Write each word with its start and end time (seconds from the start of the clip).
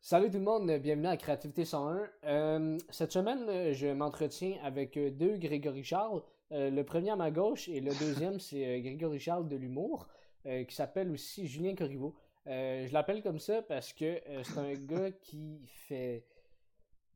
Salut 0.00 0.30
tout 0.30 0.38
le 0.38 0.44
monde, 0.44 0.70
bienvenue 0.78 1.06
à 1.08 1.16
Créativité 1.16 1.64
101. 1.64 2.08
Euh, 2.24 2.78
cette 2.88 3.12
semaine, 3.12 3.72
je 3.72 3.88
m'entretiens 3.88 4.56
avec 4.62 4.96
euh, 4.96 5.10
deux 5.10 5.36
Grégory 5.36 5.84
Charles. 5.84 6.22
Euh, 6.52 6.70
le 6.70 6.84
premier 6.84 7.10
à 7.10 7.16
ma 7.16 7.30
gauche 7.30 7.68
et 7.68 7.80
le 7.80 7.90
deuxième, 7.98 8.40
c'est 8.40 8.80
Grégory 8.80 9.18
Charles 9.18 9.48
de 9.48 9.56
l'humour, 9.56 10.08
euh, 10.46 10.64
qui 10.64 10.74
s'appelle 10.74 11.10
aussi 11.10 11.46
Julien 11.46 11.74
Corriveau. 11.74 12.14
Je 12.46 12.90
l'appelle 12.94 13.22
comme 13.22 13.38
ça 13.38 13.60
parce 13.60 13.92
que 13.92 14.18
c'est 14.42 14.58
un 14.58 14.72
gars 14.86 15.10
qui 15.10 15.60
fait 15.66 16.24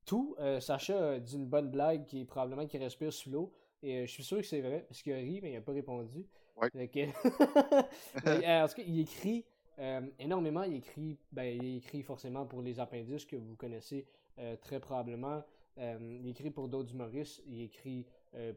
tout. 0.04 0.36
Sacha 0.60 1.18
dit 1.20 1.36
une 1.36 1.46
bonne 1.46 1.70
blague 1.70 2.04
qui 2.04 2.20
est 2.20 2.24
probablement 2.26 2.66
qui 2.66 2.76
respire 2.76 3.10
sous 3.14 3.30
l'eau. 3.30 3.50
Et 3.82 4.06
je 4.06 4.12
suis 4.12 4.22
sûr 4.24 4.36
que 4.38 4.42
c'est 4.46 4.60
vrai 4.60 4.84
parce 4.86 5.00
qu'il 5.02 5.14
a 5.14 5.16
ri, 5.16 5.40
mais 5.42 5.52
il 5.52 5.54
n'a 5.54 5.62
pas 5.62 5.72
répondu. 5.72 6.26
Ouais. 6.60 6.68
Que- 6.70 7.06
en 8.64 8.68
tout 8.68 8.74
cas, 8.76 8.82
il 8.86 9.00
écrit 9.00 9.46
euh, 9.78 10.00
énormément. 10.18 10.62
Il 10.62 10.74
écrit, 10.74 11.18
ben, 11.30 11.44
il 11.44 11.76
écrit 11.76 12.02
forcément 12.02 12.46
pour 12.46 12.62
les 12.62 12.80
appendices 12.80 13.24
que 13.24 13.36
vous 13.36 13.56
connaissez 13.56 14.06
euh, 14.38 14.56
très 14.56 14.80
probablement. 14.80 15.42
Euh, 15.78 16.18
il 16.20 16.28
écrit 16.28 16.50
pour 16.50 16.68
d'autres 16.68 16.92
humoristes. 16.92 17.42
Il 17.46 17.62
écrit 17.62 18.06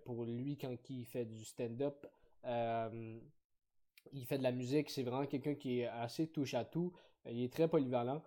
pour 0.06 0.24
lui 0.24 0.58
quand 0.58 0.90
il 0.90 1.04
fait 1.06 1.26
du 1.26 1.44
stand-up. 1.44 2.08
Il 2.46 4.26
fait 4.26 4.38
de 4.38 4.44
la 4.44 4.52
musique. 4.52 4.90
C'est 4.90 5.04
vraiment 5.04 5.26
quelqu'un 5.26 5.56
qui 5.56 5.82
est 5.82 5.88
assez 5.88 6.28
touche 6.28 6.54
à 6.54 6.64
tout. 6.64 6.94
Il 7.30 7.44
est 7.44 7.52
très 7.52 7.68
polyvalent. 7.68 8.22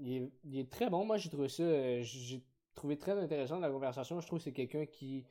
Il, 0.00 0.30
est, 0.52 0.70
très 0.70 0.90
bon. 0.90 1.04
Moi, 1.04 1.16
j'ai 1.16 1.28
trouvé 1.28 1.48
ça. 1.48 1.64
j'ai 2.02 2.40
trouvé 2.74 2.96
très 2.96 3.18
intéressant 3.18 3.58
la 3.58 3.70
conversation. 3.70 4.20
Je 4.20 4.26
trouve 4.26 4.38
que 4.38 4.44
c'est 4.44 4.52
quelqu'un 4.52 4.86
qui. 4.86 5.24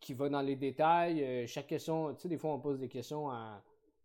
qui 0.00 0.14
va 0.14 0.28
dans 0.30 0.40
les 0.40 0.56
détails. 0.56 1.46
Chaque 1.46 1.66
question, 1.66 2.14
tu 2.14 2.22
sais, 2.22 2.28
des 2.28 2.38
fois, 2.38 2.54
on 2.54 2.60
pose 2.60 2.78
des 2.78 2.88
questions 2.88 3.28
à, 3.30 3.62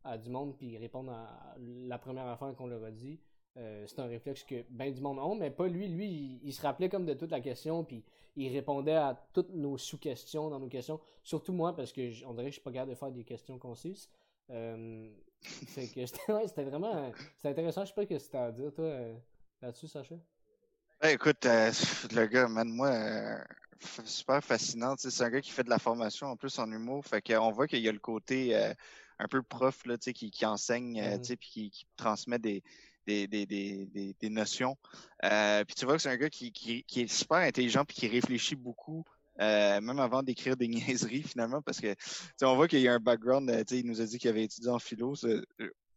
à 0.07 0.17
du 0.17 0.29
monde, 0.29 0.55
puis 0.57 0.67
ils 0.67 0.77
répondent 0.77 1.09
à 1.09 1.55
la 1.59 1.97
première 1.97 2.27
affaire 2.27 2.55
qu'on 2.55 2.67
leur 2.67 2.83
a 2.83 2.91
dit. 2.91 3.19
Euh, 3.57 3.85
c'est 3.87 3.99
un 3.99 4.05
réflexe 4.05 4.43
que 4.43 4.63
ben 4.69 4.93
du 4.93 5.01
monde 5.01 5.17
ont, 5.19 5.35
mais 5.35 5.49
pas 5.49 5.67
lui. 5.67 5.87
Lui, 5.87 6.39
il, 6.43 6.53
se 6.53 6.61
rappelait 6.61 6.89
comme 6.89 7.05
de 7.05 7.13
toute 7.13 7.31
la 7.31 7.41
question, 7.41 7.83
puis 7.83 8.03
il 8.35 8.53
répondait 8.53 8.95
à 8.95 9.19
toutes 9.33 9.53
nos 9.53 9.77
sous-questions 9.77 10.49
dans 10.49 10.59
nos 10.59 10.67
questions. 10.67 10.99
Surtout 11.23 11.53
moi, 11.53 11.75
parce 11.75 11.91
que 11.91 12.23
on 12.25 12.33
dirait 12.33 12.45
que 12.45 12.51
je 12.51 12.55
suis 12.55 12.61
pas 12.61 12.71
capable 12.71 12.91
de 12.91 12.95
faire 12.95 13.11
des 13.11 13.23
questions 13.23 13.57
concises. 13.57 14.09
Euh, 14.49 15.09
que 15.75 16.05
c'était 16.05 16.63
vraiment 16.63 17.11
c'était 17.35 17.49
intéressant. 17.49 17.83
Je 17.83 17.89
sais 17.89 17.95
pas 17.95 18.03
ce 18.03 18.07
que 18.07 18.19
c'était 18.19 18.37
à 18.37 18.51
dire, 18.51 18.71
toi, 18.73 18.85
euh, 18.85 19.15
là-dessus, 19.61 19.87
Sacha. 19.87 20.15
Ouais, 21.01 21.13
écoute, 21.13 21.45
euh, 21.45 21.71
le 22.11 22.25
gars, 22.27 22.47
man, 22.47 22.69
moi, 22.69 23.39
super 24.05 24.43
fascinant. 24.43 24.95
C'est 24.97 25.23
un 25.23 25.29
gars 25.29 25.41
qui 25.41 25.51
fait 25.51 25.63
de 25.63 25.69
la 25.69 25.79
formation 25.79 26.27
en 26.27 26.35
plus 26.35 26.57
en 26.59 26.71
humour. 26.71 27.05
Fait 27.05 27.21
qu'on 27.21 27.51
voit 27.51 27.67
qu'il 27.67 27.81
y 27.81 27.89
a 27.89 27.91
le 27.91 27.99
côté 27.99 28.55
un 29.19 29.27
peu 29.27 29.41
prof 29.43 29.85
là, 29.85 29.97
tu 29.97 30.05
sais, 30.05 30.13
qui, 30.13 30.31
qui 30.31 30.45
enseigne, 30.45 30.99
euh, 31.01 31.17
tu 31.19 31.29
sais, 31.29 31.37
puis 31.37 31.49
qui, 31.49 31.69
qui 31.71 31.85
transmet 31.97 32.39
des, 32.39 32.63
des, 33.07 33.27
des, 33.27 33.45
des, 33.45 33.85
des, 33.87 34.15
des 34.19 34.29
notions. 34.29 34.75
Euh, 35.25 35.63
puis 35.65 35.75
tu 35.75 35.85
vois 35.85 35.95
que 35.97 36.01
c'est 36.01 36.09
un 36.09 36.17
gars 36.17 36.29
qui, 36.29 36.51
qui, 36.51 36.83
qui 36.85 37.01
est 37.01 37.07
super 37.07 37.37
intelligent 37.39 37.85
puis 37.85 37.95
qui 37.97 38.07
réfléchit 38.07 38.55
beaucoup. 38.55 39.03
euh, 39.41 39.81
même 39.81 39.99
avant 39.99 40.23
d'écrire 40.23 40.57
des 40.57 40.67
niaiseries 40.69 41.23
finalement 41.23 41.61
parce 41.61 41.79
que 41.79 41.95
on 42.43 42.55
voit 42.55 42.67
qu'il 42.67 42.79
y 42.81 42.87
a 42.87 42.93
un 42.93 42.99
background 42.99 43.49
euh, 43.51 43.63
tu 43.63 43.75
sais, 43.75 43.79
il 43.81 43.85
nous 43.87 44.01
a 44.01 44.05
dit 44.05 44.17
qu'il 44.19 44.29
avait 44.29 44.43
étudié 44.45 44.69
en 44.71 44.79
philo 44.79 45.15
ça, 45.15 45.27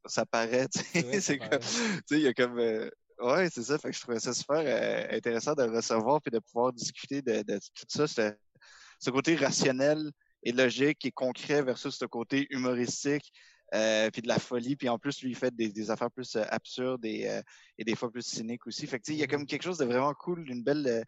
ça 0.06 0.26
paraît 0.26 0.68
tu 0.72 0.80
sais, 0.80 0.84
C'est 0.92 1.02
vrai, 1.02 1.20
ça 1.20 1.34
c'est 1.34 1.36
paraît. 1.36 1.50
comme 1.50 1.62
sais, 2.06 2.16
il 2.18 2.22
y 2.22 2.28
a 2.28 2.34
comme 2.34 2.58
euh, 2.58 2.90
Ouais, 3.20 3.50
c'est 3.50 3.62
ça. 3.64 3.78
Fait 3.78 3.90
que 3.90 3.96
je 3.96 4.00
trouvais 4.00 4.18
ça 4.20 4.32
super 4.32 4.56
euh, 4.64 5.06
intéressant 5.16 5.52
de 5.54 5.62
le 5.64 5.72
recevoir 5.76 6.22
puis 6.22 6.30
de 6.30 6.38
pouvoir 6.38 6.72
discuter 6.72 7.20
de, 7.22 7.42
de 7.42 7.58
tout 7.58 7.84
ça. 7.88 8.06
Ce 8.08 9.10
côté 9.10 9.36
rationnel 9.36 10.10
et 10.42 10.52
logique 10.52 11.04
et 11.04 11.12
concret 11.12 11.62
versus 11.62 11.96
ce 11.96 12.04
côté 12.04 12.46
humoristique 12.50 13.32
euh, 13.74 14.10
puis 14.10 14.22
de 14.22 14.28
la 14.28 14.38
folie. 14.38 14.76
Puis 14.76 14.88
en 14.88 14.98
plus, 14.98 15.22
lui, 15.22 15.30
il 15.30 15.36
fait 15.36 15.54
des, 15.54 15.90
affaires 15.90 16.10
plus 16.10 16.36
euh, 16.36 16.44
absurdes 16.48 17.04
et, 17.04 17.28
euh, 17.28 17.42
et 17.78 17.84
des 17.84 17.94
fois 17.96 18.10
plus 18.10 18.26
cyniques 18.26 18.66
aussi. 18.66 18.86
Fait 18.86 18.98
que 18.98 19.10
il 19.12 19.18
y 19.18 19.22
a 19.22 19.26
comme 19.26 19.46
quelque 19.46 19.62
chose 19.62 19.78
de 19.78 19.84
vraiment 19.84 20.14
cool, 20.14 20.48
une 20.50 20.62
belle 20.62 20.86
euh, 20.86 21.02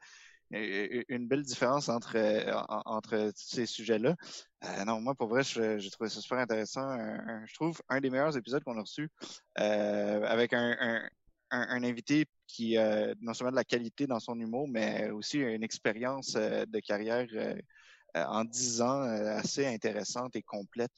euh, 0.54 1.02
une 1.08 1.28
belle 1.28 1.42
différence 1.42 1.88
entre 1.88 2.16
euh, 2.16 2.52
en- 2.68 2.82
entre 2.84 3.32
ces 3.34 3.66
sujets-là. 3.66 4.16
Euh, 4.64 4.84
non, 4.84 5.00
moi 5.00 5.14
pour 5.14 5.28
vrai, 5.28 5.42
j'ai 5.44 5.90
trouvé 5.90 6.10
ça 6.10 6.20
super 6.20 6.38
intéressant. 6.38 6.96
Je 7.46 7.54
trouve 7.54 7.80
un 7.88 8.00
des 8.00 8.10
meilleurs 8.10 8.36
épisodes 8.36 8.62
qu'on 8.62 8.76
a 8.76 8.82
reçus 8.82 9.08
euh, 9.58 10.22
avec 10.24 10.52
un, 10.52 11.08
un, 11.50 11.82
invité 11.84 12.26
qui 12.46 12.76
a 12.76 13.14
non 13.20 13.34
seulement 13.34 13.50
de 13.52 13.56
la 13.56 13.64
qualité 13.64 14.06
dans 14.06 14.20
son 14.20 14.38
humour, 14.38 14.68
mais 14.68 15.10
aussi 15.10 15.38
une 15.38 15.62
expérience 15.62 16.34
euh, 16.36 16.64
de 16.66 16.80
carrière 16.80 17.26
euh, 17.34 17.54
euh, 17.54 17.60
en 18.14 18.44
dix 18.44 18.80
ans 18.82 19.02
euh, 19.02 19.36
assez 19.38 19.66
intéressante 19.66 20.36
et 20.36 20.42
complète. 20.42 20.90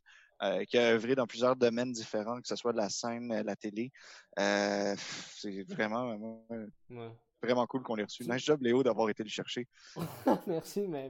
euh, 0.42 0.64
qui 0.64 0.76
a 0.76 0.92
œuvré 0.92 1.14
dans 1.14 1.26
plusieurs 1.28 1.54
domaines 1.54 1.92
différents, 1.92 2.40
que 2.40 2.48
ce 2.48 2.56
soit 2.56 2.72
de 2.72 2.76
la 2.76 2.88
scène, 2.90 3.30
euh, 3.32 3.42
la 3.44 3.54
télé. 3.54 3.92
Euh, 4.38 4.94
c'est 5.36 5.62
vraiment, 5.62 6.06
vraiment, 6.08 6.44
Ouais. 6.90 7.10
vraiment 7.40 7.66
cool 7.68 7.82
qu'on 7.84 7.94
l'ait 7.94 8.02
reçu. 8.02 8.24
Nice 8.28 8.44
job, 8.44 8.60
Léo, 8.60 8.82
d'avoir 8.82 9.08
été 9.08 9.22
le 9.22 9.28
chercher. 9.28 9.68
merci, 10.48 10.80
mais 10.88 11.08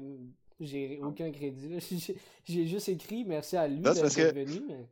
j'ai 0.61 1.01
aucun 1.03 1.33
crédit. 1.33 1.79
J'ai 2.45 2.67
juste 2.67 2.89
écrit 2.91 3.25
merci 3.25 3.57
à 3.57 3.67
lui 3.67 3.81
d'être 3.81 4.35
venu. 4.35 4.61
Mais... 4.69 4.87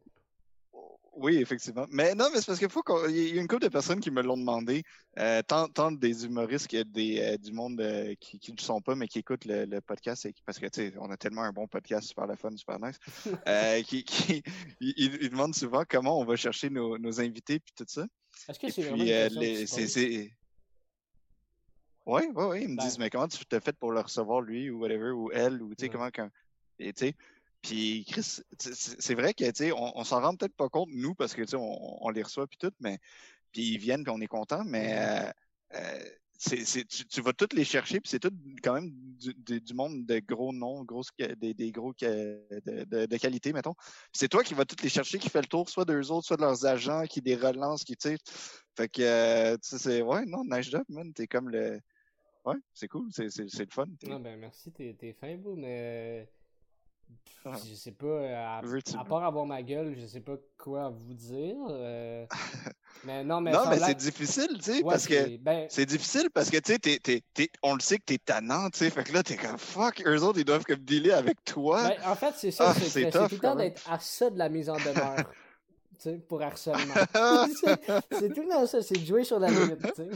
Oui, 1.14 1.36
effectivement. 1.36 1.86
Mais 1.90 2.14
non, 2.14 2.28
mais 2.32 2.38
c'est 2.40 2.46
parce 2.46 2.58
qu'il 2.58 2.70
faut 2.70 2.82
qu'on. 2.82 3.06
Il 3.06 3.34
y 3.34 3.38
a 3.38 3.40
une 3.40 3.46
couple 3.46 3.64
de 3.64 3.68
personnes 3.68 4.00
qui 4.00 4.10
me 4.10 4.22
l'ont 4.22 4.36
demandé, 4.38 4.82
euh, 5.18 5.42
tant, 5.42 5.68
tant 5.68 5.92
des 5.92 6.24
humoristes 6.24 6.68
que 6.68 6.82
des, 6.84 7.18
euh, 7.20 7.36
du 7.36 7.52
monde 7.52 7.78
euh, 7.82 8.14
qui 8.18 8.38
qui 8.38 8.50
ne 8.52 8.56
le 8.56 8.62
sont 8.62 8.80
pas, 8.80 8.94
mais 8.94 9.06
qui 9.08 9.18
écoutent 9.18 9.44
le, 9.44 9.66
le 9.66 9.80
podcast, 9.82 10.24
et 10.24 10.32
qui- 10.32 10.42
parce 10.42 10.58
que 10.58 10.66
tu 10.66 10.80
sais, 10.90 10.94
on 10.98 11.10
a 11.10 11.16
tellement 11.18 11.42
un 11.42 11.52
bon 11.52 11.68
podcast, 11.68 12.08
super 12.08 12.26
le 12.26 12.34
fun, 12.36 12.56
super 12.56 12.80
nice, 12.80 12.98
euh, 13.46 13.82
qui, 13.82 14.04
qui 14.04 14.42
ils, 14.80 14.94
ils- 14.96 15.18
ils 15.22 15.30
demandent 15.30 15.54
souvent 15.54 15.84
comment 15.86 16.18
on 16.18 16.24
va 16.24 16.36
chercher 16.36 16.70
nos, 16.70 16.96
nos 16.96 17.20
invités 17.20 17.60
puis 17.60 17.74
tout 17.76 17.84
ça. 17.86 18.06
Est-ce 18.48 18.58
que 18.58 18.70
c'est 18.70 18.82
vraiment. 18.82 19.04
Ouais, 22.06 22.26
ouais, 22.34 22.44
ouais, 22.46 22.62
ils 22.62 22.68
me 22.68 22.76
Ben. 22.76 22.84
disent, 22.84 22.98
mais 22.98 23.10
comment 23.10 23.28
tu 23.28 23.44
t'as 23.46 23.60
fait 23.60 23.76
pour 23.76 23.92
le 23.92 24.00
recevoir, 24.00 24.40
lui, 24.40 24.70
ou 24.70 24.80
whatever, 24.80 25.10
ou 25.10 25.30
elle, 25.30 25.62
ou 25.62 25.68
tu 25.74 25.74
sais, 25.78 25.84
Ouais. 25.84 25.90
comment, 25.90 26.08
quand... 26.12 26.28
Et 26.78 26.92
tu 26.92 27.06
sais, 27.06 27.14
puis 27.62 28.04
Chris, 28.08 28.40
c'est 28.58 29.14
vrai 29.14 29.34
que, 29.34 29.50
tu 29.50 29.72
on, 29.72 30.04
s'en 30.04 30.20
rend 30.20 30.34
peut-être 30.34 30.56
pas 30.56 30.68
compte, 30.68 30.88
nous, 30.92 31.14
parce 31.14 31.34
que, 31.34 31.42
tu 31.42 31.56
on, 31.56 32.08
les 32.10 32.22
reçoit 32.22 32.46
puis 32.46 32.58
tout, 32.58 32.72
mais, 32.80 32.98
puis 33.52 33.74
ils 33.74 33.78
viennent 33.78 34.02
puis 34.02 34.12
on 34.14 34.20
est 34.20 34.26
content, 34.26 34.64
mais 34.64 34.98
euh, 34.98 35.30
euh, 35.74 36.04
c'est, 36.36 36.84
tu, 36.86 37.20
vas 37.20 37.32
toutes 37.32 37.52
les 37.52 37.64
chercher, 37.64 38.00
puis 38.00 38.10
c'est 38.10 38.18
tout 38.18 38.32
quand 38.64 38.74
même 38.74 38.90
du, 38.90 39.74
monde 39.74 40.04
de 40.06 40.18
gros 40.18 40.52
noms, 40.52 40.82
grosses, 40.82 41.10
des, 41.36 41.70
gros 41.70 41.92
de, 42.00 43.16
qualité, 43.16 43.52
mettons. 43.52 43.74
C'est 44.12 44.28
toi 44.28 44.42
qui 44.42 44.54
vas 44.54 44.64
toutes 44.64 44.82
les 44.82 44.88
chercher, 44.88 45.20
qui 45.20 45.28
fait 45.28 45.40
le 45.40 45.46
tour, 45.46 45.68
soit 45.68 45.84
d'eux 45.84 46.10
autres, 46.10 46.26
soit 46.26 46.36
de 46.36 46.42
leurs 46.42 46.66
agents, 46.66 47.04
qui 47.04 47.20
les 47.20 47.36
relancent, 47.36 47.84
qui, 47.84 47.96
tu 47.96 48.08
sais. 48.08 48.16
Fait 48.76 48.88
que, 48.88 49.02
euh, 49.02 49.56
tu 49.58 49.68
sais, 49.68 49.78
c'est, 49.78 50.02
ouais, 50.02 50.24
non, 50.26 50.42
nice 50.44 50.68
job, 50.68 50.84
man. 50.88 51.12
T'es 51.12 51.28
comme 51.28 51.48
le. 51.48 51.78
Ouais, 52.44 52.56
c'est 52.74 52.88
cool, 52.88 53.08
c'est, 53.12 53.28
le 53.38 53.66
fun. 53.70 53.86
Non, 54.02 54.18
ben 54.18 54.36
merci, 54.36 54.72
t'es 54.72 55.16
fin, 55.20 55.36
beau, 55.36 55.54
mais. 55.54 56.28
Ah. 57.44 57.54
Je 57.68 57.74
sais 57.74 57.90
pas, 57.90 58.06
euh, 58.06 58.60
à, 58.60 59.04
part 59.04 59.24
avoir 59.24 59.44
ma 59.46 59.62
gueule, 59.62 59.96
je 59.98 60.06
sais 60.06 60.20
pas 60.20 60.36
quoi 60.58 60.90
vous 60.90 61.12
dire. 61.12 61.56
euh, 61.70 62.24
mais 63.04 63.24
non, 63.24 63.40
mais. 63.40 63.50
non, 63.50 63.64
mais 63.68 63.78
c'est 63.80 63.96
difficile, 63.96 64.48
tu 64.58 64.62
sais, 64.62 64.72
Ouais, 64.76 64.82
parce 64.84 65.08
que. 65.08 65.14
c'est- 65.14 65.38
Ben, 65.38 65.66
C'est 65.68 65.86
difficile 65.86 66.28
parce 66.32 66.50
que, 66.50 66.58
tu 66.58 66.72
sais, 66.72 66.78
t'es, 66.78 67.00
t'es, 67.00 67.22
t'es- 67.34 67.50
on 67.64 67.74
le 67.74 67.80
sait 67.80 67.98
que 67.98 68.04
t'es 68.04 68.18
tannant, 68.18 68.70
tu 68.70 68.78
sais. 68.78 68.90
Fait 68.90 69.02
que 69.02 69.12
là, 69.12 69.24
t'es 69.24 69.36
comme 69.36 69.58
fuck, 69.58 70.02
eux 70.06 70.22
autres, 70.22 70.38
ils 70.38 70.44
doivent 70.44 70.64
comme 70.64 70.78
dealer 70.84 71.12
avec 71.12 71.42
toi. 71.44 71.82
ben, 71.88 71.96
en 72.10 72.14
fait, 72.14 72.34
c'est 72.36 72.52
ça, 72.52 72.68
Ah, 72.68 72.74
c'est 72.74 73.10
tout 73.10 73.18
le 73.18 73.38
temps 73.38 73.56
d'être 73.56 73.82
à 73.90 73.98
ça 73.98 74.30
de 74.30 74.38
la 74.38 74.48
mise 74.48 74.70
en 74.70 74.76
demeure. 74.76 75.32
tu 75.98 76.10
sais, 76.10 76.18
pour 76.18 76.42
harcèlement. 76.42 76.94
c'est 77.60 77.80
c'est 78.12 78.32
tout 78.32 78.42
le 78.42 78.48
temps 78.50 78.66
ça, 78.66 78.82
c'est 78.82 78.98
de 78.98 79.04
jouer 79.04 79.24
sur 79.24 79.40
la 79.40 79.50
limite, 79.50 79.80
tu 79.82 80.02
sais. 80.04 80.10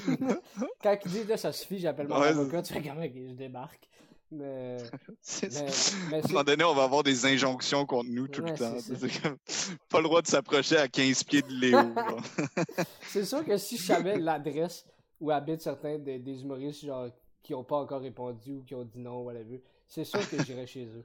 Quand 0.81 0.97
ils 1.07 1.11
disent 1.11 1.29
là, 1.29 1.37
ça 1.37 1.51
suffit, 1.53 1.81
j'appelle 1.81 2.07
mon 2.07 2.21
Ouais, 2.21 2.29
avocat, 2.29 2.63
tu 2.63 2.73
fais 2.73 2.83
comment 2.83 3.03
je 3.03 3.35
débarque. 3.35 3.89
Mais. 4.31 4.77
C'est- 5.21 5.53
Mais, 5.55 5.71
mais 6.11 6.17
à 6.17 6.25
un 6.25 6.29
moment 6.29 6.45
donné, 6.45 6.65
on 6.65 6.75
va 6.75 6.85
avoir 6.85 7.03
des 7.03 7.27
injonctions 7.27 7.87
contre 7.87 8.11
nous 8.11 8.27
tout 8.29 8.43
Ouais, 8.43 8.53
le 8.53 8.59
temps. 8.59 8.75
c'est 8.81 8.97
C'est 8.99 9.23
comme, 9.23 9.37
pas 9.89 9.99
le 9.99 10.05
droit 10.05 10.23
de 10.23 10.27
s'approcher 10.27 10.77
à 10.77 10.89
15 10.89 11.23
pieds 11.25 11.43
de 11.43 11.53
Léo. 11.53 11.79
C'est 13.09 13.25
sûr 13.25 13.45
que 13.45 13.57
si 13.57 13.77
je 13.77 13.85
savais 13.85 14.19
l'adresse 14.19 14.85
où 15.21 15.31
habitent 15.31 15.63
certains 15.63 15.99
des, 15.99 16.19
des 16.19 16.43
humoristes 16.43 16.85
genre, 16.85 17.09
qui 17.43 17.53
n'ont 17.53 17.65
pas 17.65 17.77
encore 17.77 18.01
répondu 18.03 18.57
ou 18.57 18.63
qui 18.65 18.75
ont 18.75 18.85
dit 18.85 18.99
non, 18.99 19.23
whatever, 19.23 19.63
c'est 19.87 20.05
sûr 20.05 20.21
que 20.29 20.43
j'irais 20.45 20.67
chez 20.67 20.85
eux. 20.87 21.05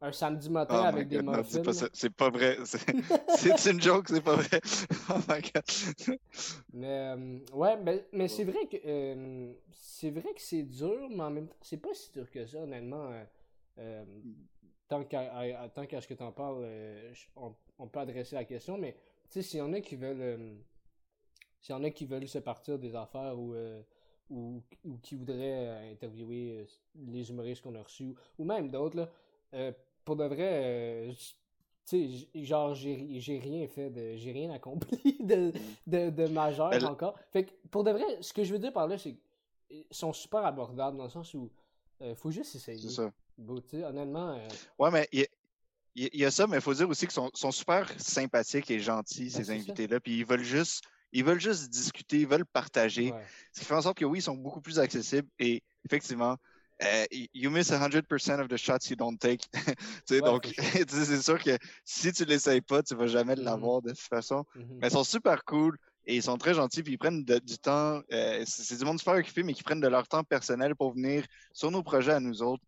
Un 0.00 0.12
samedi 0.12 0.50
matin 0.50 0.82
Oh 0.82 0.84
avec 0.84 1.08
des 1.08 1.16
God, 1.16 1.24
muffins. 1.38 1.62
pas. 1.62 1.72
C'est 1.92 2.10
pas 2.10 2.30
vrai. 2.30 2.58
C'est 2.64 3.58
c'est 3.58 3.70
une 3.72 3.80
joke, 3.80 4.08
c'est 4.08 4.20
pas 4.22 4.36
vrai. 4.36 4.60
Oh 5.10 5.18
my 5.28 5.40
god. 5.40 5.64
Mais 6.72 7.14
euh, 7.16 7.38
ouais, 7.52 7.76
mais, 7.76 8.06
mais 8.12 8.28
c'est 8.28 8.44
vrai 8.44 8.66
que 8.66 8.76
euh, 8.84 9.52
c'est 9.72 10.10
vrai 10.10 10.32
que 10.34 10.40
c'est 10.42 10.62
dur, 10.62 11.08
mais 11.10 11.22
en 11.22 11.30
même 11.30 11.48
temps, 11.48 11.56
c'est 11.62 11.76
pas 11.78 11.94
si 11.94 12.10
dur 12.12 12.30
que 12.30 12.46
ça, 12.46 12.58
honnêtement. 12.58 13.10
euh, 13.12 13.24
euh, 13.78 14.04
tant 14.88 15.04
qu'à 15.04 16.00
ce 16.00 16.06
que 16.06 16.14
t'en 16.14 16.32
parles, 16.32 16.66
on, 17.36 17.54
on 17.78 17.88
peut 17.88 18.00
adresser 18.00 18.34
la 18.36 18.44
question, 18.44 18.78
mais 18.78 18.92
tu 19.30 19.40
sais, 19.40 19.42
s'il 19.42 19.58
y 19.58 19.62
en 19.62 19.72
a 19.72 19.80
qui 19.80 19.96
veulent 19.96 20.56
s'il 21.60 21.74
y 21.74 21.78
en 21.78 21.84
a 21.84 21.90
qui 21.90 22.04
veulent 22.06 22.28
se 22.28 22.38
partir 22.38 22.78
des 22.78 22.94
affaires 22.94 23.38
ou 23.38 23.54
ou, 24.30 24.62
ou 24.84 24.96
qui 25.02 25.16
voudraient 25.16 25.90
interviewer 25.92 26.66
les 26.96 27.28
humoristes 27.30 27.62
qu'on 27.62 27.74
a 27.74 27.82
reçus 27.82 28.04
ou, 28.04 28.14
ou 28.38 28.44
même 28.44 28.70
d'autres 28.70 28.96
là, 28.96 29.10
euh, 29.52 29.72
pour 30.04 30.16
de 30.16 30.24
vrai, 30.24 30.50
euh, 30.64 31.12
tu 31.86 32.24
sais, 32.32 32.44
genre, 32.44 32.74
j'ai 32.74 33.40
rien 33.42 33.66
fait 33.68 33.90
de. 33.90 34.16
J'ai 34.16 34.32
rien 34.32 34.50
accompli 34.50 35.16
de, 35.20 35.52
de, 35.86 36.10
de 36.10 36.26
majeur 36.28 36.72
encore. 36.84 37.18
Fait 37.30 37.44
que, 37.44 37.50
pour 37.70 37.84
de 37.84 37.90
vrai, 37.90 38.04
ce 38.20 38.32
que 38.32 38.44
je 38.44 38.52
veux 38.52 38.58
dire 38.58 38.72
par 38.72 38.86
là, 38.86 38.98
c'est 38.98 39.16
qu'ils 39.68 39.84
sont 39.90 40.12
super 40.12 40.44
abordables 40.44 40.96
dans 40.96 41.04
le 41.04 41.10
sens 41.10 41.34
où 41.34 41.50
il 42.00 42.14
faut 42.14 42.30
juste 42.30 42.54
essayer. 42.54 42.88
C'est 42.88 42.94
ça. 42.94 43.12
Bon, 43.36 43.62
honnêtement. 43.72 44.38
Ouais, 44.78 44.90
mais 44.90 45.08
il 45.96 46.20
y, 46.20 46.24
a 46.24 46.30
ça, 46.30 46.46
mais 46.46 46.56
il 46.56 46.62
faut 46.62 46.74
dire 46.74 46.88
aussi 46.88 47.06
qu'ils 47.06 47.30
sont, 47.34 47.52
super 47.52 47.88
sympathiques 48.00 48.70
et 48.70 48.80
gentils, 48.80 49.24
ben, 49.24 49.30
ces 49.30 49.50
invités-là. 49.50 50.00
Puis 50.00 50.18
ils 50.18 50.26
veulent 50.26 50.42
juste. 50.42 50.82
Ils 51.12 51.24
veulent 51.24 51.40
juste 51.40 51.68
discuter, 51.70 52.20
ils 52.20 52.26
veulent 52.26 52.44
partager. 52.44 53.14
Ce 53.52 53.60
qui 53.60 53.66
fait 53.66 53.74
en 53.74 53.82
sorte 53.82 53.98
que 53.98 54.04
oui, 54.04 54.18
ils 54.18 54.22
sont 54.22 54.34
beaucoup 54.34 54.60
plus 54.60 54.80
accessibles 54.80 55.28
et 55.38 55.62
effectivement, 55.84 56.36
uh, 56.82 57.06
you 57.32 57.50
miss 57.50 57.70
100% 57.70 58.40
of 58.40 58.48
the 58.48 58.56
shots 58.56 58.90
you 58.90 58.96
don't 58.96 59.18
take. 59.18 59.42
donc, 60.24 60.52
c'est 60.88 61.22
sûr 61.22 61.42
que 61.42 61.56
si 61.84 62.12
tu 62.12 62.24
l'essayes 62.24 62.60
pas, 62.60 62.82
tu 62.82 62.94
vas 62.94 63.06
jamais 63.06 63.34
mm-hmm. 63.34 63.44
l'avoir 63.44 63.82
de 63.82 63.90
toute 63.90 63.98
façon. 63.98 64.44
Mm-hmm. 64.56 64.78
Mais 64.80 64.88
ils 64.88 64.92
sont 64.92 65.04
super 65.04 65.44
cool 65.44 65.76
et 66.06 66.16
ils 66.16 66.22
sont 66.22 66.36
très 66.36 66.54
gentils, 66.54 66.82
puis 66.82 66.94
ils 66.94 66.98
prennent 66.98 67.24
du 67.24 67.58
temps. 67.58 68.00
Euh, 68.12 68.44
c'est 68.46 68.78
du 68.78 68.84
monde 68.84 68.98
super 68.98 69.14
occupé, 69.14 69.42
mais 69.42 69.54
qui 69.54 69.62
prennent 69.62 69.80
de 69.80 69.88
leur 69.88 70.06
temps 70.06 70.24
personnel 70.24 70.74
pour 70.74 70.92
venir 70.92 71.24
sur 71.52 71.70
nos 71.70 71.82
projets 71.82 72.12
à 72.12 72.20
nous 72.20 72.42
autres 72.42 72.62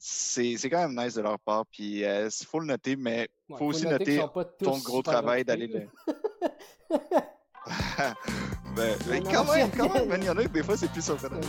c'est 0.00 0.70
quand 0.70 0.88
même 0.88 0.98
nice 0.98 1.14
de 1.14 1.22
leur 1.22 1.38
part. 1.38 1.66
Puis 1.66 1.98
il 1.98 2.04
euh, 2.04 2.30
faut 2.46 2.58
le 2.58 2.66
noter, 2.66 2.96
mais 2.96 3.28
il 3.48 3.56
faut, 3.56 3.66
aussi 3.66 3.86
noter, 3.86 4.20
ton 4.58 4.78
gros 4.78 5.02
travail 5.02 5.44
d'aller 5.44 5.66
le. 5.66 5.86
ben, 8.76 8.96
mais 9.08 9.20
quand 9.20 9.44
même, 9.52 9.70
quand 9.76 9.92
même, 9.92 10.08
il 10.20 10.24
y 10.24 10.30
en 10.30 10.36
a 10.36 10.42
que 10.44 10.48
des 10.48 10.62
fois 10.62 10.76
c'est 10.76 10.90
plus 10.90 11.04
surprenant. 11.04 11.40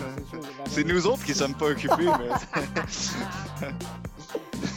C'est 0.70 0.84
nous 0.84 1.06
autres 1.06 1.24
qui 1.24 1.34
sommes 1.34 1.54
pas 1.54 1.68
occupés, 1.68 1.96
mais. 2.20 2.30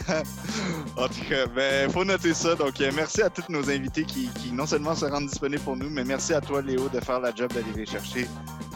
en 0.96 1.08
tout 1.08 1.24
cas, 1.28 1.46
ben, 1.54 1.90
faut 1.90 2.04
noter 2.04 2.34
ça. 2.34 2.54
Donc, 2.54 2.80
euh, 2.80 2.90
merci 2.94 3.22
à 3.22 3.30
tous 3.30 3.50
nos 3.50 3.70
invités 3.70 4.04
qui, 4.04 4.28
qui, 4.28 4.52
non 4.52 4.66
seulement 4.66 4.94
se 4.94 5.04
rendent 5.06 5.26
disponibles 5.26 5.62
pour 5.62 5.76
nous, 5.76 5.90
mais 5.90 6.04
merci 6.04 6.34
à 6.34 6.40
toi, 6.40 6.62
Léo, 6.62 6.88
de 6.88 7.00
faire 7.00 7.20
la 7.20 7.34
job 7.34 7.52
d'aller 7.52 7.72
les 7.74 7.86
chercher. 7.86 8.28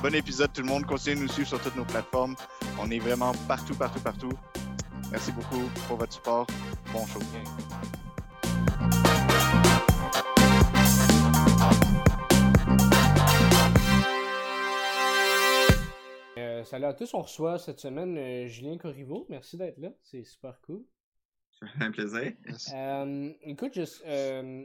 Bon 0.03 0.15
épisode, 0.15 0.53
tout 0.53 0.63
le 0.63 0.69
monde. 0.69 0.87
Continuez 0.87 1.17
de 1.17 1.21
nous 1.23 1.29
suivre 1.29 1.49
sur 1.49 1.61
toutes 1.61 1.77
nos 1.77 1.85
plateformes. 1.85 2.37
On 2.79 2.91
est 2.91 3.01
vraiment 3.01 3.33
partout, 3.47 3.75
partout, 3.75 4.01
partout. 4.01 4.33
Merci 5.11 5.33
beaucoup 5.33 5.63
pour 5.87 5.97
votre 5.97 6.13
support. 6.13 6.47
Bon 6.93 7.07
show. 7.07 7.21
Salut 16.69 16.85
à 16.85 16.93
tous, 16.93 17.15
on 17.15 17.23
reçoit 17.23 17.59
cette 17.59 17.81
semaine 17.81 18.19
euh, 18.19 18.47
Julien 18.47 18.77
Corriveau. 18.77 19.27
Merci 19.31 19.57
d'être 19.57 19.79
là, 19.79 19.91
c'est 20.03 20.23
super 20.23 20.61
cool. 20.61 20.85
Un 21.81 21.91
plaisir. 21.91 22.35
Euh, 22.75 23.33
écoute, 23.43 23.79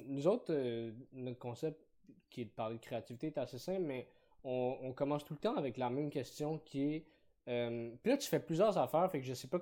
nous 0.07 0.27
autres, 0.27 0.53
notre 1.13 1.39
concept 1.39 1.81
qui 2.29 2.41
est 2.41 2.45
de 2.45 2.49
parler 2.49 2.75
de 2.75 2.81
créativité 2.81 3.27
est 3.27 3.37
assez 3.37 3.57
simple, 3.57 3.83
mais 3.83 4.07
on, 4.43 4.77
on 4.81 4.91
commence 4.91 5.23
tout 5.23 5.33
le 5.33 5.39
temps 5.39 5.55
avec 5.55 5.77
la 5.77 5.89
même 5.89 6.09
question 6.09 6.59
qui 6.59 6.93
est. 6.93 7.05
puis 7.45 8.11
là, 8.11 8.17
tu 8.17 8.27
fais 8.27 8.41
plusieurs 8.41 8.77
affaires, 8.77 9.09
fait 9.09 9.21
que 9.21 9.25
je 9.25 9.33
sais 9.33 9.47
pas 9.47 9.59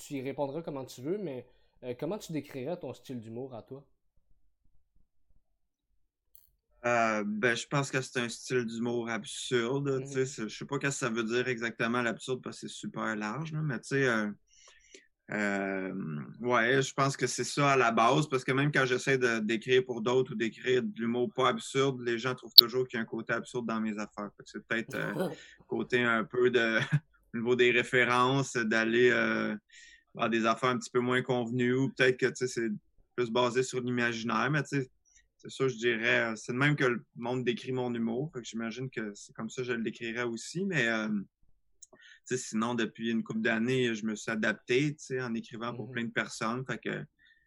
tu 0.00 0.14
y 0.14 0.22
répondras 0.22 0.62
comment 0.62 0.84
tu 0.84 1.00
veux, 1.02 1.18
mais 1.18 1.46
euh, 1.84 1.94
comment 1.98 2.18
tu 2.18 2.32
décrirais 2.32 2.78
ton 2.78 2.92
style 2.92 3.20
d'humour 3.20 3.54
à 3.54 3.62
toi? 3.62 3.84
Euh, 6.86 7.24
ben, 7.26 7.54
je 7.54 7.66
pense 7.66 7.90
que 7.90 8.00
c'est 8.00 8.20
un 8.20 8.28
style 8.28 8.64
d'humour 8.64 9.10
absurde. 9.10 10.00
Je 10.02 10.20
mm-hmm. 10.20 10.48
Je 10.48 10.56
sais 10.56 10.64
pas 10.64 10.76
ce 10.76 10.80
que 10.80 10.90
ça 10.90 11.10
veut 11.10 11.24
dire 11.24 11.46
exactement 11.48 12.00
l'absurde 12.00 12.42
parce 12.42 12.60
que 12.60 12.68
c'est 12.68 12.74
super 12.74 13.14
large, 13.16 13.52
mais 13.52 13.78
tu 13.80 13.88
sais, 13.88 14.08
euh, 15.32 15.92
ouais, 16.40 16.82
je 16.82 16.92
pense 16.94 17.16
que 17.16 17.26
c'est 17.26 17.44
ça 17.44 17.72
à 17.72 17.76
la 17.76 17.92
base 17.92 18.28
parce 18.28 18.42
que 18.42 18.52
même 18.52 18.72
quand 18.72 18.84
j'essaie 18.84 19.18
d'écrire 19.42 19.84
pour 19.84 20.00
d'autres 20.00 20.32
ou 20.32 20.34
d'écrire 20.34 20.82
de 20.82 20.92
l'humour 20.96 21.30
pas 21.34 21.48
absurde, 21.50 22.00
les 22.00 22.18
gens 22.18 22.34
trouvent 22.34 22.54
toujours 22.56 22.88
qu'il 22.88 22.96
y 22.96 23.00
a 23.00 23.02
un 23.02 23.06
côté 23.06 23.34
absurde 23.34 23.66
dans 23.66 23.80
mes 23.80 23.96
affaires. 23.98 24.30
C'est 24.44 24.66
peut-être 24.66 24.96
côté 25.68 26.02
un 26.02 26.24
peu 26.24 26.50
de 26.50 26.78
au 27.34 27.36
niveau 27.36 27.54
des 27.54 27.70
références, 27.70 28.56
d'aller 28.56 29.10
des 30.30 30.46
affaires 30.46 30.70
un 30.70 30.78
petit 30.78 30.90
peu 30.90 31.00
moins 31.00 31.22
convenues 31.22 31.74
ou 31.74 31.90
peut-être 31.90 32.16
que 32.16 32.46
c'est 32.46 32.70
plus 33.14 33.30
basé 33.30 33.62
sur 33.62 33.80
l'imaginaire, 33.80 34.50
mais 34.50 34.62
c'est 35.40 35.50
ça, 35.50 35.68
je 35.68 35.76
dirais. 35.76 36.32
Euh, 36.32 36.36
c'est 36.36 36.52
de 36.52 36.58
même 36.58 36.76
que 36.76 36.84
le 36.84 37.04
monde 37.16 37.44
décrit 37.44 37.72
mon 37.72 37.92
humour. 37.94 38.30
Fait 38.32 38.40
que 38.40 38.46
j'imagine 38.46 38.90
que 38.90 39.12
c'est 39.14 39.32
comme 39.32 39.48
ça 39.48 39.62
que 39.62 39.68
je 39.68 39.72
le 39.72 39.82
décrirais 39.82 40.24
aussi, 40.24 40.64
mais 40.64 40.86
euh, 40.86 41.08
sinon, 42.26 42.74
depuis 42.74 43.10
une 43.10 43.22
couple 43.22 43.40
d'années, 43.40 43.94
je 43.94 44.04
me 44.04 44.14
suis 44.14 44.30
adapté 44.30 44.96
en 45.20 45.34
écrivant 45.34 45.74
pour 45.74 45.88
mm-hmm. 45.88 45.92
plein 45.92 46.04
de 46.04 46.10
personnes. 46.10 46.64
Fait 46.66 46.78
que 46.78 47.04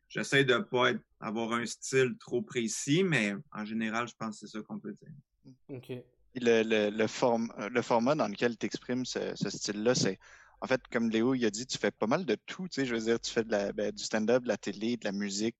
j'essaie 0.09 0.43
de 0.43 0.57
pas 0.57 0.91
avoir 1.19 1.53
un 1.53 1.65
style 1.65 2.15
trop 2.19 2.41
précis, 2.41 3.03
mais 3.03 3.35
en 3.51 3.63
général, 3.63 4.07
je 4.07 4.15
pense 4.17 4.39
que 4.39 4.47
c'est 4.47 4.57
ça 4.57 4.63
qu'on 4.63 4.79
peut 4.79 4.93
dire. 4.93 5.53
OK. 5.69 5.89
Le, 6.35 6.63
le, 6.63 6.89
le, 6.89 7.69
le 7.69 7.81
format 7.83 8.15
dans 8.15 8.27
lequel 8.27 8.57
tu 8.57 8.65
exprimes 8.65 9.05
ce, 9.05 9.33
ce 9.35 9.51
style-là, 9.51 9.93
c'est 9.93 10.17
en 10.61 10.65
fait, 10.65 10.81
comme 10.91 11.09
Léo 11.09 11.35
il 11.35 11.45
a 11.45 11.49
dit, 11.51 11.67
tu 11.67 11.77
fais 11.77 11.91
pas 11.91 12.07
mal 12.07 12.25
de 12.25 12.37
tout. 12.45 12.69
Tu 12.69 12.75
sais, 12.75 12.85
je 12.85 12.95
veux 12.95 13.01
dire, 13.01 13.19
tu 13.19 13.29
fais 13.29 13.43
de 13.43 13.51
la, 13.51 13.73
ben, 13.73 13.91
du 13.91 14.01
stand-up, 14.01 14.43
de 14.43 14.47
la 14.47 14.55
télé, 14.55 14.95
de 14.95 15.03
la 15.03 15.11
musique. 15.11 15.57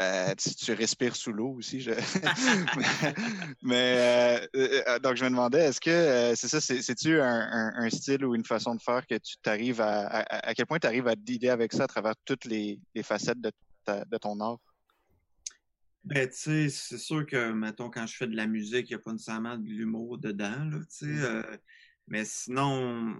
Euh, 0.00 0.34
tu, 0.34 0.72
respires 0.72 1.14
sous 1.14 1.32
l'eau 1.32 1.54
aussi. 1.58 1.80
Je... 1.80 1.92
mais 3.62 3.96
euh, 3.96 4.46
euh, 4.56 4.98
donc, 4.98 5.16
je 5.16 5.24
me 5.24 5.30
demandais, 5.30 5.66
est-ce 5.66 5.80
que 5.80 6.34
c'est 6.34 6.48
ça, 6.48 6.60
c'est-tu 6.60 7.20
un, 7.20 7.90
style 7.90 8.24
ou 8.24 8.34
une 8.34 8.44
façon 8.44 8.74
de 8.74 8.82
faire 8.82 9.06
que 9.06 9.14
tu 9.14 9.36
t'arrives 9.38 9.80
à, 9.80 10.24
à, 10.28 10.54
quel 10.54 10.66
point 10.66 10.78
tu 10.80 10.86
arrives 10.88 11.06
à 11.06 11.14
dealer 11.14 11.50
avec 11.50 11.72
ça 11.72 11.84
à 11.84 11.86
travers 11.86 12.14
toutes 12.24 12.44
les, 12.44 12.80
facettes 13.02 13.40
de, 13.40 13.52
de 13.86 14.18
ton 14.18 14.40
art? 14.40 14.58
Ben, 16.02 16.28
tu 16.28 16.34
sais, 16.34 16.68
c'est 16.68 16.98
sûr 16.98 17.24
que, 17.24 17.52
mettons, 17.52 17.88
quand 17.88 18.06
je 18.06 18.16
fais 18.16 18.26
de 18.26 18.36
la 18.36 18.46
musique, 18.46 18.90
il 18.90 18.94
n'y 18.94 19.00
a 19.00 19.02
pas 19.02 19.12
nécessairement 19.12 19.56
de 19.56 19.68
l'humour 19.68 20.18
dedans, 20.18 20.64
là, 20.64 20.78
tu 20.80 20.86
sais. 20.88 21.06
Mm. 21.06 21.58
mais 22.08 22.24
sinon, 22.24 23.16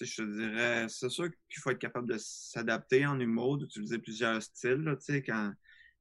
je 0.00 0.22
te 0.22 0.22
dirais, 0.22 0.86
c'est 0.88 1.10
sûr 1.10 1.28
qu'il 1.50 1.60
faut 1.60 1.70
être 1.70 1.78
capable 1.78 2.08
de 2.08 2.16
s'adapter 2.18 3.04
en 3.06 3.18
humour, 3.18 3.58
d'utiliser 3.58 3.98
plusieurs 3.98 4.42
styles. 4.42 4.82
Là, 4.82 4.96
quand 5.26 5.52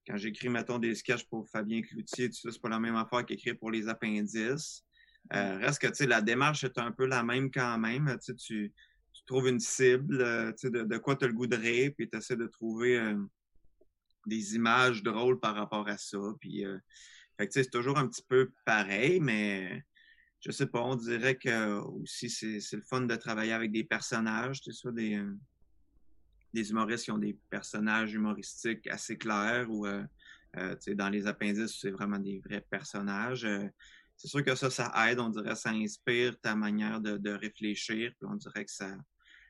quand 0.07 0.18
j'écris, 0.18 0.50
mettons, 0.50 0.80
des 0.80 0.96
sketchs 0.96 1.25
pour 1.25 1.48
Fabien 1.50 1.81
Cloutier, 1.81 2.30
tu 2.30 2.36
sais, 2.36 2.52
c'est 2.52 2.62
pas 2.62 2.69
la 2.69 2.80
même 2.80 2.96
affaire 2.96 3.25
qu'écrire 3.25 3.57
pour 3.57 3.72
les 3.72 3.88
appendices. 3.88 4.84
Euh, 5.34 5.57
reste 5.57 5.81
que, 5.81 5.88
tu 5.88 5.96
sais, 5.96 6.07
la 6.07 6.22
démarche 6.22 6.63
est 6.63 6.78
un 6.78 6.92
peu 6.92 7.06
la 7.06 7.24
même 7.24 7.50
quand 7.52 7.78
même. 7.78 8.18
Tu, 8.24 8.36
tu 8.36 9.25
trouves 9.25 9.48
une 9.48 9.60
cible, 9.60 10.22
euh, 10.22 10.52
tu 10.52 10.68
sais, 10.68 10.69
de, 10.69 10.84
de, 10.84 10.98
quoi 10.98 11.16
tu 11.16 11.25
as 11.25 11.28
le 11.28 11.34
goût 11.34 11.48
de 11.48 11.56
rire, 11.56 11.92
puis 11.98 12.10
tu 12.10 12.18
essaies 12.18 12.36
de 12.36 12.48
trouver 12.48 12.98
euh, 12.98 13.18
des 14.28 14.56
images 14.56 15.02
drôles 15.02 15.40
par 15.40 15.56
rapport 15.56 15.88
à 15.88 15.98
ça. 15.98 16.19
Puis, 16.40 16.63
fait 17.38 17.48
que, 17.48 17.51
tu 17.51 17.60
sais, 17.60 17.63
c'est 17.63 17.69
toujours 17.69 17.98
un 17.98 18.08
petit 18.08 18.24
peu 18.28 18.51
pareil, 18.66 19.19
mais 19.19 19.84
je 20.46 20.51
sais 20.51 20.68
pas, 20.68 20.81
on 20.81 20.96
dirait 20.96 21.36
que 21.36 21.80
aussi 21.80 22.30
c'est 22.30 22.75
le 22.75 22.84
fun 22.84 23.01
de 23.01 23.15
travailler 23.15 23.51
avec 23.51 23.72
des 23.72 23.84
personnages, 23.84 24.62
tu 24.62 24.72
sais, 24.72 24.91
des, 24.91 25.15
euh, 25.15 25.36
des 26.56 26.72
humoristes 26.72 27.06
qui 27.06 27.12
ont 27.12 27.18
des 27.18 27.38
personnages 27.50 28.14
humoristiques 28.14 28.88
assez 28.88 29.18
clairs 29.18 29.70
ou 29.70 29.86
euh, 29.86 30.04
euh, 30.58 30.76
dans 30.96 31.10
les 31.10 31.28
appendices, 31.28 31.80
c'est 31.80 31.92
vraiment 31.92 32.18
des 32.18 32.40
vrais 32.40 32.62
personnages. 32.62 33.48
c'est 34.16 34.28
sûr 34.28 34.44
que 34.44 34.56
ça, 34.56 34.70
ça 34.70 34.92
aide, 35.08 35.20
on 35.20 35.30
dirait, 35.30 35.56
ça 35.56 35.72
inspire 35.72 36.40
ta 36.40 36.56
manière 36.56 37.02
de, 37.02 37.32
réfléchir, 37.32 38.12
puis 38.18 38.30
on 38.30 38.36
dirait 38.36 38.64
que 38.64 38.72
ça, 38.72 38.96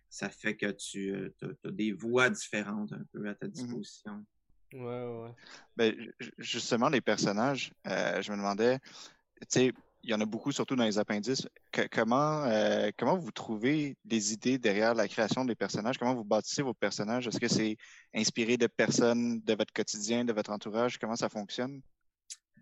ça 0.10 0.30
fait 0.30 0.58
que 0.58 0.72
tu 0.72 1.32
as, 1.42 1.72
des 1.72 1.94
voix 1.94 2.30
différentes 2.30 2.92
un 2.92 3.04
peu 3.14 3.30
à 3.30 3.36
ta 3.36 3.48
mmh 3.48 3.52
disposition. 3.52 4.26
Ouais, 4.74 5.06
ouais. 5.06 5.32
Ben, 5.78 5.94
justement, 6.40 6.90
les 6.90 7.02
personnages, 7.02 7.72
je 7.86 8.32
me 8.32 8.38
demandais, 8.38 8.80
tu 8.80 9.48
sais, 9.48 9.74
il 10.06 10.12
y 10.12 10.14
en 10.14 10.22
a 10.22 10.26
beaucoup, 10.26 10.52
surtout 10.52 10.76
dans 10.76 10.84
les 10.84 11.00
appendices. 11.00 11.48
comment, 11.92 12.44
euh, 12.44 12.92
comment 12.96 13.18
vous 13.18 13.32
trouvez 13.32 13.98
des 14.06 14.34
idées 14.34 14.60
derrière 14.60 14.94
la 14.94 15.08
création 15.08 15.46
des 15.46 15.56
personnages? 15.56 15.98
Comment 15.98 16.14
vous 16.14 16.24
bâtissez 16.24 16.62
vos 16.62 16.76
personnages? 16.76 17.28
Est-ce 17.28 17.40
que 17.40 17.48
c'est 17.48 17.76
inspiré 18.14 18.56
de 18.56 18.68
personnes 18.68 19.42
de 19.42 19.56
votre 19.56 19.74
quotidien, 19.74 20.24
de 20.24 20.32
votre 20.32 20.52
entourage? 20.52 21.00
Comment 21.00 21.16
ça 21.16 21.28
fonctionne? 21.28 21.82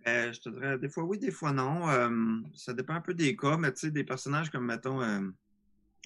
Euh, 0.07 0.31
je 0.31 0.39
te 0.39 0.49
dirais 0.49 0.79
des 0.79 0.87
fois 0.87 1.03
oui, 1.03 1.19
des 1.19 1.31
fois 1.31 1.51
non. 1.51 1.89
Euh, 1.89 2.39
ça 2.55 2.73
dépend 2.73 2.93
un 2.93 3.01
peu 3.01 3.13
des 3.13 3.35
cas, 3.35 3.57
mais 3.57 3.73
tu 3.73 3.79
sais, 3.81 3.91
des 3.91 4.05
personnages 4.05 4.49
comme, 4.49 4.65
mettons, 4.65 5.01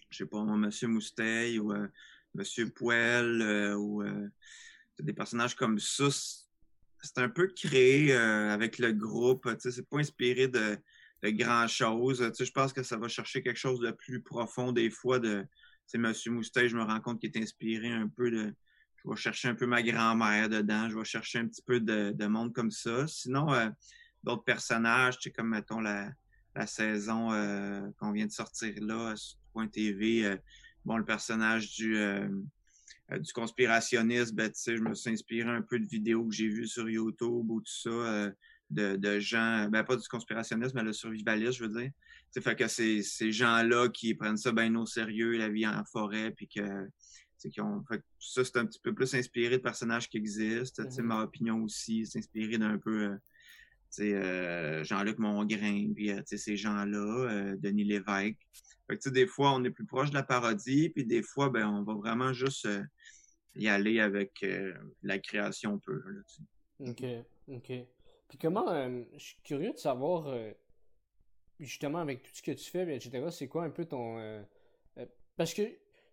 je 0.10 0.17
sais 0.17 0.25
pas, 0.25 0.44
Monsieur 0.44 0.88
Mousteil 0.88 1.60
ou 1.60 1.72
Monsieur 2.34 2.67
Poel 2.72 3.75
ou 3.77 4.03
des 5.00 5.13
personnages 5.13 5.56
comme 5.56 5.77
ça. 5.77 6.08
C'est 7.03 7.20
un 7.20 7.29
peu 7.29 7.48
créé 7.48 8.12
avec 8.13 8.79
le 8.79 8.91
groupe. 8.91 9.48
C'est 9.60 9.88
pas 9.88 10.00
inspiré 10.00 10.48
de 10.48 10.79
de 11.24 11.29
grand-chose. 11.29 12.19
Tu 12.19 12.36
sais, 12.36 12.45
je 12.45 12.51
pense 12.51 12.74
que 12.74 12.83
ça 12.83 12.97
va 12.97 13.07
chercher 13.07 13.41
quelque 13.41 13.57
chose 13.57 13.79
de 13.79 13.91
plus 13.91 14.21
profond 14.21 14.71
des 14.71 14.89
fois. 14.89 15.19
De, 15.19 15.45
tu 15.89 15.97
Monsieur 15.97 16.31
Moustache, 16.31 16.71
je 16.71 16.77
me 16.77 16.83
rends 16.83 17.00
compte 17.00 17.19
qu'il 17.19 17.31
est 17.36 17.41
inspiré 17.41 17.89
un 17.89 18.07
peu 18.07 18.29
de... 18.29 18.53
Je 19.03 19.09
vais 19.09 19.15
chercher 19.15 19.47
un 19.47 19.55
peu 19.55 19.65
ma 19.65 19.81
grand-mère 19.81 20.50
dedans. 20.50 20.89
Je 20.89 20.97
vais 20.97 21.05
chercher 21.05 21.39
un 21.39 21.47
petit 21.47 21.62
peu 21.62 21.79
de, 21.79 22.12
de 22.12 22.25
monde 22.27 22.53
comme 22.53 22.71
ça. 22.71 23.07
Sinon, 23.07 23.53
euh, 23.53 23.69
d'autres 24.24 24.43
personnages, 24.43 25.17
tu 25.17 25.29
sais, 25.29 25.31
comme, 25.31 25.50
mettons, 25.50 25.79
la, 25.79 26.12
saison 26.65 27.31
euh, 27.31 27.81
qu'on 28.00 28.12
vient 28.12 28.25
de 28.25 28.31
sortir 28.31 28.74
là, 28.81 29.15
sur 29.15 29.38
Point 29.53 29.67
TV. 29.67 30.25
Euh, 30.25 30.36
bon, 30.83 30.97
le 30.97 31.05
personnage 31.05 31.71
du... 31.75 31.95
du 33.12 33.31
conspirationnisme, 33.31 34.36
ben, 34.36 34.51
je 34.53 34.81
me 34.81 34.95
suis 34.95 35.12
inspiré 35.12 35.50
un 35.50 35.62
peu 35.62 35.79
de 35.79 35.86
vidéos 35.86 36.25
que 36.25 36.33
j'ai 36.33 36.47
vues 36.47 36.67
sur 36.67 36.89
YouTube 36.89 37.50
ou 37.50 37.62
tout 37.62 37.71
ça, 37.71 38.31
de, 38.69 39.19
gens, 39.19 39.67
ben 39.69 39.83
pas 39.83 39.95
du 39.95 40.07
conspirationnisme, 40.07 40.75
mais 40.75 40.83
le 40.83 40.93
survivaliste, 40.93 41.53
je 41.53 41.65
veux 41.65 41.81
dire. 41.81 41.91
C'est 42.31 42.41
fait 42.41 42.55
que 42.55 42.67
c'est 42.67 43.01
ces 43.01 43.31
gens-là 43.31 43.89
qui 43.89 44.13
prennent 44.13 44.38
ça 44.38 44.51
bien 44.51 44.74
au 44.75 44.86
sérieux, 44.86 45.38
la 45.38 45.50
vie 45.50 45.65
en 45.65 45.83
forêt, 45.86 46.31
puis 46.31 46.47
que 46.47 46.88
qui 47.50 47.62
ont, 47.62 47.83
fait, 47.88 48.01
ça, 48.19 48.43
c'est 48.43 48.57
un 48.57 48.65
petit 48.65 48.79
peu 48.79 48.93
plus 48.93 49.13
inspiré 49.13 49.57
de 49.57 49.62
personnages 49.62 50.09
qui 50.09 50.17
existent. 50.17 50.83
Mm 50.83 51.01
Ma 51.03 51.24
opinion 51.24 51.63
aussi, 51.63 52.05
c'est 52.05 52.19
inspiré 52.19 52.57
d'un 52.57 52.77
peu 52.77 53.15
euh, 54.00 54.83
Jean-Luc 54.83 55.19
Mongrain, 55.19 55.93
puis 55.95 56.12
ces 56.25 56.57
gens-là, 56.57 57.55
Denis 57.57 57.86
Lévesque. 57.86 58.38
Fait 58.89 59.12
des 59.12 59.27
fois, 59.27 59.53
on 59.53 59.63
est 59.63 59.69
plus 59.69 59.86
proche 59.86 60.09
de 60.09 60.15
la 60.15 60.24
parodie, 60.24 60.89
puis 60.89 61.05
des 61.05 61.21
fois, 61.21 61.50
ben, 61.50 61.67
on 61.67 61.83
va 61.83 61.93
vraiment 61.93 62.33
juste 62.33 62.67
y 63.55 63.67
aller 63.67 64.00
avec 64.00 64.45
la 65.03 65.19
création 65.19 65.79
peu. 65.79 66.01
Là, 66.05 66.21
OK, 66.79 67.03
OK. 67.50 67.71
Puis 68.27 68.38
comment, 68.38 68.65
je 69.13 69.24
suis 69.24 69.41
curieux 69.43 69.72
de 69.72 69.77
savoir, 69.77 70.34
justement, 71.60 72.00
avec 72.00 72.24
tout 72.24 72.31
ce 72.34 72.41
que 72.41 72.51
tu 72.51 72.69
fais, 72.69 72.96
etc., 72.96 73.27
c'est 73.31 73.48
quoi 73.48 73.63
un 73.63 73.69
peu 73.69 73.86
ton... 73.86 74.43
parce 75.38 75.53
que 75.53 75.63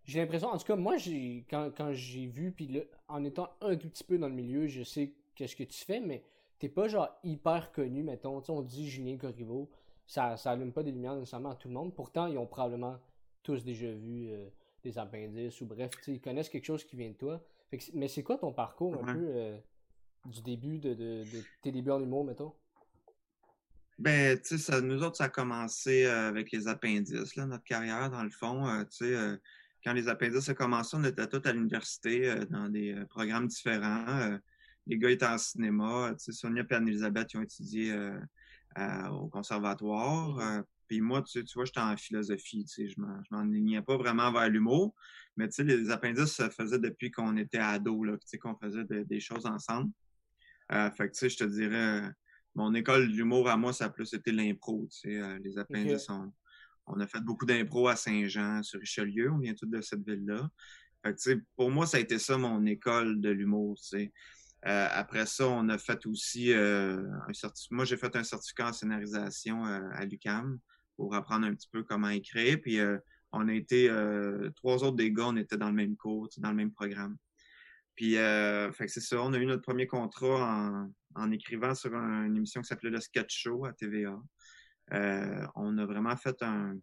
j'ai 0.04 0.20
l'impression, 0.20 0.48
en 0.48 0.58
tout 0.58 0.66
cas, 0.66 0.76
moi, 0.76 0.96
j'ai 0.96 1.46
quand, 1.48 1.92
j'ai 1.92 2.26
vu, 2.26 2.52
puis 2.52 2.82
en 3.08 3.24
étant 3.24 3.50
un 3.60 3.76
tout 3.76 3.88
petit 3.88 4.04
peu 4.04 4.18
dans 4.18 4.28
le 4.28 4.34
milieu, 4.34 4.66
je 4.66 4.82
sais 4.82 5.14
qu'est-ce 5.34 5.56
que 5.56 5.64
tu 5.64 5.84
fais, 5.84 6.00
mais 6.00 6.22
t'es 6.58 6.68
pas 6.68 6.88
genre 6.88 7.08
hyper 7.24 7.72
connu, 7.72 8.02
mettons. 8.02 8.42
on 8.48 8.62
dit 8.62 8.88
Julien 8.88 9.16
Corriveau, 9.16 9.70
ça, 10.06 10.36
ça 10.36 10.52
allume 10.52 10.72
pas 10.72 10.82
des 10.82 10.92
lumières 10.92 11.14
nécessairement 11.14 11.50
à 11.50 11.54
tout 11.54 11.68
le 11.68 11.74
monde. 11.74 11.94
Pourtant, 11.94 12.26
ils 12.26 12.36
ont 12.36 12.46
probablement 12.46 12.98
tous 13.42 13.64
déjà 13.64 13.90
vu 13.90 14.28
euh, 14.28 14.48
des 14.82 14.98
appendices 14.98 15.60
ou 15.62 15.66
bref, 15.66 15.90
ils 16.06 16.20
connaissent 16.20 16.50
quelque 16.50 16.66
chose 16.66 16.84
qui 16.84 16.96
vient 16.96 17.08
de 17.08 17.14
toi. 17.14 17.42
mais 17.94 18.08
c'est 18.08 18.22
quoi 18.22 18.36
ton 18.36 18.52
parcours 18.52 18.94
un 18.94 19.14
peu 19.14 19.26
euh, 19.26 19.58
du 20.26 20.42
début 20.42 20.78
de, 20.78 20.94
de, 20.94 21.24
tes 21.62 21.72
débuts 21.72 21.90
en 21.90 22.00
humour, 22.00 22.24
mettons? 22.24 22.52
Ben, 23.98 24.38
tu 24.40 24.58
sais, 24.58 24.80
nous 24.80 25.02
autres, 25.02 25.16
ça 25.16 25.24
a 25.24 25.28
commencé 25.28 26.04
euh, 26.04 26.28
avec 26.28 26.50
les 26.50 26.66
appendices, 26.66 27.36
là, 27.36 27.46
notre 27.46 27.64
carrière, 27.64 28.10
dans 28.10 28.24
le 28.24 28.30
fond. 28.30 28.84
tu 28.90 29.06
sais, 29.06 29.38
quand 29.84 29.92
les 29.92 30.08
appendices 30.08 30.48
ont 30.48 30.54
commencé, 30.54 30.96
on 30.96 31.04
était 31.04 31.28
tous 31.28 31.46
à 31.48 31.52
l'université 31.52 32.34
dans 32.50 32.68
des 32.68 32.96
programmes 33.08 33.46
différents. 33.46 34.38
les 34.86 34.98
gars 34.98 35.10
étaient 35.10 35.26
en 35.26 35.38
cinéma. 35.38 36.14
Tu 36.18 36.24
sais, 36.24 36.32
Sonia 36.32 36.64
et 36.68 36.74
Anne-Elisabeth, 36.74 37.34
ils 37.34 37.36
ont 37.36 37.42
étudié 37.42 37.94
au 39.10 39.28
conservatoire. 39.28 40.64
Puis 40.88 41.00
moi, 41.00 41.22
tu, 41.22 41.44
tu 41.44 41.54
vois, 41.54 41.64
j'étais 41.64 41.80
en 41.80 41.96
philosophie. 41.96 42.64
Tu 42.64 42.88
sais, 42.88 42.88
je 42.88 43.00
m'enlignais 43.30 43.82
pas 43.82 43.96
vraiment 43.96 44.32
vers 44.32 44.48
l'humour. 44.48 44.94
Mais 45.36 45.48
tu 45.48 45.54
sais, 45.54 45.64
les 45.64 45.90
appendices, 45.90 46.34
ça 46.34 46.50
faisait 46.50 46.78
depuis 46.78 47.10
qu'on 47.10 47.36
était 47.36 47.58
ados, 47.58 48.06
là, 48.06 48.12
tu 48.12 48.26
sais, 48.26 48.38
qu'on 48.38 48.56
faisait 48.56 48.84
des 48.84 49.20
choses 49.20 49.46
ensemble. 49.46 49.90
Fait 50.70 51.08
que, 51.08 51.12
tu 51.12 51.18
sais, 51.18 51.28
je 51.28 51.36
te 51.36 51.44
dirais, 51.44 52.02
mon 52.54 52.74
école 52.74 53.10
d'humour 53.10 53.48
à 53.48 53.56
moi, 53.56 53.72
ça 53.72 53.86
a 53.86 53.90
plus 53.90 54.12
été 54.14 54.32
l'impro. 54.32 54.88
Tu 54.90 55.20
sais, 55.20 55.38
les 55.40 55.58
appendices, 55.58 56.08
ont 56.08 56.32
on 56.86 57.00
a 57.00 57.06
fait 57.06 57.20
beaucoup 57.20 57.46
d'impro 57.46 57.88
à 57.88 57.96
Saint-Jean, 57.96 58.62
sur 58.62 58.80
Richelieu. 58.80 59.30
On 59.32 59.38
vient 59.38 59.54
tous 59.54 59.66
de 59.66 59.80
cette 59.80 60.06
ville-là. 60.06 60.50
pour 61.56 61.70
moi, 61.70 61.86
ça 61.86 61.96
a 61.96 62.00
été 62.00 62.18
ça 62.18 62.36
mon 62.36 62.64
école 62.66 63.20
de 63.20 63.30
l'humour. 63.30 63.78
Euh, 64.66 64.88
après 64.92 65.26
ça, 65.26 65.48
on 65.48 65.68
a 65.68 65.78
fait 65.78 66.06
aussi 66.06 66.52
euh, 66.52 67.02
un 67.28 67.32
certificat. 67.32 67.74
Moi, 67.74 67.84
j'ai 67.84 67.96
fait 67.96 68.14
un 68.16 68.24
certificat 68.24 68.68
en 68.68 68.72
scénarisation 68.72 69.66
euh, 69.66 69.80
à 69.92 70.04
l'UCAM 70.04 70.58
pour 70.96 71.14
apprendre 71.14 71.46
un 71.46 71.54
petit 71.54 71.68
peu 71.70 71.82
comment 71.82 72.08
écrire. 72.08 72.60
Puis 72.60 72.78
on 73.32 73.48
a 73.48 73.54
été 73.54 73.88
trois 74.54 74.84
autres 74.84 74.96
des 74.96 75.10
gars, 75.10 75.26
on 75.26 75.36
était 75.36 75.56
dans 75.56 75.68
le 75.68 75.74
même 75.74 75.96
cours, 75.96 76.28
dans 76.38 76.50
le 76.50 76.54
même 76.54 76.70
programme. 76.70 77.16
Puis 77.94 78.14
fait 78.14 78.88
c'est 78.88 79.00
ça, 79.00 79.22
on 79.22 79.32
a 79.32 79.38
eu 79.38 79.46
notre 79.46 79.62
premier 79.62 79.86
contrat 79.86 80.88
en, 81.14 81.32
écrivant 81.32 81.74
sur 81.74 81.94
une 81.94 82.36
émission 82.36 82.60
qui 82.60 82.68
s'appelait 82.68 82.90
le 82.90 83.00
Sketch 83.00 83.42
Show 83.42 83.64
à 83.64 83.72
TVA. 83.72 84.20
Euh, 84.92 85.46
on 85.54 85.78
a 85.78 85.86
vraiment 85.86 86.16
fait 86.16 86.42
un. 86.42 86.76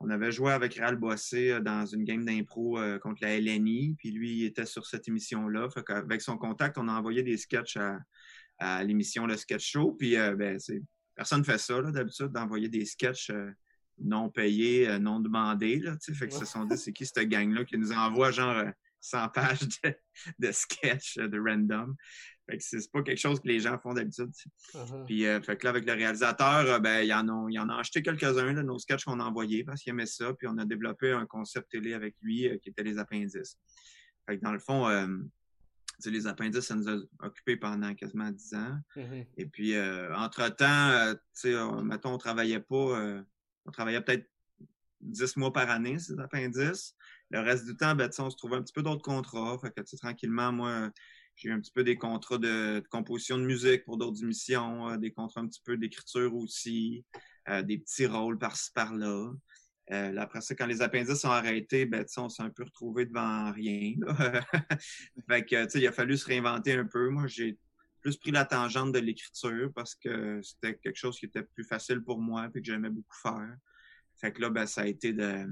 On 0.00 0.10
avait 0.10 0.32
joué 0.32 0.52
avec 0.52 0.74
Réal 0.74 0.96
Boissé 0.96 1.52
euh, 1.52 1.60
dans 1.60 1.86
une 1.86 2.04
game 2.04 2.24
d'impro 2.24 2.78
euh, 2.78 2.98
contre 2.98 3.22
la 3.22 3.38
LNI, 3.38 3.94
puis 3.96 4.10
lui, 4.10 4.38
il 4.38 4.44
était 4.44 4.66
sur 4.66 4.86
cette 4.86 5.08
émission-là. 5.08 5.68
Avec 5.88 6.20
son 6.20 6.36
contact, 6.36 6.76
on 6.78 6.88
a 6.88 6.92
envoyé 6.92 7.22
des 7.22 7.36
sketchs 7.36 7.78
à, 8.58 8.84
l'émission 8.84 9.26
Le 9.26 9.36
Sketch 9.36 9.70
Show. 9.70 9.92
Puis 9.92 10.16
ben, 10.16 10.58
personne 11.14 11.40
ne 11.40 11.44
fait 11.44 11.58
ça 11.58 11.80
d'habitude, 11.82 12.28
d'envoyer 12.28 12.68
des 12.68 12.84
sketchs 12.84 13.32
non 13.98 14.30
payés, 14.30 14.98
non 14.98 15.20
demandés. 15.20 15.80
Là, 15.80 15.96
fait 16.00 16.28
que 16.28 16.34
se 16.34 16.44
sont 16.44 16.64
dit, 16.64 16.76
c'est 16.76 16.92
qui 16.92 17.04
cette 17.04 17.28
gang-là 17.28 17.64
qui 17.64 17.78
nous 17.78 17.92
envoie 17.92 18.30
genre 18.30 18.64
100 19.04 19.28
pages 19.30 19.60
de, 19.82 19.94
de 20.38 20.52
sketch 20.52 21.18
de 21.18 21.38
random. 21.38 21.94
Fait 22.48 22.58
que 22.58 22.64
c'est 22.64 22.90
pas 22.90 23.02
quelque 23.02 23.18
chose 23.18 23.40
que 23.40 23.48
les 23.48 23.60
gens 23.60 23.78
font 23.78 23.94
d'habitude. 23.94 24.30
Uh-huh. 24.74 25.04
Puis 25.06 25.26
euh, 25.26 25.40
fait 25.40 25.56
que 25.56 25.64
là, 25.64 25.70
avec 25.70 25.86
le 25.86 25.92
réalisateur, 25.92 26.66
euh, 26.66 26.78
ben, 26.78 27.02
il 27.02 27.12
en 27.14 27.26
a, 27.28 27.46
il 27.50 27.58
en 27.58 27.68
a 27.70 27.76
acheté 27.76 28.02
quelques-uns 28.02 28.52
de 28.52 28.62
nos 28.62 28.78
sketchs 28.78 29.04
qu'on 29.04 29.20
a 29.20 29.24
envoyés 29.24 29.64
parce 29.64 29.82
qu'il 29.82 29.90
aimait 29.90 30.06
ça. 30.06 30.34
Puis 30.34 30.46
on 30.46 30.58
a 30.58 30.64
développé 30.64 31.12
un 31.12 31.26
concept 31.26 31.70
télé 31.70 31.94
avec 31.94 32.14
lui 32.20 32.48
euh, 32.48 32.58
qui 32.58 32.68
était 32.70 32.82
les 32.82 32.98
appendices. 32.98 33.58
Fait 34.26 34.38
que 34.38 34.42
dans 34.42 34.52
le 34.52 34.58
fond, 34.58 34.88
les 36.06 36.26
appendices, 36.26 36.66
ça 36.66 36.74
nous 36.74 36.88
a 36.88 36.96
occupés 37.20 37.56
pendant 37.56 37.94
quasiment 37.94 38.30
dix 38.30 38.54
ans. 38.54 38.78
Uh-huh. 38.96 39.26
Et 39.36 39.44
puis, 39.44 39.74
entre-temps, 39.78 41.14
mettons, 41.82 42.14
on 42.14 42.18
travaillait 42.18 42.60
pas, 42.60 43.22
on 43.66 43.70
travaillait 43.70 44.00
peut-être 44.00 44.26
dix 45.02 45.36
mois 45.36 45.52
par 45.52 45.68
année, 45.68 45.98
ces 45.98 46.18
appendices. 46.18 46.96
Le 47.34 47.40
reste 47.40 47.64
du 47.66 47.74
temps, 47.74 47.96
ben, 47.96 48.08
on 48.20 48.30
se 48.30 48.36
trouvait 48.36 48.54
un 48.54 48.62
petit 48.62 48.72
peu 48.72 48.84
d'autres 48.84 49.02
contrats. 49.02 49.58
Fait 49.58 49.72
que, 49.72 49.96
tranquillement, 49.96 50.52
moi, 50.52 50.92
j'ai 51.34 51.50
un 51.50 51.58
petit 51.58 51.72
peu 51.72 51.82
des 51.82 51.96
contrats 51.96 52.38
de, 52.38 52.80
composition 52.90 53.38
de 53.38 53.42
musique 53.42 53.84
pour 53.84 53.96
d'autres 53.96 54.22
émissions, 54.22 54.88
euh, 54.90 54.96
des 54.98 55.10
contrats 55.10 55.40
un 55.40 55.48
petit 55.48 55.62
peu 55.64 55.76
d'écriture 55.76 56.32
aussi, 56.36 57.04
euh, 57.48 57.62
des 57.62 57.78
petits 57.78 58.06
rôles 58.06 58.38
par-ci 58.38 58.70
par-là. 58.72 59.32
Euh, 59.90 60.16
après 60.16 60.42
ça, 60.42 60.54
quand 60.54 60.66
les 60.66 60.80
appendices 60.80 61.22
sont 61.22 61.30
arrêtés, 61.30 61.86
ben, 61.86 62.06
on 62.18 62.28
s'est 62.28 62.44
un 62.44 62.50
peu 62.50 62.62
retrouvé 62.62 63.04
devant 63.04 63.50
rien. 63.50 63.94
fait 65.28 65.44
que, 65.44 65.76
il 65.76 65.86
a 65.88 65.92
fallu 65.92 66.16
se 66.16 66.26
réinventer 66.26 66.74
un 66.74 66.86
peu. 66.86 67.08
Moi, 67.08 67.26
j'ai 67.26 67.58
plus 68.00 68.16
pris 68.16 68.30
la 68.30 68.44
tangente 68.44 68.92
de 68.92 69.00
l'écriture 69.00 69.72
parce 69.74 69.96
que 69.96 70.40
c'était 70.40 70.76
quelque 70.76 70.98
chose 70.98 71.18
qui 71.18 71.26
était 71.26 71.42
plus 71.42 71.64
facile 71.64 72.00
pour 72.00 72.20
moi 72.20 72.46
et 72.46 72.60
que 72.60 72.64
j'aimais 72.64 72.90
beaucoup 72.90 73.16
faire. 73.20 73.56
Fait 74.20 74.32
que 74.32 74.40
là, 74.40 74.50
ben, 74.50 74.66
ça 74.66 74.82
a 74.82 74.86
été 74.86 75.12
de, 75.12 75.48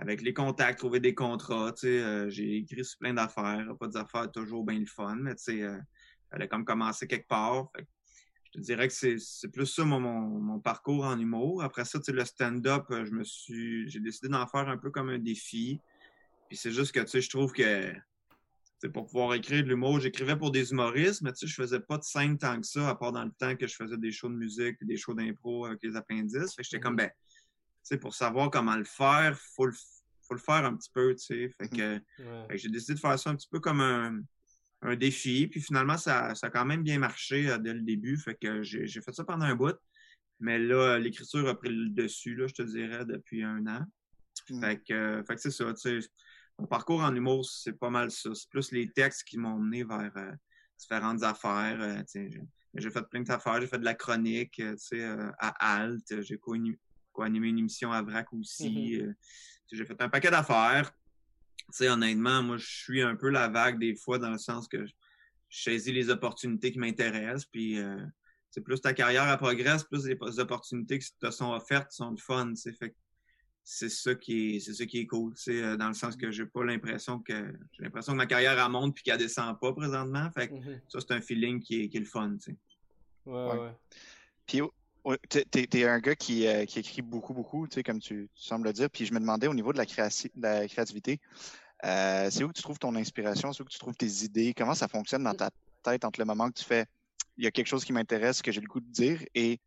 avec 0.00 0.22
les 0.22 0.32
contacts, 0.32 0.78
trouver 0.78 0.98
des 0.98 1.14
contrats. 1.14 1.72
Tu 1.72 1.80
sais, 1.82 2.00
euh, 2.00 2.30
j'ai 2.30 2.56
écrit 2.56 2.84
sur 2.84 2.98
plein 2.98 3.12
d'affaires. 3.12 3.66
Pas 3.78 3.86
des 3.86 3.98
affaires 3.98 4.30
toujours 4.32 4.64
bien 4.64 4.78
le 4.78 4.86
fun, 4.86 5.16
mais 5.16 5.34
tu 5.34 5.42
sais, 5.44 5.62
euh, 5.62 5.76
fallait 6.30 6.48
comme 6.48 6.64
commencer 6.64 7.06
quelque 7.06 7.28
part. 7.28 7.70
je 7.76 8.52
te 8.52 8.58
dirais 8.60 8.88
que 8.88 8.94
c'est 8.94 9.48
plus 9.52 9.66
ça 9.66 9.84
mon, 9.84 10.00
mon, 10.00 10.58
parcours 10.58 11.04
en 11.04 11.18
humour. 11.18 11.62
Après 11.62 11.84
ça, 11.84 11.98
le 12.08 12.24
stand-up, 12.24 12.86
euh, 12.90 13.04
je 13.04 13.12
me 13.12 13.24
suis, 13.24 13.90
j'ai 13.90 14.00
décidé 14.00 14.28
d'en 14.28 14.46
faire 14.46 14.68
un 14.68 14.78
peu 14.78 14.90
comme 14.90 15.10
un 15.10 15.18
défi. 15.18 15.78
Puis 16.48 16.56
c'est 16.56 16.72
juste 16.72 16.92
que 16.92 17.00
tu 17.00 17.08
sais, 17.08 17.20
je 17.20 17.28
trouve 17.28 17.52
que 17.52 17.92
pour 18.94 19.04
pouvoir 19.04 19.34
écrire 19.34 19.62
de 19.62 19.68
l'humour, 19.68 20.00
j'écrivais 20.00 20.36
pour 20.36 20.50
des 20.50 20.70
humoristes, 20.70 21.20
mais 21.20 21.32
tu 21.32 21.40
sais, 21.40 21.46
je 21.46 21.54
faisais 21.54 21.80
pas 21.80 21.98
de 21.98 22.04
scène 22.04 22.38
tant 22.38 22.58
que 22.58 22.66
ça, 22.66 22.88
à 22.88 22.94
part 22.94 23.12
dans 23.12 23.24
le 23.24 23.32
temps 23.32 23.54
que 23.54 23.66
je 23.66 23.74
faisais 23.74 23.98
des 23.98 24.10
shows 24.10 24.30
de 24.30 24.36
musique 24.36 24.78
et 24.80 24.86
des 24.86 24.96
shows 24.96 25.12
d'impro 25.12 25.66
avec 25.66 25.82
les 25.82 25.94
appendices. 25.94 26.54
Fait 26.54 26.62
que 26.62 26.68
j'étais 26.70 26.80
comme, 26.80 26.96
mm-hmm. 26.96 27.10
Pour 28.00 28.14
savoir 28.14 28.50
comment 28.50 28.76
le 28.76 28.84
faire, 28.84 29.32
il 29.32 29.54
faut 29.54 29.66
le, 29.66 29.72
faut 29.72 30.34
le 30.34 30.40
faire 30.40 30.64
un 30.64 30.76
petit 30.76 30.90
peu, 30.92 31.14
tu 31.14 31.24
sais. 31.24 31.50
Fait 31.58 31.68
que, 31.68 32.00
j'ai 32.56 32.68
décidé 32.68 32.94
de 32.94 33.00
faire 33.00 33.18
ça 33.18 33.30
un 33.30 33.36
petit 33.36 33.48
peu 33.50 33.60
comme 33.60 33.80
un, 33.80 34.20
un 34.82 34.96
défi. 34.96 35.46
Puis 35.48 35.60
finalement, 35.60 35.96
ça, 35.96 36.34
ça, 36.34 36.46
a 36.46 36.50
quand 36.50 36.64
même 36.64 36.82
bien 36.82 36.98
marché 36.98 37.50
euh, 37.50 37.58
dès 37.58 37.74
le 37.74 37.82
début. 37.82 38.16
Fait 38.16 38.34
que 38.34 38.62
j'ai 38.62 38.86
fait 38.88 39.12
ça 39.12 39.24
pendant 39.24 39.46
un 39.46 39.54
bout. 39.54 39.76
Mais 40.38 40.58
là, 40.58 40.98
l'écriture 40.98 41.46
a 41.48 41.54
pris 41.54 41.68
le 41.68 41.90
dessus, 41.90 42.34
là, 42.34 42.46
je 42.46 42.54
te 42.54 42.62
dirais, 42.62 43.04
depuis 43.04 43.42
un 43.42 43.66
an. 43.66 43.84
Fait 44.60 44.82
que, 44.82 45.22
fait 45.26 45.34
que 45.34 45.40
c'est 45.40 45.50
ça, 45.50 45.72
tu 45.74 46.00
sais. 46.00 46.08
Mon 46.58 46.66
parcours 46.66 47.00
en 47.00 47.14
humour, 47.14 47.44
c'est 47.44 47.78
pas 47.78 47.90
mal 47.90 48.10
ça. 48.10 48.34
C'est 48.34 48.48
plus 48.48 48.72
les 48.72 48.90
textes 48.90 49.24
qui 49.24 49.38
m'ont 49.38 49.58
mené 49.58 49.84
vers 49.84 50.12
euh, 50.16 50.32
différentes 50.78 51.22
affaires. 51.22 51.78
Euh, 51.80 52.02
j'ai 52.74 52.90
fait 52.90 53.02
plein 53.10 53.20
d'affaires. 53.20 53.60
J'ai 53.60 53.66
fait 53.66 53.78
de 53.78 53.84
la 53.84 53.94
chronique, 53.94 54.52
tu 54.54 54.74
sais, 54.76 55.02
à 55.38 55.76
Alt. 55.76 56.22
J'ai 56.22 56.38
connu 56.38 56.78
animer 57.18 57.48
une 57.48 57.58
émission 57.58 57.92
à 57.92 58.02
VRAC 58.02 58.32
aussi. 58.32 58.68
Mm-hmm. 58.68 59.02
Euh, 59.02 59.14
j'ai 59.72 59.84
fait 59.84 60.00
un 60.00 60.08
paquet 60.08 60.30
d'affaires. 60.30 60.92
honnêtement, 61.80 62.42
moi, 62.42 62.56
je 62.56 62.66
suis 62.66 63.02
un 63.02 63.16
peu 63.16 63.28
la 63.28 63.48
vague 63.48 63.78
des 63.78 63.94
fois 63.94 64.18
dans 64.18 64.30
le 64.30 64.38
sens 64.38 64.66
que 64.68 64.84
je 64.84 64.92
saisis 65.48 65.92
les 65.92 66.10
opportunités 66.10 66.72
qui 66.72 66.78
m'intéressent. 66.78 67.46
Puis, 67.46 67.74
c'est 68.50 68.60
euh, 68.60 68.64
plus 68.64 68.80
ta 68.80 68.92
carrière 68.92 69.36
progresse, 69.38 69.84
plus 69.84 70.06
les 70.06 70.40
opportunités 70.40 70.98
qui 70.98 71.08
te 71.18 71.30
sont 71.30 71.52
offertes 71.52 71.92
sont 71.92 72.12
de 72.12 72.20
fun. 72.20 72.52
Fait 72.78 72.94
c'est 73.72 73.88
ça 73.88 74.14
qui 74.14 74.56
est 74.56 74.60
c'est 74.60 74.74
ça 74.74 74.86
qui 74.86 74.98
est 74.98 75.06
cool 75.06 75.34
euh, 75.48 75.76
dans 75.76 75.88
le 75.88 75.94
sens 75.94 76.16
que 76.16 76.30
j'ai 76.30 76.46
pas 76.46 76.64
l'impression 76.64 77.20
que 77.20 77.54
j'ai 77.72 77.82
l'impression 77.84 78.12
que 78.12 78.16
ma 78.16 78.26
carrière 78.26 78.68
monte 78.68 78.94
puis 78.94 79.04
qu'elle 79.04 79.18
descend 79.18 79.58
pas 79.60 79.72
présentement 79.72 80.30
fait 80.32 80.50
mm-hmm. 80.50 80.80
ça 80.88 80.98
c'est 81.00 81.12
un 81.12 81.20
feeling 81.20 81.60
qui 81.60 81.82
est, 81.82 81.88
qui 81.88 81.98
est 81.98 82.00
le 82.00 82.06
fun 82.06 82.36
ouais, 83.26 83.58
ouais. 83.58 83.76
Puis 84.46 84.62
tu 85.28 85.78
es, 85.78 85.84
un 85.84 85.98
gars 85.98 86.14
qui, 86.14 86.46
euh, 86.46 86.64
qui, 86.64 86.78
écrit 86.78 87.02
beaucoup, 87.02 87.34
beaucoup, 87.34 87.66
comme 87.84 88.00
tu, 88.00 88.28
sembles 88.34 88.66
le 88.66 88.72
dire. 88.72 88.90
Puis 88.90 89.06
je 89.06 89.14
me 89.14 89.20
demandais 89.20 89.46
au 89.46 89.54
niveau 89.54 89.72
de 89.72 89.78
la, 89.78 89.86
création, 89.86 90.30
la 90.36 90.66
créativité, 90.68 91.20
Euh, 91.82 92.28
c'est 92.30 92.44
où 92.44 92.48
que 92.48 92.52
tu 92.52 92.62
trouves 92.62 92.78
ton 92.78 92.94
inspiration, 92.94 93.54
c'est 93.54 93.62
où 93.62 93.64
que 93.64 93.72
tu 93.72 93.78
trouves 93.78 93.96
tes 93.96 94.24
idées, 94.24 94.52
comment 94.54 94.74
ça 94.74 94.86
fonctionne 94.86 95.24
dans 95.24 95.34
ta 95.34 95.50
tête 95.82 96.04
entre 96.04 96.20
le 96.20 96.26
moment 96.26 96.48
que 96.50 96.58
tu 96.58 96.64
fais 96.64 96.84
il 97.40 97.44
y 97.44 97.46
a 97.46 97.50
quelque 97.50 97.68
chose 97.68 97.86
qui 97.86 97.94
m'intéresse, 97.94 98.42
que 98.42 98.52
j'ai 98.52 98.60
le 98.60 98.66
goût 98.66 98.80
de 98.80 98.92
dire, 98.92 99.24
et 99.34 99.58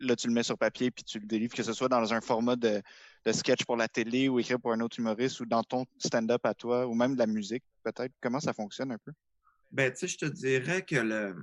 là, 0.00 0.16
tu 0.16 0.26
le 0.26 0.34
mets 0.34 0.42
sur 0.42 0.58
papier 0.58 0.90
puis 0.90 1.04
tu 1.04 1.20
le 1.20 1.26
délivres, 1.26 1.54
que 1.54 1.62
ce 1.62 1.72
soit 1.72 1.88
dans 1.88 2.12
un 2.12 2.20
format 2.20 2.56
de, 2.56 2.82
sketch 3.32 3.64
pour 3.64 3.76
la 3.76 3.86
télé 3.86 4.28
ou 4.28 4.40
écrit 4.40 4.58
pour 4.58 4.72
un 4.72 4.80
autre 4.80 4.98
humoriste 4.98 5.40
ou 5.40 5.46
dans 5.46 5.62
ton 5.62 5.86
stand-up 5.98 6.44
à 6.44 6.54
toi 6.54 6.86
ou 6.86 6.94
même 6.94 7.14
de 7.14 7.18
la 7.18 7.26
musique, 7.26 7.62
peut-être. 7.84 8.12
Comment 8.20 8.40
ça 8.40 8.52
fonctionne 8.52 8.90
un 8.90 8.98
peu? 8.98 9.12
Ben, 9.70 9.92
tu 9.92 10.00
sais, 10.00 10.08
je 10.08 10.18
te 10.18 10.26
dirais 10.26 10.82
que 10.82 10.96
le, 10.96 11.36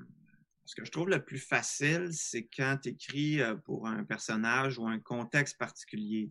ce 0.65 0.75
que 0.75 0.85
je 0.85 0.91
trouve 0.91 1.09
le 1.09 1.23
plus 1.23 1.39
facile, 1.39 2.09
c'est 2.11 2.47
quand 2.55 2.77
tu 2.83 2.89
écris 2.89 3.41
euh, 3.41 3.55
pour 3.55 3.87
un 3.87 4.03
personnage 4.03 4.77
ou 4.77 4.87
un 4.87 4.99
contexte 4.99 5.57
particulier. 5.57 6.29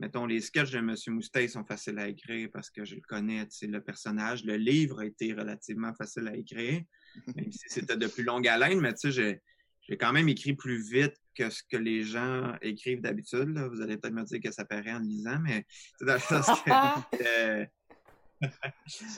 Mettons, 0.00 0.26
les 0.26 0.40
sketchs 0.40 0.72
de 0.72 0.78
M. 0.78 0.94
Moustache 1.08 1.50
sont 1.50 1.64
faciles 1.64 1.98
à 1.98 2.08
écrire 2.08 2.48
parce 2.52 2.70
que 2.70 2.84
je 2.84 2.96
le 2.96 3.00
connais, 3.00 3.46
le 3.62 3.80
personnage. 3.80 4.44
Le 4.44 4.56
livre 4.56 5.00
a 5.00 5.06
été 5.06 5.32
relativement 5.32 5.94
facile 5.94 6.28
à 6.28 6.36
écrire, 6.36 6.82
même 7.36 7.52
si 7.52 7.64
c'était 7.68 7.96
de 7.96 8.06
plus 8.06 8.24
longue 8.24 8.48
haleine, 8.48 8.80
mais 8.80 8.94
tu 8.94 9.12
sais, 9.12 9.40
j'ai 9.86 9.96
quand 9.96 10.12
même 10.12 10.28
écrit 10.28 10.54
plus 10.54 10.82
vite 10.90 11.14
que 11.34 11.50
ce 11.50 11.62
que 11.62 11.76
les 11.76 12.02
gens 12.02 12.56
écrivent 12.62 13.02
d'habitude. 13.02 13.56
Vous 13.72 13.80
allez 13.82 13.98
peut-être 13.98 14.14
me 14.14 14.24
dire 14.24 14.40
que 14.40 14.50
ça 14.50 14.64
paraît 14.64 14.92
en 14.92 15.00
lisant, 15.00 15.38
mais 15.40 15.66
c'est 15.98 16.06
dans 16.06 16.14
le 16.14 16.20
sens 16.20 16.46
que... 16.62 16.70
Euh, 17.24 17.64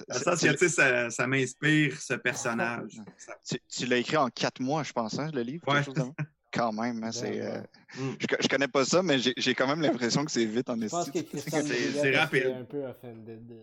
ça, 0.08 1.10
ça 1.10 1.26
m'inspire 1.26 2.00
ce 2.00 2.14
personnage. 2.14 3.00
Tu, 3.68 3.86
l'as 3.86 3.98
écrit 3.98 4.16
en 4.16 4.28
quatre 4.28 4.60
mois, 4.60 4.82
je 4.82 4.92
pense, 4.92 5.18
hein, 5.18 5.30
le 5.32 5.42
livre? 5.42 5.64
Quand 6.52 6.72
même, 6.72 7.02
hein, 7.04 7.12
c'est, 7.12 7.40
euh, 7.42 7.60
mm. 7.98 8.14
je, 8.40 8.48
connais 8.48 8.68
pas 8.68 8.84
ça, 8.84 9.02
mais 9.02 9.18
j'ai 9.18 9.54
quand 9.54 9.66
même 9.66 9.80
l'impression 9.80 10.24
que 10.24 10.30
c'est 10.30 10.46
vite 10.46 10.70
en 10.70 10.80
esthétique. 10.80 11.28
C'est 11.34 12.16
rapide. 12.16 12.46
un 12.46 12.64
peu 12.64 12.86
offended 12.86 13.46
de, 13.46 13.56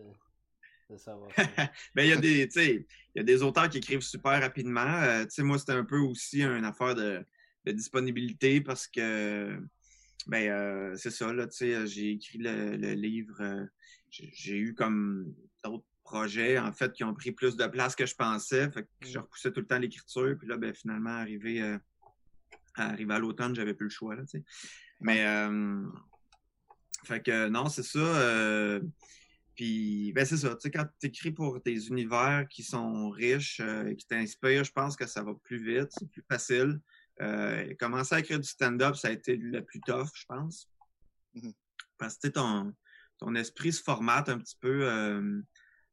ben, 1.95 2.03
il 2.03 2.07
y 2.07 2.12
a 2.12 2.17
des, 2.17 2.50
il 2.55 2.86
y 3.15 3.19
a 3.19 3.24
des 3.24 3.41
auteurs 3.41 3.67
qui 3.69 3.79
écrivent 3.79 4.01
super 4.01 4.39
rapidement. 4.39 4.86
Euh, 4.86 5.25
moi, 5.39 5.57
c'était 5.57 5.72
un 5.74 5.86
peu 5.86 5.98
aussi 5.98 6.43
une 6.43 6.65
affaire 6.65 6.93
de, 6.93 7.25
disponibilité 7.65 8.62
parce 8.62 8.88
que, 8.88 9.57
ben, 10.27 10.50
euh, 10.50 10.95
c'est 10.95 11.10
ça, 11.10 11.33
là, 11.33 11.48
j'ai 11.50 12.12
écrit 12.12 12.38
le, 12.38 12.75
le 12.75 12.93
livre 12.93 13.67
j'ai 14.13 14.58
eu 14.58 14.74
comme 14.75 15.34
d'autres 15.63 15.86
projets, 16.03 16.60
en 16.60 16.72
fait, 16.72 16.93
qui 16.93 17.03
ont 17.03 17.13
pris 17.13 17.32
plus 17.32 17.55
de 17.55 17.65
place 17.65 17.96
que 17.96 18.05
je 18.05 18.15
pensais. 18.15 18.70
Fait 18.72 18.84
que 18.84 19.08
je 19.08 19.17
mm. 19.17 19.22
repoussais 19.22 19.51
tout 19.51 19.62
le 19.62 19.65
temps 19.65 19.79
l'écriture. 19.79 20.36
Puis 20.38 20.48
là, 20.48 20.58
ben, 20.58 20.74
finalement, 20.74 21.12
arrivé, 21.12 21.62
euh, 21.62 21.77
arrivé 22.75 23.13
à 23.13 23.20
l'automne, 23.20 23.55
j'avais 23.55 23.74
plus 23.74 23.86
le 23.86 23.91
choix. 23.91 24.15
Là, 24.15 24.24
Mais, 25.00 25.25
euh, 25.25 25.86
fait 27.03 27.22
que 27.22 27.50
non, 27.50 27.67
c'est 27.67 27.84
ça. 27.84 28.00
Euh, 28.00 28.82
puis, 29.55 30.12
ben, 30.13 30.25
c'est 30.25 30.38
ça. 30.38 30.50
Tu 30.55 30.62
sais, 30.62 30.72
quand 30.72 30.86
tu 31.00 31.08
écris 31.08 31.32
pour 31.32 31.62
des 31.62 31.88
univers 31.88 32.46
qui 32.50 32.63
sont 32.63 33.10
riches, 33.10 33.60
et 33.60 33.96
qui 33.96 34.05
t'inspirent, 34.05 34.63
je 34.63 34.72
pense 34.72 34.96
que 34.96 35.08
ça 35.08 35.24
va 35.24 35.34
plus 35.43 35.63
vite, 35.63 35.89
c'est 35.91 36.10
plus 36.10 36.24
facile. 36.29 36.79
commencer 37.79 38.15
à 38.15 38.20
écrire 38.20 38.39
du 38.39 38.48
stand-up, 38.48 38.96
ça 38.96 39.10
a 39.10 39.12
été 39.12 39.36
le 39.38 39.63
plus 39.63 39.79
tough, 39.82 40.10
je 40.13 40.25
pense. 40.25 40.70
Mm-hmm. 41.36 41.53
Parce 41.98 42.17
que 42.17 42.27
ton, 42.27 42.74
ton 43.24 43.36
esprit 43.36 43.72
se 43.72 43.82
formate 43.82 44.30
un 44.30 44.38
petit 44.38 44.58
peu. 44.60 44.89
Euh, 44.89 45.42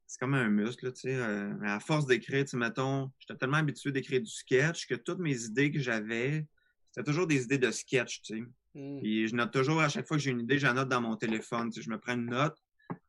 c'est 0.07 0.19
comme 0.19 0.35
un 0.35 0.49
muscle, 0.49 0.93
tu 0.93 1.03
sais. 1.03 1.15
Euh, 1.15 1.53
à 1.63 1.79
force 1.79 2.07
d'écrire, 2.07 2.45
tu 2.45 2.57
mettons, 2.57 3.13
j'étais 3.21 3.39
tellement 3.39 3.59
habitué 3.59 3.93
d'écrire 3.93 4.21
du 4.21 4.31
sketch 4.31 4.87
que 4.89 4.97
toutes 4.97 5.21
mes 5.21 5.45
idées 5.45 5.71
que 5.71 5.79
j'avais, 5.79 6.47
c'était 6.91 7.09
toujours 7.09 7.29
des 7.29 7.45
idées 7.45 7.59
de 7.59 7.71
sketch, 7.71 8.23
tu 8.23 8.39
sais. 8.39 8.45
Hmm. 8.73 9.01
je 9.03 9.35
note 9.35 9.53
toujours, 9.53 9.81
à 9.81 9.89
chaque 9.89 10.07
fois 10.07 10.17
que 10.17 10.23
j'ai 10.23 10.31
une 10.31 10.41
idée, 10.41 10.59
j'en 10.59 10.75
note 10.75 10.89
dans 10.89 11.01
mon 11.01 11.17
téléphone. 11.17 11.71
Tu 11.71 11.81
sais, 11.81 11.85
je 11.85 11.91
me 11.91 11.99
prends 11.99 12.15
une 12.15 12.27
note 12.27 12.57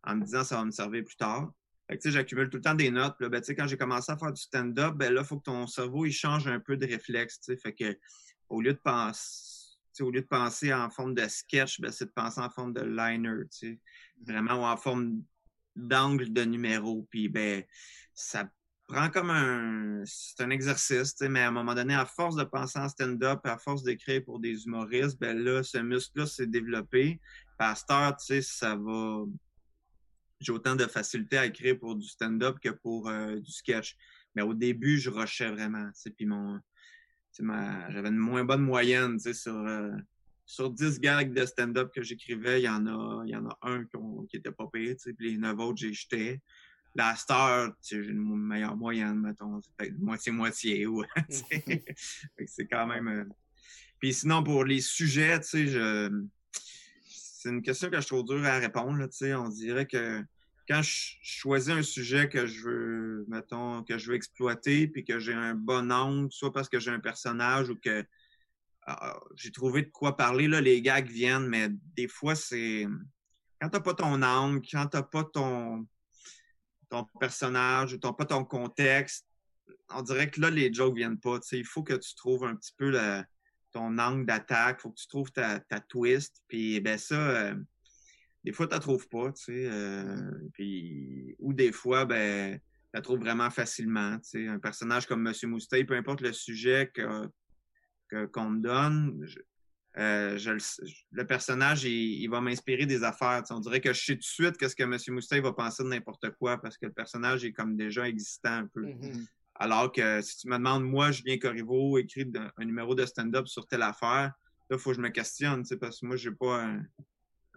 en 0.04 0.16
me 0.16 0.24
disant 0.24 0.44
ça 0.44 0.58
va 0.58 0.66
me 0.66 0.72
servir 0.72 1.04
plus 1.04 1.16
tard. 1.16 1.52
Fait 1.88 1.98
que, 1.98 2.02
tu 2.02 2.10
sais, 2.10 2.14
j'accumule 2.14 2.50
tout 2.50 2.58
le 2.58 2.64
temps 2.64 2.74
des 2.76 2.90
notes. 2.90 3.16
Là, 3.20 3.30
ben, 3.30 3.42
tu 3.42 3.48
sais, 3.48 3.56
quand 3.56 3.68
j'ai 3.68 3.78
commencé 3.78 4.12
à 4.12 4.18
faire 4.18 4.32
du 4.32 4.42
stand-up, 4.42 4.96
ben 4.96 5.14
là, 5.14 5.22
il 5.22 5.28
faut 5.28 5.38
que 5.38 5.44
ton 5.44 5.68
cerveau 5.68 6.06
il 6.06 6.12
change 6.12 6.48
un 6.48 6.60
peu 6.60 6.78
de 6.78 6.86
réflexe. 6.86 7.40
Tu 7.40 7.54
sais, 7.54 7.58
fait 7.58 7.74
que 7.74 7.98
au 8.50 8.62
lieu 8.62 8.74
de 8.74 8.80
penser 8.80 9.51
au 10.00 10.12
lieu 10.12 10.22
de 10.22 10.28
penser 10.28 10.74
en 10.74 10.90
forme 10.90 11.14
de 11.14 11.28
sketch, 11.28 11.82
ben, 11.82 11.92
c'est 11.92 12.06
de 12.06 12.12
penser 12.12 12.40
en 12.40 12.50
forme 12.50 12.74
de 12.74 12.82
liner, 12.82 13.44
sais. 13.50 13.80
vraiment 14.26 14.56
ou 14.56 14.66
en 14.66 14.78
forme 14.78 15.22
d'angle 15.76 16.32
de 16.32 16.44
numéro. 16.44 17.08
Puis 17.10 17.30
ben, 17.30 17.64
ça 18.14 18.50
prend 18.88 19.10
comme 19.10 19.30
un. 19.30 20.04
C'est 20.06 20.42
un 20.44 20.50
exercice, 20.50 21.16
mais 21.22 21.42
à 21.42 21.48
un 21.48 21.52
moment 21.52 21.74
donné, 21.74 21.94
à 21.94 22.06
force 22.06 22.36
de 22.36 22.44
penser 22.44 22.80
en 22.80 22.90
stand-up, 22.90 23.40
à 23.46 23.58
force 23.58 23.84
d'écrire 23.84 24.24
pour 24.24 24.40
des 24.40 24.66
humoristes, 24.66 25.20
ben 25.20 25.38
là, 25.38 25.64
ce 25.64 25.78
muscle-là 25.78 26.26
s'est 26.26 26.48
développé. 26.48 27.20
Pasteur, 27.58 28.16
tu 28.18 28.26
sais, 28.26 28.42
ça 28.42 28.76
va. 28.76 29.24
J'ai 30.40 30.52
autant 30.52 30.76
de 30.76 30.86
facilité 30.86 31.38
à 31.38 31.46
écrire 31.46 31.78
pour 31.80 31.96
du 31.96 32.08
stand-up 32.08 32.58
que 32.60 32.70
pour 32.70 33.08
euh, 33.08 33.40
du 33.40 33.52
sketch. 33.52 33.96
Mais 34.34 34.42
au 34.42 34.54
début, 34.54 34.98
je 34.98 35.10
rushais 35.10 35.52
vraiment. 35.52 35.90
Puis 36.18 36.26
mon 36.26 36.60
j'avais 37.40 38.10
une 38.10 38.18
moins 38.18 38.44
bonne 38.44 38.62
moyenne 38.62 39.20
sur, 39.20 39.56
euh, 39.56 39.92
sur 40.46 40.70
10 40.70 41.00
gags 41.00 41.34
de 41.34 41.46
stand-up 41.46 41.92
que 41.94 42.04
j'écrivais, 42.04 42.62
il 42.62 42.66
y 42.66 42.70
en 42.70 42.86
a, 42.88 43.24
il 43.26 43.32
y 43.32 43.36
en 43.36 43.48
a 43.48 43.58
un 43.62 43.86
qui 44.30 44.38
était 44.38 44.52
pas 44.52 44.68
payé, 44.68 44.96
puis 44.96 45.32
les 45.32 45.38
9 45.38 45.60
autres, 45.60 45.78
j'ai 45.78 45.94
jeté. 45.94 46.42
La 46.94 47.16
star, 47.16 47.72
j'ai 47.82 47.98
une 47.98 48.36
meilleure 48.38 48.76
moyenne, 48.76 49.22
mettons, 49.22 49.62
c'est 49.62 49.74
peut-être 49.78 50.00
moitié-moitié. 50.00 50.86
c'est 52.46 52.68
quand 52.68 52.86
même. 52.86 53.08
Euh, 53.08 53.24
puis 54.00 54.14
sinon, 54.14 54.44
pour 54.44 54.66
les 54.66 54.82
sujets, 54.82 55.40
je... 55.42 56.26
c'est 57.08 57.50
une 57.50 57.62
question 57.62 57.90
que 57.90 58.02
je 58.02 58.08
trouve 58.08 58.26
dure 58.26 58.46
à 58.46 58.58
répondre. 58.58 59.08
On 59.22 59.50
dirait 59.50 59.86
que 59.86 60.22
quand 60.72 60.82
je 60.82 61.18
choisis 61.22 61.70
un 61.70 61.84
sujet 61.84 62.30
que 62.30 62.48
je 62.48 62.62
veux, 62.62 63.26
mettons, 63.28 63.84
que 63.84 63.98
je 63.98 64.10
veux 64.10 64.16
exploiter, 64.16 64.88
puis 64.88 65.04
que 65.04 65.20
j'ai 65.20 65.34
un 65.34 65.54
bon 65.54 65.92
angle, 65.92 66.32
soit 66.32 66.54
parce 66.54 66.70
que 66.70 66.80
j'ai 66.80 66.92
un 66.92 67.02
personnage 67.02 67.70
ou 67.70 67.76
que 67.76 68.06
ah, 68.88 69.20
j'ai 69.36 69.52
trouvé 69.52 69.82
de 69.82 69.90
quoi 69.90 70.16
parler, 70.16 70.48
là, 70.48 70.62
les 70.62 70.82
gags 70.82 71.10
viennent, 71.10 71.48
mais 71.48 71.68
des 71.98 72.08
fois, 72.08 72.36
c'est. 72.36 72.88
Quand 73.60 73.68
t'as 73.68 73.82
pas 73.82 73.94
ton 73.94 74.22
angle, 74.24 74.62
quand 74.72 74.88
t'as 74.88 75.04
pas 75.04 75.26
ton, 75.26 75.86
ton 76.90 77.06
personnage 77.20 77.94
ou 77.94 77.98
t'as 77.98 78.14
pas 78.14 78.26
ton 78.26 78.46
contexte, 78.46 79.28
on 79.90 80.02
dirait 80.02 80.32
que 80.32 80.40
là, 80.40 80.50
les 80.50 80.74
jokes 80.74 80.96
viennent 80.96 81.20
pas. 81.20 81.40
il 81.52 81.66
faut 81.66 81.84
que 81.84 81.96
tu 81.96 82.16
trouves 82.16 82.46
un 82.46 82.56
petit 82.56 82.74
peu 82.78 82.98
ton 83.74 83.98
angle 83.98 84.26
d'attaque, 84.26 84.80
faut 84.80 84.92
que 84.92 85.00
tu 85.00 85.08
trouves 85.10 85.34
ta, 85.34 85.60
twist. 85.90 86.42
Puis 86.48 86.80
ben 86.80 86.98
ça, 86.98 87.16
euh, 87.16 87.56
des 88.44 88.52
fois, 88.54 88.68
tu 88.68 88.74
la 88.74 88.80
trouves 88.80 89.08
pas, 89.08 89.32
tu 89.32 89.44
sais. 89.44 89.70
Euh, 89.72 90.32
puis, 90.54 91.36
ou 91.40 91.54
des 91.54 91.72
fois, 91.72 92.06
ben, 92.06 92.58
tu 92.58 92.90
la 92.94 93.02
trouves 93.02 93.20
vraiment 93.20 93.50
facilement. 93.50 94.18
Tu 94.20 94.30
sais. 94.30 94.48
Un 94.48 94.60
personnage 94.60 95.06
comme 95.06 95.22
Monsieur 95.22 95.48
Moustache, 95.48 95.86
peu 95.86 95.96
importe 95.96 96.22
le 96.22 96.34
sujet 96.34 96.92
que, 96.94 98.26
qu'on 98.28 98.50
me 98.50 98.60
donne, 98.60 99.26
euh, 99.98 100.38
le, 101.12 101.24
personnage, 101.26 101.84
il, 101.84 102.28
va 102.30 102.42
m'inspirer 102.42 102.86
des 102.86 103.04
affaires. 103.04 103.44
On 103.52 103.60
dirait 103.60 103.82
que 103.82 103.94
je 103.94 104.04
sais 104.04 104.14
tout 104.14 104.20
de 104.20 104.24
suite 104.24 104.58
qu'est-ce 104.58 104.76
que 104.76 104.84
M. 104.84 104.98
Moustache 105.10 105.42
va 105.42 105.54
penser 105.54 105.84
de 105.84 105.90
n'importe 105.90 106.32
quoi 106.32 106.60
parce 106.60 106.78
que 106.78 106.88
le 106.88 106.94
personnage 106.94 107.46
est 107.46 107.52
comme 107.52 107.76
déjà 107.76 108.08
existant 108.08 108.54
un 108.54 108.68
peu. 108.68 108.86
Mm-hmm. 108.86 109.26
Alors 109.56 109.92
que 109.92 110.22
si 110.22 110.38
tu 110.38 110.48
me 110.48 110.58
demandes, 110.58 110.84
moi, 110.84 111.12
Julien 111.12 111.38
Corriveau, 111.38 111.98
écrit 112.00 112.32
un 112.58 112.66
numéro 112.66 112.96
de 112.96 113.06
stand-up 113.06 113.48
sur 113.48 113.68
telle 113.68 113.84
affaire, 113.84 114.34
là, 114.70 114.78
il 114.78 114.80
faut 114.80 114.92
que 114.92 114.96
je 114.96 115.02
me 115.02 115.10
questionne, 115.10 115.64
parce 115.80 116.00
que 116.00 116.06
moi, 116.06 116.16
j'ai 116.16 116.32
pas 116.32 116.64
un, 116.64 116.84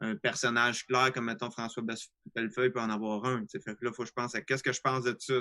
un 0.01 0.17
personnage 0.17 0.87
clair 0.87 1.13
comme 1.13 1.27
mettons 1.27 1.51
François 1.51 1.83
Bellefeuille 2.35 2.71
peut 2.71 2.81
en 2.81 2.91
avoir 2.91 3.25
un. 3.25 3.45
Fait 3.47 3.61
que 3.61 3.71
là, 3.71 3.91
il 3.91 3.95
faut 3.95 4.03
que 4.03 4.09
je 4.09 4.13
pense 4.13 4.35
à 4.35 4.41
qu'est-ce 4.41 4.63
que 4.63 4.73
je 4.73 4.81
pense 4.81 5.05
de 5.05 5.15
ça. 5.19 5.35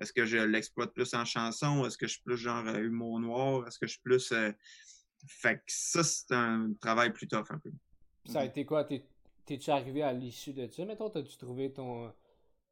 Est-ce 0.00 0.12
que 0.12 0.24
je 0.24 0.38
l'exploite 0.38 0.92
plus 0.94 1.12
en 1.14 1.24
chanson? 1.24 1.84
Est-ce 1.84 1.98
que 1.98 2.06
je 2.06 2.14
suis 2.14 2.22
plus 2.22 2.36
genre 2.36 2.66
euh, 2.66 2.78
humour 2.78 3.20
noir? 3.20 3.66
Est-ce 3.66 3.78
que 3.78 3.86
je 3.86 3.92
suis 3.92 4.02
plus. 4.02 4.32
Euh, 4.32 4.52
fait 5.26 5.56
que 5.56 5.62
ça, 5.66 6.02
c'est 6.02 6.32
un 6.32 6.72
travail 6.80 7.12
plus 7.12 7.28
tough 7.28 7.46
un 7.50 7.58
peu. 7.58 7.70
Ça 8.26 8.40
a 8.40 8.44
été 8.44 8.64
quoi? 8.64 8.84
T'es-tu 8.84 9.70
arrivé 9.70 10.02
à 10.02 10.12
l'issue 10.12 10.54
de 10.54 10.66
ça? 10.68 10.84
Mettons, 10.84 11.10
t'as-tu 11.10 11.36
trouvé 11.36 11.72
ton, 11.72 12.12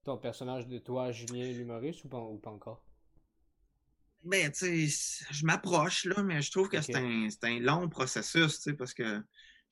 ton 0.04 0.16
personnage 0.16 0.66
de 0.66 0.78
toi, 0.78 1.12
Julien 1.12 1.52
l'humoriste, 1.52 2.04
ou 2.04 2.08
pas, 2.08 2.20
ou 2.20 2.38
pas 2.38 2.50
encore? 2.50 2.84
Ben, 4.24 4.50
tu 4.52 4.88
sais, 4.88 5.24
je 5.30 5.44
m'approche, 5.44 6.04
là, 6.04 6.22
mais 6.22 6.40
je 6.40 6.50
trouve 6.50 6.68
que 6.68 6.80
c'est 6.80 6.94
un, 6.94 7.28
un, 7.42 7.58
long 7.58 7.88
processus, 7.88 8.56
tu 8.56 8.70
sais, 8.70 8.72
parce 8.74 8.94
que 8.94 9.20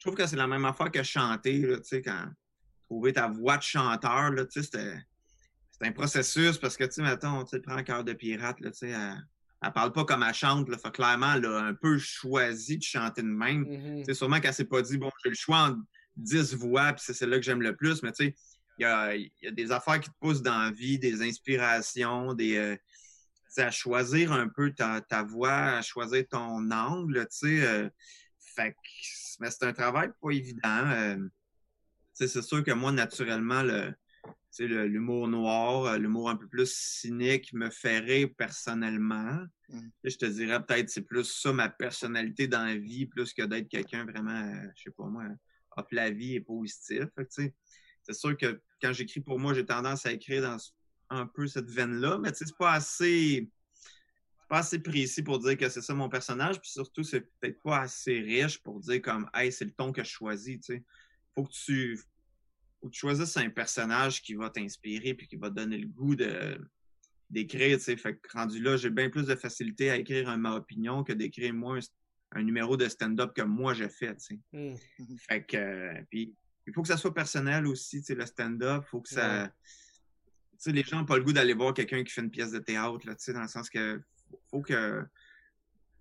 je 0.01 0.07
trouve 0.07 0.15
que 0.15 0.27
c'est 0.27 0.37
la 0.37 0.47
même 0.47 0.65
affaire 0.65 0.91
que 0.91 1.03
chanter, 1.03 1.61
tu 1.61 1.79
sais, 1.85 2.01
quand 2.01 2.25
trouver 2.87 3.13
ta 3.13 3.29
voix 3.29 3.59
de 3.59 3.63
chanteur, 3.63 4.31
là, 4.31 4.47
tu 4.47 4.63
sais, 4.63 4.71
c'est 4.73 5.87
un 5.87 5.93
processus 5.93 6.57
parce 6.57 6.79
que, 6.79 6.85
tu 6.85 6.93
sais, 6.93 7.03
mettons, 7.03 7.45
tu 7.45 7.61
prends 7.61 7.83
Cœur 7.85 8.03
de 8.03 8.15
pirate, 8.15 8.61
là, 8.61 8.71
tu 8.71 8.79
sais, 8.79 8.89
elle, 8.89 9.23
elle, 9.63 9.73
parle 9.73 9.93
pas 9.93 10.07
comme 10.07 10.23
elle 10.23 10.33
chante, 10.33 10.71
là, 10.71 10.79
fait 10.79 10.91
clairement, 10.91 11.35
elle 11.35 11.45
a 11.45 11.59
un 11.59 11.75
peu 11.75 11.99
choisi 11.99 12.79
de 12.79 12.83
chanter 12.83 13.21
de 13.21 13.27
même. 13.27 13.65
Mm-hmm. 13.65 14.05
C'est 14.07 14.15
sûrement 14.15 14.41
qu'elle 14.41 14.55
s'est 14.55 14.65
pas 14.65 14.81
dit, 14.81 14.97
bon, 14.97 15.11
j'ai 15.23 15.29
le 15.29 15.37
choix 15.37 15.59
entre 15.69 15.81
10 16.17 16.55
voix, 16.55 16.95
puis 16.95 17.03
c'est 17.05 17.13
celle-là 17.13 17.37
que 17.37 17.45
j'aime 17.45 17.61
le 17.61 17.77
plus, 17.77 18.03
mais 18.03 18.13
tu 18.13 18.25
sais, 18.25 18.35
il 18.79 18.83
y 18.83 18.87
a, 18.87 19.15
y 19.15 19.31
a, 19.47 19.51
des 19.51 19.71
affaires 19.71 20.01
qui 20.01 20.09
te 20.09 20.15
poussent 20.19 20.43
dans 20.43 20.59
la 20.59 20.71
vie, 20.71 20.99
des 20.99 21.23
inspirations, 21.23 22.33
des... 22.33 22.57
Euh, 22.57 22.77
à 23.57 23.73
choisir 23.73 24.31
un 24.31 24.49
peu 24.49 24.73
ta, 24.73 25.01
ta, 25.01 25.25
voix, 25.25 25.51
à 25.51 25.83
choisir 25.83 26.25
ton 26.31 26.71
angle, 26.71 27.27
tu 27.33 27.49
sais. 27.49 27.67
Euh, 27.67 27.91
fait 28.39 28.73
que 28.73 28.79
mais 29.41 29.51
c'est 29.51 29.65
un 29.65 29.73
travail 29.73 30.11
pas 30.21 30.31
évident. 30.31 30.87
Euh, 30.87 31.29
c'est 32.13 32.43
sûr 32.43 32.63
que 32.63 32.73
moi, 32.73 32.93
naturellement, 32.93 33.63
le, 33.63 33.95
l'humour 34.59 35.29
noir, 35.29 35.85
euh, 35.87 35.99
l'humour 35.99 36.29
un 36.31 36.37
peu 36.37 36.47
plus 36.47 36.71
cynique 36.73 37.53
me 37.53 37.71
ferait 37.71 38.27
personnellement. 38.27 39.41
Mm. 39.69 39.89
Je 40.05 40.17
te 40.17 40.27
dirais 40.27 40.65
peut-être 40.65 40.91
c'est 40.91 41.03
plus 41.03 41.25
ça 41.25 41.53
ma 41.53 41.69
personnalité 41.69 42.47
dans 42.47 42.65
la 42.65 42.77
vie, 42.77 43.07
plus 43.07 43.33
que 43.33 43.43
d'être 43.43 43.69
quelqu'un 43.69 44.05
vraiment, 44.05 44.31
euh, 44.31 44.69
je 44.77 44.85
sais 44.85 44.91
pas 44.91 45.07
moi, 45.07 45.25
hop 45.77 45.89
la 45.93 46.11
vie 46.11 46.35
et 46.35 46.41
positif. 46.41 47.05
C'est 47.31 48.15
sûr 48.15 48.37
que 48.37 48.61
quand 48.83 48.93
j'écris 48.93 49.21
pour 49.21 49.39
moi, 49.39 49.55
j'ai 49.55 49.65
tendance 49.65 50.05
à 50.07 50.13
écrire 50.13 50.43
dans 50.43 50.59
un 51.11 51.27
peu 51.27 51.47
cette 51.47 51.71
veine-là, 51.71 52.19
mais 52.19 52.31
c'est 52.35 52.57
pas 52.57 52.73
assez 52.73 53.49
pas 54.51 54.59
assez 54.59 54.81
précis 54.81 55.23
pour 55.23 55.39
dire 55.39 55.57
que 55.57 55.69
c'est 55.69 55.81
ça 55.81 55.95
mon 55.95 56.09
personnage, 56.09 56.61
puis 56.61 56.71
surtout, 56.71 57.05
c'est 57.05 57.21
peut-être 57.21 57.63
pas 57.63 57.83
assez 57.83 58.19
riche 58.19 58.59
pour 58.59 58.81
dire 58.81 59.01
comme 59.01 59.31
Hey, 59.33 59.53
c'est 59.53 59.65
le 59.65 59.71
ton 59.71 59.93
que 59.93 60.03
je 60.03 60.11
choisis. 60.11 60.61
Tu 60.61 60.85
Faut 61.37 61.45
que 61.45 61.53
tu 61.53 61.97
faut 62.81 62.89
que 62.89 62.93
tu 62.93 62.99
choisisses 62.99 63.37
un 63.37 63.49
personnage 63.49 64.23
qui 64.23 64.35
va 64.35 64.51
t'inspirer 64.51 65.15
puis 65.15 65.29
qui 65.29 65.37
va 65.37 65.51
te 65.51 65.55
donner 65.55 65.79
le 65.79 65.87
goût 65.87 66.17
de 66.17 66.61
d'écrire. 67.31 67.79
Tu 67.79 67.97
Fait 67.97 68.17
que 68.17 68.37
rendu 68.37 68.61
là, 68.61 68.77
j'ai 68.77 68.91
bien 68.91 69.09
plus 69.09 69.27
de 69.27 69.37
facilité 69.37 69.89
à 69.89 69.97
écrire 69.97 70.37
ma 70.37 70.57
opinion 70.57 71.05
que 71.05 71.13
d'écrire 71.13 71.55
moi 71.55 71.79
un, 72.33 72.43
numéro 72.43 72.77
de 72.77 72.89
stand-up 72.89 73.33
que 73.33 73.43
moi 73.43 73.73
j'ai 73.73 73.89
fait. 73.89 74.17
Tu 74.17 74.41
hmm. 74.53 74.75
Fait 75.29 75.45
que 75.45 75.57
euh, 75.57 76.03
puis 76.11 76.35
il 76.67 76.73
faut 76.73 76.83
que 76.83 76.89
ça 76.89 76.97
soit 76.97 77.15
personnel 77.15 77.69
aussi, 77.69 78.03
tu 78.03 78.17
le 78.17 78.27
stand-up. 78.27 78.83
Faut 78.91 79.01
que 79.01 79.11
ça. 79.11 79.53
les 80.67 80.83
gens 80.83 80.99
n'ont 80.99 81.07
pas 81.07 81.19
le 81.19 81.23
goût 81.23 81.33
d'aller 81.33 81.55
voir 81.55 81.73
quelqu'un 81.73 82.03
qui 82.03 82.13
fait 82.13 82.21
une 82.21 82.33
pièce 82.33 82.51
de 82.51 82.59
théâtre, 82.59 83.07
là, 83.07 83.15
dans 83.33 83.43
le 83.43 83.49
sens 83.49 83.71
que 83.71 84.03
faut 84.51 84.63
que 84.63 85.05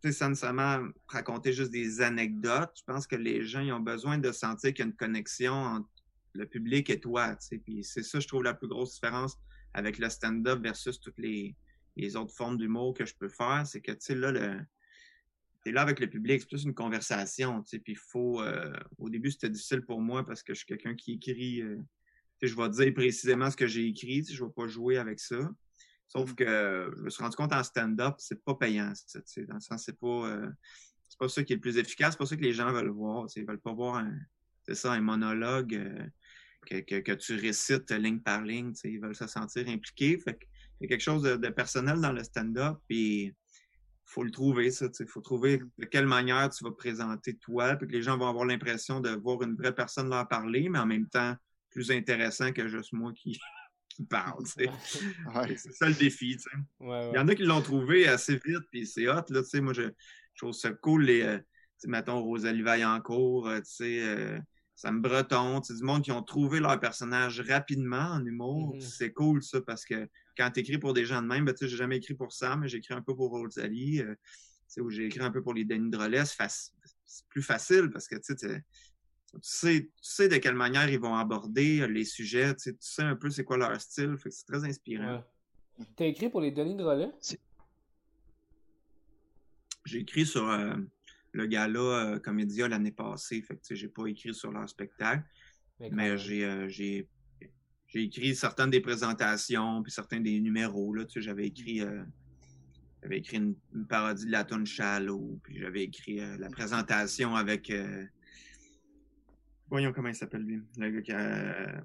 tu 0.02 0.14
sais, 0.14 0.28
nécessairement 0.28 0.88
raconter 1.08 1.52
juste 1.52 1.72
des 1.72 2.02
anecdotes. 2.02 2.72
Je 2.78 2.84
pense 2.86 3.06
que 3.06 3.18
les 3.18 3.44
gens 3.44 3.64
ont 3.76 3.82
besoin 3.82 4.18
de 4.18 4.32
sentir 4.32 4.74
qu'il 4.74 4.86
y 4.86 4.88
a 4.88 4.92
une 4.92 4.96
connexion 4.96 5.54
entre 5.54 5.90
le 6.34 6.46
public 6.46 6.90
et 6.90 7.00
toi. 7.00 7.36
Puis 7.66 7.84
c'est 7.84 8.04
ça, 8.04 8.20
je 8.20 8.28
trouve, 8.28 8.44
la 8.44 8.54
plus 8.54 8.68
grosse 8.68 8.94
différence 8.94 9.38
avec 9.74 9.98
le 9.98 10.10
stand-up 10.10 10.62
versus 10.62 11.00
toutes 11.00 11.18
les, 11.18 11.56
autres 12.16 12.34
formes 12.34 12.58
d'humour 12.58 12.94
que 12.94 13.06
je 13.06 13.14
peux 13.14 13.28
faire. 13.28 13.64
C'est 13.66 13.82
que, 13.82 13.92
tu 13.92 14.16
là, 14.16 14.32
le, 14.32 14.62
t'es 15.64 15.72
là 15.72 15.82
avec 15.82 16.00
le 16.00 16.08
public, 16.08 16.42
c'est 16.42 16.48
plus 16.48 16.64
une 16.64 16.74
conversation. 16.74 17.64
Puis 17.84 17.96
faut. 17.96 18.42
Euh, 18.42 18.74
au 18.98 19.10
début, 19.10 19.32
c'était 19.32 19.50
difficile 19.50 19.82
pour 19.82 20.02
moi 20.02 20.26
parce 20.26 20.44
que 20.44 20.54
je 20.54 20.60
suis 20.60 20.68
quelqu'un 20.68 20.96
qui 20.96 21.14
écrit. 21.14 21.62
Euh, 21.62 21.78
je 22.42 22.56
vais 22.56 22.70
dire 22.70 22.94
précisément 22.94 23.52
ce 23.52 23.58
que 23.58 23.68
j'ai 23.68 23.86
écrit. 23.86 24.24
Je 24.24 24.44
vais 24.46 24.52
pas 24.52 24.68
jouer 24.68 24.98
avec 24.98 25.20
ça. 25.20 25.40
Sauf 26.10 26.34
que 26.34 26.92
je 26.98 27.02
me 27.04 27.10
suis 27.10 27.24
rendu 27.24 27.36
compte 27.36 27.54
en 27.54 27.64
stand-up, 27.64 28.16
c'est 28.18 28.44
pas 28.44 28.56
payant. 28.56 28.92
Dans 29.48 29.54
le 29.54 29.60
sens, 29.60 29.84
c'est 29.86 29.98
pas, 29.98 30.28
euh, 30.28 30.50
c'est 31.08 31.20
pas 31.20 31.30
ça 31.30 31.44
qui 31.44 31.54
est 31.54 31.58
le 31.58 31.62
plus 31.62 31.78
efficace. 31.78 32.14
C'est 32.14 32.18
pas 32.18 32.26
ça 32.26 32.36
que 32.36 32.42
les 32.42 32.54
gens 32.54 32.74
veulent 32.74 32.90
voir. 32.90 33.28
Ils 33.36 33.46
veulent 33.46 33.60
pas 33.60 33.74
voir 33.74 33.98
un, 33.98 34.18
c'est 34.68 34.74
ça, 34.74 34.92
un 34.92 35.02
monologue 35.02 35.76
euh, 35.76 36.82
que, 36.82 37.00
que, 37.00 37.12
tu 37.12 37.36
récites 37.36 37.92
ligne 37.92 38.22
par 38.22 38.42
ligne. 38.42 38.74
Ils 38.84 39.00
veulent 39.00 39.16
se 39.16 39.28
sentir 39.28 39.68
impliqués. 39.70 40.18
Fait 40.18 40.38
il 40.82 40.86
y 40.86 40.86
a 40.86 40.90
quelque 40.90 41.04
chose 41.04 41.22
de, 41.22 41.50
personnel 41.50 42.02
dans 42.02 42.12
le 42.12 42.24
stand-up. 42.24 42.80
Puis 42.88 43.36
faut 44.06 44.24
le 44.24 44.32
trouver, 44.32 44.72
ça. 44.72 44.88
Il 45.00 45.08
faut 45.08 45.22
trouver 45.22 45.62
de 45.78 45.86
quelle 45.86 46.08
manière 46.08 46.50
tu 46.50 46.64
vas 46.64 46.72
présenter 46.72 47.36
toi, 47.36 47.76
puis 47.76 47.88
que 47.88 47.94
les 47.94 48.02
gens 48.02 48.18
vont 48.18 48.30
avoir 48.30 48.46
l'impression 48.46 49.00
de 49.00 49.12
voir 49.12 49.44
une 49.44 49.56
vraie 49.56 49.76
personne 49.76 50.10
leur 50.10 50.28
parler, 50.28 50.70
mais 50.70 50.80
en 50.80 50.88
même 50.88 51.08
temps 51.08 51.36
plus 51.70 51.92
intéressant 51.92 52.52
que 52.52 52.68
juste 52.68 52.94
moi 52.94 53.14
qui, 53.14 53.40
parle. 54.06 54.46
C'est 54.46 55.74
ça 55.74 55.88
le 55.88 55.96
défi. 55.96 56.38
Il 56.82 57.12
y 57.16 57.18
en 57.18 57.28
a 57.28 57.36
qui 57.36 57.44
l'ont 57.44 57.62
trouvé 57.62 58.08
assez 58.08 58.40
vite, 58.46 58.64
puis 58.72 58.86
c'est 58.86 59.08
hot. 59.08 59.24
Là, 59.30 59.42
moi, 59.62 59.74
je, 59.74 59.84
je, 59.84 60.42
trouve 60.42 60.54
ça 60.54 60.72
cool. 60.72 61.06
Les, 61.06 61.22
euh, 61.22 61.40
mettons, 61.88 62.22
Rosalie 62.22 62.62
Vaillancourt, 62.62 63.48
euh, 63.48 63.60
sais, 63.64 64.02
euh, 64.02 64.40
Sam 64.76 65.02
Breton, 65.02 65.60
du 65.60 65.84
monde 65.84 66.04
qui 66.04 66.12
ont 66.12 66.24
trouvé 66.24 66.60
leur 66.60 66.80
personnage 66.80 67.42
rapidement 67.42 68.14
en 68.14 68.26
humour. 68.26 68.76
Mm-hmm. 68.76 68.82
C'est 68.82 69.14
cool, 69.14 69.44
ça, 69.44 69.62
parce 69.62 69.86
que 69.86 70.08
quand 70.38 70.52
tu 70.52 70.62
écris 70.62 70.78
pour 70.78 70.94
des 70.94 71.06
gens 71.06 71.22
de 71.22 71.28
même, 71.28 71.46
ben, 71.46 71.54
j'ai 71.60 71.68
jamais 71.68 71.98
écrit 71.98 72.14
pour 72.14 72.32
Sam, 72.32 72.62
mais 72.62 72.68
j'ai 72.68 72.78
écrit 72.78 72.94
un 72.94 73.02
peu 73.02 73.16
pour 73.16 73.30
Rosalie, 73.30 74.02
euh, 74.02 74.16
ou 74.82 74.90
j'ai 74.90 75.06
écrit 75.06 75.22
un 75.22 75.32
peu 75.32 75.42
pour 75.42 75.54
les 75.54 75.66
Denis 75.66 75.90
Drolet. 75.90 76.24
C'est 76.26 77.28
plus 77.28 77.42
facile 77.42 77.90
parce 77.92 78.08
que 78.08 78.16
tu 78.16 78.36
sais, 78.38 78.64
tu 79.32 79.40
sais, 79.44 79.82
tu 79.84 79.92
sais 80.02 80.28
de 80.28 80.38
quelle 80.38 80.56
manière 80.56 80.90
ils 80.90 81.00
vont 81.00 81.16
aborder 81.16 81.88
les 81.88 82.06
sujets, 82.06 82.56
tu 82.56 82.76
sais, 82.80 83.04
un 83.04 83.16
peu 83.16 83.30
c'est 83.30 83.44
quoi 83.44 83.58
leur 83.58 83.80
style, 83.80 84.16
c'est 84.18 84.46
très 84.46 84.64
inspirant. 84.66 85.24
Tu 85.96 86.04
as 86.04 86.08
écrit 86.08 86.30
pour 86.30 86.42
les 86.42 86.52
Denis 86.52 86.76
de 86.76 86.84
relais? 86.84 87.12
J'ai 89.86 90.00
écrit 90.00 90.26
sur 90.26 90.48
euh, 90.50 90.76
le 91.32 91.46
gala 91.46 91.80
euh, 91.80 92.20
Comédia 92.20 92.68
l'année 92.68 92.92
passée, 92.92 93.42
fait 93.42 93.56
que 93.56 93.76
j'ai 93.76 93.88
pas 93.88 94.08
écrit 94.08 94.34
sur 94.34 94.52
leur 94.52 94.68
spectacle, 94.70 95.24
mais 95.92 96.10
euh, 96.10 96.68
j'ai 96.68 97.08
j'ai 97.88 98.04
écrit 98.04 98.36
certaines 98.36 98.70
des 98.70 98.82
présentations, 98.82 99.82
puis 99.82 99.92
certains 99.92 100.20
des 100.20 100.40
numéros, 100.40 100.94
là, 100.94 101.06
j'avais 101.16 101.48
écrit 101.48 101.82
j'avais 103.02 103.18
écrit 103.18 103.38
une, 103.38 103.56
parodie 103.88 104.26
de 104.26 104.32
la 104.32 104.44
tonne 104.44 104.66
Shallow, 104.66 105.40
puis 105.44 105.58
j'avais 105.58 105.86
écrit 105.86 106.18
la 106.18 106.50
présentation 106.50 107.36
avec 107.36 107.72
Voyons 109.70 109.94
comment 109.94 110.10
il 110.10 110.16
s'appelle 110.16 110.42
lui. 110.42 110.62
Le 110.78 110.90
gars 110.90 111.02
qui 111.02 111.12
a. 111.12 111.82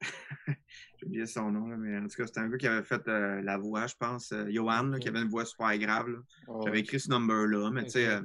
J'ai 0.98 1.06
oublié 1.06 1.26
son 1.26 1.50
nom, 1.50 1.66
mais 1.76 1.96
en 1.96 2.06
tout 2.06 2.16
cas, 2.16 2.26
c'était 2.26 2.40
un 2.40 2.48
gars 2.48 2.58
qui 2.58 2.66
avait 2.66 2.84
fait 2.84 3.06
euh, 3.08 3.40
la 3.42 3.56
voix, 3.56 3.86
je 3.86 3.94
pense. 3.98 4.32
Euh, 4.32 4.50
Johan, 4.50 4.92
qui 5.00 5.08
avait 5.08 5.22
une 5.22 5.28
voix 5.28 5.44
super 5.44 5.76
grave. 5.78 6.22
Oh, 6.46 6.60
J'avais 6.64 6.80
écrit 6.80 7.00
ce 7.00 7.08
number-là, 7.10 7.70
mais 7.70 7.84
tu 7.84 7.90
sais, 7.90 8.08
euh, 8.08 8.20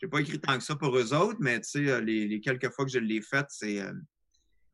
j'ai 0.00 0.08
pas 0.08 0.20
écrit 0.20 0.40
tant 0.40 0.56
que 0.56 0.64
ça 0.64 0.76
pour 0.76 0.96
eux 0.96 1.12
autres, 1.14 1.38
mais 1.40 1.60
tu 1.60 1.68
sais, 1.68 2.00
les, 2.00 2.40
quelques 2.40 2.70
fois 2.70 2.84
que 2.84 2.90
je 2.90 2.98
l'ai 2.98 3.20
fait, 3.20 3.46
c'est 3.48 3.80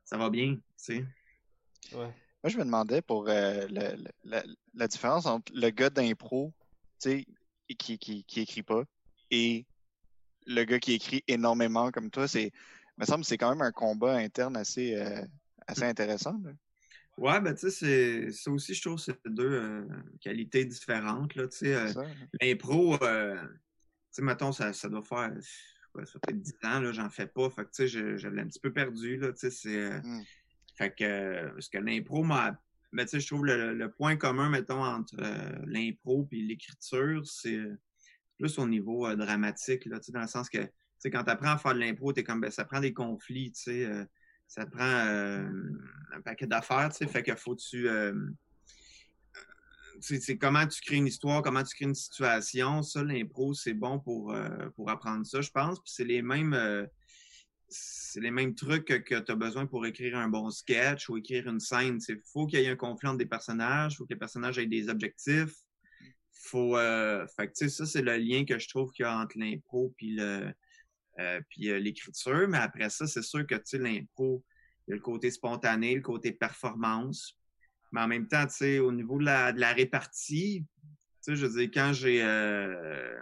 ça 0.05 0.17
va 0.17 0.31
bien, 0.31 0.55
tu 0.55 0.63
sais. 0.77 1.07
Ouais. 1.93 2.13
Moi, 2.43 2.51
je 2.51 2.57
me 2.59 2.65
demandais 2.65 3.03
pour 3.03 3.25
la, 3.25 4.87
différence 4.87 5.27
entre 5.27 5.53
le 5.55 5.71
gars 5.71 5.91
d'impro, 5.91 6.55
tu 7.01 7.11
sais, 7.11 7.27
qui, 7.79 7.99
qui, 7.99 8.25
qui 8.25 8.41
écrit 8.41 8.63
pas, 8.63 8.85
et 9.31 9.67
le 10.47 10.65
gars 10.65 10.79
qui 10.79 10.95
écrit 10.95 11.23
énormément 11.29 11.91
comme 11.91 12.11
toi, 12.11 12.27
c'est 12.27 12.53
me 12.99 13.05
semble 13.05 13.23
que 13.23 13.29
c'est 13.29 13.39
quand 13.39 13.51
même 13.51 13.63
un 13.63 13.73
combat 13.73 14.17
interne 14.17 14.57
assez, 14.57 14.95
euh, 14.97 15.25
assez 15.67 15.85
intéressant. 15.85 16.41
Ouais, 17.17 17.41
ben 17.41 17.55
tu 17.55 17.71
sais, 17.71 18.31
ça 18.31 18.51
aussi, 18.51 18.75
je 18.75 18.83
trouve, 18.83 18.99
c'est 18.99 19.17
deux 19.27 19.53
euh, 19.53 19.87
qualités 20.21 20.65
différentes. 20.65 21.35
Là, 21.35 21.45
euh, 21.63 21.93
l'impro, 22.41 22.97
tu 22.99 23.05
sais, 24.11 24.23
mettons, 24.23 24.53
ça, 24.53 24.73
ça 24.73 24.89
doit 24.89 25.03
faire, 25.03 25.33
ça 25.41 26.19
peut-être 26.21 26.41
10 26.41 26.55
ans, 26.65 26.81
là, 26.81 26.93
j'en 26.93 27.11
fais 27.11 27.27
pas. 27.27 27.51
Fait 27.51 27.65
que, 27.65 27.71
tu 27.71 27.89
sais, 27.89 27.89
je, 27.89 28.29
l'ai 28.29 28.43
un 28.43 28.47
petit 28.47 28.61
peu 28.61 28.73
perdu, 28.73 29.17
là, 29.17 29.33
tu 29.33 29.39
sais, 29.39 29.51
c'est... 29.51 30.01
Mmh. 30.01 30.23
Fait 30.77 30.95
que, 30.95 31.49
parce 31.55 31.69
que 31.69 31.79
l'impro 31.79 32.23
m'a... 32.23 32.61
Ben, 32.93 33.05
tu 33.05 33.11
sais, 33.11 33.21
je 33.21 33.27
trouve 33.27 33.45
le, 33.45 33.75
le, 33.75 33.91
point 33.91 34.17
commun, 34.17 34.49
mettons, 34.49 34.83
entre 34.83 35.17
l'impro 35.67 36.27
et 36.33 36.41
l'écriture, 36.41 37.27
c'est 37.27 37.61
plus 38.39 38.59
au 38.59 38.67
niveau 38.67 39.15
dramatique, 39.17 39.85
là, 39.87 39.99
tu 39.99 40.07
sais, 40.07 40.13
dans 40.13 40.21
le 40.21 40.29
sens 40.29 40.49
que 40.49 40.71
sais, 40.99 41.11
quand 41.11 41.25
tu 41.25 41.31
apprends 41.31 41.53
à 41.53 41.59
faire 41.59 41.75
de 41.75 41.81
l'impro, 41.81 42.13
t'es 42.13 42.25
comme, 42.25 42.41
ben, 42.41 42.51
ça 42.51 42.65
prend 42.65 42.81
des 42.81 42.93
conflits, 42.93 43.53
tu 43.53 43.63
sais, 43.63 43.87
euh, 43.87 44.05
ça 44.47 44.67
prend 44.67 44.83
euh, 44.83 45.49
un 46.13 46.21
paquet 46.23 46.47
d'affaires, 46.47 46.89
tu 46.91 46.97
sais, 46.97 47.07
fait 47.07 47.23
que 47.23 47.35
faut 47.37 47.55
tu, 47.55 47.89
euh, 47.89 48.15
c'est 50.01 50.39
comment 50.39 50.67
tu 50.67 50.81
crées 50.81 50.97
une 50.97 51.07
histoire, 51.07 51.43
comment 51.43 51.63
tu 51.63 51.75
crées 51.75 51.87
une 51.87 51.95
situation, 51.95 52.83
ça, 52.83 53.03
l'impro, 53.03 53.55
c'est 53.55 53.75
bon 53.75 53.99
pour, 53.99 54.35
pour 54.77 54.91
apprendre 54.91 55.27
ça, 55.27 55.41
je 55.41 55.51
pense, 55.51 55.81
puis 55.81 55.93
c'est 55.93 56.05
les 56.05 56.23
mêmes, 56.23 56.89
c'est 57.69 58.21
les 58.21 58.31
mêmes 58.31 58.55
trucs 58.55 58.85
que, 58.85 59.19
tu 59.19 59.33
as 59.33 59.35
besoin 59.35 59.67
pour 59.67 59.87
écrire 59.87 60.17
un 60.17 60.29
bon 60.29 60.51
sketch 60.51 61.09
ou 61.09 61.17
écrire 61.17 61.49
une 61.49 61.59
scène, 61.59 61.99
il 62.09 62.21
faut 62.33 62.47
qu'il 62.47 62.61
y 62.61 62.65
ait 62.65 62.69
un 62.69 62.77
conflit 62.77 63.09
entre 63.09 63.19
des 63.19 63.27
personnages, 63.27 63.95
il 63.95 63.97
faut 63.97 64.05
que 64.05 64.15
les 64.15 64.19
personnages 64.19 64.59
aient 64.59 64.67
des 64.67 64.89
objectifs, 64.89 65.55
faut, 66.33 66.77
fait 66.77 67.49
que, 67.49 67.69
ça, 67.69 67.85
c'est 67.85 68.03
le 68.03 68.17
lien 68.17 68.45
que 68.45 68.59
je 68.59 68.69
trouve 68.69 68.93
qu'il 68.93 69.03
y 69.03 69.07
a 69.07 69.19
entre 69.19 69.37
l'impro 69.37 69.93
puis 69.97 70.15
le, 70.15 70.55
euh, 71.19 71.41
puis 71.49 71.71
euh, 71.71 71.79
l'écriture. 71.79 72.49
Mais 72.49 72.59
après 72.59 72.91
ça, 72.91 73.07
c'est 73.07 73.23
sûr 73.23 73.47
que 73.47 73.57
tu 73.57 73.79
l'impro, 73.79 74.45
il 74.87 74.91
y 74.91 74.93
a 74.93 74.97
le 74.97 75.03
côté 75.03 75.31
spontané, 75.31 75.95
le 75.95 76.03
côté 76.03 76.33
performance. 76.33 77.37
Mais 77.93 78.01
en 78.01 78.09
même 78.09 78.29
temps, 78.29 78.47
tu 78.47 78.55
sais, 78.55 78.79
au 78.79 78.93
niveau 78.93 79.19
de 79.19 79.25
la, 79.25 79.73
répartie, 79.73 80.65
tu 80.83 80.89
sais, 81.21 81.37
je 81.37 81.47
veux 81.47 81.59
dire, 81.61 81.71
quand 81.73 81.93
j'ai 81.93 82.23
euh, 82.23 83.19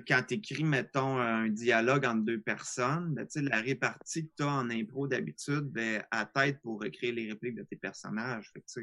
quand 0.00 0.22
tu 0.26 0.34
écris, 0.34 0.64
mettons, 0.64 1.18
un 1.18 1.48
dialogue 1.48 2.04
entre 2.04 2.24
deux 2.24 2.40
personnes, 2.40 3.14
ben, 3.14 3.26
la 3.36 3.60
répartie 3.60 4.26
que 4.26 4.32
tu 4.36 4.42
as 4.42 4.48
en 4.48 4.70
impro 4.70 5.06
d'habitude, 5.06 5.64
ben, 5.70 6.04
à 6.10 6.26
tête 6.26 6.60
pour 6.62 6.84
écrire 6.84 7.14
les 7.14 7.28
répliques 7.30 7.56
de 7.56 7.62
tes 7.62 7.76
personnages. 7.76 8.52
Ça, 8.66 8.80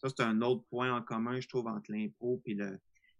c'est 0.00 0.20
un 0.20 0.40
autre 0.40 0.64
point 0.70 0.94
en 0.94 1.02
commun, 1.02 1.40
je 1.40 1.48
trouve, 1.48 1.66
entre 1.66 1.92
l'impro 1.92 2.40
et 2.46 2.56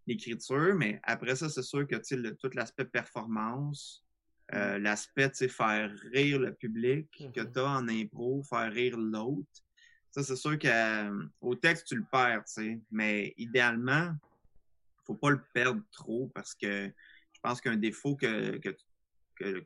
l'écriture. 0.06 0.74
Mais 0.74 1.00
après 1.02 1.36
ça, 1.36 1.48
c'est 1.48 1.62
sûr 1.62 1.86
que 1.86 1.96
tu 1.96 2.22
sais, 2.22 2.34
tout 2.36 2.50
l'aspect 2.54 2.86
performance, 2.86 4.04
euh, 4.52 4.78
l'aspect, 4.78 5.30
tu 5.30 5.36
sais, 5.36 5.48
faire 5.48 5.90
rire 6.12 6.38
le 6.38 6.52
public 6.52 7.08
que 7.34 7.40
mm-hmm. 7.40 7.52
tu 7.52 7.58
as 7.58 7.64
en 7.64 7.88
impro, 7.88 8.42
faire 8.42 8.70
rire 8.70 8.96
l'autre. 8.96 9.48
Ça, 10.10 10.22
c'est 10.22 10.36
sûr 10.36 10.58
qu'au 10.58 10.68
euh, 10.68 11.56
texte, 11.56 11.88
tu 11.88 11.96
le 11.96 12.04
perds, 12.10 12.44
tu 12.44 12.52
sais. 12.52 12.80
Mais 12.90 13.34
idéalement, 13.36 14.14
faut 15.04 15.14
pas 15.14 15.30
le 15.30 15.40
perdre 15.52 15.82
trop 15.90 16.30
parce 16.34 16.54
que 16.54 16.90
je 17.32 17.40
pense 17.42 17.60
qu'un 17.60 17.76
défaut 17.76 18.16
que, 18.16 18.60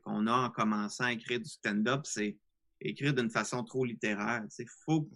qu'on 0.04 0.26
a 0.26 0.32
en 0.32 0.50
commençant 0.50 1.04
à 1.04 1.12
écrire 1.12 1.40
du 1.40 1.48
stand-up, 1.48 2.02
c'est 2.04 2.36
écrire 2.80 3.14
d'une 3.14 3.30
façon 3.30 3.62
trop 3.64 3.84
littéraire. 3.84 4.44
Il 4.58 4.66
faut, 4.84 5.10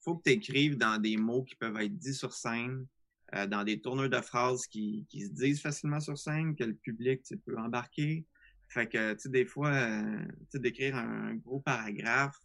faut 0.00 0.16
que 0.16 0.22
tu 0.24 0.30
écrives 0.30 0.76
dans 0.76 0.98
des 0.98 1.16
mots 1.16 1.42
qui 1.42 1.54
peuvent 1.56 1.76
être 1.80 1.96
dits 1.96 2.14
sur 2.14 2.32
scène, 2.32 2.86
euh, 3.34 3.46
dans 3.46 3.64
des 3.64 3.80
tourneurs 3.80 4.08
de 4.08 4.20
phrases 4.20 4.66
qui, 4.66 5.06
qui, 5.10 5.26
se 5.26 5.32
disent 5.32 5.60
facilement 5.60 6.00
sur 6.00 6.16
scène, 6.16 6.56
que 6.56 6.64
le 6.64 6.74
public 6.74 7.22
peut 7.44 7.58
embarquer. 7.58 8.24
Fait 8.68 8.86
que, 8.86 9.14
tu 9.14 9.20
sais, 9.20 9.28
des 9.30 9.46
fois, 9.46 9.70
euh, 9.70 10.18
tu 10.26 10.46
sais, 10.50 10.58
d'écrire 10.58 10.96
un 10.96 11.34
gros 11.36 11.60
paragraphe 11.60 12.38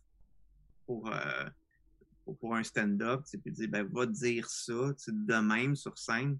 pour, 0.85 1.11
euh, 1.11 1.49
pour, 2.39 2.55
un 2.55 2.63
stand-up, 2.63 3.23
tu 3.29 3.37
puis 3.37 3.51
dire, 3.51 3.69
ben, 3.69 3.83
va 3.91 4.05
dire 4.05 4.49
ça, 4.49 4.93
tu 4.97 5.03
sais, 5.03 5.11
de 5.11 5.35
même 5.35 5.75
sur 5.75 5.97
scène. 5.97 6.37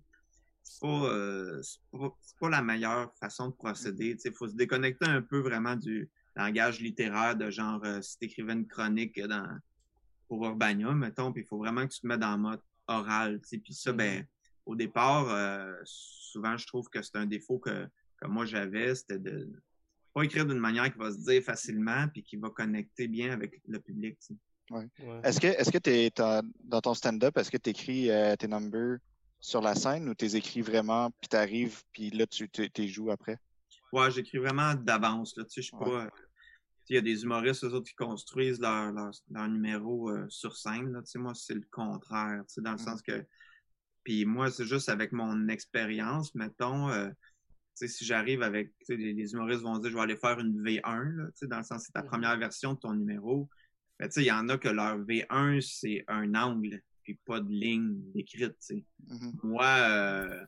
C'est 0.63 0.80
pas, 0.80 1.13
euh, 1.13 1.62
pas, 1.91 2.17
pas, 2.39 2.50
la 2.50 2.62
meilleure 2.62 3.13
façon 3.15 3.50
de 3.50 3.54
procéder. 3.54 4.15
Tu 4.15 4.22
sais, 4.22 4.32
faut 4.32 4.48
se 4.48 4.56
déconnecter 4.56 5.06
un 5.06 5.22
peu 5.22 5.39
vraiment 5.39 5.76
du 5.76 6.10
langage 6.36 6.80
littéraire 6.80 7.36
de 7.36 7.50
genre, 7.50 7.84
euh, 7.84 8.02
si 8.02 8.17
t'écrivais 8.17 8.54
une 8.54 8.67
chronique 8.67 9.19
dans, 9.22 9.60
pour 10.30 10.46
Urbania, 10.46 10.93
mettons, 10.93 11.34
puis 11.34 11.43
il 11.43 11.46
faut 11.46 11.58
vraiment 11.58 11.86
que 11.86 11.93
tu 11.93 12.00
te 12.00 12.08
mettes 12.08 12.22
dans 12.22 12.38
le 12.38 12.41
mode 12.41 12.62
oral, 12.88 13.41
tu 13.41 13.50
sais, 13.50 13.58
puis 13.58 13.74
ça, 13.74 13.91
ben, 13.91 14.22
mm-hmm. 14.22 14.28
au 14.65 14.76
départ, 14.76 15.76
souvent, 15.84 16.56
je 16.56 16.65
trouve 16.67 16.88
que 16.89 17.02
c'est 17.02 17.17
un 17.17 17.26
défaut 17.26 17.60
que, 17.60 17.88
que 18.17 18.28
moi 18.28 18.46
j'avais, 18.46 18.96
c'était 18.96 19.19
de 19.19 19.52
pas 20.13 20.23
écrire 20.23 20.45
d'une 20.45 20.60
manière 20.60 20.91
qui 20.91 20.99
va 20.99 21.12
se 21.12 21.17
dire 21.17 21.41
facilement 21.43 22.08
puis 22.08 22.23
qui 22.23 22.38
va 22.38 22.49
connecter 22.49 23.08
bien 23.08 23.32
avec 23.32 23.62
le 23.67 23.80
public. 23.80 24.17
Ouais. 24.69 24.88
Est-ce 25.23 25.39
que, 25.39 25.47
est-ce 25.47 25.71
que 25.71 25.78
t'es, 25.78 26.12
dans 26.15 26.82
ton 26.82 26.93
stand-up, 26.93 27.38
est-ce 27.38 27.52
que 27.52 27.58
tu 27.58 27.71
écris 27.71 28.10
euh, 28.10 28.36
tes 28.36 28.47
numbers 28.47 28.97
sur 29.39 29.62
la 29.62 29.76
scène 29.76 30.08
ou 30.08 30.15
tu 30.15 30.26
les 30.26 30.38
écris 30.38 30.62
vraiment 30.62 31.12
puis 31.19 31.28
t'arrives 31.28 31.84
puis 31.91 32.10
là 32.12 32.26
tu 32.26 32.47
t'es 32.49 32.88
joues 32.88 33.12
après? 33.12 33.38
Ouais, 33.91 34.10
j'écris 34.10 34.38
vraiment 34.38 34.73
d'avance. 34.73 35.36
Là, 35.38 35.43
tu 35.43 35.62
sais, 35.62 35.62
je 35.62 35.71
pas. 35.71 36.06
Euh, 36.06 36.10
il 36.89 36.95
y 36.95 36.97
a 36.97 37.02
des 37.02 37.23
humoristes, 37.23 37.63
eux 37.63 37.73
autres, 37.73 37.88
qui 37.88 37.95
construisent 37.95 38.60
leur, 38.60 38.91
leur, 38.91 39.12
leur 39.30 39.47
numéro 39.47 40.10
euh, 40.10 40.26
sur 40.30 40.58
scène. 40.58 40.91
Là, 40.91 41.02
tu 41.02 41.12
sais, 41.12 41.19
moi, 41.19 41.34
c'est 41.34 41.54
le 41.54 41.65
contraire. 41.71 42.43
Tu 42.47 42.56
sais, 42.56 42.62
dans 42.62 42.73
le 42.73 42.78
sens 42.78 43.02
que. 43.02 43.26
Puis 44.04 44.26
moi, 44.26 44.52
c'est 44.52 44.65
juste 44.65 44.89
avec 44.89 45.12
mon 45.12 45.47
expérience, 45.47 46.36
mettons 46.36 46.89
si 47.76 48.06
j'arrive 48.06 48.42
avec, 48.42 48.72
les, 48.90 49.14
les, 49.14 49.34
humoristes 49.34 49.62
vont 49.62 49.78
dire, 49.80 49.90
je 49.90 49.96
vais 49.96 50.02
aller 50.02 50.18
faire 50.18 50.40
une 50.40 50.64
V1, 50.64 51.16
là, 51.16 51.26
dans 51.44 51.58
le 51.58 51.64
sens 51.64 51.84
c'est 51.86 51.92
ta 51.92 52.02
mm-hmm. 52.02 52.06
première 52.08 52.38
version 52.38 52.74
de 52.74 52.80
ton 52.80 52.94
numéro. 52.94 53.50
Il 54.18 54.24
y 54.24 54.32
en 54.32 54.50
a 54.50 54.58
que 54.58 54.70
leur 54.70 55.00
V1, 55.00 55.62
c'est 55.62 56.04
un 56.08 56.36
angle, 56.36 56.82
puis 57.04 57.20
pas 57.26 57.40
de 57.40 57.50
ligne 57.50 57.96
décrite. 58.14 58.58
Mm-hmm. 59.08 59.40
Moi, 59.44 59.66
euh, 59.66 60.46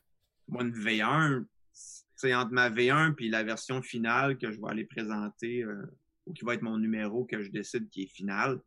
moi, 0.48 0.62
une 0.62 0.72
V1, 0.72 1.44
c'est 1.72 2.34
entre 2.34 2.52
ma 2.52 2.70
V1 2.70 3.14
puis 3.14 3.28
la 3.28 3.42
version 3.42 3.82
finale 3.82 4.38
que 4.38 4.50
je 4.50 4.60
vais 4.60 4.68
aller 4.68 4.84
présenter, 4.84 5.62
euh, 5.62 5.86
ou 6.26 6.32
qui 6.32 6.44
va 6.44 6.54
être 6.54 6.62
mon 6.62 6.78
numéro 6.78 7.24
que 7.24 7.42
je 7.42 7.50
décide 7.50 7.88
qui 7.88 8.04
est 8.04 8.06
final, 8.06 8.60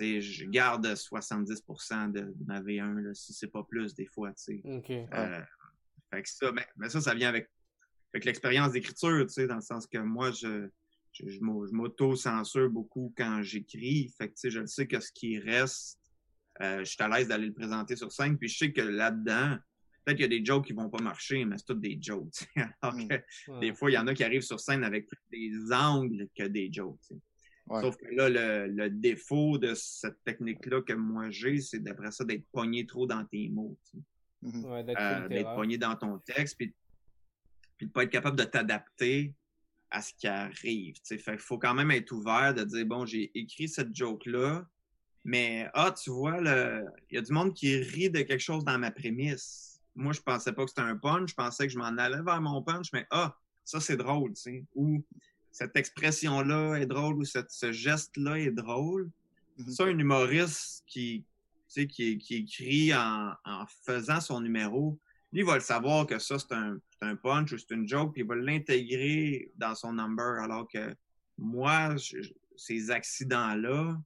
je 0.00 0.44
garde 0.44 0.86
70% 0.86 2.12
de, 2.12 2.34
ma 2.46 2.60
V1, 2.60 3.00
là, 3.00 3.14
si 3.14 3.32
c'est 3.32 3.48
pas 3.48 3.64
plus 3.64 3.94
des 3.94 4.06
fois. 4.06 4.32
Euh, 4.48 5.42
fait 6.10 6.22
que 6.22 6.28
ça, 6.28 6.52
mais 6.76 6.88
ça, 6.88 7.00
ça 7.00 7.14
vient 7.14 7.28
avec 7.28 7.50
fait 8.12 8.20
que 8.20 8.26
l'expérience 8.26 8.72
d'écriture, 8.72 9.26
tu 9.26 9.32
sais, 9.32 9.46
dans 9.46 9.56
le 9.56 9.60
sens 9.60 9.86
que 9.86 9.98
moi, 9.98 10.30
je, 10.30 10.68
je, 11.12 11.28
je 11.28 11.40
m'auto-censure 11.40 12.70
beaucoup 12.70 13.12
quand 13.16 13.42
j'écris. 13.42 14.12
Fait 14.16 14.28
que, 14.28 14.34
tu 14.34 14.40
sais, 14.40 14.50
je 14.50 14.64
sais 14.66 14.86
que 14.86 15.00
ce 15.00 15.12
qui 15.12 15.38
reste, 15.38 15.98
euh, 16.62 16.80
je 16.80 16.84
suis 16.84 17.02
à 17.02 17.08
l'aise 17.08 17.28
d'aller 17.28 17.46
le 17.46 17.52
présenter 17.52 17.96
sur 17.96 18.10
scène. 18.10 18.38
Puis 18.38 18.48
je 18.48 18.58
sais 18.58 18.72
que 18.72 18.80
là-dedans, 18.80 19.58
peut-être 20.04 20.16
qu'il 20.16 20.32
y 20.32 20.36
a 20.36 20.38
des 20.38 20.44
jokes 20.44 20.66
qui 20.66 20.72
vont 20.72 20.88
pas 20.88 21.02
marcher, 21.02 21.44
mais 21.44 21.58
c'est 21.58 21.66
toutes 21.66 21.80
des 21.80 21.98
jokes. 22.00 22.46
Alors 22.80 22.96
mm. 22.96 23.08
que 23.08 23.60
des 23.60 23.74
fois, 23.74 23.90
il 23.90 23.94
y 23.94 23.98
en 23.98 24.06
a 24.06 24.14
qui 24.14 24.24
arrivent 24.24 24.42
sur 24.42 24.58
scène 24.58 24.84
avec 24.84 25.06
plus 25.06 25.18
des 25.30 25.72
angles 25.72 26.28
que 26.34 26.44
des 26.44 26.72
jokes. 26.72 27.12
Sauf 27.70 27.98
que 27.98 28.06
là, 28.14 28.30
le, 28.30 28.66
le 28.72 28.88
défaut 28.88 29.58
de 29.58 29.74
cette 29.74 30.24
technique-là 30.24 30.80
que 30.80 30.94
moi 30.94 31.28
j'ai, 31.28 31.60
c'est 31.60 31.80
d'après 31.80 32.10
ça 32.10 32.24
d'être 32.24 32.46
pogné 32.50 32.86
trop 32.86 33.06
dans 33.06 33.22
tes 33.26 33.50
mots. 33.50 33.76
Mm-hmm. 34.42 34.96
Euh, 34.98 35.28
d'être 35.28 35.54
pogné 35.54 35.76
dans 35.76 35.94
ton 35.94 36.18
texte. 36.18 36.56
Puis 36.56 36.74
puis 37.78 37.86
de 37.86 37.92
pas 37.92 38.02
être 38.02 38.10
capable 38.10 38.36
de 38.36 38.44
t'adapter 38.44 39.32
à 39.90 40.02
ce 40.02 40.12
qui 40.12 40.26
arrive. 40.26 40.96
Fait 41.02 41.20
il 41.32 41.38
faut 41.38 41.58
quand 41.58 41.74
même 41.74 41.90
être 41.90 42.12
ouvert 42.12 42.52
de 42.52 42.64
dire 42.64 42.84
bon, 42.84 43.06
j'ai 43.06 43.30
écrit 43.38 43.68
cette 43.68 43.94
joke-là, 43.94 44.66
mais 45.24 45.68
ah, 45.72 45.92
tu 45.92 46.10
vois, 46.10 46.38
il 46.38 47.14
y 47.14 47.18
a 47.18 47.22
du 47.22 47.32
monde 47.32 47.54
qui 47.54 47.76
rit 47.76 48.10
de 48.10 48.20
quelque 48.20 48.40
chose 48.40 48.64
dans 48.64 48.78
ma 48.78 48.90
prémisse. 48.90 49.80
Moi, 49.94 50.12
je 50.12 50.20
pensais 50.20 50.52
pas 50.52 50.64
que 50.64 50.70
c'était 50.70 50.82
un 50.82 50.96
punch, 50.96 51.30
je 51.30 51.34
pensais 51.34 51.66
que 51.66 51.72
je 51.72 51.78
m'en 51.78 51.96
allais 51.96 52.22
vers 52.22 52.40
mon 52.40 52.62
punch, 52.62 52.92
mais 52.92 53.06
ah, 53.10 53.36
ça 53.64 53.80
c'est 53.80 53.96
drôle, 53.96 54.34
tu 54.34 54.42
sais. 54.42 54.64
Ou 54.74 55.02
cette 55.50 55.74
expression-là 55.76 56.76
est 56.76 56.86
drôle, 56.86 57.16
ou 57.16 57.24
ce 57.24 57.72
geste-là 57.72 58.38
est 58.38 58.50
drôle. 58.50 59.10
Mm-hmm. 59.58 59.70
Ça, 59.70 59.84
un 59.84 59.98
humoriste 59.98 60.84
qui, 60.86 61.24
qui, 61.68 62.18
qui 62.18 62.34
écrit 62.36 62.94
en, 62.94 63.32
en 63.44 63.66
faisant 63.84 64.20
son 64.20 64.40
numéro, 64.40 64.98
lui, 65.32 65.40
il 65.40 65.46
va 65.46 65.54
le 65.54 65.60
savoir 65.60 66.06
que 66.06 66.18
ça, 66.18 66.38
c'est 66.38 66.52
un, 66.52 66.78
un, 67.00 67.16
punch 67.16 67.52
ou 67.52 67.58
c'est 67.58 67.70
une 67.70 67.88
joke, 67.88 68.12
puis 68.12 68.22
il 68.22 68.28
va 68.28 68.36
l'intégrer 68.36 69.52
dans 69.56 69.74
son 69.74 69.92
number. 69.92 70.40
Alors 70.42 70.68
que 70.68 70.94
moi, 71.36 71.94
ces 72.56 72.90
accidents-là, 72.90 73.96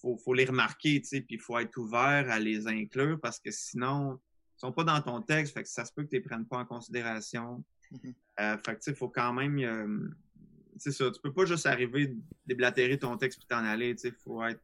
faut, 0.00 0.16
faut 0.16 0.34
les 0.34 0.44
remarquer, 0.44 1.00
tu 1.00 1.08
sais, 1.08 1.20
puis 1.20 1.36
il 1.36 1.40
faut 1.40 1.58
être 1.58 1.76
ouvert 1.76 2.30
à 2.30 2.38
les 2.38 2.66
inclure 2.66 3.18
parce 3.20 3.38
que 3.38 3.50
sinon, 3.50 4.20
ils 4.56 4.60
sont 4.60 4.72
pas 4.72 4.84
dans 4.84 5.00
ton 5.00 5.20
texte, 5.20 5.54
fait 5.54 5.62
que 5.62 5.68
ça 5.68 5.84
se 5.84 5.92
peut 5.92 6.04
que 6.04 6.08
tu 6.08 6.16
les 6.16 6.22
prennes 6.22 6.46
pas 6.46 6.58
en 6.58 6.64
considération. 6.64 7.64
Euh, 8.40 8.56
fait 8.58 8.74
que, 8.74 8.78
tu 8.78 8.82
sais, 8.82 8.90
il 8.90 8.96
faut 8.96 9.08
quand 9.08 9.32
même... 9.32 9.58
Euh, 9.58 10.08
c'est 10.76 10.92
ça, 10.92 11.10
tu 11.10 11.20
peux 11.20 11.32
pas 11.32 11.44
juste 11.44 11.66
arriver, 11.66 12.16
déblatérer 12.46 12.98
ton 12.98 13.16
texte 13.16 13.38
puis 13.38 13.46
t'en 13.46 13.64
aller, 13.64 13.94
tu 13.94 14.08
sais, 14.08 14.10
faut 14.24 14.44
être 14.44 14.60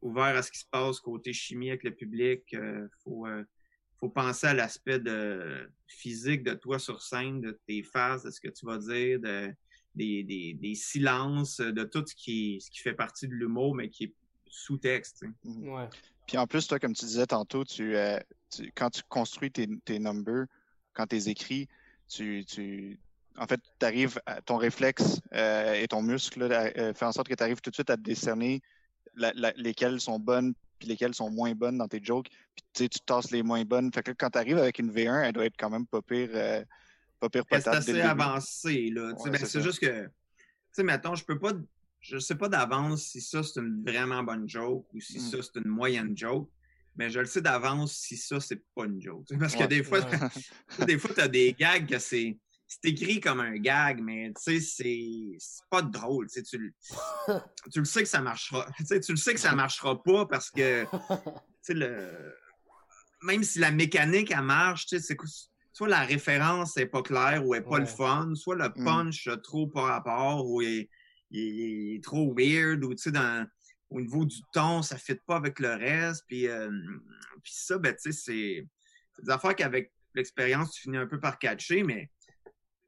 ouvert 0.00 0.36
à 0.36 0.42
ce 0.42 0.52
qui 0.52 0.58
se 0.58 0.66
passe 0.70 1.00
côté 1.00 1.32
chimie 1.32 1.70
avec 1.70 1.84
le 1.84 1.94
public, 1.94 2.54
euh, 2.54 2.88
faut... 3.02 3.26
Faut 4.00 4.08
penser 4.08 4.46
à 4.46 4.54
l'aspect 4.54 5.00
de 5.00 5.70
physique 5.86 6.42
de 6.44 6.54
toi 6.54 6.78
sur 6.78 7.02
scène, 7.02 7.40
de 7.40 7.58
tes 7.66 7.82
phases, 7.82 8.22
de 8.22 8.30
ce 8.30 8.40
que 8.40 8.48
tu 8.48 8.64
vas 8.64 8.78
dire, 8.78 9.18
de, 9.18 9.52
des, 9.94 10.22
des, 10.22 10.54
des 10.54 10.74
silences, 10.74 11.60
de 11.60 11.84
tout 11.84 12.04
ce 12.06 12.14
qui, 12.14 12.60
ce 12.60 12.70
qui 12.70 12.78
fait 12.78 12.94
partie 12.94 13.26
de 13.26 13.34
l'humour, 13.34 13.74
mais 13.74 13.88
qui 13.88 14.04
est 14.04 14.14
sous-texte. 14.46 15.24
Mhm. 15.44 15.68
Ouais. 15.68 15.88
Puis 16.26 16.38
en 16.38 16.46
plus, 16.46 16.66
toi, 16.66 16.78
comme 16.78 16.92
tu 16.94 17.06
disais 17.06 17.26
tantôt, 17.26 17.64
tu, 17.64 17.96
euh, 17.96 18.18
tu 18.50 18.70
quand 18.74 18.90
tu 18.90 19.02
construis 19.08 19.50
tes, 19.50 19.66
tes 19.84 19.98
numbers, 19.98 20.46
quand 20.92 21.06
tu 21.06 21.16
les 21.16 21.28
écris, 21.30 21.68
tu, 22.08 22.44
tu, 22.46 23.00
en 23.36 23.46
fait, 23.46 23.60
tu 23.78 23.86
arrives, 23.86 24.20
ton 24.44 24.56
réflexe 24.56 25.20
euh, 25.32 25.74
et 25.74 25.88
ton 25.88 26.02
muscle 26.02 26.42
euh, 26.42 26.92
fait 26.94 27.04
en 27.04 27.12
sorte 27.12 27.28
que 27.28 27.34
tu 27.34 27.42
arrives 27.42 27.60
tout 27.60 27.70
de 27.70 27.74
suite 27.74 27.90
à 27.90 27.96
décerner 27.96 28.60
la, 29.14 29.32
lesquelles 29.56 30.00
sont 30.00 30.18
bonnes 30.18 30.54
puis 30.78 30.88
lesquelles 30.88 31.14
sont 31.14 31.30
moins 31.30 31.54
bonnes 31.54 31.78
dans 31.78 31.88
tes 31.88 32.00
jokes. 32.02 32.28
Puis 32.74 32.88
tu 32.88 33.00
tasses 33.00 33.30
les 33.30 33.42
moins 33.42 33.64
bonnes. 33.64 33.92
Fait 33.92 34.02
que 34.02 34.12
quand 34.12 34.30
tu 34.30 34.38
arrives 34.38 34.58
avec 34.58 34.78
une 34.78 34.90
V1, 34.90 35.24
elle 35.24 35.32
doit 35.32 35.46
être 35.46 35.56
quand 35.58 35.70
même 35.70 35.86
pas 35.86 36.02
pire, 36.02 36.30
euh, 36.34 36.64
pas 37.20 37.28
pire 37.28 37.44
C'est 37.50 37.68
assez 37.68 38.00
avancé, 38.00 38.90
là. 38.90 39.12
Ben, 39.24 39.36
c'est 39.44 39.62
juste 39.62 39.80
que, 39.80 40.04
tu 40.04 40.10
sais, 40.72 40.82
mettons, 40.82 41.14
je 41.14 41.24
peux 41.24 41.38
pas, 41.38 41.52
je 42.00 42.18
sais 42.18 42.36
pas 42.36 42.48
d'avance 42.48 43.02
si 43.02 43.20
ça 43.20 43.42
c'est 43.42 43.60
une 43.60 43.82
vraiment 43.84 44.22
bonne 44.22 44.48
joke 44.48 44.86
ou 44.94 45.00
si 45.00 45.18
mm. 45.18 45.20
ça 45.20 45.38
c'est 45.42 45.60
une 45.60 45.68
moyenne 45.68 46.16
joke. 46.16 46.48
Mais 46.96 47.10
je 47.10 47.20
le 47.20 47.26
sais 47.26 47.40
d'avance 47.40 47.92
si 47.92 48.16
ça, 48.16 48.40
c'est 48.40 48.60
pas 48.74 48.84
une 48.84 49.00
joke. 49.00 49.24
Parce 49.38 49.54
que 49.54 49.64
des 49.64 49.84
fois, 49.84 50.00
des 50.86 50.98
fois, 50.98 51.14
tu 51.14 51.20
as 51.20 51.28
des 51.28 51.52
gags 51.52 51.88
que 51.88 51.98
c'est 52.00 52.36
c'est 52.68 52.90
écrit 52.90 53.18
comme 53.18 53.40
un 53.40 53.56
gag, 53.56 54.00
mais 54.02 54.30
tu 54.44 54.60
sais, 54.60 55.36
c'est 55.38 55.64
pas 55.70 55.80
drôle. 55.80 56.28
Tu, 56.30 56.42
tu, 56.42 56.74
tu 57.72 57.78
le 57.78 57.84
sais 57.86 58.02
que 58.02 58.08
ça 58.08 58.20
marchera. 58.20 58.68
Tu 58.86 59.12
le 59.12 59.16
sais 59.16 59.34
que 59.34 59.40
ça 59.40 59.54
marchera 59.54 60.00
pas 60.02 60.26
parce 60.26 60.50
que 60.50 60.86
le... 61.68 62.34
même 63.22 63.42
si 63.42 63.58
la 63.58 63.70
mécanique 63.70 64.30
elle 64.30 64.42
marche, 64.42 64.86
sais, 64.86 65.00
soit 65.72 65.88
la 65.88 66.02
référence 66.02 66.76
est 66.76 66.86
pas 66.86 67.02
claire 67.02 67.46
ou 67.46 67.54
est 67.54 67.62
pas 67.62 67.78
le 67.78 67.86
fun, 67.86 68.34
soit 68.34 68.56
le 68.56 68.68
mm. 68.68 68.84
punch 68.84 69.28
trop 69.42 69.66
par 69.66 69.84
rapport 69.84 70.46
ou 70.46 70.60
il, 70.60 70.88
est 71.30 72.04
trop 72.04 72.34
weird 72.36 72.84
ou 72.84 72.94
tu 72.94 73.04
sais, 73.04 73.10
dans 73.10 73.46
au 73.90 74.00
niveau 74.02 74.26
du 74.26 74.42
ton, 74.52 74.82
ça 74.82 74.96
ne 74.96 75.00
fit 75.00 75.18
pas 75.26 75.36
avec 75.36 75.58
le 75.60 75.72
reste. 75.72 76.24
Puis, 76.26 76.46
euh, 76.46 76.70
puis 77.42 77.52
ça, 77.54 77.78
ben, 77.78 77.94
tu 77.94 78.12
sais, 78.12 78.12
c'est 78.12 78.66
des 79.22 79.30
affaires 79.30 79.56
qu'avec 79.56 79.90
l'expérience, 80.14 80.72
tu 80.72 80.82
finis 80.82 80.98
un 80.98 81.06
peu 81.06 81.18
par 81.18 81.38
catcher, 81.38 81.82
mais 81.82 82.10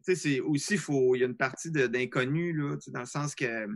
c'est 0.03 0.41
aussi, 0.41 0.77
faut, 0.77 1.15
il 1.15 1.21
y 1.21 1.23
a 1.23 1.27
une 1.27 1.37
partie 1.37 1.71
d'inconnu, 1.71 2.53
là, 2.53 2.77
dans 2.89 3.01
le 3.01 3.07
sens 3.07 3.35
que 3.35 3.67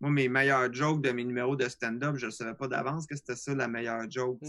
moi, 0.00 0.10
mes 0.10 0.28
meilleurs 0.28 0.72
jokes 0.72 1.00
de 1.02 1.12
mes 1.12 1.24
numéros 1.24 1.54
de 1.54 1.68
stand-up, 1.68 2.16
je 2.16 2.26
ne 2.26 2.30
savais 2.30 2.54
pas 2.54 2.66
d'avance 2.66 3.06
que 3.06 3.14
c'était 3.14 3.36
ça 3.36 3.54
la 3.54 3.68
meilleure 3.68 4.10
joke. 4.10 4.40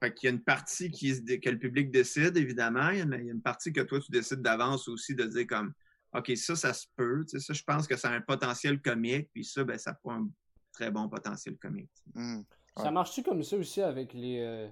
Fait 0.00 0.12
qu'il 0.12 0.28
y 0.28 0.30
a 0.30 0.34
une 0.34 0.42
partie 0.42 0.90
qui, 0.90 1.12
que 1.40 1.50
le 1.50 1.58
public 1.58 1.90
décide, 1.90 2.36
évidemment, 2.36 2.90
il 2.90 2.98
y 2.98 3.02
a 3.02 3.32
une 3.32 3.42
partie 3.42 3.72
que 3.72 3.80
toi, 3.80 3.98
tu 4.00 4.12
décides 4.12 4.42
d'avance 4.42 4.86
aussi 4.88 5.14
de 5.14 5.24
dire 5.24 5.46
comme 5.46 5.72
OK, 6.14 6.32
ça, 6.36 6.54
ça 6.54 6.72
se 6.72 6.86
peut. 6.94 7.24
Ça, 7.26 7.52
je 7.52 7.62
pense 7.64 7.88
que 7.88 7.96
ça 7.96 8.10
a 8.10 8.14
un 8.14 8.20
potentiel 8.20 8.80
comique, 8.80 9.30
puis 9.32 9.44
ça, 9.44 9.64
ben, 9.64 9.76
ça 9.76 9.94
prend 9.94 10.20
un 10.22 10.28
très 10.72 10.90
bon 10.90 11.08
potentiel 11.08 11.56
comique. 11.56 11.90
Mm. 12.14 12.42
Ça 12.76 12.90
marche-tu 12.90 13.22
comme 13.22 13.42
ça 13.42 13.56
aussi 13.56 13.80
avec 13.80 14.12
les, 14.14 14.38
euh, 14.40 14.68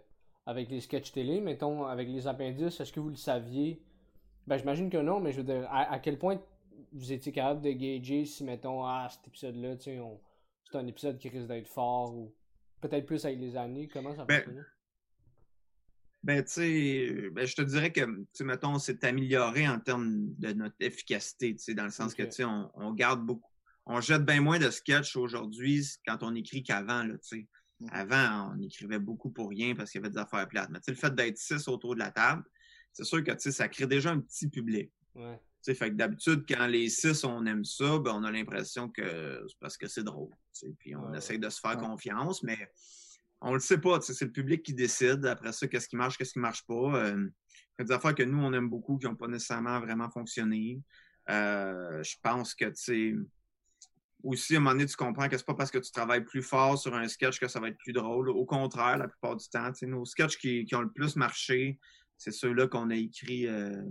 avec 0.46 0.70
les 0.70 0.80
sketchs 0.80 1.12
télé, 1.12 1.40
mettons, 1.40 1.86
avec 1.86 2.08
les 2.08 2.26
appendices? 2.26 2.80
Est-ce 2.80 2.92
que 2.92 3.00
vous 3.00 3.10
le 3.10 3.16
saviez? 3.16 3.82
Ben, 4.46 4.56
j'imagine 4.58 4.90
que 4.90 4.98
non, 4.98 5.20
mais 5.20 5.32
je 5.32 5.38
veux 5.38 5.44
dire, 5.44 5.68
à, 5.70 5.98
quel 5.98 6.18
point 6.18 6.40
vous 6.92 7.12
étiez 7.12 7.32
capable 7.32 7.62
de 7.62 7.70
gager 7.70 8.24
si, 8.24 8.44
mettons, 8.44 8.84
ah, 8.84 9.08
cet 9.10 9.26
épisode-là, 9.28 9.76
tu 9.76 9.84
sais, 9.84 10.00
c'est 10.70 10.78
un 10.78 10.86
épisode 10.86 11.18
qui 11.18 11.28
risque 11.28 11.48
d'être 11.48 11.68
fort 11.68 12.14
ou. 12.14 12.34
peut-être 12.80 13.06
plus 13.06 13.24
avec 13.24 13.38
les 13.38 13.56
années? 13.56 13.88
Comment 13.88 14.14
ça 14.14 14.24
Ben, 14.24 14.42
fonctionne? 14.42 14.66
Ben, 16.22 16.44
tu 16.44 16.52
sais, 16.52 17.30
ben, 17.32 17.46
je 17.46 17.54
te 17.54 17.62
dirais 17.62 17.92
que, 17.92 18.24
tu 18.32 18.44
mettons, 18.44 18.78
c'est 18.78 19.02
amélioré 19.04 19.68
en 19.68 19.80
termes 19.80 20.34
de 20.38 20.52
notre 20.52 20.76
efficacité, 20.80 21.54
tu 21.54 21.62
sais, 21.62 21.74
dans 21.74 21.84
le 21.84 21.90
sens 21.90 22.14
que, 22.14 22.22
tu 22.22 22.32
sais, 22.32 22.44
on, 22.44 22.70
on 22.74 22.92
garde 22.92 23.24
beaucoup, 23.24 23.50
on 23.86 24.00
jette 24.00 24.24
bien 24.24 24.40
moins 24.40 24.58
de 24.58 24.70
sketch 24.70 25.16
aujourd'hui 25.16 25.84
quand 26.06 26.22
on 26.22 26.34
écrit 26.34 26.62
qu'avant, 26.62 27.04
là, 27.04 27.14
tu 27.18 27.38
sais. 27.38 27.48
Mhm. 27.80 27.88
Avant, 27.92 28.54
on 28.54 28.62
écrivait 28.62 28.98
beaucoup 28.98 29.30
pour 29.30 29.50
rien 29.50 29.74
parce 29.74 29.90
qu'il 29.90 30.00
y 30.00 30.04
avait 30.04 30.12
des 30.12 30.20
affaires 30.20 30.48
plates. 30.48 30.70
Mais, 30.70 30.78
tu 30.78 30.84
sais, 30.84 30.90
le 30.92 30.96
fait 30.96 31.14
d'être 31.14 31.38
six 31.38 31.66
autour 31.68 31.94
de 31.94 32.00
la 32.00 32.10
table, 32.10 32.44
c'est 32.92 33.04
sûr 33.04 33.22
que, 33.24 33.38
ça 33.38 33.68
crée 33.68 33.86
déjà 33.86 34.10
un 34.10 34.20
petit 34.20 34.48
public. 34.48 34.90
Ouais. 35.14 35.40
Fait 35.64 35.90
que 35.90 35.94
d'habitude, 35.94 36.44
quand 36.48 36.66
les 36.66 36.88
six, 36.88 37.22
on 37.24 37.46
aime 37.46 37.64
ça, 37.64 37.98
ben, 37.98 38.12
on 38.14 38.24
a 38.24 38.32
l'impression 38.32 38.88
que 38.88 39.44
c'est 39.48 39.58
parce 39.60 39.76
que 39.76 39.86
c'est 39.86 40.02
drôle. 40.02 40.30
tu 40.52 40.66
sais, 40.66 40.74
Puis 40.78 40.96
on 40.96 41.10
Ouais, 41.10 41.18
essaye 41.18 41.38
de 41.38 41.48
se 41.48 41.60
faire 41.60 41.78
Ouais. 41.78 41.86
confiance, 41.86 42.42
mais 42.42 42.58
on 43.40 43.54
le 43.54 43.60
sait 43.60 43.78
pas. 43.78 44.00
C'est 44.00 44.24
le 44.24 44.32
public 44.32 44.62
qui 44.64 44.74
décide. 44.74 45.24
Après 45.26 45.52
ça, 45.52 45.68
qu'est-ce 45.68 45.88
qui 45.88 45.96
marche, 45.96 46.18
qu'est-ce 46.18 46.32
qui 46.32 46.40
marche 46.40 46.66
pas. 46.66 46.74
Euh, 46.96 47.28
il 47.78 47.80
y 47.80 47.82
a 47.82 47.84
des 47.84 47.92
affaires 47.92 48.14
que 48.14 48.22
nous, 48.24 48.38
on 48.42 48.52
aime 48.52 48.68
beaucoup 48.68 48.98
qui 48.98 49.06
n'ont 49.06 49.14
pas 49.14 49.28
nécessairement 49.28 49.78
vraiment 49.80 50.10
fonctionné. 50.10 50.80
Euh, 51.30 52.02
je 52.02 52.16
pense 52.22 52.54
que, 52.54 52.64
tu 52.66 52.74
sais, 52.74 53.14
aussi, 54.24 54.54
à 54.54 54.58
un 54.58 54.60
moment 54.60 54.72
donné, 54.72 54.86
tu 54.86 54.96
comprends 54.96 55.28
que 55.28 55.36
c'est 55.36 55.46
pas 55.46 55.54
parce 55.54 55.70
que 55.70 55.78
tu 55.78 55.90
travailles 55.92 56.24
plus 56.24 56.42
fort 56.42 56.78
sur 56.78 56.94
un 56.94 57.06
sketch 57.08 57.38
que 57.40 57.48
ça 57.48 57.60
va 57.60 57.68
être 57.68 57.78
plus 57.78 57.92
drôle. 57.92 58.28
Au 58.30 58.44
contraire, 58.44 58.98
la 58.98 59.08
plupart 59.08 59.36
du 59.36 59.48
temps, 59.48 59.70
tu 59.72 59.78
sais, 59.80 59.86
nos 59.86 60.04
sketchs 60.04 60.38
qui, 60.38 60.64
qui 60.64 60.74
ont 60.74 60.82
le 60.82 60.90
plus 60.90 61.16
marché, 61.16 61.78
c'est 62.22 62.30
ceux-là 62.30 62.68
qu'on 62.68 62.90
a 62.90 62.94
écrit, 62.94 63.48
euh, 63.48 63.82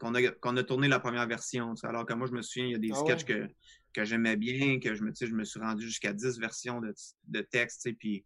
qu'on 0.00 0.14
a, 0.14 0.22
qu'on 0.28 0.56
a 0.56 0.62
tourné 0.64 0.88
la 0.88 0.98
première 0.98 1.26
version. 1.26 1.74
tu 1.74 1.80
sais. 1.80 1.86
Alors 1.86 2.06
que 2.06 2.14
moi, 2.14 2.26
je 2.26 2.32
me 2.32 2.40
souviens, 2.40 2.66
il 2.66 2.72
y 2.72 2.74
a 2.74 2.78
des 2.78 2.90
Ah 2.92 2.96
sketchs 3.00 3.24
que, 3.24 3.48
que 3.92 4.04
j'aimais 4.04 4.36
bien, 4.36 4.80
que 4.80 4.94
je 4.94 5.02
me, 5.02 5.10
tu 5.10 5.16
sais, 5.16 5.26
je 5.26 5.34
me 5.34 5.44
suis 5.44 5.60
rendu 5.60 5.84
jusqu'à 5.86 6.12
10 6.14 6.38
versions 6.38 6.80
de, 6.80 6.94
de 7.28 7.40
texte, 7.42 7.88
puis 7.98 8.24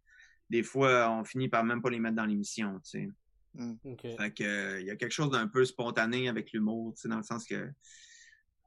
des 0.49 0.63
fois, 0.63 1.09
on 1.11 1.23
finit 1.25 1.49
par 1.49 1.63
même 1.65 1.81
pas 1.81 1.89
les 1.89 1.99
mettre 1.99 2.15
dans 2.15 2.25
l'émission. 2.25 2.79
tu 2.79 2.89
sais. 3.01 3.09
Ok. 3.83 4.01
Fait 4.17 4.33
que, 4.33 4.79
il 4.79 4.85
y 4.85 4.89
a 4.91 4.95
quelque 4.95 5.11
chose 5.11 5.31
d'un 5.31 5.47
peu 5.47 5.65
spontané 5.65 6.29
avec 6.29 6.53
l'humour, 6.53 6.93
tu 6.95 7.01
sais, 7.01 7.07
dans 7.09 7.17
le 7.17 7.23
sens 7.23 7.45
que 7.45 7.69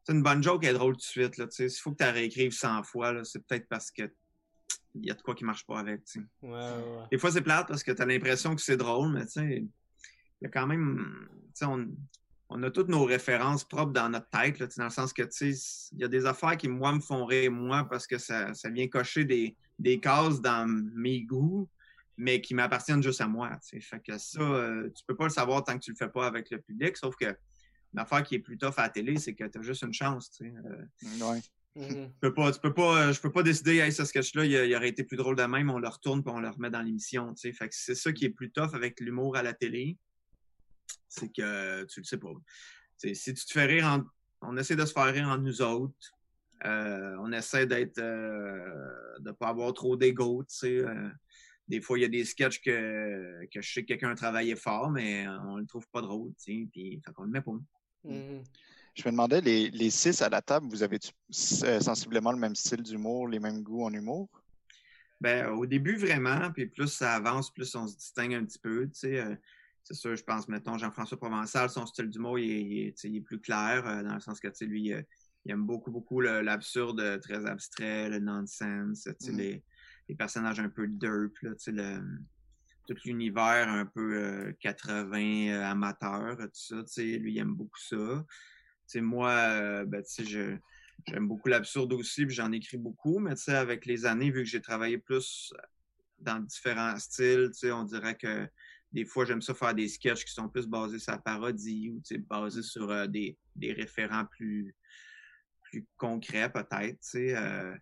c'est 0.06 0.12
une 0.12 0.22
bonne 0.22 0.42
joke 0.42 0.64
est 0.64 0.74
drôle 0.74 0.92
tout 0.94 0.98
de 0.98 1.02
suite. 1.02 1.38
Là, 1.38 1.46
tu 1.46 1.54
sais. 1.56 1.68
S'il 1.70 1.80
faut 1.80 1.92
que 1.92 1.96
tu 1.96 2.04
la 2.04 2.12
réécrives 2.12 2.52
100 2.52 2.82
fois, 2.82 3.12
là, 3.12 3.24
c'est 3.24 3.42
peut-être 3.46 3.66
parce 3.68 3.90
que 3.90 4.02
il 4.96 5.06
y 5.06 5.10
a 5.10 5.14
de 5.14 5.22
quoi 5.22 5.34
qui 5.34 5.44
marche 5.44 5.66
pas 5.66 5.78
avec. 5.80 6.02
ouais. 6.42 7.06
Des 7.10 7.18
fois, 7.18 7.32
c'est 7.32 7.40
plate 7.40 7.66
parce 7.68 7.82
que 7.82 7.90
tu 7.90 8.00
as 8.02 8.06
l'impression 8.06 8.54
que 8.54 8.60
c'est 8.60 8.76
drôle, 8.76 9.12
mais 9.12 9.24
tu 9.24 9.32
sais, 9.32 9.64
il 10.44 10.46
y 10.46 10.48
a 10.48 10.50
quand 10.50 10.66
même. 10.66 11.26
tu 11.46 11.50
sais, 11.54 11.64
On, 11.64 11.88
on 12.50 12.62
a 12.62 12.70
toutes 12.70 12.88
nos 12.88 13.04
références 13.04 13.64
propres 13.64 13.92
dans 13.92 14.10
notre 14.10 14.28
tête, 14.28 14.58
là, 14.58 14.66
dans 14.76 14.84
le 14.84 14.90
sens 14.90 15.12
que 15.14 15.22
tu 15.22 15.54
sais, 15.54 15.88
il 15.92 16.00
y 16.00 16.04
a 16.04 16.08
des 16.08 16.26
affaires 16.26 16.56
qui, 16.58 16.68
moi, 16.68 16.92
me 16.92 17.00
font 17.00 17.24
rire, 17.24 17.50
moi, 17.50 17.84
parce 17.88 18.06
que 18.06 18.18
ça, 18.18 18.52
ça 18.52 18.68
vient 18.68 18.86
cocher 18.88 19.24
des, 19.24 19.56
des 19.78 19.98
cases 19.98 20.40
dans 20.42 20.68
mes 20.94 21.22
goûts, 21.22 21.68
mais 22.18 22.42
qui 22.42 22.54
m'appartiennent 22.54 23.02
juste 23.02 23.22
à 23.22 23.26
moi. 23.26 23.50
tu 23.62 23.70
sais. 23.70 23.80
Fait 23.80 24.00
que 24.00 24.18
ça, 24.18 24.40
euh, 24.42 24.90
tu 24.94 25.02
peux 25.06 25.16
pas 25.16 25.24
le 25.24 25.30
savoir 25.30 25.64
tant 25.64 25.74
que 25.78 25.82
tu 25.82 25.90
le 25.92 25.96
fais 25.96 26.08
pas 26.10 26.26
avec 26.26 26.50
le 26.50 26.60
public, 26.60 26.96
sauf 26.98 27.16
que 27.16 27.34
l'affaire 27.94 28.22
qui 28.22 28.34
est 28.34 28.40
plus 28.40 28.58
tough 28.58 28.74
à 28.76 28.82
la 28.82 28.88
télé, 28.90 29.16
c'est 29.16 29.34
que 29.34 29.44
tu 29.44 29.58
as 29.58 29.62
juste 29.62 29.82
une 29.82 29.94
chance. 29.94 30.30
tu 30.30 30.44
sais. 30.44 30.54
Euh, 30.66 31.26
Ouais. 31.26 31.40
Mhm. 31.76 31.88
tu 31.88 32.18
peux 32.20 32.32
pas, 32.32 32.52
tu 32.52 32.60
peux 32.60 32.72
pas, 32.72 33.08
euh, 33.08 33.12
je 33.12 33.20
peux 33.20 33.32
pas 33.32 33.42
décider, 33.42 33.78
hey, 33.78 33.90
ce 33.92 34.04
sketch-là, 34.04 34.44
il, 34.44 34.52
il 34.52 34.76
aurait 34.76 34.90
été 34.90 35.02
plus 35.02 35.16
drôle 35.16 35.34
de 35.34 35.42
même, 35.42 35.70
on 35.70 35.78
le 35.80 35.88
retourne 35.88 36.22
puis 36.22 36.32
on 36.32 36.38
le 36.38 36.48
remet 36.48 36.70
dans 36.70 36.82
l'émission, 36.82 37.34
tu 37.34 37.40
sais. 37.48 37.52
Fait 37.52 37.68
que 37.68 37.74
c'est 37.74 37.96
ça 37.96 38.12
qui 38.12 38.26
est 38.26 38.30
plus 38.30 38.52
tough 38.52 38.74
avec 38.74 39.00
l'humour 39.00 39.36
à 39.36 39.42
la 39.42 39.54
télé. 39.54 39.96
C'est 41.08 41.28
que 41.32 41.42
euh, 41.42 41.84
tu 41.86 42.00
le 42.00 42.04
sais 42.04 42.18
pas. 42.18 42.32
Si 42.98 43.34
tu 43.34 43.44
te 43.46 43.52
fais 43.52 43.66
rire, 43.66 43.86
en- 43.86 44.04
on 44.42 44.56
essaie 44.56 44.76
de 44.76 44.84
se 44.84 44.92
faire 44.92 45.12
rire 45.12 45.28
entre 45.28 45.42
nous 45.42 45.62
autres. 45.62 45.94
Euh, 46.64 47.16
on 47.20 47.32
essaie 47.32 47.66
d'être, 47.66 47.98
euh, 47.98 49.18
de 49.20 49.32
pas 49.32 49.48
avoir 49.48 49.72
trop 49.74 49.96
d'ego, 49.96 50.44
tu 50.44 50.56
sais. 50.56 50.78
euh. 50.78 51.08
des 51.68 51.80
fois, 51.80 51.98
il 51.98 52.02
y 52.02 52.04
a 52.04 52.08
des 52.08 52.24
sketchs 52.24 52.60
que, 52.60 53.44
que 53.52 53.60
je 53.60 53.72
sais 53.72 53.82
que 53.82 53.88
quelqu'un 53.88 54.10
a 54.10 54.14
travaillé 54.14 54.54
fort, 54.56 54.90
mais 54.90 55.26
on 55.46 55.56
le 55.56 55.66
trouve 55.66 55.86
pas 55.88 56.00
drôle, 56.00 56.30
tu 56.38 56.62
sais. 56.62 56.68
Puis, 56.72 57.00
fait 57.04 57.12
qu'on 57.12 57.24
le 57.24 57.30
met 57.30 57.40
pas. 57.42 57.52
Mhm. 58.04 58.42
Je 58.94 59.02
me 59.06 59.10
demandais, 59.10 59.40
les, 59.40 59.70
les 59.70 59.90
six 59.90 60.22
à 60.22 60.28
la 60.28 60.40
table, 60.40 60.68
vous 60.68 60.82
avez 60.82 60.98
sensiblement 61.30 62.32
le 62.32 62.38
même 62.38 62.54
style 62.54 62.82
d'humour, 62.82 63.28
les 63.28 63.40
mêmes 63.40 63.62
goûts 63.62 63.84
en 63.84 63.92
humour? 63.92 64.28
Ben, 65.20 65.48
au 65.48 65.66
début, 65.66 65.96
vraiment, 65.96 66.52
puis 66.52 66.66
plus 66.66 66.88
ça 66.88 67.14
avance, 67.14 67.52
plus 67.52 67.74
on 67.74 67.86
se 67.86 67.96
distingue 67.96 68.34
un 68.34 68.44
petit 68.44 68.58
peu. 68.58 68.86
tu 68.86 69.00
sais. 69.00 69.38
C'est 69.84 69.94
sûr, 69.94 70.16
je 70.16 70.24
pense, 70.24 70.48
mettons, 70.48 70.78
Jean-François 70.78 71.18
Provençal, 71.18 71.68
son 71.68 71.84
style 71.86 72.08
d'humour, 72.08 72.38
il, 72.38 72.50
il 72.50 72.88
est- 72.88 73.04
il 73.04 73.22
plus 73.22 73.38
clair, 73.40 73.86
euh, 73.86 74.02
dans 74.02 74.14
le 74.14 74.20
sens 74.20 74.40
que, 74.40 74.48
tu 74.48 74.54
sais, 74.56 74.64
lui, 74.66 74.92
euh, 74.92 75.02
il 75.44 75.52
aime 75.52 75.64
beaucoup, 75.64 75.90
beaucoup 75.90 76.20
l'absurde, 76.20 77.00
euh, 77.00 77.18
très 77.18 77.44
abstrait, 77.46 78.08
le 78.08 78.18
nonsense, 78.18 79.08
tu 79.22 79.32
Mm. 79.32 79.36
les, 79.36 79.62
les 80.08 80.14
personnages 80.14 80.58
un 80.58 80.70
peu 80.70 80.88
derp, 80.88 81.32
là, 81.42 81.50
le, 81.66 82.00
tout 82.86 82.96
l'univers 83.04 83.68
un 83.68 83.84
peu 83.86 84.14
euh, 84.14 84.52
80 84.60 85.48
euh, 85.52 85.62
amateur, 85.64 86.36
tout 86.38 86.48
ça, 86.52 86.76
tu 86.84 86.92
sais, 86.92 87.04
lui, 87.18 87.34
il 87.34 87.38
aime 87.38 87.54
beaucoup 87.54 87.78
ça. 87.78 88.24
Tu 88.88 89.00
moi, 89.00 89.84
ben, 89.84 90.02
tu 90.02 90.24
sais, 90.24 90.60
j'aime 91.06 91.28
beaucoup 91.28 91.48
l'absurde 91.48 91.92
aussi, 91.92 92.26
puis 92.26 92.34
j'en 92.34 92.52
écris 92.52 92.76
beaucoup, 92.78 93.18
mais 93.18 93.34
tu 93.34 93.42
sais, 93.44 93.54
avec 93.54 93.86
les 93.86 94.06
années, 94.06 94.30
vu 94.30 94.42
que 94.44 94.48
j'ai 94.48 94.60
travaillé 94.60 94.98
plus 94.98 95.52
dans 96.18 96.40
différents 96.40 96.96
styles, 96.98 97.50
tu 97.52 97.60
sais, 97.60 97.72
on 97.72 97.84
dirait 97.84 98.16
que 98.16 98.46
des 98.94 99.04
fois, 99.04 99.24
j'aime 99.24 99.42
ça 99.42 99.54
faire 99.54 99.74
des 99.74 99.88
sketchs 99.88 100.24
qui 100.24 100.32
sont 100.32 100.48
plus 100.48 100.68
basés 100.68 101.00
sur 101.00 101.10
la 101.10 101.18
parodie 101.18 101.90
ou, 101.90 102.00
basés 102.28 102.62
sur 102.62 102.88
euh, 102.90 103.08
des, 103.08 103.36
des 103.56 103.72
référents 103.72 104.24
plus, 104.24 104.72
plus 105.64 105.84
concrets, 105.96 106.50
peut-être, 106.50 107.00
euh, 107.16 107.74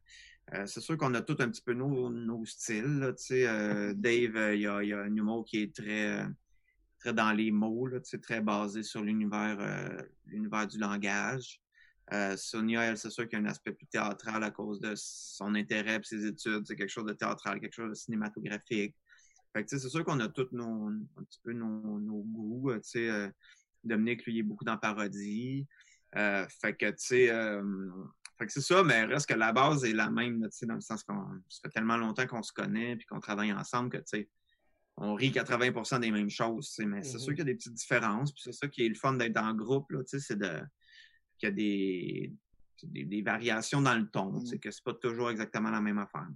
euh, 0.55 0.67
c'est 0.67 0.81
sûr 0.81 0.97
qu'on 0.97 1.13
a 1.13 1.21
tous 1.21 1.37
un 1.41 1.51
petit 1.51 1.61
peu 1.61 1.75
nos, 1.75 2.09
nos 2.09 2.47
styles, 2.47 2.99
là, 2.99 3.13
Dave, 3.95 4.55
il 4.55 4.61
y, 4.63 4.67
a, 4.67 4.83
il 4.83 4.89
y 4.89 4.93
a 4.95 5.01
un 5.03 5.15
humour 5.15 5.45
qui 5.45 5.61
est 5.61 5.77
très, 5.77 6.27
très 6.99 7.13
dans 7.13 7.33
les 7.33 7.51
mots, 7.51 7.87
là, 7.87 8.01
très 8.01 8.41
basé 8.41 8.83
sur 8.83 9.03
l'univers 9.03 10.07
l'univers 10.25 10.67
du 10.67 10.79
langage. 10.79 11.61
Sonia, 12.37 12.85
elle, 12.85 12.97
c'est 12.97 13.11
sûr 13.11 13.29
qu'il 13.29 13.39
y 13.39 13.43
a 13.43 13.45
un 13.45 13.51
aspect 13.51 13.73
plus 13.73 13.87
théâtral 13.87 14.43
à 14.43 14.51
cause 14.51 14.81
de 14.81 14.95
son 14.97 15.55
intérêt 15.55 15.97
et 15.97 16.03
ses 16.03 16.27
études. 16.27 16.67
C'est 16.67 16.77
quelque 16.77 16.91
chose 16.91 17.07
de 17.07 17.13
théâtral, 17.13 17.61
quelque 17.61 17.75
chose 17.75 17.91
de 17.91 17.95
cinématographique. 17.95 18.95
Fait 19.53 19.65
que, 19.65 19.69
tu 19.69 19.77
sais, 19.77 19.83
c'est 19.83 19.89
sûr 19.91 20.05
qu'on 20.05 20.21
a 20.21 20.29
tous 20.29 20.49
nos, 20.53 20.89
un 20.89 21.25
petit 21.25 21.41
peu 21.43 21.53
nos, 21.53 21.99
nos 22.01 22.23
goûts. 22.23 22.71
euh, 22.71 22.77
Tu 22.81 22.89
sais, 22.91 23.11
euh, 23.11 23.29
Dominique, 23.85 24.25
lui, 24.25 24.35
il 24.35 24.39
est 24.39 24.43
beaucoup 24.43 24.65
dans 24.65 24.79
parodie. 24.79 25.67
Euh, 26.17 26.47
fait 26.61 26.75
que, 26.75 26.87
tu 26.91 26.95
sais, 26.99 27.27
fait 28.39 28.47
que 28.47 28.53
c'est 28.53 28.61
ça, 28.61 28.83
mais 28.83 29.05
reste 29.05 29.29
que 29.29 29.35
la 29.35 29.53
base 29.53 29.85
est 29.85 29.93
la 29.93 30.11
même, 30.11 30.43
tu 30.45 30.49
sais, 30.51 30.67
dans 30.67 30.75
le 30.75 30.81
sens 30.81 31.03
qu'on 31.05 31.23
ça 31.49 31.61
fait 31.63 31.71
tellement 31.71 31.97
longtemps 31.97 32.27
qu'on 32.27 32.43
se 32.43 32.53
connaît 32.53 32.97
puis 32.97 33.07
qu'on 33.07 33.21
travaille 33.21 33.53
ensemble 33.53 33.91
que, 33.91 33.99
tu 33.99 34.05
sais, 34.07 34.29
on 34.97 35.15
rit 35.15 35.31
80% 35.31 35.99
des 36.01 36.11
mêmes 36.11 36.29
choses, 36.31 36.75
mais 36.81 37.03
c'est 37.03 37.15
Mhm. 37.15 37.19
sûr 37.21 37.29
qu'il 37.35 37.39
y 37.39 37.43
a 37.43 37.45
des 37.45 37.55
petites 37.55 37.73
différences. 37.75 38.33
Puis 38.33 38.43
c'est 38.45 38.53
ça 38.53 38.69
qui 38.69 38.85
est 38.85 38.89
le 38.89 38.95
fun 38.95 39.15
d'être 39.15 39.39
en 39.39 39.55
groupe, 39.55 39.91
là, 39.91 40.01
tu 40.05 40.11
sais, 40.11 40.21
c'est 40.21 40.37
de 40.39 40.61
qu'il 41.39 41.49
y 41.49 41.53
a 41.53 41.55
des, 41.55 42.33
des, 42.85 43.05
des 43.05 43.23
variations 43.23 43.81
dans 43.83 43.95
le 43.97 44.09
ton, 44.09 44.39
tu 44.41 44.47
sais, 44.47 44.59
que 44.59 44.71
c'est 44.71 44.85
pas 44.85 44.95
toujours 44.95 45.31
exactement 45.31 45.71
la 45.71 45.81
même 45.81 45.99
affaire. 45.99 46.29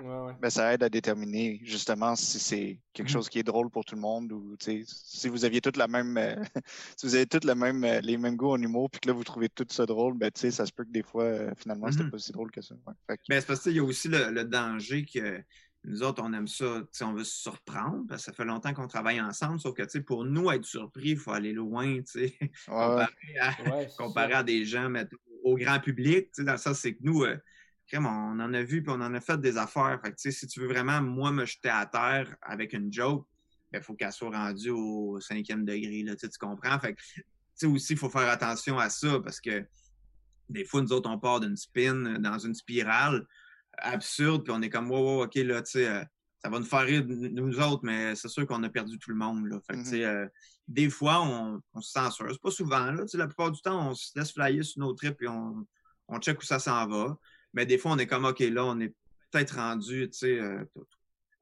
Ouais, 0.00 0.26
ouais. 0.26 0.32
Ben, 0.40 0.50
ça 0.50 0.72
aide 0.72 0.82
à 0.82 0.88
déterminer 0.88 1.60
justement 1.64 2.16
si 2.16 2.38
c'est 2.38 2.80
quelque 2.92 3.08
Mhm. 3.08 3.12
chose 3.12 3.28
qui 3.28 3.38
est 3.38 3.42
drôle 3.42 3.70
pour 3.70 3.84
tout 3.84 3.94
le 3.94 4.00
monde 4.00 4.32
ou 4.32 4.56
si 4.60 5.28
vous 5.28 5.44
aviez 5.44 5.60
toutes 5.60 5.76
la 5.76 5.88
même 5.88 6.16
euh, 6.16 6.34
si 6.96 7.06
vous 7.06 7.14
avez 7.14 7.26
toutes 7.26 7.44
la 7.44 7.54
même, 7.54 7.84
euh, 7.84 8.00
les 8.00 8.16
mêmes 8.16 8.36
goûts 8.36 8.52
en 8.52 8.60
humour 8.62 8.88
puis 8.90 9.00
que 9.00 9.08
là 9.08 9.14
vous 9.14 9.24
trouvez 9.24 9.48
tout 9.48 9.66
ça 9.68 9.84
drôle, 9.86 10.16
ben 10.16 10.30
tu 10.30 10.40
sais, 10.40 10.50
ça 10.50 10.64
se 10.66 10.72
peut 10.72 10.84
que 10.84 10.90
des 10.90 11.02
fois 11.02 11.24
euh, 11.24 11.50
finalement 11.56 11.90
c'était 11.90 12.04
Mhm. 12.04 12.10
pas 12.10 12.18
si 12.18 12.32
drôle 12.32 12.50
que 12.50 12.62
ça. 12.62 12.74
Ouais. 12.86 12.94
Fait 13.08 13.16
que- 13.18 13.22
Ben, 13.28 13.40
c'est 13.40 13.46
parce 13.46 13.62
qu'il 13.62 13.72
y 13.74 13.78
a 13.78 13.84
aussi 13.84 14.08
le, 14.08 14.30
le 14.30 14.44
danger 14.44 15.04
que 15.04 15.42
nous 15.84 16.02
autres, 16.02 16.22
on 16.22 16.32
aime 16.34 16.46
ça, 16.46 16.82
on 17.02 17.12
veut 17.14 17.24
se 17.24 17.40
surprendre, 17.40 18.04
parce 18.06 18.22
que 18.22 18.30
ça 18.30 18.32
fait 18.34 18.44
longtemps 18.44 18.74
qu'on 18.74 18.86
travaille 18.86 19.18
ensemble, 19.18 19.58
sauf 19.60 19.74
que, 19.74 19.82
tu 19.82 19.88
sais, 19.88 20.02
pour 20.02 20.26
nous, 20.26 20.50
être 20.50 20.64
surpris, 20.66 21.10
il 21.12 21.16
faut 21.16 21.30
aller 21.32 21.54
loin, 21.54 22.02
tu 22.02 22.04
sais, 22.06 22.36
ouais, 22.40 22.48
ouais. 22.48 22.50
comparé 22.66 23.38
à, 23.40 23.62
Ouais, 23.62 23.88
c'est 23.88 23.96
comparé 23.96 24.32
ça. 24.32 24.38
à 24.40 24.42
des 24.42 24.64
gens, 24.66 24.90
mettons, 24.90 25.16
au 25.42 25.56
grand 25.56 25.80
public, 25.80 26.26
tu 26.26 26.42
sais, 26.42 26.44
dans 26.44 26.52
le 26.52 26.58
sens, 26.58 26.80
c'est 26.80 26.92
que 26.94 26.98
nous, 27.02 27.22
euh, 27.24 27.38
on 27.98 28.40
en 28.40 28.54
a 28.54 28.62
vu 28.62 28.82
puis 28.82 28.92
on 28.92 29.00
en 29.00 29.14
a 29.14 29.20
fait 29.20 29.40
des 29.40 29.56
affaires. 29.56 30.00
Fait 30.02 30.12
que, 30.12 30.30
si 30.30 30.46
tu 30.46 30.60
veux 30.60 30.68
vraiment, 30.68 31.00
moi, 31.00 31.32
me 31.32 31.44
jeter 31.44 31.68
à 31.68 31.86
terre 31.86 32.34
avec 32.42 32.72
une 32.72 32.92
joke, 32.92 33.26
il 33.72 33.82
faut 33.82 33.94
qu'elle 33.94 34.12
soit 34.12 34.30
rendue 34.30 34.70
au 34.70 35.20
cinquième 35.20 35.64
degré, 35.64 36.02
là, 36.02 36.16
tu 36.16 36.28
comprends? 36.38 36.78
Fait 36.80 36.94
que, 36.94 37.00
tu 37.00 37.22
sais, 37.54 37.66
aussi, 37.66 37.92
il 37.92 37.98
faut 37.98 38.10
faire 38.10 38.28
attention 38.28 38.78
à 38.78 38.90
ça 38.90 39.20
parce 39.20 39.40
que 39.40 39.64
des 40.48 40.64
fois, 40.64 40.82
nous 40.82 40.92
autres, 40.92 41.08
on 41.08 41.18
part 41.18 41.40
d'une 41.40 41.56
spin 41.56 42.18
dans 42.18 42.38
une 42.38 42.54
spirale 42.54 43.24
absurde, 43.78 44.42
puis 44.44 44.52
on 44.52 44.60
est 44.62 44.70
comme, 44.70 44.90
wow, 44.90 45.18
wow, 45.18 45.24
OK, 45.24 45.36
là, 45.36 45.62
tu 45.62 45.72
sais, 45.72 45.88
euh, 45.88 46.04
ça 46.42 46.48
va 46.48 46.58
nous 46.58 46.64
faire 46.64 46.80
rire, 46.82 47.04
nous 47.06 47.60
autres, 47.60 47.84
mais 47.84 48.14
c'est 48.16 48.28
sûr 48.28 48.46
qu'on 48.46 48.62
a 48.62 48.68
perdu 48.68 48.98
tout 48.98 49.10
le 49.10 49.16
monde, 49.16 49.46
là. 49.46 49.58
Fait 49.66 49.76
que, 49.76 49.84
sais, 49.84 50.04
euh, 50.04 50.26
des 50.66 50.88
fois, 50.88 51.22
on, 51.22 51.60
on 51.74 51.80
se 51.80 51.92
censure. 51.92 52.28
C'est 52.30 52.40
pas 52.40 52.50
souvent, 52.50 52.90
là. 52.90 53.04
La 53.14 53.26
plupart 53.26 53.50
du 53.50 53.60
temps, 53.60 53.90
on 53.90 53.94
se 53.94 54.18
laisse 54.18 54.32
flyer 54.32 54.64
sur 54.64 54.80
nos 54.80 54.92
trips, 54.94 55.16
puis 55.16 55.28
on, 55.28 55.66
on 56.08 56.18
check 56.18 56.40
où 56.40 56.44
ça 56.44 56.58
s'en 56.58 56.86
va. 56.86 57.16
Mais 57.52 57.66
des 57.66 57.78
fois, 57.78 57.92
on 57.92 57.98
est 57.98 58.06
comme, 58.06 58.24
OK, 58.24 58.40
là, 58.40 58.64
on 58.64 58.78
est 58.80 58.94
peut-être 59.30 59.56
rendu, 59.56 60.08
tu 60.10 60.18
sais, 60.18 60.38
euh, 60.38 60.64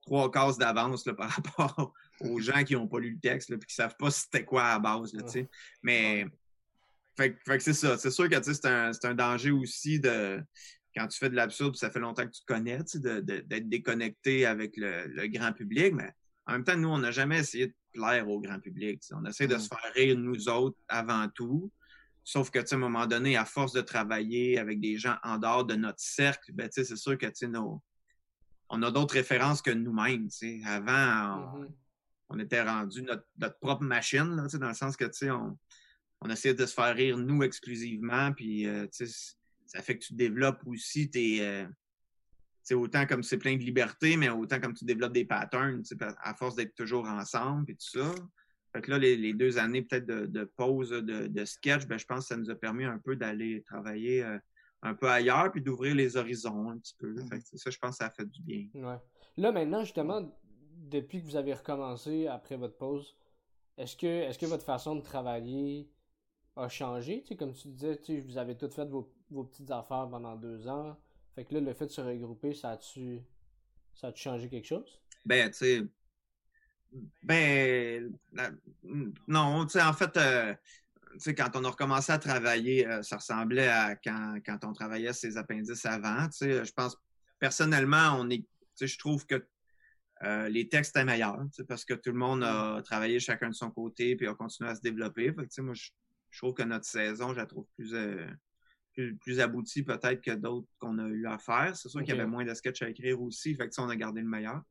trois 0.03 0.31
cases 0.31 0.59
d'avance, 0.59 1.05
par 1.17 1.31
rapport 1.31 1.93
aux 2.21 2.41
gens 2.41 2.65
qui 2.65 2.75
n'ont 2.75 2.89
pas 2.89 2.99
lu 2.99 3.13
le 3.13 3.21
texte, 3.21 3.49
puis 3.57 3.67
qui 3.67 3.75
savent 3.75 3.97
pas 3.99 4.11
c'était 4.11 4.45
quoi 4.45 4.65
à 4.65 4.73
la 4.75 4.79
base, 4.79 5.13
là, 5.13 5.23
tu 5.23 5.31
sais. 5.31 5.49
Mais, 5.83 6.27
fait, 7.17 7.33
que- 7.33 7.41
fait 7.47 7.59
que 7.59 7.65
c'est 7.65 7.75
ça. 7.75 7.97
C'est 7.99 8.11
sûr 8.11 8.29
que 8.29 8.43
c'est 8.43 8.67
un, 8.67 8.91
un 9.03 9.15
danger 9.15 9.51
aussi 9.51 10.01
de, 10.01 10.41
quand 10.99 11.07
tu 11.09 11.19
fais 11.19 11.31
de 11.31 11.37
l'absurde, 11.37 11.77
ça 11.77 11.91
fait 11.91 12.01
longtemps 12.01 12.27
que 12.27 12.33
tu 12.33 12.41
te 12.41 12.47
connais, 12.47 12.79
d'être 13.23 13.69
déconnecté 13.69 14.47
avec 14.47 14.77
le, 14.77 15.27
grand 15.29 15.53
public, 15.53 15.95
mais 15.95 16.11
en 16.47 16.53
même 16.53 16.65
temps, 16.65 16.77
nous, 16.77 16.89
on 16.89 16.99
n'a 16.99 17.11
jamais 17.11 17.41
essayé 17.41 17.69
de 17.69 17.75
plaire 17.93 18.29
au 18.29 18.41
grand 18.41 18.59
public. 18.59 19.03
On 19.13 19.25
essaie 19.27 19.47
de 19.47 19.57
mm. 19.57 19.61
se 19.61 19.69
faire 19.69 19.93
rire 19.95 20.19
nous 20.19 20.49
autres 20.49 20.79
avant 20.89 21.29
tout. 21.29 21.71
Sauf 22.29 22.51
que, 22.51 22.59
à 22.59 22.63
un 22.73 22.77
moment 22.77 23.07
donné, 23.07 23.39
à 23.39 23.47
force 23.47 23.73
de 23.73 23.81
travailler 23.81 24.59
avec 24.59 24.81
des 24.81 24.99
gens 24.99 25.17
en 25.23 25.39
dehors 25.39 25.65
de 25.65 25.77
notre 25.77 26.01
cercle, 26.01 26.53
ben, 26.53 26.69
c'est 26.71 26.85
sûr 26.95 27.17
que 27.17 27.47
nos, 27.47 27.83
on 28.69 28.83
a 28.83 28.91
d'autres 28.91 29.15
références 29.15 29.63
que 29.63 29.71
nous-mêmes. 29.71 30.29
Avant, 30.67 31.55
on, 31.55 31.63
mm-hmm. 31.63 31.69
on, 32.29 32.39
était 32.39 32.63
rendu 32.63 33.01
notre, 33.01 33.59
propre 33.61 33.83
machine, 33.83 34.37
là, 34.37 34.47
dans 34.59 34.69
le 34.69 34.75
sens 34.75 34.95
que 34.95 35.07
on, 35.31 35.59
on 36.21 36.29
essayait 36.29 36.53
de 36.53 36.67
se 36.67 36.75
faire 36.75 36.95
rire 36.95 37.17
nous 37.17 37.43
exclusivement. 37.43 38.31
Puis, 38.35 38.67
euh, 38.67 38.87
ça 38.93 39.81
fait 39.81 39.97
que 39.97 40.05
tu 40.05 40.13
développes 40.13 40.61
aussi 40.67 41.09
tes. 41.09 41.67
c'est 42.63 42.75
euh, 42.75 42.79
autant 42.79 43.07
comme 43.07 43.23
c'est 43.23 43.39
plein 43.39 43.57
de 43.57 43.63
liberté, 43.63 44.19
mais 44.19 44.29
autant 44.29 44.61
comme 44.61 44.75
tu 44.75 44.85
développes 44.85 45.15
des 45.15 45.25
patterns, 45.25 45.83
à 46.23 46.35
force 46.35 46.57
d'être 46.57 46.75
toujours 46.75 47.07
ensemble 47.07 47.71
et 47.71 47.75
tout 47.75 47.89
ça. 47.89 48.15
Fait 48.73 48.83
que 48.83 48.91
là, 48.91 48.99
les, 48.99 49.33
deux 49.33 49.59
années 49.59 49.83
peut-être 49.83 50.07
de, 50.07 50.45
pause 50.45 50.91
de, 50.91 51.45
sketch, 51.45 51.87
ben, 51.87 51.99
je 51.99 52.05
pense 52.05 52.21
que 52.21 52.29
ça 52.29 52.37
nous 52.37 52.51
a 52.51 52.55
permis 52.55 52.85
un 52.85 52.99
peu 52.99 53.17
d'aller 53.17 53.63
travailler 53.63 54.23
euh, 54.23 54.39
un 54.83 54.95
peu 54.95 55.09
ailleurs 55.09 55.51
puis 55.51 55.63
d'ouvrir 55.63 55.95
les 55.95 56.17
horizons 56.17 56.71
un 56.71 56.79
petit 56.79 56.95
peu. 56.99 57.15
Fait 57.17 57.37
mm-hmm. 57.37 57.57
ça, 57.57 57.71
je 57.71 57.79
pense 57.79 57.93
que 57.93 57.97
ça 57.97 58.07
a 58.07 58.11
fait 58.11 58.27
du 58.27 58.43
bien. 58.43 58.67
Ouais. 58.75 58.99
Là, 59.37 59.53
maintenant, 59.53 59.85
justement, 59.85 60.31
depuis 60.77 61.21
que 61.21 61.27
vous 61.27 61.37
avez 61.37 61.55
recommencé 61.55 62.27
après 62.27 62.57
votre 62.57 62.77
pause, 62.77 63.17
est-ce 63.79 63.97
que, 63.97 64.07
est-ce 64.07 64.39
que 64.39 64.47
votre 64.47 64.65
façon 64.65 64.97
de 64.97 65.01
travailler 65.01 65.89
a 66.57 66.69
changé? 66.69 67.25
comme 67.39 67.55
tu 67.55 67.69
disais, 67.69 67.99
vous 68.21 68.37
avez 68.37 68.57
tout 68.57 68.69
fait 68.69 68.85
vos, 68.85 69.13
vos, 69.31 69.45
petites 69.45 69.71
affaires 69.71 70.09
pendant 70.11 70.37
deux 70.37 70.67
ans. 70.69 70.97
Fait 71.35 71.45
que 71.45 71.55
là, 71.55 71.61
le 71.61 71.73
fait 71.73 71.87
de 71.87 71.91
se 71.91 72.01
regrouper, 72.01 72.53
ça 72.53 72.71
a-tu 72.71 73.23
ça 73.95 74.09
a 74.09 74.15
changé 74.15 74.49
quelque 74.49 74.67
chose? 74.67 75.01
Ben, 75.25 75.51
tu 75.51 75.57
sais. 75.57 75.83
Ben. 77.23 78.13
non, 79.27 79.67
tu 79.67 79.73
sais, 79.73 79.83
en 79.83 79.93
fait, 79.93 80.17
euh, 80.17 80.55
tu 81.13 81.21
sais, 81.21 81.35
quand 81.35 81.51
on 81.55 81.65
a 81.65 81.71
recommencé 81.71 82.13
à 82.13 82.19
travailler, 82.19 82.87
euh, 82.87 83.03
ça 83.03 83.17
ressemblait 83.17 83.69
à 83.69 83.97
quand, 83.97 84.39
quand 84.45 84.65
on 84.65 84.73
travaillait 84.73 85.13
ses 85.13 85.37
appendices 85.37 85.85
avant. 85.85 86.29
Tu 86.29 86.39
sais, 86.39 86.65
je 86.65 86.73
pense, 86.73 86.97
personnellement, 87.39 88.17
on 88.19 88.31
est. 88.31 88.39
Tu 88.39 88.47
sais, 88.75 88.87
je 88.87 88.99
trouve 88.99 89.27
que 89.27 89.47
euh, 90.25 90.49
les 90.49 90.69
textes 90.69 90.97
étaient 90.97 91.05
meilleurs, 91.05 91.45
parce 91.69 91.85
que 91.85 91.95
tout 91.95 92.11
le 92.11 92.19
monde 92.19 92.43
a 92.43 92.81
travaillé 92.83 93.21
chacun 93.21 93.51
de 93.51 93.55
son 93.55 93.71
côté 93.71 94.17
puis 94.17 94.27
a 94.27 94.35
continué 94.35 94.71
à 94.71 94.75
se 94.75 94.81
développer. 94.81 95.33
Fait 95.33 95.47
que, 95.47 95.61
moi, 95.61 95.75
je 95.75 95.91
je 96.31 96.39
trouve 96.39 96.55
que 96.55 96.63
notre 96.63 96.85
saison, 96.85 97.33
je 97.33 97.39
la 97.39 97.47
trouve 97.47 97.67
plus, 97.77 97.95
euh, 97.95 98.27
plus, 99.21 99.41
aboutie 99.41 99.83
peut-être 99.83 100.21
que 100.21 100.33
d'autres 100.33 100.69
qu'on 100.79 100.99
a 100.99 101.07
eu 101.09 101.27
à 101.27 101.39
faire. 101.39 101.75
C'est 101.77 101.89
sûr 101.89 102.01
qu'il 102.01 102.11
y 102.11 102.13
avait 102.19 102.27
moins 102.27 102.45
de 102.45 102.55
sketchs 102.55 102.83
à 102.83 102.89
écrire 102.89 103.21
aussi, 103.21 103.55
fait 103.55 103.69
que 103.69 103.81
on 103.81 103.89
a 103.89 103.97
gardé 103.97 104.21
le 104.21 104.29
meilleur. 104.29 104.63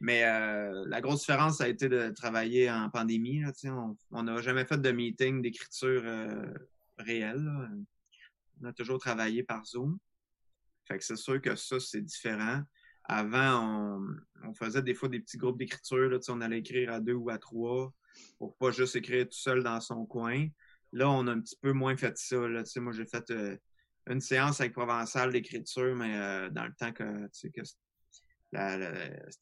Mais 0.00 0.24
euh, 0.24 0.84
la 0.86 1.00
grosse 1.00 1.20
différence, 1.20 1.58
ça 1.58 1.64
a 1.64 1.68
été 1.68 1.88
de 1.88 2.10
travailler 2.10 2.70
en 2.70 2.90
pandémie. 2.90 3.42
on 4.10 4.22
n'a 4.22 4.40
jamais 4.40 4.64
fait 4.64 4.78
de 4.78 4.90
meeting 4.90 5.40
d'écriture 5.40 6.02
euh, 6.04 6.52
réelle. 6.98 7.48
On 8.60 8.66
a 8.66 8.72
toujours 8.72 8.98
travaillé 8.98 9.42
par 9.42 9.64
Zoom. 9.64 9.98
Fait 10.86 10.98
que 10.98 11.04
c'est 11.04 11.16
sûr 11.16 11.40
que 11.40 11.56
ça, 11.56 11.80
c'est 11.80 12.02
différent. 12.02 12.62
Avant, 13.04 14.00
on, 14.44 14.54
faisait 14.54 14.82
des 14.82 14.94
fois 14.94 15.08
des 15.08 15.20
petits 15.20 15.36
groupes 15.36 15.58
d'écriture. 15.58 16.18
On 16.28 16.40
allait 16.40 16.58
écrire 16.58 16.92
à 16.92 17.00
deux 17.00 17.14
ou 17.14 17.30
à 17.30 17.38
trois 17.38 17.92
pour 18.38 18.56
pas 18.56 18.70
juste 18.70 18.96
écrire 18.96 19.24
tout 19.24 19.36
seul 19.36 19.62
dans 19.62 19.80
son 19.80 20.06
coin. 20.06 20.48
Là, 20.92 21.10
on 21.10 21.26
a 21.26 21.32
un 21.32 21.40
petit 21.40 21.56
peu 21.60 21.72
moins 21.72 21.96
fait 21.96 22.16
ça. 22.16 22.36
Là. 22.48 22.62
moi, 22.76 22.92
j'ai 22.92 23.06
fait 23.06 23.30
euh, 23.30 23.56
une 24.08 24.20
séance 24.20 24.60
avec 24.60 24.72
Provençal 24.72 25.32
d'écriture, 25.32 25.94
mais 25.96 26.16
euh, 26.16 26.50
dans 26.50 26.64
le 26.64 26.72
temps 26.72 26.92
que, 26.92 27.26
que 27.50 27.62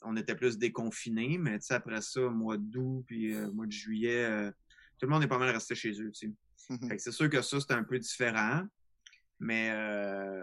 on 0.02 0.16
était 0.16 0.34
plus 0.34 0.58
déconfinés. 0.58 1.38
Mais 1.38 1.58
après 1.70 2.00
ça, 2.00 2.20
mois 2.28 2.56
d'août 2.58 3.04
puis 3.06 3.34
euh, 3.34 3.50
mois 3.52 3.66
de 3.66 3.72
juillet, 3.72 4.50
tout 4.98 5.06
le 5.06 5.12
monde 5.12 5.22
est 5.22 5.28
pas 5.28 5.38
mal 5.38 5.50
resté 5.50 5.74
chez 5.74 5.92
eux. 6.00 6.10
Mm-hmm. 6.70 6.98
c'est 6.98 7.12
sûr 7.12 7.28
que 7.28 7.42
ça, 7.42 7.58
c'est 7.60 7.72
un 7.72 7.84
peu 7.84 7.98
différent. 7.98 8.62
Mais 9.40 9.72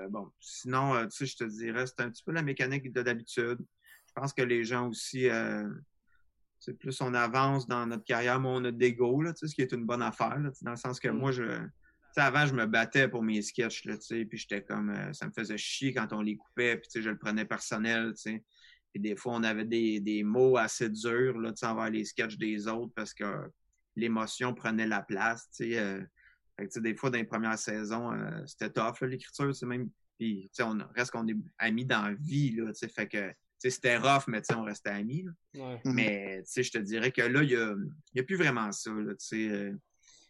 bon, 0.10 0.30
sinon, 0.42 1.06
tu 1.08 1.18
sais, 1.18 1.26
je 1.26 1.38
te 1.38 1.44
dirais, 1.46 1.86
c'est 1.88 2.02
un 2.02 2.10
petit 2.10 2.24
peu 2.24 2.34
la 2.34 2.44
mécanique 2.44 2.92
de 2.92 3.02
d'habitude. 3.02 3.60
Je 4.08 4.14
pense 4.14 4.34
que 4.34 4.42
les 4.42 4.66
gens 4.66 4.90
aussi 4.90 5.30
plus 6.80 7.00
on 7.02 7.14
avance 7.14 7.68
dans 7.68 7.86
notre 7.86 8.04
carrière, 8.04 8.40
moins 8.40 8.62
on 8.62 8.66
a 8.66 8.72
d'ego, 8.72 9.24
ce 9.36 9.46
qui 9.54 9.62
est 9.62 9.72
une 9.72 9.86
bonne 9.86 10.02
affaire, 10.02 10.38
dans 10.62 10.72
le 10.72 10.78
sens 10.78 11.00
que 11.00 11.08
mm. 11.08 11.18
moi, 11.18 11.32
je, 11.32 11.44
avant, 12.16 12.46
je 12.46 12.54
me 12.54 12.66
battais 12.66 13.08
pour 13.08 13.24
mes 13.24 13.42
sketchs, 13.42 13.86
là, 13.86 13.96
puis 13.98 14.38
j'étais 14.38 14.64
comme, 14.64 14.90
euh, 14.90 15.14
ça 15.14 15.28
me 15.28 15.32
faisait 15.32 15.58
chier 15.58 15.94
quand 15.94 16.12
on 16.12 16.22
les 16.22 16.36
coupait, 16.36 16.78
puis 16.78 17.02
je 17.02 17.10
le 17.10 17.18
prenais 17.18 17.46
personnel, 17.46 18.14
Et 18.96 19.00
des 19.00 19.16
fois, 19.16 19.34
on 19.36 19.44
avait 19.44 19.66
des, 19.66 20.24
mots 20.24 20.58
assez 20.58 20.90
durs, 20.90 21.40
là, 21.40 21.54
envers 21.64 21.90
les 21.90 22.06
sketchs 22.06 22.38
des 22.38 22.68
autres 22.68 22.92
parce 22.96 23.14
que 23.14 23.50
l'émotion 23.96 24.54
prenait 24.54 24.88
la 24.88 25.02
place, 25.02 25.50
euh, 25.62 26.04
des 26.78 26.96
fois, 26.96 27.10
dans 27.10 27.18
les 27.18 27.26
premières 27.26 27.60
saisons, 27.60 28.12
euh, 28.12 28.46
c'était 28.46 28.72
tough, 28.72 29.02
l'écriture, 29.02 29.54
c'est 29.56 29.66
même, 29.66 29.90
puis, 30.18 30.50
on 30.62 30.78
reste 30.96 31.12
qu'on 31.12 31.28
est 31.28 31.38
amis 31.58 31.86
dans 31.86 32.04
la 32.04 32.14
vie, 32.14 32.52
là, 32.52 32.72
fait 32.74 33.08
que 33.08 33.32
c'était 33.68 33.98
rough, 33.98 34.24
mais 34.28 34.42
on 34.56 34.64
restait 34.64 34.90
amis. 34.90 35.26
Mhm. 35.54 35.80
Mais 35.86 36.44
je 36.46 36.72
te 36.72 36.78
dirais 36.78 37.12
que 37.12 37.22
là, 37.22 37.44
il 37.44 37.50
n'y 38.14 38.22
a, 38.22 38.24
plus 38.24 38.38
vraiment 38.38 38.72
ça. 38.72 38.90
Euh, 38.90 39.74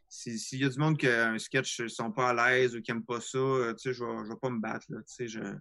s'il 0.09 0.59
y 0.59 0.65
a 0.65 0.69
du 0.69 0.79
monde 0.79 0.97
qui 0.97 1.07
un 1.07 1.37
sketch 1.37 1.81
ne 1.81 1.87
sont 1.87 2.11
pas 2.11 2.29
à 2.29 2.33
l'aise 2.33 2.75
ou 2.75 2.81
qui 2.81 2.91
n'aiment 2.91 3.05
pas 3.05 3.21
ça, 3.21 3.37
euh, 3.37 3.75
je 3.83 3.89
ne 3.89 4.29
vais, 4.29 4.35
pas 4.41 4.49
me 4.49 4.59
battre. 4.59 4.85
Là, 4.89 4.99
je, 5.19 5.39
à 5.39 5.47
un 5.47 5.59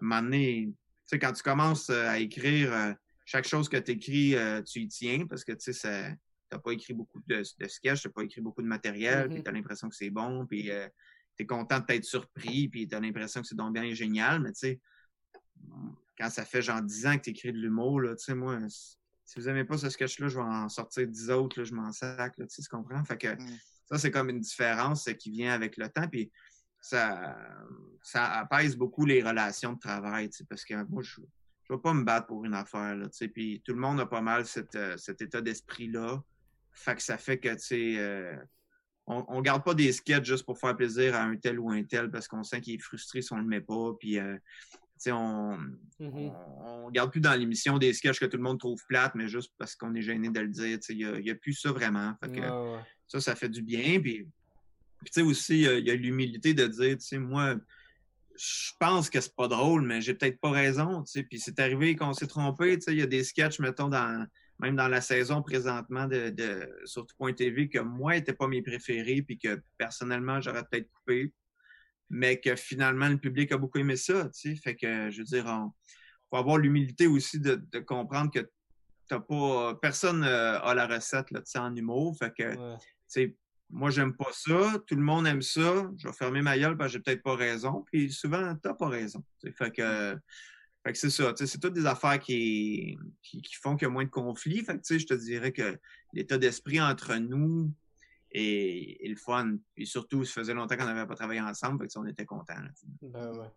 moment 0.00 0.22
donné, 0.22 0.70
quand 1.12 1.32
tu 1.32 1.42
commences 1.42 1.90
euh, 1.90 2.08
à 2.08 2.18
écrire 2.18 2.94
chaque 3.24 3.46
chose 3.46 3.68
que 3.68 3.76
tu 3.76 3.92
écris, 3.92 4.36
tu 4.64 4.80
y 4.80 4.88
tiens 4.88 5.26
parce 5.26 5.44
que 5.44 5.52
tu 5.52 5.70
n'as 5.84 6.58
pas 6.58 6.72
écrit 6.72 6.94
beaucoup 6.94 7.20
de, 7.26 7.42
de 7.58 7.68
sketchs, 7.68 8.02
tu 8.02 8.08
n'as 8.08 8.12
pas 8.12 8.22
écrit 8.22 8.40
beaucoup 8.40 8.62
de 8.62 8.68
matériel, 8.68 9.28
puis 9.28 9.38
mhm. 9.38 9.42
tu 9.42 9.50
as 9.50 9.52
l'impression 9.52 9.88
que 9.88 9.96
c'est 9.96 10.10
bon, 10.10 10.46
puis 10.46 10.70
tu 11.36 11.42
es 11.42 11.46
content 11.46 11.80
de 11.80 11.84
t'être 11.86 12.04
surpris, 12.04 12.68
puis 12.68 12.86
tu 12.86 12.94
as 12.94 13.00
l'impression 13.00 13.40
que 13.40 13.46
c'est 13.48 13.56
donc 13.56 13.74
bien 13.74 13.92
génial, 13.94 14.40
mais 14.40 14.52
tu 14.52 14.60
sais, 14.60 14.80
quand 16.18 16.30
ça 16.30 16.44
fait 16.44 16.62
genre 16.62 16.82
10 16.82 17.06
ans 17.06 17.16
que 17.16 17.22
tu 17.22 17.30
écris 17.30 17.52
de 17.52 17.58
l'humour, 17.58 18.00
tu 18.02 18.14
sais, 18.18 18.34
moi, 18.34 18.58
si 18.68 19.40
vous 19.40 19.46
n'aimez 19.46 19.64
pas 19.64 19.76
ce 19.76 19.90
sketch-là, 19.90 20.28
je 20.28 20.36
vais 20.36 20.44
en 20.44 20.68
sortir 20.68 21.06
10 21.06 21.30
autres, 21.30 21.60
là, 21.60 21.64
je 21.64 21.74
m'en 21.74 21.92
sac, 21.92 22.34
tu 22.36 22.44
sais, 22.48 22.62
tu 22.62 22.68
comprends? 22.68 23.04
Fait 23.04 23.18
que 23.18 23.34
mm. 23.34 23.58
ça, 23.90 23.98
c'est 23.98 24.10
comme 24.10 24.30
une 24.30 24.40
différence 24.40 25.08
qui 25.18 25.30
vient 25.30 25.52
avec 25.52 25.76
le 25.76 25.88
temps, 25.88 26.08
puis 26.08 26.30
ça, 26.86 27.36
ça 28.02 28.32
apaise 28.38 28.76
beaucoup 28.76 29.04
les 29.04 29.22
relations 29.22 29.72
de 29.72 29.78
travail, 29.80 30.30
parce 30.48 30.64
que 30.64 30.74
moi, 30.88 31.02
je 31.02 31.20
ne 31.20 31.76
vais 31.76 31.82
pas 31.82 31.92
me 31.92 32.04
battre 32.04 32.28
pour 32.28 32.44
une 32.44 32.54
affaire, 32.54 32.94
là, 32.94 33.08
puis 33.34 33.60
tout 33.64 33.72
le 33.72 33.80
monde 33.80 33.98
a 33.98 34.06
pas 34.06 34.20
mal 34.20 34.44
euh, 34.76 34.96
cet 34.96 35.20
état 35.20 35.40
d'esprit-là. 35.40 36.22
Fait 36.72 36.94
que 36.94 37.02
ça 37.02 37.18
fait 37.18 37.38
que, 37.38 37.48
tu 37.54 37.58
sais, 37.58 37.94
euh, 37.98 38.36
on, 39.06 39.38
ne 39.38 39.40
garde 39.40 39.64
pas 39.64 39.74
des 39.74 39.90
sketchs 39.92 40.26
juste 40.26 40.44
pour 40.44 40.58
faire 40.58 40.76
plaisir 40.76 41.16
à 41.16 41.22
un 41.22 41.36
tel 41.36 41.58
ou 41.58 41.70
un 41.70 41.82
tel 41.82 42.10
parce 42.10 42.28
qu'on 42.28 42.44
sent 42.44 42.60
qu'il 42.60 42.74
est 42.74 42.82
frustré 42.82 43.22
si 43.22 43.32
on 43.32 43.38
le 43.38 43.44
met 43.44 43.60
pas. 43.60 43.92
Puis 43.98 44.18
euh, 44.18 44.36
on, 45.08 45.56
ne 45.98 46.90
garde 46.90 47.10
plus 47.10 47.20
dans 47.20 47.34
l'émission 47.34 47.78
des 47.78 47.92
sketchs 47.94 48.20
que 48.20 48.26
tout 48.26 48.36
le 48.36 48.42
monde 48.42 48.60
trouve 48.60 48.80
plates, 48.88 49.14
mais 49.14 49.26
juste 49.26 49.52
parce 49.58 49.74
qu'on 49.74 49.94
est 49.94 50.02
gêné 50.02 50.28
de 50.30 50.40
le 50.40 50.48
dire. 50.48 50.78
Il 50.90 51.20
n'y 51.22 51.30
a, 51.30 51.34
plus 51.34 51.54
ça 51.54 51.72
vraiment. 51.72 52.14
Ça, 53.08 53.20
ça 53.20 53.34
fait 53.34 53.48
du 53.48 53.62
bien. 53.62 54.00
Puis, 54.00 54.28
aussi, 55.22 55.62
il 55.62 55.86
y 55.86 55.90
a, 55.90 55.94
l'humilité 55.94 56.54
de 56.54 56.66
dire, 56.66 57.20
moi, 57.20 57.56
je 58.38 58.72
pense 58.78 59.08
que 59.08 59.20
c'est 59.20 59.34
pas 59.34 59.48
drôle, 59.48 59.82
mais 59.82 60.00
j'ai 60.00 60.14
peut-être 60.14 60.40
pas 60.40 60.50
raison. 60.50 61.04
Puis 61.30 61.40
c'est 61.40 61.58
arrivé 61.58 61.96
qu'on 61.96 62.12
s'est 62.12 62.26
trompé. 62.26 62.78
Il 62.88 62.94
y 62.94 63.02
a 63.02 63.06
des 63.06 63.24
sketchs, 63.24 63.58
mettons, 63.60 63.88
dans, 63.88 64.26
même 64.58 64.76
dans 64.76 64.88
la 64.88 65.00
saison 65.00 65.42
présentement 65.42 66.06
de, 66.06 66.30
de 66.30 66.70
sur 66.84 67.06
TV 67.36 67.68
que 67.68 67.78
moi, 67.78 68.14
n'étaient 68.14 68.34
pas 68.34 68.48
mes 68.48 68.62
préférés, 68.62 69.22
puis 69.22 69.38
que 69.38 69.60
personnellement, 69.78 70.40
j'aurais 70.40 70.64
peut-être 70.70 70.90
coupé 70.90 71.32
mais 72.10 72.40
que 72.40 72.54
finalement, 72.56 73.08
le 73.08 73.18
public 73.18 73.52
a 73.52 73.58
beaucoup 73.58 73.78
aimé 73.78 73.96
ça, 73.96 74.24
tu 74.26 74.54
sais. 74.54 74.56
Fait 74.56 74.76
que, 74.76 75.10
je 75.10 75.18
veux 75.18 75.24
dire, 75.24 75.44
il 75.46 76.28
faut 76.30 76.36
avoir 76.36 76.58
l'humilité 76.58 77.06
aussi 77.06 77.40
de, 77.40 77.60
comprendre 77.80 78.30
que 78.30 78.48
t'as 79.08 79.20
pas, 79.20 79.74
personne 79.80 80.24
euh, 80.24 80.60
a 80.60 80.74
la 80.74 80.86
recette, 80.86 81.30
là, 81.30 81.40
tu 81.40 81.50
sais, 81.50 81.58
en 81.58 81.74
humour. 81.74 82.16
Fait 82.18 82.32
que, 82.32 82.52
tu 82.52 82.86
sais, 83.08 83.36
moi, 83.70 83.90
j'aime 83.90 84.14
pas 84.14 84.30
ça, 84.32 84.78
tout 84.86 84.94
le 84.94 85.02
monde 85.02 85.26
aime 85.26 85.42
ça, 85.42 85.90
je 85.96 86.06
vais 86.06 86.14
fermer 86.14 86.42
ma 86.42 86.58
gueule 86.58 86.76
parce 86.76 86.92
que 86.92 86.98
j'ai 86.98 87.02
peut-être 87.02 87.22
pas 87.22 87.36
raison, 87.36 87.84
puis 87.90 88.12
souvent, 88.12 88.54
t'as 88.56 88.74
pas 88.74 88.88
raison. 88.88 89.24
Fait 89.56 89.70
que, 89.70 90.16
fait 90.84 90.92
que 90.92 90.98
c'est 90.98 91.10
ça, 91.10 91.32
c'est 91.36 91.58
toutes 91.58 91.72
des 91.72 91.86
affaires 91.86 92.18
qui, 92.20 92.96
qui, 93.22 93.42
qui 93.42 93.54
font 93.56 93.76
qu'il 93.76 93.86
y 93.86 93.90
a 93.90 93.92
moins 93.92 94.04
de 94.04 94.10
conflits. 94.10 94.64
Fait 94.64 94.74
que, 94.74 94.82
tu 94.82 94.94
sais, 94.94 94.98
je 94.98 95.06
te 95.06 95.14
dirais 95.14 95.52
que 95.52 95.78
l'état 96.12 96.38
d'esprit 96.38 96.80
entre 96.80 97.16
nous, 97.16 97.72
et, 98.36 99.08
le 99.08 99.16
fun. 99.16 99.56
Puis 99.74 99.86
surtout, 99.86 100.24
ça 100.24 100.34
faisait 100.34 100.54
longtemps 100.54 100.76
qu'on 100.76 100.84
n'avait 100.84 101.06
pas 101.06 101.14
travaillé 101.14 101.40
ensemble, 101.40 101.82
fait 101.82 101.88
que, 101.88 101.98
on 101.98 102.06
était 102.06 102.26
contents. 102.26 102.54
Ben 103.02 103.32
ouais, 103.36 103.50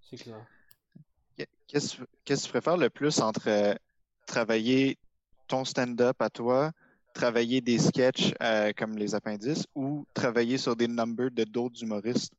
c'est 0.00 0.16
clair. 0.16 0.46
Qu'est-ce 1.66 1.96
que 2.24 2.34
tu 2.34 2.48
préfères 2.48 2.76
le 2.76 2.90
plus 2.90 3.20
entre 3.20 3.48
euh, 3.48 3.74
travailler 4.26 4.98
ton 5.48 5.64
stand-up 5.64 6.20
à 6.20 6.30
toi, 6.30 6.72
travailler 7.16 7.60
des 7.60 7.78
sketchs 7.78 8.34
euh, 8.42 8.72
comme 8.76 8.96
les 8.96 9.14
appendices 9.14 9.66
ou 9.74 10.06
travailler 10.14 10.58
sur 10.58 10.76
des 10.76 10.86
numbers 10.86 11.30
de 11.30 11.44
d'autres 11.44 11.82
humoristes? 11.82 12.32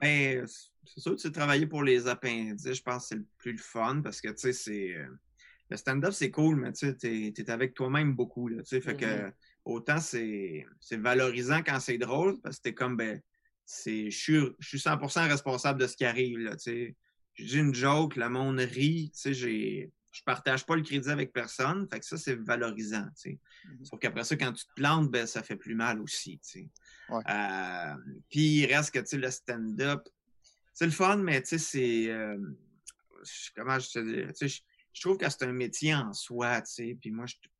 Ben, 0.00 0.46
c'est 0.84 1.00
sûr 1.00 1.14
que 1.16 1.20
tu 1.20 1.30
travailler 1.30 1.66
pour 1.66 1.82
les 1.82 2.08
appendices, 2.08 2.74
je 2.74 2.82
pense 2.82 3.02
que 3.04 3.08
c'est 3.08 3.14
le 3.16 3.26
plus 3.38 3.52
le 3.52 3.58
fun 3.58 4.00
parce 4.02 4.20
que, 4.20 4.28
tu 4.28 4.38
sais, 4.38 4.52
c'est. 4.52 4.94
Euh, 4.94 5.06
le 5.70 5.78
stand-up, 5.78 6.12
c'est 6.12 6.30
cool, 6.30 6.56
mais 6.56 6.72
tu 6.72 6.86
sais, 6.86 6.94
t'es 6.94 7.32
es 7.36 7.50
avec 7.50 7.74
toi-même 7.74 8.14
beaucoup, 8.14 8.48
là, 8.48 8.62
tu 8.62 8.68
sais. 8.68 8.80
Fait 8.80 8.96
que, 8.96 9.24
Mhm. 9.26 9.32
autant 9.64 9.98
c'est 9.98 10.66
c'est 10.80 10.98
valorisant 10.98 11.62
quand 11.62 11.80
c'est 11.80 11.96
drôle 11.96 12.40
parce 12.42 12.56
que 12.58 12.62
t'es 12.62 12.74
comme, 12.74 12.96
ben, 12.96 13.20
c'est. 13.64 14.10
Je 14.10 14.18
suis 14.18 14.40
je 14.58 14.68
suis 14.68 14.78
100% 14.78 15.28
responsable 15.28 15.80
de 15.80 15.86
ce 15.86 15.96
qui 15.96 16.04
arrive, 16.04 16.38
là, 16.38 16.56
tu 16.56 16.62
sais. 16.64 16.96
Je 17.34 17.44
dis 17.44 17.58
une 17.58 17.74
joke, 17.74 18.16
le 18.16 18.28
monde 18.28 18.58
rit, 18.60 19.10
tu 19.14 19.20
sais, 19.20 19.34
j'ai. 19.34 19.92
Je 20.14 20.22
partage 20.22 20.64
pas 20.64 20.76
le 20.76 20.82
crédit 20.82 21.10
avec 21.10 21.32
personne, 21.32 21.88
fait 21.90 21.98
que 21.98 22.06
ça, 22.06 22.16
c'est 22.16 22.36
valorisant, 22.36 23.04
tu 23.16 23.30
sais. 23.32 23.38
Mhm. 23.68 23.84
Sauf 23.84 23.98
qu'après 23.98 24.22
ça, 24.22 24.36
quand 24.36 24.52
tu 24.52 24.64
te 24.64 24.72
plantes, 24.74 25.10
ben, 25.10 25.26
ça 25.26 25.42
fait 25.42 25.56
plus 25.56 25.74
mal 25.74 26.00
aussi, 26.00 26.38
tu 26.38 26.48
sais. 26.60 26.70
Ouais. 27.08 27.22
Euh, 27.28 27.96
puis 28.30 28.60
il 28.62 28.66
reste 28.72 28.92
que, 28.94 29.00
tu 29.00 29.06
sais, 29.06 29.16
le 29.18 29.30
stand-up, 29.30 30.08
c'est 30.72 30.86
le 30.86 30.92
fun, 30.92 31.16
mais 31.16 31.42
tu 31.42 31.48
sais, 31.48 31.58
c'est. 31.58 32.10
euh, 32.10 32.38
comment 33.56 33.78
je 33.78 33.90
te 33.90 33.98
dis? 33.98 34.26
Tu 34.28 34.34
sais, 34.34 34.48
je, 34.48 34.62
je 34.92 35.00
trouve 35.00 35.16
que 35.18 35.28
c'est 35.28 35.42
un 35.42 35.52
métier 35.52 35.94
en 35.94 36.12
soi, 36.12 36.60
tu 36.62 36.72
sais. 36.72 36.98
Puis 37.00 37.10
moi, 37.10 37.26
je, 37.26 37.34
tu 37.34 37.50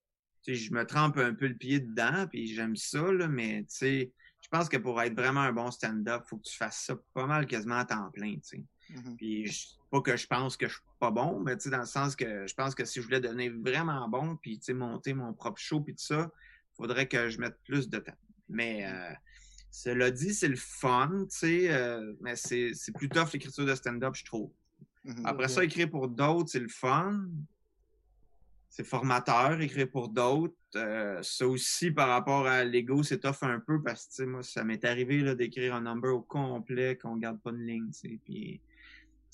sais, 0.42 0.54
je 0.54 0.72
me 0.72 0.86
trempe 0.86 1.16
un 1.18 1.34
peu 1.34 1.48
le 1.48 1.56
pied 1.56 1.80
dedans, 1.80 2.26
puis 2.28 2.46
j'aime 2.54 2.76
ça, 2.76 3.10
là, 3.12 3.26
mais 3.26 3.62
tu 3.62 3.74
sais, 3.76 4.12
je 4.42 4.48
pense 4.48 4.68
que 4.68 4.76
pour 4.76 5.00
être 5.02 5.14
vraiment 5.14 5.40
un 5.40 5.52
bon 5.52 5.70
stand-up, 5.72 6.22
il 6.24 6.28
faut 6.28 6.36
que 6.36 6.48
tu 6.48 6.56
fasses 6.56 6.84
ça 6.86 6.94
pas 7.14 7.26
mal 7.26 7.46
quasiment 7.46 7.78
à 7.78 7.84
temps 7.84 8.10
plein, 8.12 8.34
tu 8.34 8.40
sais. 8.42 8.64
Mhm. 8.90 9.16
Puis 9.16 9.46
je- 9.46 9.66
pas 9.94 10.00
que 10.00 10.16
je 10.16 10.26
pense 10.26 10.56
que 10.56 10.66
je 10.66 10.72
suis 10.74 10.82
pas 10.98 11.12
bon, 11.12 11.38
mais 11.38 11.56
tu 11.56 11.64
sais, 11.64 11.70
dans 11.70 11.78
le 11.78 11.86
sens 11.86 12.16
que 12.16 12.48
je 12.48 12.54
pense 12.54 12.74
que 12.74 12.84
si 12.84 13.00
je 13.00 13.04
voulais 13.04 13.20
devenir 13.20 13.52
vraiment 13.62 14.08
bon, 14.08 14.34
puis 14.34 14.60
monter 14.70 15.14
mon 15.14 15.32
propre 15.32 15.60
show, 15.60 15.80
puis 15.80 15.94
tout 15.94 16.02
ça, 16.02 16.32
faudrait 16.76 17.06
que 17.06 17.28
je 17.28 17.38
mette 17.38 17.56
plus 17.62 17.88
de 17.88 17.98
temps. 17.98 18.16
Mais 18.48 18.86
euh, 18.86 19.12
cela 19.70 20.10
dit, 20.10 20.34
c'est 20.34 20.48
le 20.48 20.56
fun, 20.56 21.26
tu 21.30 21.38
sais, 21.38 21.72
euh, 21.72 22.12
mais 22.20 22.34
c'est 22.34 22.74
plus 22.96 23.08
tough 23.08 23.32
l'écriture 23.32 23.66
de 23.66 23.74
stand-up, 23.76 24.16
je 24.16 24.24
trouve. 24.24 24.50
Mhm. 25.04 25.26
Après 25.26 25.46
ça, 25.46 25.62
écrire 25.62 25.88
pour 25.88 26.08
d'autres, 26.08 26.50
c'est 26.50 26.58
le 26.58 26.68
fun. 26.68 27.28
C'est 28.68 28.82
formateur, 28.82 29.60
écrire 29.60 29.88
pour 29.88 30.08
d'autres. 30.08 30.56
Euh, 30.74 31.22
ça 31.22 31.46
aussi, 31.46 31.92
par 31.92 32.08
rapport 32.08 32.48
à 32.48 32.64
l'ego, 32.64 33.04
c'est 33.04 33.20
tough 33.20 33.42
un 33.42 33.60
peu 33.60 33.80
parce 33.80 34.08
que, 34.08 34.24
moi, 34.24 34.42
ça 34.42 34.64
m'est 34.64 34.84
arrivé 34.84 35.36
d'écrire 35.36 35.76
un 35.76 35.82
number 35.82 36.12
au 36.12 36.22
complet 36.22 36.98
qu'on 37.00 37.16
garde 37.16 37.40
pas 37.40 37.52
de 37.52 37.58
ligne, 37.58 37.92
tu 37.92 38.08
sais. 38.08 38.18
Puis 38.24 38.60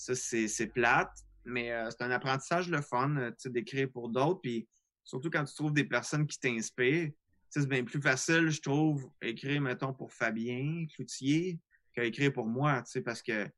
ça, 0.01 0.15
c'est 0.15 0.67
plate, 0.69 1.13
mais 1.45 1.73
euh, 1.73 1.91
c'est 1.91 2.03
un 2.03 2.11
apprentissage 2.11 2.71
le 2.71 2.81
fun, 2.81 3.17
euh, 3.17 3.31
tu 3.39 3.51
d'écrire 3.51 3.91
pour 3.93 4.09
d'autres. 4.09 4.41
Puis 4.41 4.67
surtout 5.05 5.31
quand 5.31 5.45
tu 5.45 5.55
trouves 5.55 5.75
des 5.75 5.85
personnes 5.85 6.27
qui 6.27 6.39
t'inspirent, 6.39 7.11
c'est 7.51 7.69
bien 7.69 7.85
plus 7.85 8.01
facile, 8.01 8.49
je 8.49 8.61
trouve, 8.63 9.11
écrire, 9.21 9.61
mettons, 9.61 9.93
pour 9.93 10.13
Fabien 10.13 10.87
Cloutier 10.95 11.59
qu'à 11.93 12.05
écrire 12.05 12.33
pour 12.33 12.47
moi, 12.47 12.83
tu 12.83 12.93
sais, 12.93 13.01
parce 13.03 13.21
que 13.21 13.49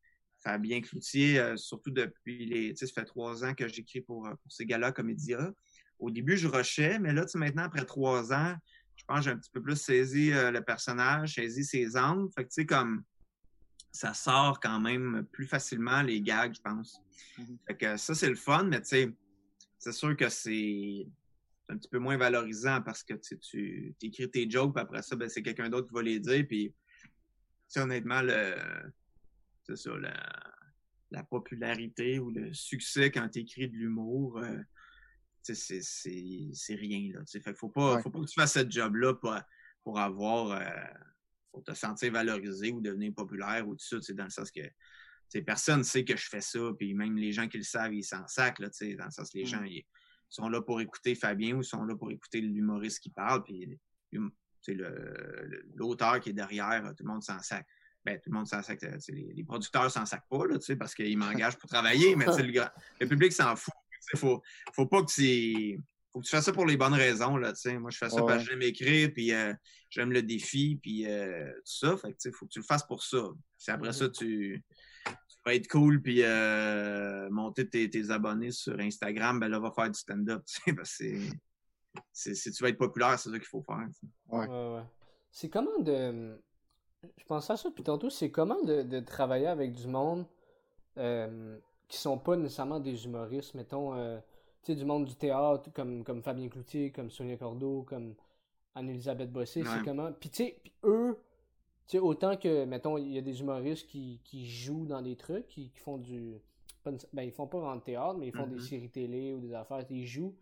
Fabien 0.42 0.80
Cloutier, 0.80 1.38
euh, 1.38 1.56
surtout 1.56 1.90
depuis 1.90 2.46
les. 2.46 2.70
Tu 2.70 2.78
sais, 2.78 2.86
ça 2.86 3.02
fait 3.02 3.06
trois 3.06 3.44
ans 3.44 3.54
que 3.54 3.68
j'écris 3.68 4.00
pour, 4.00 4.28
ces 4.48 4.66
gars-là, 4.66 4.90
Comédia. 4.90 5.52
Au 6.00 6.10
début, 6.10 6.36
je 6.36 6.48
rushais, 6.48 6.98
mais 6.98 7.12
là, 7.12 7.24
tu 7.24 7.32
sais, 7.32 7.38
maintenant, 7.38 7.64
après 7.64 7.84
trois 7.84 8.32
ans, 8.32 8.56
je 8.96 9.04
pense 9.04 9.18
que 9.18 9.24
j'ai 9.24 9.30
un 9.30 9.36
petit 9.36 9.50
peu 9.52 9.62
plus 9.62 9.76
saisi 9.76 10.30
le 10.30 10.60
personnage, 10.60 11.34
saisi 11.34 11.64
ses 11.64 11.96
angles. 11.96 12.28
Fait 12.34 12.42
que, 12.42 12.48
tu 12.48 12.54
sais, 12.54 12.66
comme 12.66 13.04
ça 13.92 14.14
sort 14.14 14.58
quand 14.58 14.80
même 14.80 15.24
plus 15.30 15.46
facilement 15.46 16.02
les 16.02 16.20
gags, 16.22 16.54
je 16.54 16.60
pense. 16.62 17.00
Mhm. 17.38 17.58
Fait 17.66 17.76
que 17.76 17.96
ça, 17.98 18.14
c'est 18.14 18.28
le 18.30 18.34
fun, 18.34 18.64
mais 18.64 18.80
tu 18.80 18.88
sais, 18.88 19.12
c'est 19.78 19.92
sûr 19.92 20.16
que 20.16 20.28
c'est 20.28 21.06
un 21.68 21.76
petit 21.76 21.88
peu 21.88 21.98
moins 21.98 22.16
valorisant 22.16 22.80
parce 22.82 23.02
que 23.04 23.14
tu 23.14 23.94
écris 24.02 24.30
tes 24.30 24.48
jokes, 24.50 24.74
puis 24.74 24.82
après 24.82 25.02
ça, 25.02 25.14
ben, 25.16 25.28
c'est 25.28 25.42
quelqu'un 25.42 25.68
d'autre 25.68 25.88
qui 25.88 25.94
va 25.94 26.02
les 26.02 26.18
dire, 26.20 26.44
puis 26.48 26.74
honnêtement, 27.76 28.22
le 28.22 28.54
c'est 29.64 29.76
ça, 29.76 29.96
la, 29.96 30.14
la 31.12 31.22
popularité 31.22 32.18
ou 32.18 32.30
le 32.30 32.52
succès 32.52 33.10
quand 33.12 33.28
tu 33.28 33.40
écris 33.40 33.68
de 33.68 33.76
l'humour, 33.76 34.38
euh, 34.38 34.58
c'est- 35.42 35.82
c'est 35.82 36.74
rien. 36.74 37.12
Là, 37.14 37.20
tu 37.20 37.26
sais. 37.26 37.40
fait 37.40 37.54
faut 37.54 37.68
pas, 37.68 37.94
Ouais. 37.96 38.02
faut 38.02 38.10
pas 38.10 38.20
que 38.20 38.26
tu 38.26 38.34
fasses 38.34 38.54
ce 38.54 38.68
job-là 38.68 39.14
pour, 39.14 39.36
pour 39.84 39.98
avoir 40.00 40.50
euh, 40.52 40.64
pour 41.52 41.62
te 41.62 41.74
sentir 41.74 42.12
valorisé 42.12 42.72
ou 42.72 42.80
devenir 42.80 43.12
populaire 43.14 43.68
ou 43.68 43.74
tout 43.74 43.84
ça, 43.84 44.00
sais, 44.00 44.14
dans 44.14 44.24
le 44.24 44.30
sens 44.30 44.50
que 44.50 44.60
personne 45.40 45.78
ne 45.78 45.84
sait 45.84 46.04
que 46.04 46.16
je 46.16 46.28
fais 46.28 46.40
ça, 46.40 46.60
puis 46.76 46.94
même 46.94 47.16
les 47.16 47.32
gens 47.32 47.48
qui 47.48 47.58
le 47.58 47.64
savent, 47.64 47.94
ils 47.94 48.04
s'en 48.04 48.26
sacent, 48.26 48.58
là, 48.58 48.68
dans 48.68 49.04
le 49.04 49.10
sens 49.10 49.30
que 49.30 49.38
les 49.38 49.44
Mm. 49.44 49.46
gens 49.46 49.62
ils 49.64 49.84
sont 50.28 50.48
là 50.48 50.62
pour 50.62 50.80
écouter 50.80 51.14
Fabien 51.14 51.56
ou 51.56 51.62
sont 51.62 51.84
là 51.84 51.94
pour 51.94 52.10
écouter 52.10 52.40
l'humoriste 52.40 53.00
qui 53.00 53.10
parle, 53.10 53.42
puis 53.42 53.78
l'auteur 55.74 56.20
qui 56.20 56.30
est 56.30 56.34
derrière, 56.34 56.82
tout 56.96 57.04
le 57.04 57.10
monde 57.12 57.22
s'en 57.22 57.40
sac. 57.40 57.66
Ben, 58.04 58.18
tout 58.18 58.30
le 58.30 58.36
monde 58.36 58.48
s'en 58.48 58.62
sac. 58.62 58.82
Les, 59.08 59.32
les 59.32 59.44
producteurs 59.44 59.90
s'en 59.90 60.04
sacent 60.04 60.26
pas, 60.28 60.46
là, 60.46 60.58
parce 60.78 60.94
qu'ils 60.94 61.16
m'engagent 61.18 61.56
pour 61.56 61.68
travailler, 61.70 62.16
mais 62.16 62.26
le, 62.26 62.64
le 63.00 63.06
public 63.06 63.32
s'en 63.32 63.54
fout. 63.54 63.74
Il 64.12 64.18
faut, 64.18 64.42
faut 64.72 64.86
pas 64.86 65.02
que 65.02 65.12
tu. 65.12 65.80
Faut 66.12 66.20
que 66.20 66.24
tu 66.26 66.30
fasses 66.30 66.44
ça 66.44 66.52
pour 66.52 66.66
les 66.66 66.76
bonnes 66.76 66.92
raisons, 66.94 67.36
là. 67.38 67.52
Moi, 67.78 67.90
je 67.90 67.96
fais 67.96 68.10
ça 68.10 68.16
Ouais, 68.16 68.26
parce 68.26 68.44
que 68.44 68.50
j'aime 68.50 68.60
écrire, 68.62 69.10
puis 69.14 69.32
euh, 69.32 69.54
j'aime 69.88 70.12
le 70.12 70.22
défi, 70.22 70.78
puis 70.82 71.06
euh, 71.06 71.50
tout 71.54 71.62
ça. 71.64 71.96
Fait 71.96 72.12
que, 72.12 72.30
faut 72.32 72.44
que 72.46 72.50
tu 72.52 72.58
le 72.58 72.64
fasses 72.64 72.84
pour 72.84 73.02
ça. 73.02 73.28
Si 73.56 73.70
après 73.70 73.92
ça, 73.94 74.08
tu, 74.10 74.62
tu 75.06 75.12
vas 75.46 75.54
être 75.54 75.68
cool, 75.68 76.02
puis 76.02 76.22
euh, 76.22 77.30
monter 77.30 77.66
tes, 77.68 77.88
tes 77.88 78.10
abonnés 78.10 78.50
sur 78.50 78.78
Instagram, 78.78 79.40
ben 79.40 79.48
là, 79.48 79.58
va 79.58 79.70
faire 79.72 79.88
du 79.90 79.98
stand-up, 79.98 80.42
tu 80.46 80.60
sais, 80.62 80.72
parce 80.74 80.96
que 80.98 81.04
c'est- 81.04 81.30
c'est- 82.12 82.34
si 82.34 82.50
tu 82.52 82.62
veux 82.62 82.68
être 82.68 82.78
populaire, 82.78 83.18
c'est 83.18 83.30
ça 83.30 83.38
qu'il 83.38 83.48
faut 83.48 83.62
faire. 83.62 83.86
Ouais. 84.28 84.46
Ouais, 84.46 84.74
ouais. 84.76 84.82
C'est 85.30 85.48
comment 85.48 85.78
de. 85.78 86.38
Je 87.18 87.24
pensais 87.24 87.54
à 87.54 87.56
ça 87.56 87.70
depuis 87.70 87.82
tantôt, 87.84 88.10
c'est 88.10 88.30
comment 88.30 88.62
de, 88.62 88.82
de 88.82 89.00
travailler 89.00 89.46
avec 89.46 89.72
du 89.72 89.86
monde 89.88 90.26
euh, 90.98 91.58
qui 91.88 91.96
sont 91.96 92.18
pas 92.18 92.36
nécessairement 92.36 92.80
des 92.80 93.06
humoristes, 93.06 93.54
mettons, 93.54 93.94
euh, 93.96 94.18
tu 94.62 94.72
sais, 94.72 94.76
du 94.76 94.84
monde 94.84 95.06
du 95.06 95.14
théâtre, 95.16 95.70
comme, 95.72 96.04
comme 96.04 96.22
Fabien 96.22 96.48
Cloutier, 96.48 96.90
comme 96.92 97.10
Sonia 97.10 97.36
Cordeau, 97.36 97.82
comme 97.84 98.14
Anne-Elisabeth 98.74 99.32
Bossé, 99.32 99.62
Ouais. 99.62 99.66
c'est 99.66 99.82
comment? 99.82 100.12
Puis 100.12 100.30
tu 100.30 100.44
sais, 100.44 100.56
eux, 100.84 101.18
tu 101.88 101.92
sais, 101.92 101.98
autant 101.98 102.36
que, 102.36 102.64
mettons, 102.64 102.98
il 102.98 103.12
y 103.12 103.18
a 103.18 103.22
des 103.22 103.40
humoristes 103.40 103.86
qui, 103.88 104.20
qui 104.24 104.46
jouent 104.48 104.86
dans 104.86 105.02
des 105.02 105.16
trucs, 105.16 105.46
qui, 105.48 105.70
qui 105.70 105.78
font 105.80 105.98
du. 105.98 106.34
Ben, 107.12 107.22
ils 107.22 107.32
font 107.32 107.46
pas 107.46 107.58
vraiment 107.58 107.76
de 107.76 107.82
théâtre, 107.82 108.18
mais 108.18 108.28
ils 108.28 108.32
font 108.32 108.46
des 108.46 108.56
Mhm. 108.56 108.60
séries 108.60 108.90
télé 108.90 109.32
ou 109.34 109.40
des 109.40 109.54
affaires, 109.54 109.84
ils 109.90 110.06
jouent. 110.06 110.34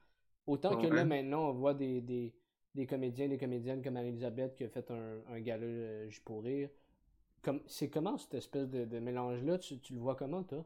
Autant 0.47 0.77
que 0.77 0.87
là, 0.87 1.05
maintenant, 1.05 1.51
on 1.51 1.53
voit 1.53 1.75
des, 1.75 2.01
des, 2.01 2.35
des 2.75 2.87
comédiens, 2.87 3.29
des 3.29 3.39
comédiennes 3.39 3.83
comme 3.83 3.97
Anne-Elisabeth 3.97 4.55
qui 4.57 4.65
a 4.65 4.69
fait 4.69 4.91
un, 4.91 5.21
un 5.29 5.41
gala 5.41 5.65
euh, 5.67 6.11
pour 6.25 6.43
rire. 6.45 6.71
Comme, 7.43 7.61
c'est 7.67 7.91
comment 7.91 8.19
cette 8.19 8.35
espèce 8.35 8.69
de, 8.69 8.85
de 8.87 8.99
mélange-là? 9.01 9.59
Tu, 9.59 9.79
tu 9.81 9.95
le 9.95 10.01
vois 10.01 10.17
comment, 10.17 10.43
toi? 10.45 10.65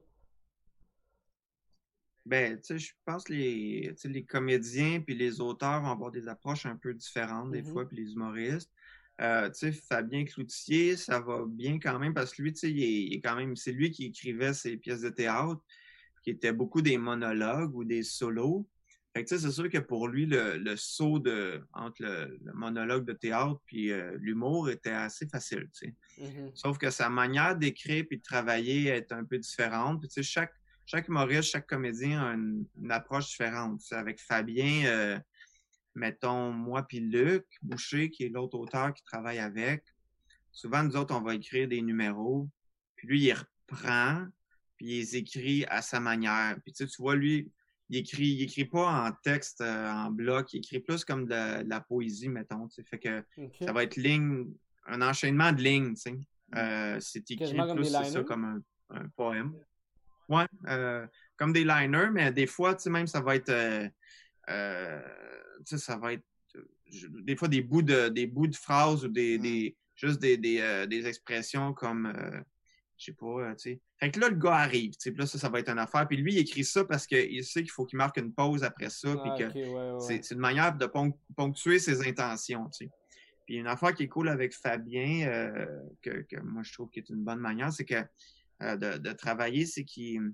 Ben, 2.27 2.57
tu 2.57 2.63
sais, 2.65 2.79
je 2.79 2.93
pense 3.05 3.25
que 3.25 3.33
les, 3.35 3.95
les 4.05 4.25
comédiens 4.25 5.01
puis 5.01 5.15
les 5.15 5.41
auteurs 5.41 5.83
vont 5.83 5.91
avoir 5.91 6.11
des 6.11 6.27
approches 6.29 6.65
un 6.67 6.77
peu 6.77 6.95
différentes 6.95 7.51
des 7.51 7.63
Mhm. 7.63 7.73
fois, 7.73 7.87
puis 7.89 7.99
les 7.99 8.13
humoristes. 8.13 8.73
Euh, 9.21 9.49
tu 9.51 9.59
sais, 9.59 9.73
Fabien 9.73 10.25
Cloutier, 10.25 10.97
ça 10.97 11.21
va 11.21 11.45
bien 11.47 11.79
quand 11.79 11.99
même 11.99 12.15
parce 12.15 12.35
que 12.35 12.43
lui, 12.43 12.53
tu 12.53 12.61
sais, 12.61 12.71
il 12.71 12.83
est, 12.83 13.05
il 13.05 13.15
est 13.15 13.21
quand 13.21 13.37
même, 13.37 13.55
c'est 13.57 13.73
lui 13.73 13.91
qui 13.91 14.07
écrivait 14.07 14.55
ses 14.55 14.77
pièces 14.77 15.03
de 15.03 15.11
théâtre, 15.11 15.61
qui 16.23 16.31
étaient 16.31 16.53
beaucoup 16.53 16.81
des 16.83 16.97
monologues 16.99 17.75
ou 17.77 17.85
des 17.85 18.03
solos. 18.03 18.67
Fait 19.15 19.23
que, 19.23 19.29
tu 19.29 19.37
sais, 19.37 19.43
c'est 19.47 19.53
sûr 19.53 19.69
que 19.71 19.79
pour 19.79 20.09
lui, 20.09 20.27
le, 20.27 20.57
le 20.57 20.75
saut 20.77 21.21
de, 21.21 21.63
entre 21.75 22.03
le, 22.03 22.39
le 22.43 22.53
monologue 22.55 23.05
de 23.05 23.13
théâtre 23.13 23.61
puis 23.67 23.93
euh, 23.93 24.17
l'humour 24.19 24.69
était 24.71 24.91
assez 24.91 25.29
facile, 25.29 25.69
tu 25.79 25.87
sais. 25.89 25.95
Mhm. 26.19 26.51
Sauf 26.55 26.79
que 26.79 26.91
sa 26.91 27.09
manière 27.11 27.55
d'écrire 27.57 28.05
puis 28.09 28.17
de 28.19 28.23
travailler 28.23 28.87
est 28.89 29.13
un 29.13 29.25
peu 29.25 29.39
différente. 29.39 30.01
Puis, 30.01 30.09
tu 30.09 30.15
sais, 30.15 30.23
chaque, 30.25 30.55
chaque 30.87 31.09
humoriste, 31.09 31.51
chaque 31.51 31.67
comédien 31.67 32.23
a 32.23 32.35
une, 32.35 32.67
une 32.81 32.91
approche 32.93 33.29
différente. 33.29 33.81
Avec 33.93 34.21
Fabien, 34.21 34.85
euh, 34.87 35.19
mettons, 35.95 36.51
moi 36.53 36.83
puis 36.83 37.01
Luc 37.01 37.45
Boucher, 37.63 38.11
qui 38.11 38.25
est 38.25 38.29
l'autre 38.29 38.59
auteur 38.59 38.93
qui 38.93 39.03
travaille 39.05 39.39
avec, 39.39 39.85
souvent, 40.53 40.83
nous 40.83 40.97
autres, 40.97 41.15
on 41.15 41.21
va 41.21 41.35
écrire 41.35 41.69
des 41.69 41.83
numéros, 41.83 42.49
puis 42.97 43.09
lui, 43.09 43.23
il 43.23 43.33
reprend, 43.33 44.27
puis 44.77 44.87
il 44.87 44.99
les 44.99 45.17
écrit 45.17 45.65
à 45.67 45.83
sa 45.83 46.01
manière. 46.01 46.57
Puis, 46.63 46.73
tu 46.73 46.85
sais, 46.85 46.91
tu 46.91 47.03
vois, 47.03 47.17
lui, 47.17 47.51
il 47.91 47.99
écrit, 47.99 48.29
il 48.29 48.43
écrit 48.43 48.65
pas 48.65 49.07
en 49.07 49.13
texte, 49.23 49.61
euh, 49.61 49.91
en 49.91 50.11
bloc, 50.11 50.53
il 50.53 50.59
écrit 50.59 50.81
plus 50.81 51.05
comme 51.05 51.27
de, 51.27 51.63
de 51.63 51.69
la 51.69 51.81
poésie, 51.81 52.29
mettons. 52.29 52.69
Tu 52.69 52.77
sais, 52.77 52.85
fait 52.85 52.99
que 52.99 53.25
ça 53.65 53.73
va 53.73 53.83
être 53.83 53.97
ligne, 53.97 54.47
un 54.87 55.03
enchaînement 55.03 55.53
de 55.53 55.63
lignes, 55.63 55.95
tu 55.95 56.01
sais. 56.01 56.19
Euh, 56.57 56.99
c'est 57.01 57.31
écrit 57.31 57.55
plus, 57.75 57.85
c'est 57.85 58.05
ça, 58.05 58.23
comme 58.23 58.45
un, 58.45 58.63
un 58.91 59.09
poème. 59.17 59.55
Ouais, 60.29 60.47
euh, 60.69 61.07
comme 61.37 61.53
des 61.53 61.65
liners, 61.65 62.11
mais 62.13 62.33
des 62.33 62.47
fois, 62.47 62.75
tu 62.75 62.83
sais, 62.85 62.91
même 62.91 63.07
ça 63.07 63.21
va 63.21 63.37
être, 63.37 63.51
euh, 63.51 63.89
euh, 64.49 65.01
tu 65.67 65.77
sais, 65.77 65.79
ça 65.79 65.97
va 65.97 66.13
être, 66.15 66.25
je- 66.91 67.07
des 67.09 67.37
fois 67.37 67.49
des 67.49 67.63
bouts 67.63 67.83
de, 67.83 68.09
des 68.09 68.27
bouts 68.27 68.47
de 68.47 68.57
phrases 68.57 69.05
ou 69.05 69.09
des, 69.09 69.39
Mm. 69.39 69.43
des 69.43 69.77
juste 69.97 70.21
des, 70.21 70.37
des, 70.37 70.87
des 70.89 71.07
expressions 71.07 71.73
comme, 71.73 72.07
euh, 72.07 72.41
je 72.99 73.07
sais 73.07 73.13
pas, 73.13 73.55
tu 73.55 73.63
sais. 73.71 73.81
Fait 73.99 74.11
que 74.11 74.19
là, 74.21 74.29
le 74.29 74.37
gars 74.37 74.55
arrive, 74.57 74.93
tu 74.93 74.97
sais, 75.01 75.11
puis 75.13 75.21
là, 75.21 75.27
ça, 75.27 75.39
ça 75.39 75.49
va 75.49 75.61
être 75.61 75.69
une 75.71 75.79
affaire. 75.79 76.07
Puis 76.09 76.17
lui, 76.17 76.33
il 76.35 76.39
écrit 76.39 76.65
ça 76.65 76.85
parce 76.85 77.07
qu'il 77.07 77.45
sait 77.45 77.63
qu'il 77.63 77.71
faut 77.71 77.85
qu'il 77.85 77.97
marque 77.99 78.17
une 78.17 78.33
pause 78.33 78.65
après 78.65 78.91
ça, 78.91 79.17
puis 79.17 79.31
Ah, 79.35 79.39
que 79.39 79.45
ok, 79.49 79.55
ouais, 79.55 79.65
ouais. 79.65 80.01
c'est 80.01 80.25
c'est 80.25 80.35
une 80.35 80.41
manière 80.41 80.75
de 80.77 80.87
ponc- 80.87 81.17
ponctuer 81.37 81.79
ses 81.79 82.07
intentions, 82.07 82.69
tu 82.71 82.87
sais. 82.87 82.91
Puis 83.47 83.57
une 83.57 83.67
affaire 83.67 83.95
qui 83.95 84.05
est 84.05 84.09
cool 84.09 84.29
avec 84.31 84.55
Fabien, 84.55 85.29
que, 86.03 86.23
que, 86.23 86.41
moi 86.41 86.63
je 86.63 86.73
trouve 86.73 86.89
qui 86.91 86.99
est 87.01 87.09
une 87.11 87.23
bonne 87.23 87.41
manière, 87.41 87.71
c'est 87.73 87.85
que 87.85 88.03
euh, 88.63 88.77
de, 88.77 89.13
travailler, 89.13 89.67
c'est 89.67 89.85
qu'il 89.85 90.33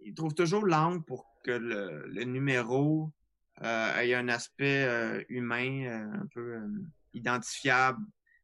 il 0.00 0.14
trouve 0.14 0.34
toujours 0.34 0.66
l'angle 0.66 1.04
pour 1.04 1.26
que 1.44 1.50
le, 1.50 2.24
numéro 2.24 3.12
euh, 3.62 3.96
ait 3.98 4.14
un 4.14 4.28
aspect 4.28 4.84
euh, 4.84 5.22
humain 5.28 6.10
un 6.14 6.26
peu 6.32 6.60
identifiable. 7.12 7.98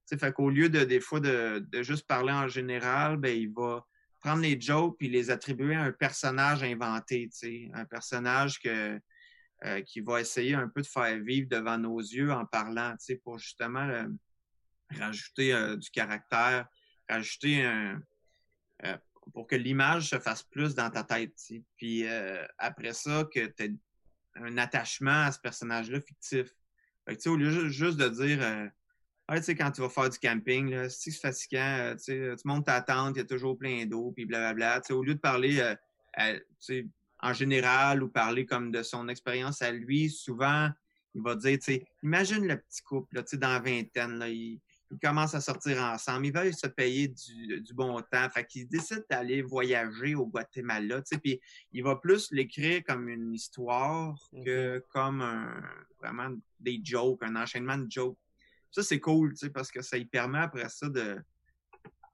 T'sais, 0.05 0.19
fait 0.19 0.33
qu'au 0.33 0.51
lieu 0.51 0.69
de 0.69 0.85
des 0.85 1.01
fois 1.01 1.21
de, 1.21 1.67
juste 1.83 2.07
parler 2.07 2.33
en 2.33 2.49
général, 2.49 3.17
ben 3.17 3.37
il 3.37 3.53
va 3.53 3.87
prendre 4.21 4.43
les 4.43 4.61
jokes 4.61 4.97
puis 4.99 5.09
les 5.09 5.31
attribuer 5.31 5.77
à 5.77 5.85
un 5.85 5.93
personnage 5.93 6.63
inventé, 6.63 7.31
un 7.75 7.85
personnage 7.85 8.59
que 8.59 8.99
qui 9.87 10.01
va 10.01 10.21
essayer 10.21 10.55
un 10.55 10.69
peu 10.69 10.83
de 10.83 10.87
faire 10.87 11.19
vivre 11.19 11.49
devant 11.51 11.79
nos 11.79 11.99
yeux 11.99 12.31
en 12.31 12.47
parlant, 12.47 12.95
pour 13.25 13.39
justement 13.39 14.07
rajouter 14.91 15.77
du 15.77 15.91
caractère, 15.91 16.69
rajouter 17.09 17.65
un 17.65 18.01
euh, 18.85 18.97
pour 19.33 19.47
que 19.47 19.57
l'image 19.57 20.11
se 20.11 20.19
fasse 20.19 20.43
plus 20.43 20.75
dans 20.75 20.91
ta 20.91 21.05
tête. 21.05 21.35
Tu 21.37 21.57
sais. 21.57 21.63
Puis 21.77 22.07
après 22.59 22.95
ça, 22.95 23.29
que 23.33 23.47
tu 23.47 23.65
aies 23.65 23.75
un 24.37 24.57
attachement 24.57 25.25
à 25.25 25.33
ce 25.33 25.39
personnage-là 25.41 26.01
fictif. 26.01 26.55
Fait 27.07 27.17
que, 27.17 27.29
au 27.29 27.37
lieu 27.37 27.69
juste 27.69 27.99
de 27.99 28.09
dire 28.09 28.71
ah, 29.31 29.37
tu 29.37 29.45
sais, 29.45 29.55
quand 29.55 29.71
tu 29.71 29.83
vas 29.83 29.91
faire 29.91 30.09
du 30.09 30.19
camping, 30.19 30.89
c'est 30.89 31.11
fatigant, 31.11 31.95
tu 31.97 32.05
sais, 32.05 32.35
tu 32.37 32.49
montes 32.49 32.65
ta 32.65 32.81
tente, 32.81 33.17
il 33.17 33.19
y 33.19 33.23
a 33.23 33.27
toujours 33.27 33.59
plein 33.59 33.85
d'eau, 33.85 34.13
puis 34.13 34.25
blablabla. 34.25 34.81
Au 34.91 35.03
lieu 35.03 35.15
de 35.15 35.21
parler 35.21 35.63
en 37.21 37.33
général 37.33 38.03
ou 38.03 38.09
parler 38.09 38.47
comme 38.47 38.71
de 38.71 38.83
son 38.83 39.09
expérience 39.09 39.61
à 39.61 39.73
lui, 39.73 40.09
souvent, 40.09 40.71
il 41.15 41.23
va 41.23 41.35
dire, 41.35 41.59
imagine 42.03 42.47
le 42.47 42.57
petit 42.57 42.83
couple, 42.83 43.17
là, 43.17 43.23
dans 43.33 43.49
la 43.49 43.59
vingtaine, 43.59 44.19
là, 44.19 44.29
ils, 44.29 44.61
ils, 44.91 44.99
commencent 44.99 45.35
à 45.35 45.41
sortir 45.41 45.83
ensemble, 45.83 46.27
ils 46.27 46.33
veulent 46.33 46.55
se 46.55 46.67
payer 46.67 47.09
du, 47.09 47.61
du 47.61 47.75
bon 47.75 48.01
temps, 48.11 48.29
fait 48.31 48.45
qu'ils 48.45 48.69
décident 48.69 49.03
d'aller 49.11 49.43
voyager 49.43 50.15
au 50.15 50.27
Guatemala, 50.27 51.03
tu 51.03 51.15
sais, 51.15 51.19
puis 51.19 51.41
il 51.73 51.83
va 51.83 51.97
plus 51.97 52.31
l'écrire 52.31 52.83
comme 52.85 53.09
une 53.09 53.35
histoire 53.35 54.19
que 54.45 54.85
comme 54.91 55.21
un, 55.21 55.63
vraiment 56.01 56.35
des 56.61 56.81
jokes, 56.83 57.23
un 57.23 57.37
enchaînement 57.37 57.79
de 57.79 57.91
jokes. 57.91 58.19
Ça, 58.71 58.83
c'est 58.83 59.01
cool, 59.01 59.33
tu 59.33 59.39
sais, 59.39 59.51
parce 59.51 59.71
que 59.71 59.83
ça 59.83 59.97
lui 59.97 60.05
permet 60.05 60.39
après 60.39 60.69
ça 60.69 60.89
de, 60.89 61.19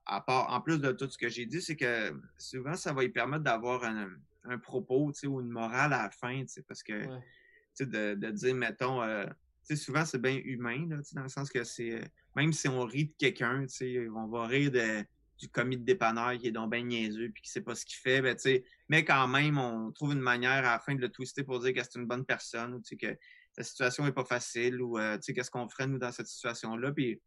à 0.06 0.20
part, 0.20 0.52
en 0.52 0.60
plus 0.60 0.80
de 0.80 0.92
tout 0.92 1.08
ce 1.08 1.18
que 1.18 1.28
j'ai 1.28 1.46
dit, 1.46 1.62
c'est 1.62 1.76
que 1.76 2.12
souvent, 2.38 2.74
ça 2.74 2.92
va 2.92 3.02
lui 3.02 3.08
permettre 3.08 3.44
d'avoir 3.44 3.84
un, 3.84 4.10
un 4.44 4.58
propos, 4.58 5.10
tu 5.12 5.20
sais, 5.20 5.26
ou 5.26 5.40
une 5.40 5.48
morale 5.48 5.92
à 5.92 6.04
la 6.04 6.10
fin, 6.10 6.40
tu 6.42 6.48
sais, 6.48 6.62
parce 6.62 6.82
que, 6.82 6.92
ouais. 6.92 7.20
tu 7.76 7.84
sais, 7.84 7.86
de, 7.86 8.14
de, 8.14 8.30
dire, 8.30 8.54
mettons, 8.54 9.02
euh, 9.02 9.24
tu 9.66 9.74
sais, 9.74 9.76
souvent, 9.76 10.04
c'est 10.04 10.20
bien 10.20 10.36
humain, 10.44 10.86
là, 10.88 10.98
tu 10.98 11.04
sais, 11.04 11.16
dans 11.16 11.22
le 11.22 11.28
sens 11.28 11.50
que 11.50 11.64
c'est, 11.64 12.02
euh, 12.02 12.04
même 12.36 12.52
si 12.52 12.68
on 12.68 12.84
rit 12.84 13.06
de 13.06 13.14
quelqu'un, 13.18 13.66
on 14.14 14.26
va 14.28 14.46
rire 14.46 14.70
de, 14.70 15.04
du 15.38 15.48
commis 15.48 15.76
de 15.76 15.84
dépanneur 15.84 16.36
qui 16.38 16.48
est 16.48 16.52
donc 16.52 16.70
bien 16.70 16.82
niaiseux 16.82 17.30
puis 17.30 17.42
qui 17.42 17.50
sait 17.50 17.60
pas 17.60 17.74
ce 17.74 17.84
qu'il 17.84 17.98
fait, 17.98 18.22
ben, 18.22 18.36
mais 18.88 19.04
quand 19.04 19.28
même, 19.28 19.58
on 19.58 19.92
trouve 19.92 20.12
une 20.12 20.20
manière 20.20 20.64
à 20.64 20.72
la 20.72 20.78
fin 20.78 20.94
de 20.94 21.00
le 21.00 21.08
twister 21.08 21.44
pour 21.44 21.60
dire 21.60 21.72
que 21.74 21.82
c'est 21.82 21.98
une 21.98 22.06
bonne 22.06 22.24
personne, 22.24 22.74
ou, 22.74 22.80
que 22.80 23.16
la 23.56 23.64
situation 23.64 24.06
est 24.06 24.12
pas 24.12 24.24
facile, 24.24 24.80
ou, 24.80 24.98
euh, 24.98 25.18
qu'est-ce 25.18 25.50
qu'on 25.50 25.68
ferait, 25.68 25.86
nous, 25.86 25.98
dans 25.98 26.12
cette 26.12 26.26
situation-là, 26.26 26.92
puis 26.92 27.20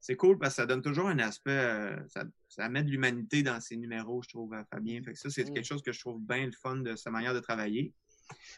c'est 0.00 0.16
cool 0.16 0.38
parce 0.38 0.54
que 0.54 0.62
ça 0.62 0.66
donne 0.66 0.82
toujours 0.82 1.08
un 1.08 1.18
aspect, 1.18 1.50
euh, 1.50 1.96
ça, 2.08 2.24
ça, 2.48 2.68
met 2.68 2.82
de 2.82 2.90
l'humanité 2.90 3.42
dans 3.42 3.58
ses 3.60 3.76
numéros, 3.76 4.22
je 4.22 4.28
trouve, 4.28 4.54
Fabien. 4.70 5.02
Fait 5.02 5.12
que 5.12 5.18
ça, 5.18 5.30
c'est 5.30 5.48
mmh. 5.48 5.54
quelque 5.54 5.66
chose 5.66 5.82
que 5.82 5.92
je 5.92 6.00
trouve 6.00 6.20
bien 6.20 6.44
le 6.44 6.52
fun 6.52 6.76
de 6.76 6.94
sa 6.94 7.10
manière 7.10 7.32
de 7.32 7.40
travailler. 7.40 7.94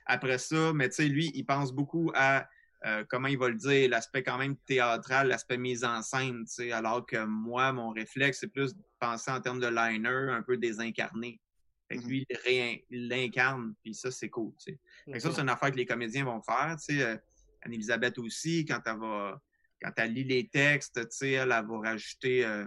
Après 0.07 0.39
ça, 0.39 0.73
mais 0.73 0.89
tu 0.89 0.97
sais, 0.97 1.09
lui, 1.09 1.31
il 1.35 1.45
pense 1.45 1.73
beaucoup 1.73 2.11
à 2.15 2.49
euh, 2.85 3.05
comment 3.09 3.29
il 3.29 3.39
va 3.39 3.49
le 3.49 3.55
dire, 3.55 3.89
l'aspect 3.89 4.23
quand 4.23 4.39
même 4.39 4.57
théâtral, 4.67 5.29
l'aspect 5.29 5.57
mise 5.57 5.85
en 5.85 6.03
scène, 6.03 6.45
tu 6.45 6.53
sais, 6.53 6.73
alors 6.73 7.07
que 7.07 7.25
moi, 7.25 7.73
mon 7.73 7.91
réflexe, 7.91 8.41
c'est 8.41 8.49
plus 8.49 8.75
de 8.75 8.83
penser 8.99 9.31
en 9.31 9.41
termes 9.41 9.61
de 9.61 9.69
liner, 9.69 10.33
un 10.33 10.43
peu 10.43 10.57
désincarné. 10.57 11.41
Fait 11.89 11.99
que 11.99 12.05
mmh. 12.05 12.09
lui, 12.09 12.27
il 12.91 13.09
l'incarne, 13.09 13.75
puis 13.83 13.95
ça, 13.95 14.11
c'est 14.11 14.29
cool, 14.29 14.53
tu 14.59 14.73
sais. 14.73 14.79
Fait 15.07 15.13
que 15.13 15.21
ça, 15.21 15.33
c'est 15.33 15.41
une 15.41 15.49
affaire 15.49 15.71
que 15.71 15.77
les 15.77 15.87
comédiens 15.87 16.25
vont 16.25 16.43
faire, 16.43 16.77
tu 16.79 16.97
sais. 16.97 17.03
Euh, 17.03 17.17
Anne-Elisabeth 17.63 18.19
aussi, 18.19 18.65
quand 18.65 18.81
elle 18.87 18.99
va 18.99 19.41
quand 19.83 19.93
elle 19.97 20.13
lit 20.13 20.25
les 20.25 20.49
textes, 20.49 21.01
tu 21.01 21.07
sais, 21.11 21.33
elle, 21.33 21.53
elle, 21.53 21.67
va 21.67 21.79
rajouter, 21.79 22.45
euh, 22.45 22.67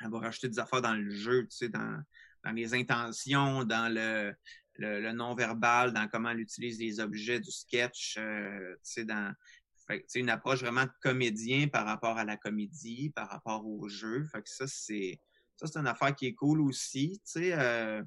elle 0.00 0.10
va 0.10 0.18
rajouter 0.18 0.48
des 0.48 0.58
affaires 0.58 0.82
dans 0.82 0.94
le 0.94 1.08
jeu, 1.10 1.42
tu 1.44 1.56
sais, 1.56 1.68
dans, 1.68 2.02
dans 2.44 2.52
les 2.52 2.74
intentions, 2.74 3.64
dans 3.64 3.92
le, 3.92 4.34
le, 4.80 5.12
non-verbal, 5.12 5.92
dans 5.92 6.08
comment 6.08 6.30
elle 6.30 6.40
utilise 6.40 6.78
les 6.78 7.00
objets 7.00 7.40
du 7.40 7.50
sketch, 7.50 8.16
euh, 8.18 8.74
tu 8.76 8.78
sais, 8.82 9.04
dans 9.04 9.32
une 10.14 10.30
approche 10.30 10.60
vraiment 10.60 10.84
de 10.84 10.92
comédien 11.02 11.68
par 11.68 11.84
rapport 11.84 12.16
à 12.16 12.24
la 12.24 12.36
comédie, 12.36 13.10
par 13.10 13.28
rapport 13.28 13.66
au 13.66 13.88
jeu. 13.88 14.24
Fait 14.24 14.40
que 14.40 14.48
ça, 14.48 14.66
c'est 14.66 15.20
ça, 15.56 15.66
c'est 15.66 15.78
une 15.78 15.86
affaire 15.86 16.14
qui 16.14 16.26
est 16.26 16.34
cool 16.34 16.60
aussi. 16.60 17.20
Tu 17.24 17.32
sais, 17.32 17.52
euh, 17.52 18.02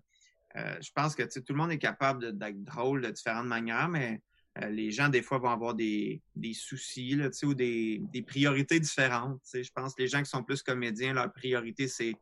euh, 0.56 0.78
je 0.82 0.90
pense 0.96 1.14
que 1.14 1.24
tout 1.24 1.54
le 1.54 1.56
monde 1.56 1.72
est 1.72 1.78
capable 1.78 2.38
d'être 2.38 2.64
drôle 2.64 3.02
de 3.02 3.12
différentes 3.12 3.48
manières, 3.48 3.90
mais 3.90 4.22
les 4.70 4.92
gens, 4.92 5.10
des 5.10 5.24
fois, 5.24 5.40
vont 5.40 5.50
avoir 5.50 5.74
des, 5.74 6.22
des 6.36 6.54
soucis 6.54 7.16
là, 7.16 7.30
ou 7.44 7.54
des, 7.56 8.00
des 8.14 8.22
priorités 8.22 8.80
différentes. 8.80 9.42
Je 9.52 9.70
pense 9.74 9.96
que 9.96 10.04
les 10.04 10.08
gens 10.08 10.22
qui 10.22 10.30
sont 10.30 10.44
plus 10.44 10.62
comédiens, 10.62 11.14
leur 11.14 11.34
priorité, 11.34 11.88
c'est 11.88 12.14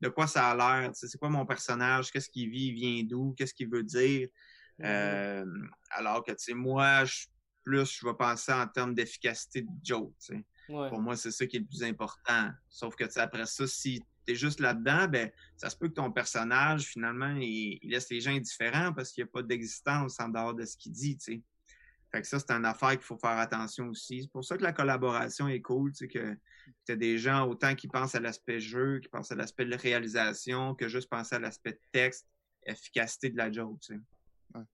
de 0.00 0.08
quoi 0.08 0.26
ça 0.26 0.50
a 0.50 0.56
l'air, 0.56 0.90
c'est 0.94 1.18
quoi 1.18 1.28
mon 1.28 1.46
personnage, 1.46 2.10
qu'est-ce 2.10 2.28
qu'il 2.28 2.50
vit, 2.50 2.66
il 2.68 2.74
vient 2.74 3.02
d'où, 3.04 3.34
qu'est-ce 3.36 3.54
qu'il 3.54 3.70
veut 3.70 3.84
dire. 3.84 4.28
Mm-hmm. 4.78 4.84
Euh, 4.84 5.44
alors 5.90 6.24
que, 6.24 6.32
tu 6.32 6.38
sais, 6.38 6.54
moi, 6.54 7.04
je, 7.04 7.26
plus, 7.62 7.98
je 8.00 8.06
vais 8.06 8.14
penser 8.14 8.52
en 8.52 8.66
termes 8.66 8.94
d'efficacité 8.94 9.62
de 9.62 9.68
joke, 9.82 10.14
ouais. 10.30 10.44
Pour 10.88 11.00
moi, 11.00 11.16
c'est 11.16 11.32
ça 11.32 11.46
qui 11.46 11.56
est 11.56 11.60
le 11.60 11.66
plus 11.66 11.82
important. 11.82 12.50
Sauf 12.68 12.94
que, 12.94 13.04
après 13.18 13.46
ça, 13.46 13.66
si 13.66 14.00
tu 14.24 14.32
es 14.32 14.36
juste 14.36 14.60
là-dedans, 14.60 15.08
ben, 15.08 15.30
ça 15.56 15.68
se 15.68 15.76
peut 15.76 15.88
que 15.88 15.94
ton 15.94 16.12
personnage, 16.12 16.84
finalement, 16.84 17.34
il, 17.34 17.78
il 17.82 17.90
laisse 17.90 18.08
les 18.08 18.20
gens 18.20 18.30
indifférents 18.30 18.92
parce 18.92 19.10
qu'il 19.10 19.24
n'y 19.24 19.28
a 19.28 19.32
pas 19.32 19.42
d'existence 19.42 20.20
en 20.20 20.28
dehors 20.28 20.54
de 20.54 20.64
ce 20.64 20.76
qu'il 20.76 20.92
dit, 20.92 21.16
tu 21.16 21.34
sais. 21.34 21.42
Fait 22.12 22.22
que 22.22 22.26
ça, 22.26 22.38
c'est 22.40 22.50
une 22.50 22.64
affaire 22.64 22.90
qu'il 22.90 23.02
faut 23.02 23.18
faire 23.18 23.38
attention 23.38 23.88
aussi. 23.88 24.22
C'est 24.22 24.30
pour 24.30 24.44
ça 24.44 24.56
que 24.56 24.62
la 24.62 24.72
collaboration 24.72 25.46
est 25.46 25.60
cool, 25.60 25.92
tu 25.92 26.08
sais, 26.08 26.08
que 26.08 26.92
des 26.92 27.18
gens 27.18 27.46
autant 27.46 27.74
qui 27.74 27.86
pensent 27.86 28.14
à 28.14 28.20
l'aspect 28.20 28.58
jeu, 28.58 28.98
qui 28.98 29.08
pensent 29.08 29.30
à 29.30 29.36
l'aspect 29.36 29.64
de 29.64 29.76
réalisation, 29.76 30.74
que 30.74 30.88
juste 30.88 31.08
penser 31.08 31.36
à 31.36 31.38
l'aspect 31.38 31.78
texte, 31.92 32.26
efficacité 32.66 33.30
de 33.30 33.36
la 33.36 33.50
joke, 33.50 33.78
tu 33.80 33.94
sais. 33.94 34.00
Ouais. 34.54 34.64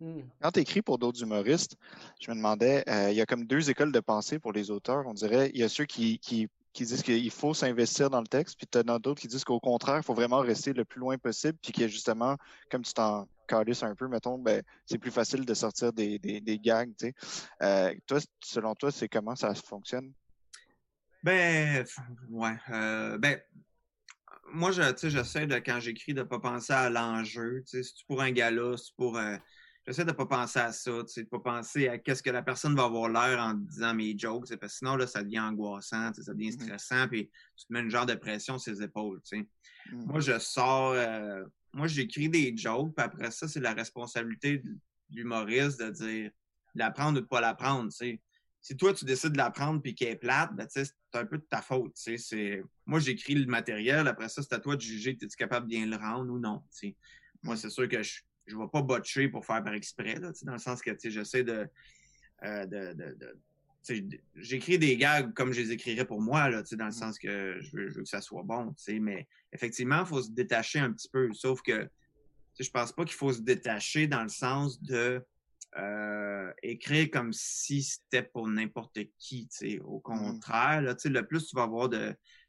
Hmm. 0.00 0.22
Quand 0.40 0.52
tu 0.52 0.60
écris 0.60 0.80
pour 0.80 0.98
d'autres 0.98 1.22
humoristes, 1.22 1.76
je 2.20 2.30
me 2.30 2.36
demandais, 2.36 2.84
euh, 2.88 3.10
il 3.10 3.16
y 3.16 3.20
a 3.20 3.26
comme 3.26 3.44
deux 3.44 3.68
écoles 3.68 3.92
de 3.92 4.00
pensée 4.00 4.38
pour 4.38 4.52
les 4.52 4.70
auteurs. 4.70 5.06
On 5.06 5.14
dirait, 5.14 5.50
il 5.54 5.60
y 5.60 5.64
a 5.64 5.68
ceux 5.68 5.86
qui, 5.86 6.18
qui, 6.20 6.48
qui 6.72 6.84
disent 6.84 7.02
qu'il 7.02 7.30
faut 7.30 7.52
s'investir 7.52 8.08
dans 8.08 8.20
le 8.20 8.26
texte, 8.26 8.56
puis 8.56 8.66
tu 8.66 8.78
as 8.78 8.98
d'autres 8.98 9.20
qui 9.20 9.28
disent 9.28 9.44
qu'au 9.44 9.60
contraire, 9.60 9.98
il 9.98 10.04
faut 10.04 10.14
vraiment 10.14 10.38
rester 10.38 10.72
le 10.72 10.84
plus 10.84 11.00
loin 11.00 11.18
possible, 11.18 11.58
puis 11.60 11.72
que 11.72 11.88
justement, 11.88 12.36
comme 12.70 12.82
tu 12.82 12.94
t'en 12.94 13.28
calisses 13.48 13.82
un 13.82 13.94
peu, 13.94 14.06
mettons, 14.08 14.38
ben, 14.38 14.62
c'est 14.86 14.98
plus 14.98 15.10
facile 15.10 15.44
de 15.44 15.54
sortir 15.54 15.92
des, 15.92 16.18
des, 16.18 16.40
des 16.40 16.58
gags, 16.58 16.92
tu 16.98 17.06
sais. 17.06 17.14
Euh, 17.62 17.94
toi, 18.06 18.18
selon 18.40 18.74
toi, 18.80 18.90
c'est 18.92 19.08
comment 19.08 19.36
ça 19.36 19.54
fonctionne? 19.54 20.12
Ben, 21.22 21.84
ouais. 22.30 22.56
Euh, 22.70 23.18
ben, 23.18 23.40
moi, 24.52 24.70
je, 24.70 24.82
j'essaie 25.08 25.46
de, 25.46 25.56
quand 25.56 25.80
j'écris, 25.80 26.14
de 26.14 26.20
ne 26.20 26.24
pas 26.26 26.38
penser 26.38 26.72
à 26.72 26.88
l'enjeu. 26.90 27.62
Si 27.66 27.82
tu 27.82 28.04
pour 28.06 28.22
un 28.22 28.30
gala, 28.30 28.76
si 28.76 28.92
pour. 28.96 29.18
Euh, 29.18 29.36
j'essaie 29.86 30.04
de 30.04 30.10
ne 30.10 30.16
pas 30.16 30.26
penser 30.26 30.60
à 30.60 30.72
ça, 30.72 30.90
de 30.90 31.20
ne 31.20 31.24
pas 31.24 31.40
penser 31.40 31.88
à 31.88 31.98
qu'est-ce 31.98 32.22
que 32.22 32.30
la 32.30 32.42
personne 32.42 32.74
va 32.76 32.84
avoir 32.84 33.08
l'air 33.08 33.40
en 33.40 33.54
disant 33.54 33.94
mes 33.94 34.16
jokes, 34.16 34.48
parce 34.60 34.72
que 34.72 34.78
sinon, 34.78 34.96
là, 34.96 35.06
ça 35.06 35.22
devient 35.22 35.40
angoissant, 35.40 36.12
ça 36.12 36.32
devient 36.34 36.50
mm-hmm. 36.50 36.64
stressant, 36.64 37.08
puis 37.08 37.30
tu 37.56 37.66
te 37.66 37.72
mets 37.72 37.80
une 37.80 37.90
genre 37.90 38.06
de 38.06 38.14
pression 38.14 38.58
sur 38.58 38.74
ses 38.74 38.82
épaules. 38.82 39.20
Mm 39.32 39.40
-hmm. 39.40 40.06
Moi, 40.06 40.20
je 40.20 40.38
sors, 40.38 40.92
euh, 40.92 41.42
moi, 41.78 41.86
j'écris 41.86 42.28
des 42.28 42.56
jokes, 42.56 42.94
puis 42.94 43.04
après 43.04 43.30
ça, 43.30 43.48
c'est 43.48 43.60
la 43.60 43.72
responsabilité 43.72 44.58
de 44.58 44.76
l'humoriste 45.10 45.80
de 45.80 45.90
dire 45.90 46.30
l'apprendre 46.74 47.18
ou 47.18 47.22
de 47.22 47.26
pas 47.26 47.40
l'apprendre, 47.40 47.90
tu 47.90 47.96
sais. 47.96 48.20
Si 48.60 48.76
toi, 48.76 48.92
tu 48.92 49.04
décides 49.04 49.32
de 49.32 49.36
l'apprendre 49.38 49.80
puis 49.80 49.94
qu'elle 49.94 50.08
est 50.08 50.16
plate, 50.16 50.54
ben, 50.54 50.66
c'est 50.68 50.92
un 51.14 51.24
peu 51.24 51.38
de 51.38 51.44
ta 51.44 51.62
faute. 51.62 51.92
C'est... 51.94 52.62
Moi, 52.84 52.98
j'écris 52.98 53.36
le 53.36 53.46
matériel. 53.46 54.08
Après 54.08 54.28
ça, 54.28 54.42
c'est 54.42 54.52
à 54.52 54.58
toi 54.58 54.74
de 54.74 54.80
juger 54.80 55.14
que 55.14 55.20
tu 55.20 55.26
es 55.26 55.28
capable 55.28 55.66
de 55.66 55.70
bien 55.70 55.86
le 55.86 55.96
rendre 55.96 56.32
ou 56.32 56.40
non. 56.40 56.62
sais. 56.68 56.96
Moi, 57.42 57.56
c'est 57.56 57.70
sûr 57.70 57.88
que 57.88 58.02
je 58.02 58.20
je 58.48 58.56
vais 58.56 58.68
pas 58.68 58.82
botcher 58.82 59.28
pour 59.28 59.44
faire 59.44 59.62
par 59.62 59.74
exprès, 59.74 60.16
là, 60.16 60.32
dans 60.42 60.52
le 60.52 60.58
sens 60.58 60.80
que 60.80 60.90
j'essaie 61.04 61.44
de, 61.44 61.68
euh, 62.44 62.94
j'écris 64.36 64.78
des 64.78 64.96
gags 64.96 65.32
comme 65.34 65.52
je 65.52 65.60
les 65.60 65.72
écrirais 65.72 66.04
pour 66.04 66.20
moi, 66.20 66.48
là, 66.48 66.62
dans 66.72 66.86
le 66.86 66.92
sens 66.92 67.18
que 67.18 67.58
je 67.60 67.76
veux, 67.76 67.88
je 67.88 67.96
veux 67.96 68.02
que 68.02 68.08
ça 68.08 68.20
soit 68.20 68.42
bon, 68.42 68.74
mais 69.00 69.26
effectivement, 69.52 70.00
il 70.00 70.06
faut 70.06 70.22
se 70.22 70.30
détacher 70.30 70.78
un 70.78 70.92
petit 70.92 71.08
peu. 71.08 71.32
Sauf 71.32 71.62
que 71.62 71.88
je 72.58 72.70
pense 72.70 72.92
pas 72.92 73.04
qu'il 73.04 73.14
faut 73.14 73.32
se 73.32 73.40
détacher 73.40 74.06
dans 74.06 74.22
le 74.22 74.28
sens 74.28 74.82
de 74.82 75.24
euh, 75.76 76.52
écrire 76.62 77.10
comme 77.10 77.32
si 77.32 77.82
c'était 77.82 78.22
pour 78.22 78.48
n'importe 78.48 78.98
qui. 79.18 79.48
Au 79.84 80.00
contraire, 80.00 80.82
là, 80.82 80.96
le 81.04 81.26
plus 81.26 81.46
tu 81.46 81.56
vas 81.56 81.64
avoir 81.64 81.88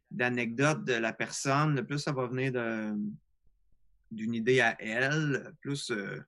d'anecdotes 0.10 0.84
de 0.86 0.94
la 0.94 1.14
personne, 1.14 1.76
le 1.76 1.86
plus 1.86 2.00
ça 2.00 2.12
va 2.12 2.28
venir 2.28 2.54
d'une 4.12 4.34
idée 4.34 4.62
à 4.62 4.76
elle, 4.80 5.54
plus, 5.62 5.92
euh, 5.92 6.20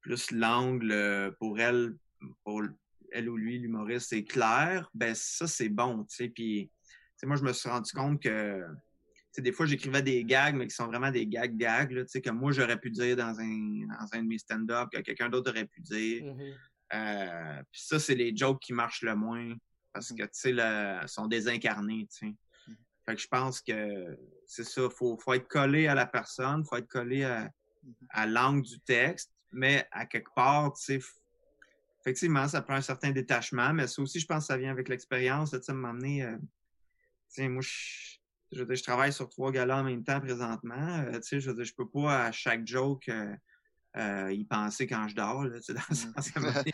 plus 0.00 0.30
l'angle 0.30 1.34
pour 1.38 1.60
elle, 1.60 1.96
pour 2.44 2.62
elle 3.16 3.28
ou 3.28 3.36
lui, 3.36 3.58
l'humoriste, 3.58 4.08
c'est 4.10 4.24
clair, 4.24 4.90
ben 4.94 5.14
ça, 5.14 5.46
c'est 5.46 5.68
bon, 5.68 6.04
tu 6.04 6.16
sais. 6.16 6.28
Puis, 6.28 6.70
moi, 7.24 7.36
je 7.36 7.42
me 7.42 7.52
suis 7.52 7.68
rendu 7.68 7.90
compte 7.92 8.22
que, 8.22 8.62
des 9.38 9.52
fois, 9.52 9.66
j'écrivais 9.66 10.02
des 10.02 10.24
gags, 10.24 10.54
mais 10.54 10.66
qui 10.66 10.74
sont 10.74 10.86
vraiment 10.86 11.10
des 11.10 11.26
gags-gags, 11.26 11.88
tu 11.88 12.04
sais, 12.08 12.20
que 12.20 12.30
moi, 12.30 12.52
j'aurais 12.52 12.78
pu 12.78 12.90
dire 12.90 13.16
dans 13.16 13.38
un, 13.40 13.86
dans 13.86 14.08
un 14.12 14.22
de 14.22 14.28
mes 14.28 14.38
stand-up, 14.38 14.88
que 14.92 15.00
quelqu'un 15.00 15.28
d'autre 15.28 15.50
aurait 15.50 15.66
pu 15.66 15.80
dire. 15.80 16.24
Mhm. 16.24 16.54
Euh, 16.94 17.62
puis 17.70 17.80
ça, 17.82 17.98
c'est 17.98 18.14
les 18.14 18.36
jokes 18.36 18.60
qui 18.60 18.72
marchent 18.72 19.02
le 19.02 19.14
moins, 19.14 19.54
parce 19.92 20.12
que, 20.12 20.22
tu 20.22 20.28
sais, 20.32 21.06
sont 21.06 21.26
désincarnés, 21.26 22.06
tu 22.10 22.28
sais. 22.28 22.34
Fait 23.06 23.14
que 23.14 23.22
je 23.22 23.28
pense 23.28 23.60
que 23.60 24.18
c'est 24.46 24.64
ça, 24.64 24.90
faut, 24.90 25.16
faut 25.16 25.32
être 25.32 25.46
collé 25.46 25.86
à 25.86 25.94
la 25.94 26.06
personne, 26.06 26.64
faut 26.64 26.76
être 26.76 26.88
collé 26.88 27.22
à, 27.22 27.48
à 28.10 28.26
l'angle 28.26 28.62
du 28.62 28.80
texte, 28.80 29.32
mais 29.52 29.86
à 29.92 30.06
quelque 30.06 30.34
part, 30.34 30.72
tu 30.72 31.00
sais, 31.00 31.06
effectivement, 32.06 32.46
ça 32.46 32.62
prend 32.62 32.74
un 32.74 32.80
certain 32.80 33.10
détachement, 33.10 33.72
mais 33.72 33.88
ça 33.88 34.00
aussi, 34.00 34.20
je 34.20 34.26
pense 34.26 34.44
que 34.44 34.46
ça 34.46 34.56
vient 34.56 34.70
avec 34.70 34.88
l'expérience, 34.88 35.50
tu 35.50 35.60
sais, 35.60 35.72
m'emmener, 35.72 36.22
euh, 36.22 36.36
tu 36.38 36.44
sais, 37.28 37.48
moi, 37.48 37.62
je, 37.62 38.62
je, 38.62 38.82
travaille 38.84 39.12
sur 39.12 39.28
trois 39.28 39.50
galas 39.50 39.80
en 39.80 39.82
même 39.82 40.04
temps 40.04 40.20
présentement, 40.20 41.00
euh, 41.00 41.14
tu 41.14 41.22
sais, 41.22 41.40
je 41.40 41.50
je 41.50 41.74
peux 41.74 41.88
pas 41.88 42.26
à 42.26 42.32
chaque 42.32 42.64
joke 42.64 43.10
euh, 43.96 44.32
y 44.32 44.44
penser 44.44 44.86
quand 44.86 45.08
je 45.08 45.16
dors, 45.16 45.42
là, 45.46 45.56
tu 45.56 45.64
sais, 45.64 45.74
dans 45.74 45.80
le 45.88 45.96
sens 45.96 46.30
il 46.66 46.72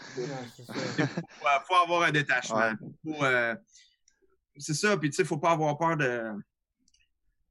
faut, 1.66 1.76
avoir 1.82 2.02
un 2.02 2.12
détachement. 2.12 2.72
c'est 4.58 4.74
ça, 4.74 4.98
puis 4.98 5.08
tu 5.08 5.16
sais, 5.16 5.24
faut 5.24 5.38
pas 5.38 5.52
avoir 5.52 5.78
peur 5.78 5.96
de 5.96 6.30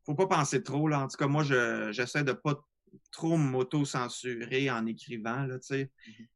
faut 0.05 0.15
pas 0.15 0.27
penser 0.27 0.61
trop. 0.61 0.87
Là. 0.87 1.01
En 1.01 1.07
tout 1.07 1.17
cas, 1.17 1.27
moi, 1.27 1.43
j'essaie 1.91 2.23
de 2.23 2.31
pas 2.31 2.55
trop 3.11 3.37
m'auto-censurer 3.37 4.69
en 4.69 4.85
écrivant. 4.85 5.43
Là, 5.45 5.57
mm-hmm. 5.57 5.89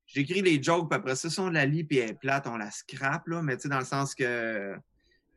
J'écris 0.08 0.42
les 0.42 0.62
jokes, 0.62 0.90
puis 0.90 0.98
après 0.98 1.16
ça, 1.16 1.30
si 1.30 1.40
on 1.40 1.50
la 1.50 1.66
lit 1.66 1.84
puis 1.84 1.98
elle 1.98 2.12
est 2.12 2.20
plate, 2.20 2.48
on 2.48 2.58
la 2.58 2.72
scrape, 2.72 3.28
là, 3.28 3.42
mais 3.42 3.58
dans 3.58 3.80
le 3.80 3.86
sens 3.86 4.16
que 4.16 4.76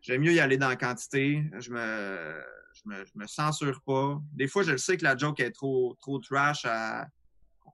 j'aime 0.00 0.22
mieux 0.22 0.32
y 0.32 0.40
aller 0.40 0.56
dans 0.56 0.68
la 0.68 0.76
quantité. 0.76 1.44
Je 1.58 1.70
me, 1.70 2.42
je 2.74 2.82
me, 2.88 3.04
je 3.04 3.12
me 3.14 3.26
censure 3.26 3.82
pas. 3.82 4.20
Des 4.32 4.48
fois, 4.48 4.62
je 4.62 4.72
le 4.72 4.78
sais 4.78 4.96
que 4.96 5.04
la 5.04 5.16
joke 5.16 5.40
est 5.40 5.50
trop, 5.50 5.96
trop 6.00 6.18
trash. 6.18 6.66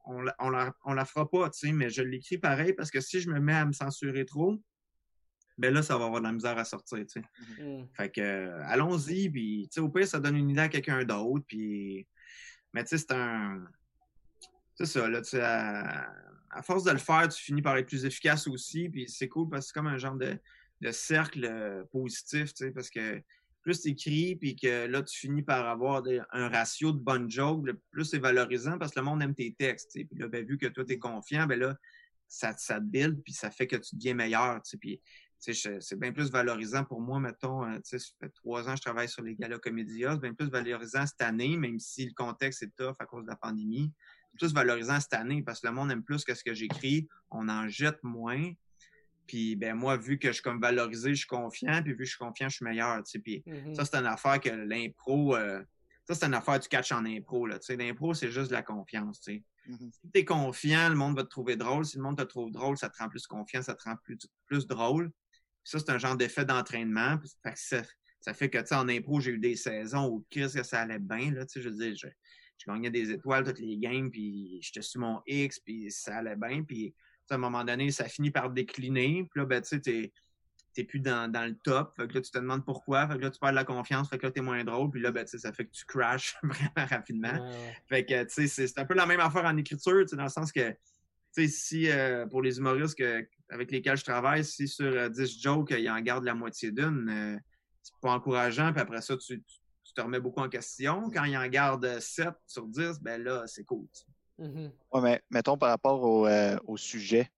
on, 0.06 0.22
la, 0.22 0.34
on, 0.38 0.50
la, 0.50 0.72
on 0.84 0.94
la 0.94 1.04
fera 1.04 1.28
pas, 1.28 1.50
mais 1.72 1.90
je 1.90 2.02
l'écris 2.02 2.38
pareil 2.38 2.72
parce 2.72 2.90
que 2.90 3.00
si 3.00 3.20
je 3.20 3.30
me 3.30 3.40
mets 3.40 3.54
à 3.54 3.66
me 3.66 3.72
censurer 3.72 4.24
trop, 4.24 4.60
ben 5.56 5.72
là, 5.72 5.82
ça 5.82 5.96
va 5.96 6.06
avoir 6.06 6.20
de 6.20 6.26
la 6.26 6.32
misère 6.32 6.58
à 6.58 6.64
sortir, 6.64 6.98
tu 7.06 7.20
sais. 7.20 7.22
Mm-hmm. 7.62 7.86
Fait 7.94 8.10
que, 8.10 8.20
euh, 8.20 8.62
allons-y, 8.64 9.30
puis, 9.30 9.68
tu 9.70 9.74
sais, 9.74 9.80
au 9.80 9.88
pire, 9.88 10.08
ça 10.08 10.18
donne 10.18 10.36
une 10.36 10.50
idée 10.50 10.60
à 10.60 10.68
quelqu'un 10.68 11.04
d'autre, 11.04 11.44
puis... 11.46 12.08
Mais, 12.74 12.84
tu 12.84 12.90
sais, 12.90 12.98
c'est 12.98 13.12
un... 13.14 13.64
C'est 14.74 14.86
ça, 14.86 15.08
là, 15.08 15.22
tu 15.22 15.30
sais, 15.30 15.40
à... 15.40 16.12
force 16.62 16.84
de 16.84 16.90
le 16.90 16.98
faire, 16.98 17.28
tu 17.28 17.40
finis 17.40 17.62
par 17.62 17.76
être 17.76 17.86
plus 17.86 18.04
efficace 18.04 18.48
aussi, 18.48 18.88
puis 18.88 19.08
c'est 19.08 19.28
cool 19.28 19.48
parce 19.48 19.66
que 19.66 19.68
c'est 19.68 19.74
comme 19.74 19.86
un 19.86 19.98
genre 19.98 20.16
de, 20.16 20.36
de 20.80 20.90
cercle 20.90 21.44
euh, 21.44 21.84
positif, 21.92 22.52
tu 22.52 22.64
sais, 22.64 22.70
parce 22.72 22.90
que 22.90 23.22
plus 23.62 23.80
tu 23.80 23.88
écris, 23.90 24.36
puis 24.36 24.56
que 24.56 24.86
là, 24.86 25.02
tu 25.02 25.16
finis 25.16 25.42
par 25.42 25.66
avoir 25.66 26.02
un 26.32 26.48
ratio 26.48 26.92
de 26.92 26.98
bonnes 26.98 27.30
jokes, 27.30 27.64
plus 27.90 28.04
c'est 28.04 28.18
valorisant 28.18 28.78
parce 28.78 28.92
que 28.92 29.00
le 29.00 29.06
monde 29.06 29.22
aime 29.22 29.34
tes 29.34 29.54
textes, 29.54 29.92
tu 29.92 30.00
sais. 30.00 30.04
Puis 30.04 30.18
là, 30.18 30.28
ben, 30.28 30.44
vu 30.44 30.58
que 30.58 30.66
toi, 30.66 30.84
tu 30.84 30.92
es 30.92 30.98
confiant, 30.98 31.46
ben 31.46 31.58
là, 31.58 31.76
ça, 32.28 32.52
ça 32.58 32.80
te 32.80 32.84
build, 32.84 33.22
puis 33.22 33.32
ça 33.32 33.50
fait 33.50 33.66
que 33.66 33.76
tu 33.76 33.96
deviens 33.96 34.14
meilleur. 34.14 34.60
Puis 34.80 35.00
c'est 35.38 35.98
bien 35.98 36.12
plus 36.12 36.30
valorisant 36.30 36.84
pour 36.84 37.00
moi, 37.00 37.20
mettons, 37.20 37.64
euh, 37.64 37.78
ça 37.82 37.98
fait 38.20 38.30
trois 38.30 38.68
ans 38.68 38.72
que 38.72 38.78
je 38.78 38.82
travaille 38.82 39.08
sur 39.08 39.22
les 39.22 39.34
galas 39.34 39.58
comédias, 39.58 40.14
c'est 40.14 40.20
bien 40.20 40.34
plus 40.34 40.48
valorisant 40.48 41.06
cette 41.06 41.20
année, 41.22 41.56
même 41.56 41.78
si 41.78 42.06
le 42.06 42.12
contexte 42.14 42.62
est 42.62 42.74
tough 42.76 42.96
à 42.98 43.06
cause 43.06 43.24
de 43.24 43.30
la 43.30 43.36
pandémie. 43.36 43.92
C'est 44.32 44.38
plus 44.38 44.54
valorisant 44.54 44.98
cette 45.00 45.14
année 45.14 45.42
parce 45.42 45.60
que 45.60 45.66
le 45.66 45.72
monde 45.74 45.90
aime 45.90 46.02
plus 46.02 46.24
que 46.24 46.34
ce 46.34 46.42
que 46.42 46.54
j'écris, 46.54 47.08
on 47.30 47.48
en 47.48 47.68
jette 47.68 48.02
moins. 48.02 48.52
Puis 49.26 49.56
ben 49.56 49.74
moi, 49.74 49.96
vu 49.96 50.18
que 50.18 50.28
je 50.28 50.34
suis 50.34 50.42
comme 50.42 50.60
valorisé, 50.60 51.10
je 51.10 51.20
suis 51.20 51.26
confiant, 51.26 51.82
puis 51.82 51.92
vu 51.92 51.98
que 51.98 52.04
je 52.04 52.10
suis 52.10 52.18
confiant, 52.18 52.48
je 52.48 52.56
suis 52.56 52.64
meilleur. 52.64 53.02
Puis 53.22 53.42
mm-hmm. 53.46 53.74
ça, 53.74 53.84
c'est 53.84 53.96
une 53.96 54.06
affaire 54.06 54.40
que 54.40 54.50
l'impro, 54.50 55.36
euh, 55.36 55.62
ça, 56.06 56.14
c'est 56.14 56.26
une 56.26 56.34
affaire 56.34 56.58
du 56.58 56.68
catch 56.68 56.92
en 56.92 57.04
impro. 57.06 57.46
L'impro, 57.46 58.12
c'est 58.12 58.30
juste 58.30 58.48
de 58.48 58.54
la 58.54 58.62
confiance. 58.62 59.20
Mm-hmm. 59.26 59.92
Si 59.92 60.10
tu 60.12 60.20
es 60.20 60.24
confiant, 60.24 60.88
le 60.90 60.94
monde 60.94 61.16
va 61.16 61.22
te 61.22 61.28
trouver 61.28 61.56
drôle. 61.56 61.86
Si 61.86 61.96
le 61.96 62.02
monde 62.02 62.18
te 62.18 62.22
trouve 62.22 62.50
drôle, 62.50 62.76
ça 62.76 62.90
te 62.90 62.98
rend 62.98 63.08
plus 63.08 63.26
confiant, 63.26 63.62
ça 63.62 63.74
te 63.74 63.84
rend 63.84 63.96
plus, 64.04 64.18
plus 64.46 64.66
drôle. 64.66 65.10
Ça, 65.64 65.78
c'est 65.78 65.90
un 65.90 65.98
genre 65.98 66.16
d'effet 66.16 66.44
d'entraînement. 66.44 67.18
Ça, 67.54 68.34
fait 68.34 68.48
que, 68.48 68.58
tu 68.58 68.66
sais, 68.66 68.74
en 68.74 68.88
impro, 68.88 69.20
j'ai 69.20 69.32
eu 69.32 69.38
des 69.38 69.56
saisons 69.56 70.08
où, 70.08 70.26
qu'est-ce 70.30 70.58
que 70.58 70.62
ça 70.62 70.80
allait 70.80 70.98
bien, 70.98 71.30
là, 71.32 71.44
tu 71.44 71.54
sais, 71.54 71.62
je 71.62 71.68
veux 71.68 71.76
dire, 71.76 71.94
je, 71.96 72.06
gagnais 72.66 72.90
des 72.90 73.10
étoiles 73.10 73.44
toutes 73.44 73.58
les 73.58 73.76
games, 73.76 74.10
puis 74.10 74.58
j'étais 74.62 74.80
sur 74.80 75.00
mon 75.00 75.20
X, 75.26 75.60
puis 75.60 75.90
ça 75.90 76.16
allait 76.16 76.36
bien, 76.36 76.62
puis 76.62 76.94
à 77.28 77.34
un 77.34 77.38
moment 77.38 77.64
donné, 77.64 77.90
ça 77.90 78.08
finit 78.08 78.30
par 78.30 78.50
décliner, 78.50 79.26
puis 79.30 79.40
là, 79.40 79.46
ben, 79.46 79.60
tu 79.60 79.68
sais, 79.68 79.80
t'es 79.80 80.12
t'es 80.74 80.84
plus 80.84 81.00
dans, 81.00 81.30
dans, 81.30 81.46
le 81.46 81.56
top. 81.56 81.94
Fait 81.96 82.08
que 82.08 82.14
là, 82.14 82.20
tu 82.20 82.30
te 82.30 82.38
demandes 82.38 82.64
pourquoi. 82.64 83.06
Fait 83.06 83.14
que 83.14 83.20
là, 83.20 83.30
tu 83.30 83.38
perds 83.38 83.50
de 83.50 83.54
la 83.54 83.64
confiance. 83.64 84.08
Fait 84.10 84.18
que 84.18 84.26
là, 84.26 84.32
t'es 84.32 84.40
moins 84.40 84.62
drôle. 84.64 84.90
Puis 84.90 85.00
là, 85.00 85.12
ben, 85.12 85.24
ça 85.26 85.52
fait 85.52 85.66
que 85.66 85.70
tu 85.70 85.84
crashes 85.86 86.36
vraiment 86.42 86.88
rapidement. 86.88 87.50
Fait 87.88 88.04
que, 88.04 88.24
tu 88.24 88.48
sais, 88.48 88.66
c'est 88.66 88.78
un 88.78 88.84
peu 88.84 88.94
la 88.94 89.06
même 89.06 89.20
affaire 89.20 89.44
en 89.44 89.56
écriture, 89.56 90.00
tu 90.02 90.08
sais, 90.08 90.16
dans 90.16 90.24
le 90.24 90.28
sens 90.28 90.52
que, 90.52 90.74
sais, 91.34 91.48
si, 91.48 91.90
euh, 91.90 92.26
pour 92.26 92.42
les 92.42 92.58
humoristes 92.58 92.96
que, 92.96 93.26
avec 93.48 93.70
lesquels 93.70 93.96
je 93.96 94.04
travaille, 94.04 94.44
si 94.44 94.68
sur 94.68 95.10
10 95.10 95.20
euh, 95.20 95.40
jokes, 95.40 95.74
il 95.76 95.88
en 95.90 96.00
garde 96.00 96.24
la 96.24 96.34
moitié 96.34 96.70
d'une, 96.70 97.08
euh, 97.08 97.38
c'est 97.82 97.94
pas 98.00 98.12
encourageant, 98.12 98.72
puis 98.72 98.80
après 98.80 99.00
ça, 99.00 99.16
tu, 99.16 99.42
te 99.94 100.00
remets 100.00 100.18
beaucoup 100.18 100.40
en 100.40 100.48
question. 100.48 101.08
Quand 101.08 101.22
il 101.22 101.36
en 101.36 101.46
garde 101.46 102.00
7 102.00 102.30
sur 102.48 102.66
10, 102.66 102.98
ben 103.00 103.22
là, 103.22 103.44
c'est 103.46 103.62
cool. 103.62 103.86
Mm-hmm. 104.40 104.70
Oui, 104.92 105.00
mais 105.00 105.22
mettons 105.30 105.56
par 105.56 105.68
rapport 105.68 106.02
au, 106.02 106.26
euh, 106.26 106.56
sujet, 106.74 107.30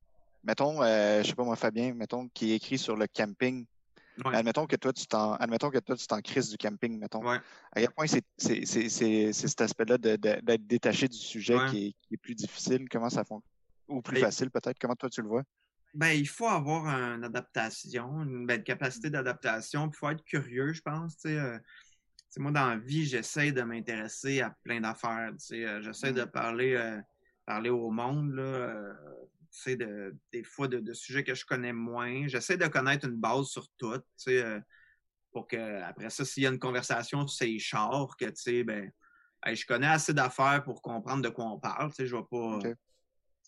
mettons, 0.42 0.80
je 0.82 1.22
sais 1.22 1.34
pas 1.34 1.44
moi, 1.44 1.56
Fabien, 1.56 1.92
mettons, 1.92 2.28
qui 2.28 2.52
est 2.52 2.56
écrit 2.56 2.78
sur 2.78 2.96
le 2.96 3.06
camping. 3.06 3.66
Admettons 4.24 4.66
que 4.66 4.76
toi, 4.76 4.94
tu 4.94 5.06
t'en, 5.06 5.34
admettons 5.34 5.68
que 5.68 5.76
toi, 5.80 5.94
tu 5.96 6.06
t'en 6.06 6.22
crises 6.22 6.48
du 6.48 6.56
camping, 6.56 6.98
mettons. 6.98 7.28
À 7.28 7.40
quel 7.74 7.90
point 7.90 8.06
c'est, 8.06 8.24
cet 9.32 9.60
aspect-là 9.60 9.98
d'être 9.98 10.66
détaché 10.66 11.08
du 11.08 11.18
sujet 11.18 11.58
qui, 11.70 11.94
est, 12.10 12.16
plus 12.16 12.34
difficile? 12.34 12.88
Comment 12.88 13.10
ça 13.10 13.24
fonctionne? 13.24 13.55
Ou 13.88 14.02
plus 14.02 14.20
facile, 14.20 14.50
peut-être? 14.50 14.78
Comment 14.78 14.96
toi, 14.96 15.08
tu 15.08 15.22
le 15.22 15.28
vois? 15.28 15.42
Ben, 15.96 16.10
il 16.10 16.28
faut 16.28 16.46
avoir 16.46 16.86
une 16.88 17.24
adaptation, 17.24 18.22
une 18.22 18.46
belle 18.46 18.64
capacité 18.64 19.08
d'adaptation, 19.08 19.88
il 19.88 19.96
faut 19.96 20.10
être 20.10 20.24
curieux, 20.24 20.74
je 20.74 20.82
pense. 20.82 21.16
Euh, 21.24 21.58
moi, 22.36 22.50
dans 22.50 22.68
la 22.68 22.76
vie, 22.76 23.06
j'essaie 23.06 23.50
de 23.50 23.62
m'intéresser 23.62 24.42
à 24.42 24.54
plein 24.62 24.80
d'affaires. 24.82 25.32
Euh, 25.52 25.80
j'essaie 25.80 26.12
de 26.12 26.24
mmh. 26.24 26.30
parler, 26.30 26.74
euh, 26.74 27.00
parler 27.46 27.70
au 27.70 27.90
monde, 27.90 28.34
là, 28.34 28.94
de, 29.66 30.14
des 30.32 30.44
fois 30.44 30.68
de, 30.68 30.92
sujets 30.92 31.24
que 31.24 31.34
je 31.34 31.46
connais 31.46 31.72
moins. 31.72 32.26
J'essaie 32.26 32.58
de 32.58 32.66
connaître 32.66 33.06
une 33.06 33.16
base 33.16 33.46
sur 33.46 33.66
tout, 33.78 34.02
pour 35.32 35.46
que 35.46 35.82
après 35.82 36.10
ça, 36.10 36.26
s'il 36.26 36.42
y 36.42 36.46
a 36.46 36.50
une 36.50 36.58
conversation 36.58 37.26
sur 37.26 37.38
ces 37.38 37.58
chars, 37.58 38.14
que 38.18 38.62
ben, 38.64 38.92
je 39.46 39.64
connais 39.64 39.86
assez 39.86 40.12
d'affaires 40.12 40.62
pour 40.62 40.82
comprendre 40.82 41.22
de 41.22 41.30
quoi 41.30 41.46
on 41.46 41.58
parle. 41.58 41.90
Je 41.98 42.02
ne 42.02 42.20
vais 42.20 42.26
pas 42.30 42.74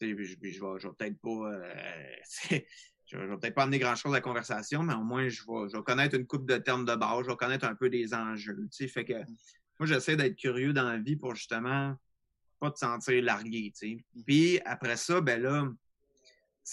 je, 0.01 0.07
je, 0.17 0.87
vais, 0.87 0.93
peut-être 0.99 1.19
pas. 1.21 1.53
Euh, 1.53 2.13
je 3.07 3.17
vais 3.17 3.37
peut-être 3.39 3.55
pas 3.55 3.63
amener 3.65 3.79
grand-chose 3.79 4.13
à 4.13 4.17
la 4.17 4.21
conversation, 4.21 4.83
mais 4.83 4.95
au 4.95 5.03
moins, 5.03 5.29
je 5.29 5.43
vais, 5.43 5.69
je 5.73 5.79
connaître 5.79 6.15
une 6.15 6.27
coupe 6.27 6.47
de 6.47 6.57
termes 6.59 6.85
de 6.85 6.95
base, 6.95 7.25
je 7.25 7.31
vais 7.31 7.37
connaître 7.37 7.67
un 7.67 7.75
peu 7.75 7.89
des 7.89 8.15
enjeux. 8.15 8.69
Fait 8.71 9.05
que 9.05 9.15
mm. 9.15 9.27
moi, 9.79 9.87
j'essaie 9.87 10.17
d'être 10.17 10.37
curieux 10.37 10.73
dans 10.73 10.89
la 10.89 10.99
vie 10.99 11.17
pour 11.17 11.35
justement 11.35 11.97
pas 12.61 12.71
te 12.71 12.79
sentir 12.79 13.23
largué. 13.23 13.73
Mm. 13.83 14.23
Puis 14.27 14.61
après 14.65 14.97
ça, 14.97 15.21
ben 15.21 15.41
là, 15.41 15.69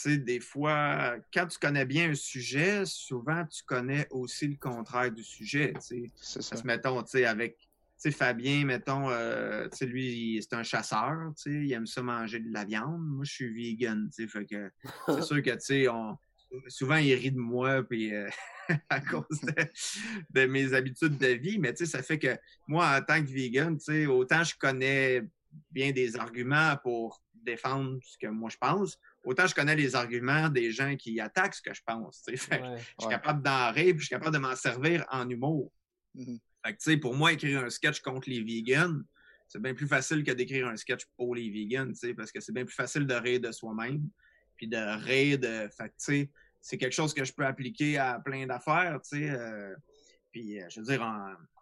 des 0.05 0.39
fois, 0.39 1.15
quand 1.33 1.47
tu 1.47 1.57
connais 1.57 1.85
bien 1.85 2.11
un 2.11 2.15
sujet, 2.15 2.85
souvent 2.85 3.45
tu 3.45 3.63
connais 3.63 4.07
aussi 4.11 4.47
le 4.47 4.57
contraire 4.57 5.11
du 5.11 5.23
sujet. 5.23 5.73
Tu 5.87 6.11
sais. 6.17 6.63
Mettons, 6.63 7.01
tu 7.03 7.11
sais, 7.11 7.25
avec 7.25 7.64
sais, 7.97 8.11
Fabien, 8.11 8.65
mettons, 8.65 9.09
euh, 9.09 9.67
tu 9.69 9.77
sais, 9.77 9.85
lui, 9.85 10.39
c'est 10.41 10.55
un 10.55 10.63
chasseur, 10.63 11.33
tu 11.37 11.51
sais, 11.51 11.65
il 11.65 11.71
aime 11.73 11.87
ça 11.87 12.01
manger 12.01 12.39
de 12.39 12.51
la 12.51 12.65
viande. 12.65 13.01
Moi, 13.01 13.25
je 13.25 13.31
suis 13.31 13.53
vegan, 13.53 14.09
tu 14.09 14.23
sais, 14.23 14.27
fait 14.27 14.45
que 14.45 14.71
c'est 15.07 15.21
sûr 15.23 15.41
que, 15.41 15.51
tu 15.51 15.59
sais, 15.59 15.87
on, 15.87 16.17
souvent, 16.67 16.97
il 16.97 17.13
rit 17.13 17.31
de 17.31 17.39
moi, 17.39 17.83
puis 17.83 18.13
euh, 18.13 18.29
à 18.89 18.99
cause 18.99 19.41
de, 20.29 20.45
mes 20.45 20.73
habitudes 20.73 21.17
de 21.17 21.27
vie, 21.27 21.59
mais 21.59 21.73
tu 21.73 21.85
sais, 21.85 21.91
ça 21.91 22.03
fait 22.03 22.19
que 22.19 22.37
moi, 22.67 22.97
en 22.97 23.01
tant 23.01 23.23
que 23.23 23.29
vegan, 23.29 23.77
tu 23.77 23.85
sais, 23.85 24.05
autant 24.05 24.43
je 24.43 24.55
connais 24.57 25.23
bien 25.71 25.91
des 25.91 26.17
arguments 26.17 26.75
pour 26.83 27.21
défendre 27.33 27.99
ce 28.03 28.17
que 28.17 28.27
moi 28.27 28.49
je 28.49 28.57
pense, 28.57 28.97
autant 29.23 29.45
je 29.45 29.53
connais 29.53 29.75
les 29.75 29.95
arguments 29.95 30.49
des 30.49 30.71
gens 30.71 30.95
qui 30.95 31.19
attaquent 31.19 31.53
ce 31.53 31.61
que 31.61 31.73
je 31.73 31.81
pense. 31.85 32.23
Tu 32.23 32.35
sais, 32.37 32.61
je 32.61 33.03
suis 33.03 33.09
capable 33.09 33.41
d'en 33.43 33.71
rire, 33.71 33.93
puis 33.93 33.99
je 33.99 34.05
suis 34.05 34.15
capable 34.15 34.33
de 34.33 34.39
m'en 34.39 34.55
servir 34.55 35.05
en 35.11 35.29
humour. 35.29 35.71
Mm-hmm. 36.15 36.39
Fait 36.65 36.75
que, 36.75 36.95
pour 36.95 37.15
moi, 37.15 37.33
écrire 37.33 37.63
un 37.63 37.69
sketch 37.69 37.99
contre 38.01 38.29
les 38.29 38.41
vegans, 38.41 39.01
c'est 39.47 39.61
bien 39.61 39.75
plus 39.75 39.87
facile 39.87 40.23
que 40.23 40.31
d'écrire 40.31 40.67
un 40.67 40.75
sketch 40.75 41.05
pour 41.15 41.35
les 41.35 41.49
vegans, 41.49 41.91
parce 42.17 42.31
que 42.31 42.39
c'est 42.39 42.53
bien 42.53 42.65
plus 42.65 42.73
facile 42.73 43.05
de 43.05 43.13
rire 43.13 43.39
de 43.39 43.51
soi-même, 43.51 44.09
puis 44.55 44.67
de 44.67 45.03
rire 45.03 45.37
de... 45.37 45.69
Fait 45.69 45.89
que, 45.89 46.27
c'est 46.61 46.77
quelque 46.77 46.93
chose 46.93 47.13
que 47.13 47.23
je 47.23 47.31
peux 47.31 47.45
appliquer 47.45 47.99
à 47.99 48.19
plein 48.19 48.47
d'affaires, 48.47 48.99
tu 49.03 49.19
sais. 49.19 49.29
Euh, 49.29 49.75
puis, 50.31 50.59
euh, 50.59 50.65
je 50.69 50.79
veux 50.79 50.87
dire, 50.87 51.05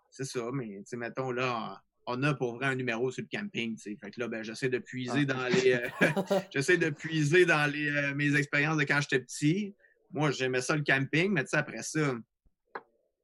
c'est 0.09 0.23
ça, 0.23 0.49
mais, 0.53 0.77
tu 0.77 0.83
sais, 0.85 0.97
mettons, 0.97 1.31
là, 1.31 1.81
on 2.05 2.23
a 2.23 2.33
pour 2.33 2.55
vrai 2.55 2.67
un 2.67 2.75
numéro 2.75 3.11
sur 3.11 3.23
le 3.23 3.37
camping. 3.37 3.77
Fait 3.77 3.97
que 3.97 4.19
là, 4.21 4.29
ben, 4.29 4.43
j'essaie 4.43 4.69
de 4.69 4.79
puiser 4.79 5.25
ah. 5.29 5.33
dans 5.33 5.47
les... 5.47 5.73
Euh, 5.73 5.89
j'essaie 6.53 6.77
de 6.77 6.89
puiser 6.89 7.45
dans 7.45 7.69
les, 7.69 8.13
mes 8.15 8.33
expériences 8.37 8.77
de 8.77 8.83
quand 8.83 9.01
j'étais 9.01 9.19
petit, 9.19 9.75
moi, 10.13 10.31
j'aimais 10.31 10.61
ça 10.61 10.77
le 10.77 10.83
camping, 10.83 11.31
mais 11.33 11.43
après 11.53 11.83
ça, 11.83 12.15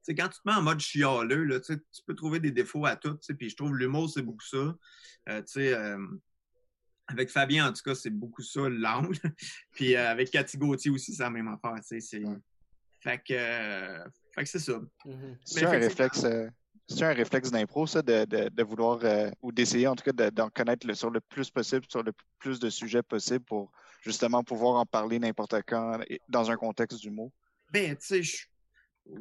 sais, 0.10 0.16
quand 0.16 0.30
tu 0.30 0.40
te 0.42 0.48
mets 0.48 0.56
en 0.56 0.62
mode 0.62 0.80
chialeux, 0.80 1.44
là, 1.44 1.60
tu 1.60 1.78
peux 2.06 2.16
trouver 2.16 2.40
des 2.40 2.52
défauts 2.52 2.86
à 2.86 2.96
tout. 2.96 3.18
Puis 3.38 3.50
je 3.50 3.56
trouve 3.56 3.76
l'humour, 3.76 4.10
c'est 4.10 4.22
beaucoup 4.22 4.46
ça. 4.46 4.76
Euh, 5.30 5.42
euh, 5.58 6.08
avec 7.08 7.30
Fabien, 7.30 7.70
en 7.70 7.74
tout 7.74 7.82
cas, 7.84 7.96
c'est 7.96 8.10
beaucoup 8.10 8.42
ça, 8.42 8.62
l'angle. 8.70 9.18
puis 9.72 9.96
euh, 9.96 10.10
avec 10.10 10.32
Cathy 10.32 10.58
Gauthier 10.58 10.92
aussi, 10.92 11.14
c'est 11.14 11.24
la 11.24 11.30
même 11.30 11.48
affaire. 11.48 11.76
C'est... 11.82 12.22
Fait 13.02 13.18
que, 13.18 14.04
fait 14.36 14.44
que 14.44 14.50
c'est 14.50 14.60
ça. 14.60 14.82
Mm-hmm. 15.06 15.38
C'est 15.46 15.66
un 15.66 15.70
réflexe. 15.70 16.26
C'est 16.92 17.04
un 17.04 17.14
réflexe 17.14 17.52
d'impro, 17.52 17.86
ça, 17.86 18.02
de, 18.02 18.26
de, 18.26 18.50
de 18.50 18.64
vouloir, 18.64 19.00
ou 19.44 19.52
d'essayer 19.52 19.86
en 19.86 19.96
tout 19.96 20.12
cas 20.12 20.32
d'en 20.32 20.50
connaître 20.50 20.88
le, 20.88 20.96
sur 20.96 21.12
le 21.12 21.22
plus 21.22 21.52
possible, 21.52 21.86
sur 21.88 22.02
le 22.02 22.14
plus 22.40 22.60
de 22.60 22.72
sujets 22.72 23.04
possible 23.04 23.46
pour 23.46 23.72
justement 24.02 24.44
pouvoir 24.44 24.78
en 24.78 24.88
parler 24.88 25.20
n'importe 25.20 25.54
quand 25.68 26.00
dans 26.28 26.50
un 26.50 26.56
contexte 26.58 27.00
d'humour? 27.00 27.32
Ben, 27.72 27.96
tu 27.96 28.24
sais, 28.24 28.48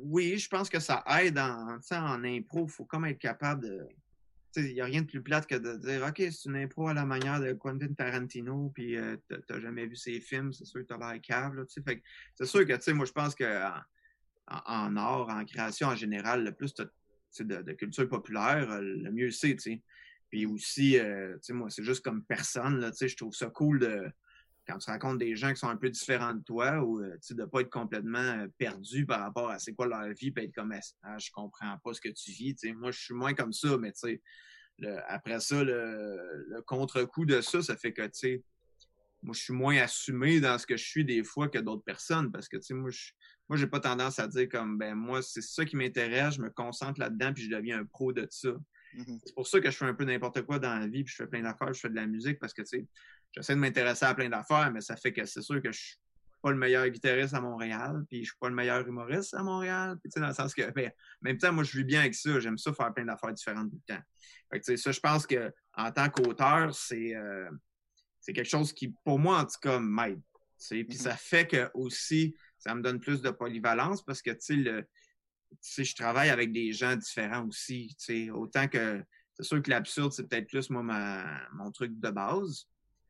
oui, 0.03 0.39
je 0.39 0.49
pense 0.49 0.68
que 0.68 0.80
ça 0.80 1.03
aide 1.20 1.39
en, 1.39 1.78
impro. 2.24 2.66
Il 2.66 2.70
faut 2.70 2.84
comme 2.84 3.05
être 3.07 3.18
capable 3.18 3.64
de. 3.64 3.89
Il 4.57 4.74
n'y 4.74 4.80
a 4.80 4.86
rien 4.86 5.03
de 5.03 5.07
plus 5.07 5.22
plate 5.22 5.47
que 5.47 5.55
de 5.55 5.76
dire 5.76 6.05
OK, 6.07 6.16
c'est 6.16 6.47
une 6.47 6.57
impro 6.57 6.89
à 6.89 6.95
la 6.95 7.05
manière 7.05 7.39
de 7.39 7.53
Quentin 7.53 7.93
Tarantino, 7.93 8.72
puis 8.74 8.97
euh, 8.97 9.16
tu 9.30 9.36
n'as 9.51 9.61
jamais 9.61 9.86
vu 9.86 9.95
ses 9.95 10.20
films, 10.20 10.53
c'est 10.53 10.64
sûr 10.64 10.80
que 10.80 10.86
tu 10.86 10.95
as 10.95 11.12
l'air 11.12 11.20
cave. 11.20 11.64
C'est 11.68 12.47
sûr 12.47 12.66
que 12.66 12.91
moi, 12.93 13.05
je 13.05 13.12
pense 13.12 13.34
que 13.34 13.45
en, 14.49 14.97
art, 14.97 15.28
en 15.28 15.45
création 15.45 15.89
en 15.89 15.95
général, 15.95 16.45
le 16.45 16.53
plus 16.53 16.74
de, 16.74 16.91
de, 17.41 17.72
culture 17.72 18.09
populaire, 18.09 18.70
euh, 18.70 18.80
le 18.80 19.12
mieux 19.12 19.30
c'est. 19.30 19.57
Puis 20.30 20.47
aussi, 20.47 20.99
euh, 20.99 21.36
moi, 21.51 21.70
c'est 21.70 21.84
juste 21.84 22.05
comme 22.05 22.24
personne, 22.24 22.91
je 23.01 23.16
trouve 23.16 23.34
ça 23.34 23.47
cool 23.47 23.78
de 23.78 24.11
quand 24.69 24.79
tu 24.79 24.91
rencontres 24.91 25.19
des 25.19 25.35
gens 25.35 25.51
qui 25.53 25.57
sont 25.59 25.69
un 25.69 25.77
peu 25.77 25.89
différents 25.89 26.35
de 26.35 26.43
toi 26.43 26.81
ou 26.83 27.01
euh, 27.01 27.16
de 27.31 27.43
ne 27.43 27.47
pas 27.47 27.61
être 27.61 27.71
complètement 27.71 28.19
euh, 28.19 28.47
perdu 28.59 29.07
par 29.07 29.21
rapport 29.21 29.51
à 29.51 29.59
c'est 29.59 29.73
quoi 29.73 29.87
leur 29.87 30.09
vie, 30.12 30.31
puis 30.31 30.45
être 30.45 30.55
comme 30.55 30.75
ah, 31.03 31.19
je 31.19 31.31
comprends 31.33 31.79
pas 31.83 31.95
ce 31.95 32.01
que 32.01 32.11
tu 32.11 32.31
vis. 32.31 32.57
moi, 32.75 32.91
je 32.91 32.99
suis 32.99 33.14
moins 33.14 33.35
comme 33.35 33.53
ça, 33.53 33.77
mais 33.79 33.93
après 35.09 35.41
ça, 35.41 35.64
le, 35.64 36.62
contre-coup 36.66 37.25
de 37.25 37.41
ça, 37.41 37.62
ça 37.62 37.77
fait 37.77 37.93
que 37.93 38.03
moi, 39.21 39.35
je 39.35 39.41
suis 39.41 39.53
moins 39.53 39.77
assumé 39.79 40.41
dans 40.41 40.59
ce 40.59 40.66
que 40.66 40.77
je 40.77 40.85
suis 40.85 41.05
des 41.05 41.25
fois 41.25 41.49
que 41.49 41.59
d'autres 41.59 41.83
personnes 41.83 42.31
parce 42.31 42.49
que 42.49 42.59
moi, 42.73 42.91
je 42.91 43.12
moi, 43.49 43.57
j'ai 43.57 43.66
pas 43.66 43.81
tendance 43.81 44.19
à 44.19 44.29
dire 44.29 44.49
comme 44.49 44.77
ben 44.77 44.95
moi, 44.95 45.23
c'est 45.23 45.41
ça 45.41 45.64
qui 45.64 45.77
m'intéresse, 45.77 46.35
je 46.35 46.43
me 46.43 46.51
concentre 46.51 47.01
là-dedans, 47.01 47.33
puis 47.33 47.45
je 47.45 47.51
deviens 47.51 47.81
un 47.81 47.85
pro 47.87 48.12
de 48.12 48.27
ça. 48.31 48.51
Mm-hmm. 48.97 49.20
C'est 49.24 49.34
pour 49.34 49.47
ça 49.47 49.61
que 49.61 49.70
je 49.70 49.76
fais 49.76 49.84
un 49.84 49.95
peu 49.95 50.05
n'importe 50.05 50.43
quoi 50.43 50.59
dans 50.59 50.78
la 50.78 50.86
vie, 50.86 51.05
puis 51.05 51.12
je 51.12 51.22
fais 51.22 51.26
plein 51.26 51.43
d'affaires, 51.43 51.72
je 51.72 51.80
fais 51.80 51.91
de 51.91 51.95
la 51.95 52.07
musique 52.07 52.39
parce 52.39 52.53
que 52.53 52.62
tu 52.62 52.68
sais, 52.68 52.86
j'essaie 53.32 53.55
de 53.55 53.61
m'intéresser 53.61 54.07
à 54.07 54.14
plein 54.14 54.28
d'affaires, 54.28 54.70
mais 54.72 54.80
ça 54.80 54.97
fait 54.97 55.12
que 55.12 55.24
c'est 55.24 55.43
sûr 55.43 55.62
que 55.62 55.72
je 55.72 55.78
suis 55.78 55.97
pas 56.43 56.51
le 56.51 56.57
meilleur 56.57 56.89
guitariste 56.89 57.34
à 57.34 57.41
Montréal, 57.41 58.05
puis 58.09 58.20
je 58.20 58.30
suis 58.30 58.39
pas 58.39 58.49
le 58.49 58.55
meilleur 58.55 58.86
humoriste 58.86 59.34
à 59.34 59.43
Montréal, 59.43 59.97
puis 60.03 60.11
dans 60.20 60.28
le 60.28 60.34
sens 60.34 60.55
que, 60.55 60.70
ben, 60.70 60.86
en 60.89 60.93
même 61.22 61.39
temps, 61.39 61.53
moi, 61.53 61.64
je 61.64 61.76
vis 61.76 61.84
bien 61.84 62.01
avec 62.01 62.14
ça, 62.14 62.39
j'aime 62.39 62.59
ça 62.59 62.72
faire 62.72 62.95
plein 62.95 63.05
d'affaires 63.05 63.32
différentes 63.32 63.70
tout 63.70 63.80
le 63.89 63.95
temps. 63.95 64.03
Fait 64.51 64.61
que, 64.61 64.76
ça, 64.76 64.93
je 64.93 65.01
pense 65.01 65.26
que 65.26 65.53
en 65.74 65.91
tant 65.91 66.09
qu'auteur, 66.09 66.74
c'est 66.74 67.14
euh, 67.16 67.51
c'est 68.20 68.32
quelque 68.32 68.49
chose 68.49 68.72
qui, 68.72 68.95
pour 69.05 69.18
moi, 69.18 69.39
en 69.39 69.45
tout 69.45 69.59
cas, 69.61 69.78
m'aide. 69.78 70.20
Puis 70.68 70.82
mm-hmm. 70.82 70.93
ça 70.97 71.16
fait 71.16 71.47
que 71.47 71.70
aussi, 71.74 72.34
ça 72.59 72.74
me 72.74 72.82
donne 72.82 73.01
plus 73.01 73.22
de 73.22 73.30
polyvalence 73.30 74.05
parce 74.05 74.22
que, 74.22 74.30
tu 74.30 74.64
sais, 74.64 74.86
je 75.63 75.95
travaille 75.95 76.31
avec 76.31 76.53
des 76.53 76.73
gens 76.73 76.97
différents 76.97 77.47
aussi. 77.47 77.97
Autant 78.33 78.69
que 78.69 79.03
c'est 79.35 79.45
sûr 79.45 79.63
que 79.63 79.71
l'absurde, 79.71 80.13
c'est 80.13 80.29
peut-être 80.29 80.49
plus 80.49 80.69
moi 80.71 80.83
mon 81.53 81.71
truc 81.71 81.99
de 81.99 82.11
base. 82.11 82.67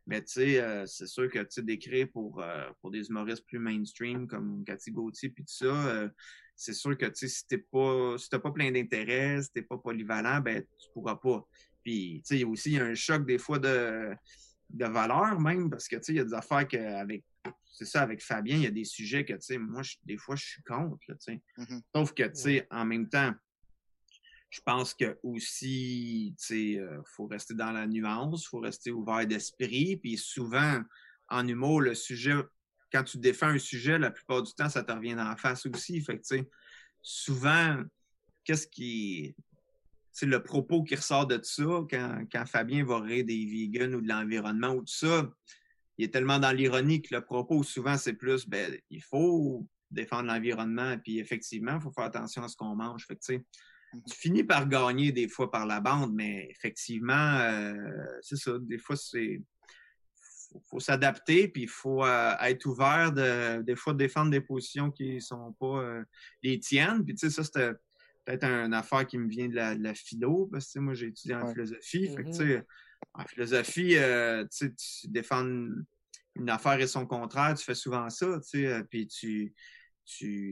Mais 0.08 0.22
tu 0.22 0.32
sais, 0.32 0.60
euh, 0.60 0.86
c'est 0.86 1.06
sûr 1.06 1.30
que 1.30 1.40
tu 1.40 1.62
d'écrire 1.62 2.08
pour, 2.10 2.40
euh, 2.40 2.70
pour 2.80 2.90
des 2.90 3.08
humoristes 3.08 3.44
plus 3.46 3.58
mainstream 3.58 4.26
comme 4.26 4.64
Cathy 4.64 4.90
Gauthier 4.90 5.28
puis 5.28 5.44
tout 5.44 5.52
ça, 5.52 5.66
euh, 5.66 6.08
c'est 6.56 6.72
sûr 6.72 6.96
que 6.96 7.04
tu 7.04 7.14
sais, 7.14 7.28
si 7.28 7.46
t'es 7.46 7.58
pas 7.58 8.16
si 8.16 8.30
t'as 8.30 8.38
pas 8.38 8.50
plein 8.50 8.72
d'intérêt, 8.72 9.42
si 9.42 9.52
t'es 9.52 9.62
pas 9.62 9.76
polyvalent, 9.76 10.40
ben 10.40 10.62
tu 10.62 10.88
pourras 10.94 11.16
pas. 11.16 11.46
Puis 11.84 12.22
tu 12.24 12.28
sais, 12.28 12.36
il 12.36 12.40
y 12.40 12.44
a 12.44 12.48
aussi 12.48 12.78
un 12.78 12.94
choc 12.94 13.26
des 13.26 13.36
fois 13.36 13.58
de, 13.58 14.14
de 14.70 14.84
valeur 14.86 15.38
même, 15.40 15.68
parce 15.68 15.86
que 15.86 15.96
tu 15.96 16.04
sais, 16.04 16.12
il 16.12 16.16
y 16.16 16.20
a 16.20 16.24
des 16.24 16.34
affaires 16.34 16.66
qu'avec 16.66 17.22
c'est 17.64 17.84
ça, 17.84 18.02
avec 18.02 18.22
Fabien, 18.22 18.56
il 18.56 18.62
y 18.62 18.66
a 18.66 18.70
des 18.70 18.84
sujets 18.84 19.24
que 19.24 19.34
tu 19.34 19.40
sais, 19.40 19.58
moi, 19.58 19.82
des 20.04 20.16
fois, 20.16 20.36
je 20.36 20.44
suis 20.44 20.62
contre, 20.62 20.98
tu 21.06 21.14
sais. 21.18 21.42
Mm-hmm. 21.56 21.82
Sauf 21.94 22.12
que 22.12 22.22
tu 22.24 22.34
sais, 22.34 22.66
en 22.70 22.84
même 22.84 23.08
temps, 23.08 23.34
je 24.50 24.60
pense 24.62 24.94
que 24.94 25.18
aussi, 25.22 26.34
tu 26.38 26.44
sais, 26.44 26.80
euh, 26.80 27.02
faut 27.04 27.26
rester 27.26 27.54
dans 27.54 27.70
la 27.70 27.86
nuance, 27.86 28.46
faut 28.46 28.60
rester 28.60 28.90
ouvert 28.90 29.26
d'esprit. 29.26 29.96
Puis 29.96 30.16
souvent, 30.16 30.82
en 31.28 31.46
humour, 31.46 31.82
le 31.82 31.94
sujet, 31.94 32.34
quand 32.92 33.04
tu 33.04 33.18
défends 33.18 33.48
un 33.48 33.58
sujet, 33.58 33.98
la 33.98 34.10
plupart 34.10 34.42
du 34.42 34.52
temps, 34.54 34.68
ça 34.68 34.82
te 34.82 34.90
revient 34.90 35.14
dans 35.14 35.28
la 35.28 35.36
face 35.36 35.66
aussi. 35.66 36.00
Fait 36.00 36.16
que, 36.16 36.22
tu 36.22 36.38
sais, 36.38 36.50
souvent, 37.02 37.82
qu'est-ce 38.44 38.66
qui. 38.66 39.36
C'est 40.10 40.26
le 40.26 40.42
propos 40.42 40.82
qui 40.82 40.96
ressort 40.96 41.26
de 41.26 41.38
ça 41.42 41.64
quand, 41.88 42.26
quand 42.32 42.44
Fabien 42.44 42.84
va 42.84 43.00
rire 43.00 43.24
des 43.24 43.46
vegans 43.46 43.92
ou 43.92 44.00
de 44.00 44.08
l'environnement 44.08 44.70
ou 44.70 44.80
tout 44.80 44.86
ça. 44.92 45.30
Il 45.98 46.04
est 46.04 46.12
tellement 46.12 46.38
dans 46.38 46.52
l'ironie 46.52 47.02
que 47.02 47.14
le 47.14 47.24
propos, 47.24 47.62
souvent, 47.62 47.96
c'est 47.96 48.14
plus, 48.14 48.48
ben, 48.48 48.72
il 48.90 49.02
faut 49.02 49.66
défendre 49.90 50.28
l'environnement. 50.28 50.96
Puis 50.98 51.18
effectivement, 51.18 51.74
il 51.76 51.80
faut 51.80 51.90
faire 51.90 52.04
attention 52.04 52.42
à 52.42 52.48
ce 52.48 52.56
qu'on 52.56 52.76
mange. 52.76 53.06
Fait 53.06 53.16
que, 53.16 53.20
tu 53.20 53.34
sais, 53.34 53.44
tu 54.08 54.16
finis 54.16 54.44
par 54.44 54.68
gagner 54.68 55.12
des 55.12 55.28
fois 55.28 55.50
par 55.50 55.66
la 55.66 55.80
bande, 55.80 56.14
mais 56.14 56.46
effectivement, 56.50 57.38
euh, 57.40 57.74
c'est 58.20 58.36
ça. 58.36 58.52
Des 58.60 58.78
fois, 58.78 58.96
c'est 58.96 59.42
faut, 60.70 60.80
s'adapter, 60.80 61.48
puis 61.48 61.62
il 61.62 61.68
faut 61.68 62.04
euh, 62.04 62.34
être 62.40 62.66
ouvert 62.66 63.12
de 63.12 63.62
des 63.62 63.76
fois 63.76 63.94
défendre 63.94 64.30
des 64.30 64.40
positions 64.40 64.90
qui 64.90 65.20
sont 65.20 65.52
pas 65.58 65.82
euh, 65.82 66.04
les 66.42 66.58
tiennes. 66.58 67.04
Puis 67.04 67.14
tu 67.14 67.28
sais, 67.28 67.30
ça, 67.30 67.44
c'était 67.44 67.72
peut-être 68.24 68.44
une 68.44 68.74
affaire 68.74 69.06
qui 69.06 69.18
me 69.18 69.28
vient 69.28 69.48
de 69.48 69.54
la, 69.54 69.74
de 69.74 69.92
philo, 69.94 70.48
parce 70.52 70.72
que 70.72 70.78
moi, 70.80 70.94
j'ai 70.94 71.08
étudié 71.08 71.34
en 71.34 71.50
philosophie. 71.50 72.08
Fait 72.08 72.24
que, 72.24 72.28
mm-hmm. 72.28 72.64
En 73.14 73.24
philosophie, 73.24 73.96
tu, 74.50 74.74
tu 74.74 75.08
défends 75.08 75.44
une 76.34 76.50
affaire 76.50 76.80
et 76.80 76.86
son 76.86 77.06
contraire, 77.06 77.54
tu 77.54 77.64
fais 77.64 77.74
souvent 77.74 78.08
ça, 78.10 78.38
tu 78.40 78.62
sais, 78.64 78.84
puis 78.88 79.06
tu 79.06 79.54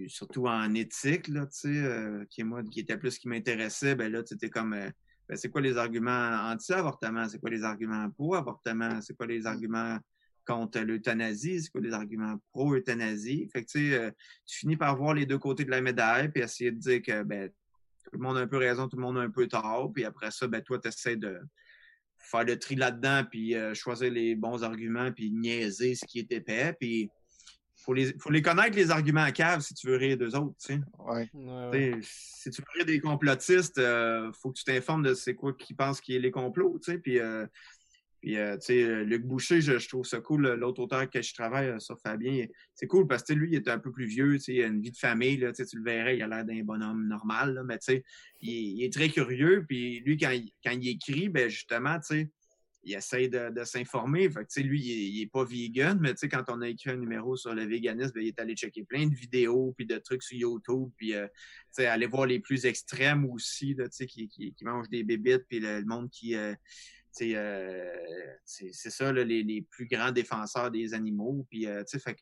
surtout 0.08 0.46
en 0.46 0.74
éthique, 0.74 1.28
là, 1.28 1.46
tu 1.46 1.58
sais, 1.58 1.68
euh, 1.68 2.24
qui, 2.28 2.44
moi, 2.44 2.62
qui 2.62 2.80
était 2.80 2.98
plus 2.98 3.18
qui 3.18 3.28
m'intéressait, 3.28 3.94
ben 3.94 4.12
là, 4.12 4.22
tu 4.22 4.34
étais 4.34 4.50
comme, 4.50 4.74
euh, 4.74 4.90
ben, 5.28 5.36
c'est 5.36 5.48
quoi 5.48 5.60
les 5.60 5.76
arguments 5.76 6.50
anti-avortement? 6.50 7.28
C'est 7.28 7.38
quoi 7.38 7.50
les 7.50 7.64
arguments 7.64 8.10
pro-avortement? 8.10 9.00
C'est 9.00 9.16
quoi 9.16 9.26
les 9.26 9.46
arguments 9.46 9.98
contre 10.46 10.80
l'euthanasie? 10.80 11.62
C'est 11.62 11.70
quoi 11.70 11.80
les 11.80 11.92
arguments 11.92 12.36
pro-euthanasie? 12.52 13.48
Fait 13.52 13.64
que, 13.64 13.70
tu 13.70 13.90
sais, 13.90 13.94
euh, 13.98 14.10
tu 14.44 14.58
finis 14.58 14.76
par 14.76 14.94
voir 14.96 15.14
les 15.14 15.26
deux 15.26 15.38
côtés 15.38 15.64
de 15.64 15.70
la 15.70 15.80
médaille, 15.80 16.28
puis 16.28 16.42
essayer 16.42 16.70
de 16.70 16.78
dire 16.78 17.02
que, 17.02 17.22
ben, 17.22 17.50
tout 18.04 18.10
le 18.12 18.18
monde 18.18 18.36
a 18.36 18.40
un 18.40 18.46
peu 18.46 18.58
raison, 18.58 18.88
tout 18.88 18.96
le 18.96 19.02
monde 19.02 19.18
a 19.18 19.22
un 19.22 19.30
peu 19.30 19.48
tort, 19.48 19.90
puis 19.92 20.04
après 20.04 20.30
ça, 20.30 20.46
ben, 20.46 20.62
toi, 20.62 20.78
tu 20.78 20.88
essaies 20.88 21.16
de 21.16 21.40
faire 22.26 22.44
le 22.44 22.58
tri 22.58 22.74
là-dedans, 22.74 23.24
puis 23.30 23.54
choisir 23.74 24.10
les 24.10 24.34
bons 24.34 24.62
arguments, 24.62 25.12
puis 25.12 25.30
niaiser 25.30 25.94
ce 25.94 26.04
qui 26.06 26.18
est 26.18 26.32
épais, 26.32 26.74
puis 26.78 27.10
faut 27.86 27.94
les, 27.94 28.12
faut 28.18 28.30
les 28.30 28.42
connaître, 28.42 28.76
les 28.76 28.90
arguments 28.90 29.22
à 29.22 29.30
cave, 29.30 29.60
si 29.60 29.72
tu 29.72 29.86
veux 29.86 29.96
rire 29.96 30.18
d'eux 30.18 30.34
autres. 30.34 30.56
Tu 30.60 30.74
sais. 30.74 30.80
Si 32.02 32.50
tu 32.50 32.60
veux 32.60 32.78
rire 32.78 32.84
des 32.84 33.00
complotistes, 33.00 33.76
il 33.76 33.84
euh, 33.84 34.32
faut 34.32 34.50
que 34.50 34.58
tu 34.58 34.64
t'informes 34.64 35.04
de 35.04 35.14
c'est 35.14 35.36
quoi 35.36 35.52
qu'ils 35.52 35.76
pensent 35.76 36.00
qui 36.00 36.16
est 36.16 36.18
les 36.18 36.32
complots. 36.32 36.80
Tu 36.82 36.92
sais. 36.92 36.98
Puis, 36.98 37.20
euh, 37.20 37.46
puis 38.20 38.38
euh, 38.38 38.56
tu 38.56 38.66
sais, 38.66 39.04
Luc 39.04 39.24
Boucher, 39.24 39.60
je, 39.60 39.88
trouve 39.88 40.06
ça 40.06 40.20
cool. 40.20 40.48
L'autre 40.54 40.82
auteur 40.82 41.08
que 41.08 41.22
je 41.22 41.34
travaille 41.34 41.80
sur 41.80 41.98
Fabien, 42.00 42.46
c'est 42.74 42.86
cool 42.86 43.06
parce 43.06 43.22
que 43.22 43.32
lui, 43.32 43.50
il 43.50 43.54
est 43.56 43.68
un 43.68 43.78
peu 43.78 43.92
plus 43.92 44.06
vieux. 44.06 44.34
Tu 44.34 44.40
sais, 44.40 44.54
il 44.54 44.62
a 44.62 44.66
une 44.66 44.80
vie 44.80 44.90
de 44.90 44.96
famille. 44.96 45.36
Là, 45.36 45.52
tu 45.52 45.64
le 45.76 45.84
verrais, 45.84 46.16
il 46.16 46.22
a 46.22 46.28
l'air 46.28 46.44
d'un 46.44 46.62
bonhomme 46.62 47.06
normal. 47.06 47.62
Mais 47.66 47.78
tu 47.78 47.92
sais, 47.92 48.04
il, 48.40 48.82
est 48.82 48.92
très 48.92 49.08
curieux. 49.08 49.64
Puis 49.68 50.00
lui, 50.00 50.16
quand 50.16 50.32
il, 50.32 50.88
écrit, 50.88 51.28
ben 51.28 51.48
justement, 51.48 51.98
tu 51.98 52.06
sais, 52.06 52.30
il 52.86 52.94
essaye 52.94 53.28
de, 53.28 53.64
s'informer. 53.64 54.30
Fait 54.30 54.62
lui, 54.62 54.80
il 54.80 55.20
n'est 55.20 55.26
pas 55.26 55.44
vegan, 55.44 55.98
mais 56.00 56.14
quand 56.28 56.44
on 56.48 56.62
a 56.62 56.68
écrit 56.68 56.90
un 56.90 56.96
numéro 56.96 57.36
sur 57.36 57.52
le 57.52 57.64
véganisme, 57.64 58.12
ben, 58.14 58.22
il 58.22 58.28
est 58.28 58.40
allé 58.40 58.54
checker 58.54 58.84
plein 58.84 59.06
de 59.06 59.14
vidéos 59.14 59.74
puis 59.76 59.86
de 59.86 59.98
trucs 59.98 60.22
sur 60.22 60.38
YouTube, 60.38 60.90
puis 60.96 61.14
euh, 61.14 61.26
aller 61.78 62.06
voir 62.06 62.26
les 62.26 62.38
plus 62.38 62.64
extrêmes 62.64 63.26
aussi, 63.26 63.74
là, 63.74 63.88
qui, 63.88 64.28
qui, 64.28 64.54
qui, 64.54 64.64
mangent 64.64 64.88
des 64.88 65.02
bébites, 65.02 65.44
puis 65.48 65.60
le, 65.60 65.84
monde 65.84 66.08
qui. 66.10 66.36
Euh, 66.36 66.54
euh, 67.22 68.36
c'est 68.44 68.72
ça, 68.72 69.12
les, 69.12 69.42
les, 69.42 69.62
plus 69.62 69.86
grands 69.86 70.12
défenseurs 70.12 70.70
des 70.70 70.94
animaux. 70.94 71.46
Puis, 71.50 71.66
fait, 71.98 72.18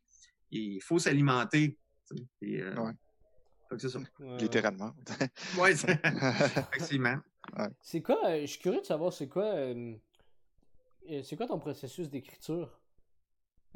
il 0.50 0.80
faut 0.80 0.98
s'alimenter. 0.98 1.78
C'est 2.30 3.88
ça. 3.88 3.98
Littéralement. 4.38 4.92
oui, 5.58 5.70
effectivement. 5.72 7.16
C'est 7.80 8.02
quoi, 8.02 8.40
je 8.40 8.46
suis 8.46 8.60
curieux 8.60 8.80
de 8.80 8.86
savoir, 8.86 9.12
c'est 9.12 9.28
quoi 9.28 9.54
euh, 11.10 11.22
c'est 11.22 11.36
quoi 11.36 11.46
ton 11.46 11.58
processus 11.58 12.08
d'écriture? 12.08 12.80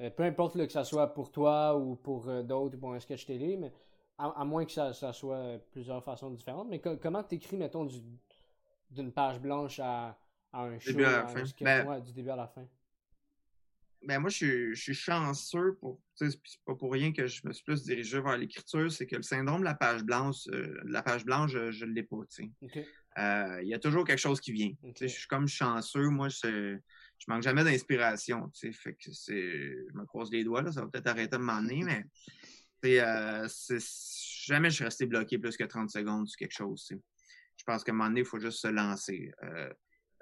Euh, 0.00 0.10
peu 0.10 0.22
importe 0.22 0.56
que 0.56 0.72
ça 0.72 0.84
soit 0.84 1.12
pour 1.12 1.30
toi 1.30 1.76
ou 1.76 1.96
pour 1.96 2.28
euh, 2.28 2.42
d'autres 2.42 2.76
pour 2.78 2.94
un 2.94 3.00
sketch 3.00 3.26
télé, 3.26 3.56
mais 3.56 3.72
à, 4.18 4.44
moins 4.44 4.64
que 4.64 4.72
ça, 4.72 4.92
soit 5.12 5.58
plusieurs 5.70 6.02
façons 6.02 6.30
différentes. 6.30 6.68
Mais 6.68 6.80
comment 6.80 7.22
tu 7.22 7.36
écris, 7.36 7.56
mettons, 7.56 7.86
d'une 8.90 9.12
page 9.12 9.40
blanche 9.40 9.78
à, 9.78 10.18
un 10.52 10.78
show, 10.78 10.90
début 10.90 11.04
à 11.04 11.22
la 11.22 11.26
fin. 11.26 11.42
Ben, 11.60 12.00
du 12.00 12.12
début 12.12 12.30
à 12.30 12.36
la 12.36 12.48
fin? 12.48 12.66
ben 14.02 14.20
moi, 14.20 14.30
je 14.30 14.74
suis, 14.74 14.94
chanceux 14.94 15.76
pour. 15.80 16.00
C'est 16.14 16.28
pas 16.64 16.74
pour 16.74 16.92
rien 16.92 17.12
que 17.12 17.26
je 17.26 17.46
me 17.46 17.52
suis 17.52 17.64
plus 17.64 17.82
dirigé 17.82 18.20
vers 18.20 18.36
l'écriture, 18.36 18.90
c'est 18.90 19.06
que 19.06 19.16
le 19.16 19.22
syndrome 19.22 19.60
de 19.60 19.64
la 19.64 19.74
page 19.74 20.04
blanche, 20.04 20.46
euh, 20.52 20.80
la 20.84 21.02
page 21.02 21.24
blanche, 21.24 21.52
je 21.52 21.84
ne 21.84 21.92
l'ai 21.92 22.04
pas. 22.04 22.16
Euh, 23.18 23.62
il 23.62 23.68
y 23.68 23.74
a 23.74 23.78
toujours 23.78 24.04
quelque 24.04 24.20
chose 24.20 24.40
qui 24.40 24.52
vient. 24.52 24.72
Je 25.00 25.06
suis 25.06 25.26
comme 25.26 25.48
chanceux. 25.48 26.08
Moi, 26.08 26.28
je, 26.28 26.78
je 27.18 27.24
manque 27.26 27.42
jamais 27.42 27.64
d'inspiration. 27.64 28.50
Fait 28.54 28.94
que 28.94 29.10
je 29.10 29.92
me 29.94 30.04
croise 30.06 30.30
les 30.30 30.44
doigts, 30.44 30.62
là, 30.62 30.72
ça 30.72 30.82
va 30.82 30.86
peut-être 30.88 31.08
arrêter 31.08 31.36
de 31.36 31.42
m'emmener, 31.42 31.84
mais 32.82 33.00
euh, 33.00 33.48
jamais 34.46 34.70
je 34.70 34.74
suis 34.76 34.84
resté 34.84 35.06
bloqué 35.06 35.38
plus 35.38 35.56
que 35.56 35.64
30 35.64 35.90
secondes 35.90 36.28
sur 36.28 36.38
quelque 36.38 36.56
chose. 36.56 36.92
Je 37.56 37.64
pense 37.64 37.82
qu'à 37.82 37.90
un 37.90 37.96
moment 37.96 38.08
donné, 38.08 38.20
il 38.20 38.26
faut 38.26 38.38
juste 38.38 38.60
se 38.60 38.68
lancer. 38.68 39.32
Euh, 39.42 39.70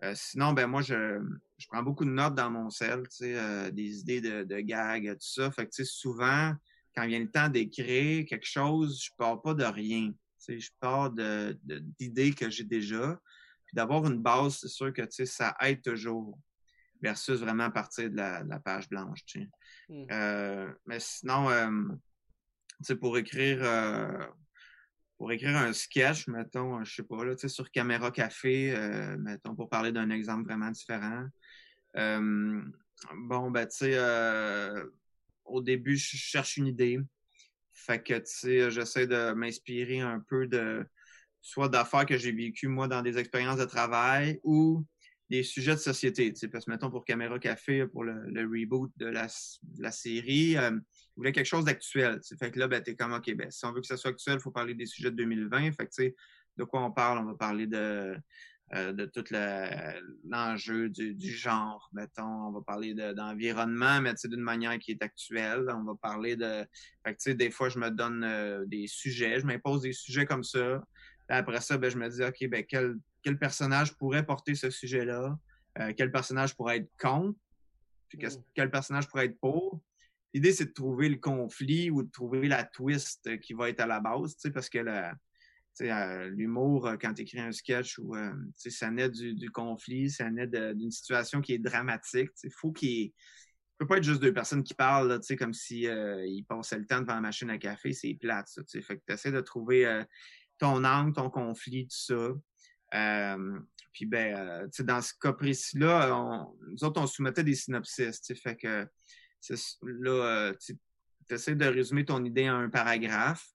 euh, 0.05 0.13
sinon, 0.15 0.53
ben 0.53 0.67
moi, 0.67 0.83
je, 0.83 1.21
je, 1.59 1.67
prends 1.69 1.83
beaucoup 1.83 2.05
de 2.05 2.11
notes 2.11 2.35
dans 2.35 2.51
mon 2.51 2.69
sel, 2.69 3.05
euh, 3.23 3.71
des 3.71 4.01
idées 4.01 4.21
de, 4.21 4.45
de 4.45 4.61
gags, 4.61 5.13
tout 5.13 5.17
ça. 5.21 5.51
Fait 5.51 5.67
que 5.67 5.85
souvent, 5.85 6.55
quand 6.95 7.07
vient 7.07 7.21
le 7.21 7.31
temps 7.31 7.49
d'écrire 7.49 8.27
quelque 8.27 8.47
chose, 8.47 9.03
je 9.03 9.11
pars 9.17 9.41
pas 9.41 9.55
de 9.55 9.65
rien. 9.65 10.13
Je 10.49 10.69
pars 10.81 11.11
d'idées 11.11 12.31
de, 12.31 12.35
que 12.35 12.51
j'ai 12.51 12.65
déjà. 12.65 13.19
Puis 13.65 13.75
d'avoir 13.75 14.07
une 14.07 14.21
base, 14.23 14.59
c'est 14.59 14.69
sûr 14.69 14.93
que 14.93 15.03
ça 15.25 15.57
aide 15.61 15.83
toujours. 15.83 16.39
Versus 17.03 17.41
vraiment 17.41 17.71
partir 17.71 18.11
de 18.11 18.17
la, 18.17 18.61
page 18.61 18.89
blanche. 18.89 19.21
Mmh. 19.89 20.07
Euh, 20.11 20.73
mais 20.87 20.99
sinon, 20.99 21.49
pour 23.01 23.19
écrire 23.19 23.61
pour 25.17 25.33
écrire 25.33 25.57
un 25.57 25.73
sketch, 25.73 26.29
mettons, 26.29 26.85
je 26.85 26.97
sais 26.97 27.03
pas, 27.03 27.25
là, 27.25 27.35
sur 27.37 27.71
Caméra 27.71 28.11
Café, 28.11 28.75
euh, 28.75 29.17
mettons, 29.19 29.55
pour 29.55 29.69
parler 29.69 29.93
d'un 29.93 30.11
exemple 30.11 30.45
vraiment 30.45 30.71
différent. 30.71 31.25
Euh, 31.97 32.63
bon, 33.15 33.51
ben, 33.51 33.67
tu 33.67 33.77
sais, 33.77 33.93
euh, 33.95 34.85
au 35.45 35.63
début, 35.63 35.97
je 35.97 36.17
cherche 36.17 36.57
une 36.59 36.67
idée. 36.67 36.99
Fait 37.73 38.03
que, 38.03 38.15
tu 38.15 38.25
sais, 38.27 38.71
j'essaie 38.71 39.07
de 39.07 39.33
m'inspirer 39.33 40.01
un 40.01 40.21
peu 40.21 40.47
de 40.47 40.85
soit 41.41 41.69
d'affaires 41.69 42.07
que 42.07 42.19
j'ai 42.19 42.33
vécues, 42.33 42.69
moi, 42.69 42.89
dans 42.89 43.03
des 43.03 43.19
expériences 43.19 43.59
de 43.59 43.65
travail 43.65 44.41
ou 44.43 44.85
des 45.29 45.43
sujets 45.43 45.75
de 45.75 45.81
société. 45.81 46.33
Parce 46.53 46.65
que, 46.65 46.71
mettons, 46.71 46.91
pour 46.91 47.05
Caméra 47.05 47.39
Café, 47.39 47.87
pour 47.87 48.05
le, 48.05 48.43
reboot 48.43 48.93
de 48.97 49.07
la, 49.07 49.27
de 49.63 49.91
série, 49.91 50.53
il 50.53 50.81
voulait 51.17 51.33
quelque 51.33 51.47
chose 51.47 51.65
d'actuel. 51.65 52.21
Fait 52.39 52.51
que 52.51 52.59
là, 52.59 52.69
ben, 52.69 52.83
t'es 52.83 52.95
comme, 52.95 53.13
OK, 53.13 53.35
ben, 53.35 53.51
si 53.51 53.65
on 53.65 53.73
veut 53.73 53.81
que 53.81 53.87
ça 53.87 53.97
soit 53.97 54.11
actuel, 54.11 54.37
il 54.39 54.41
faut 54.41 54.53
parler 54.53 54.75
des 54.75 54.87
sujets 54.87 55.11
de 55.11 55.17
2020. 55.17 55.73
Fait 55.73 55.87
que, 55.87 55.91
tu 55.91 56.05
sais, 56.05 56.17
de 56.57 56.65
quoi 56.65 56.85
on 56.85 56.93
parle? 56.93 57.19
On 57.19 57.25
va 57.25 57.35
parler 57.35 57.67
de, 57.67 58.17
euh, 58.75 58.93
de 58.93 59.05
tout 59.05 59.25
l'enjeu 60.25 60.89
du, 60.91 61.31
genre, 61.31 61.89
mettons. 61.93 62.49
On 62.49 62.53
va 62.53 62.61
parler 62.63 62.95
d'environnement, 62.95 64.01
mais 64.01 64.15
d'une 64.25 64.41
manière 64.41 64.79
qui 64.79 64.93
est 64.93 65.03
actuelle. 65.03 65.67
On 65.69 65.85
va 65.85 65.95
parler 66.01 66.37
de... 66.37 66.65
Fait 67.05 67.15
que, 67.15 67.19
tu 67.19 67.31
sais, 67.31 67.35
des 67.35 67.51
fois, 67.51 67.69
je 67.69 67.79
me 67.79 67.91
donne 67.91 68.25
euh, 68.25 68.65
des 68.67 68.87
sujets, 68.87 69.41
je 69.41 69.47
m'impose 69.47 69.83
des 69.83 69.93
sujets 69.93 70.27
comme 70.27 70.45
ça. 70.45 70.83
après 71.29 71.61
ça, 71.61 71.79
ben, 71.79 71.91
je 71.91 71.99
me 71.99 72.09
dis, 72.09 72.23
OK, 72.23 72.49
ben, 72.49 72.65
quel, 72.69 72.97
quel 73.27 73.39
personnage 73.41 73.93
pourrait 73.97 74.25
porter 74.25 74.55
ce 74.55 74.71
sujet-là? 74.71 75.37
Euh, 75.81 75.93
quel 75.97 76.13
personnage 76.13 76.55
pourrait 76.55 76.77
être 76.77 76.91
contre? 76.97 77.37
Puis 78.09 78.19
mm. 78.19 78.31
quel 78.55 78.71
personnage 78.71 79.09
pourrait 79.09 79.27
être 79.27 79.41
pour? 79.41 79.83
L'idée, 80.33 80.53
c'est 80.53 80.67
de 80.67 80.73
trouver 80.73 81.09
le 81.09 81.17
conflit 81.17 81.91
ou 81.91 82.05
de 82.05 82.11
trouver 82.11 82.47
la 82.47 82.63
twist 82.63 83.37
qui 83.41 83.53
va 83.53 83.69
être 83.69 83.81
à 83.81 83.87
la 83.87 83.99
base, 83.99 84.37
parce 84.55 84.69
que 84.69 84.79
euh, 84.79 86.29
l'humour, 86.29 86.87
euh, 86.87 86.97
quand 87.01 87.15
tu 87.15 87.23
écris 87.23 87.41
un 87.41 87.51
sketch, 87.51 87.99
ou, 87.99 88.15
euh, 88.15 88.33
ça 88.55 88.93
naît 88.93 89.11
du, 89.11 89.51
conflit, 89.51 90.09
ça 90.09 90.31
naît 90.31 90.47
d'une 90.47 90.93
situation 90.93 91.41
qui 91.41 91.55
est 91.55 91.59
dramatique. 91.59 92.31
Il 92.45 92.53
faut 92.53 92.71
qu'il 92.71 93.11
peut 93.77 93.89
pas 93.89 93.97
être 93.97 94.05
juste 94.05 94.23
deux 94.23 94.33
personnes 94.33 94.63
qui 94.63 94.75
parlent, 94.75 95.09
là, 95.09 95.19
comme 95.37 95.53
si 95.53 95.81
ils 95.81 96.45
passaient 96.49 96.79
le 96.79 96.87
temps 96.87 97.01
devant 97.01 97.17
la 97.17 97.21
machine 97.21 97.51
à 97.51 97.59
café, 97.59 97.93
c'est 97.93 98.15
plate. 98.15 98.47
Ça, 98.47 98.63
fait 98.83 98.99
que 98.99 99.03
tu 99.05 99.13
essaies 99.13 99.33
de 99.33 99.41
trouver 99.41 100.05
ton 100.59 100.85
angle, 100.85 101.13
ton 101.13 101.29
conflit, 101.29 101.89
tout 101.89 101.97
ça. 101.97 102.29
Puis 103.93 104.07
ben, 104.07 104.69
dans 104.81 105.01
ce 105.01 105.13
cas 105.19 105.33
précis-là, 105.33 106.47
nous 106.69 106.85
autres, 106.85 107.01
on 107.01 107.07
soumettait 107.07 107.45
des 107.45 107.55
synopsis. 107.55 108.21
Fait 108.43 108.57
que 108.57 108.87
là, 109.83 110.11
euh, 110.11 110.55
tu 110.61 110.77
essaies 111.31 111.55
de 111.55 111.67
résumer 111.67 112.05
ton 112.05 112.25
idée 112.25 112.49
en 112.51 112.57
un 112.57 112.69
paragraphe, 112.69 113.47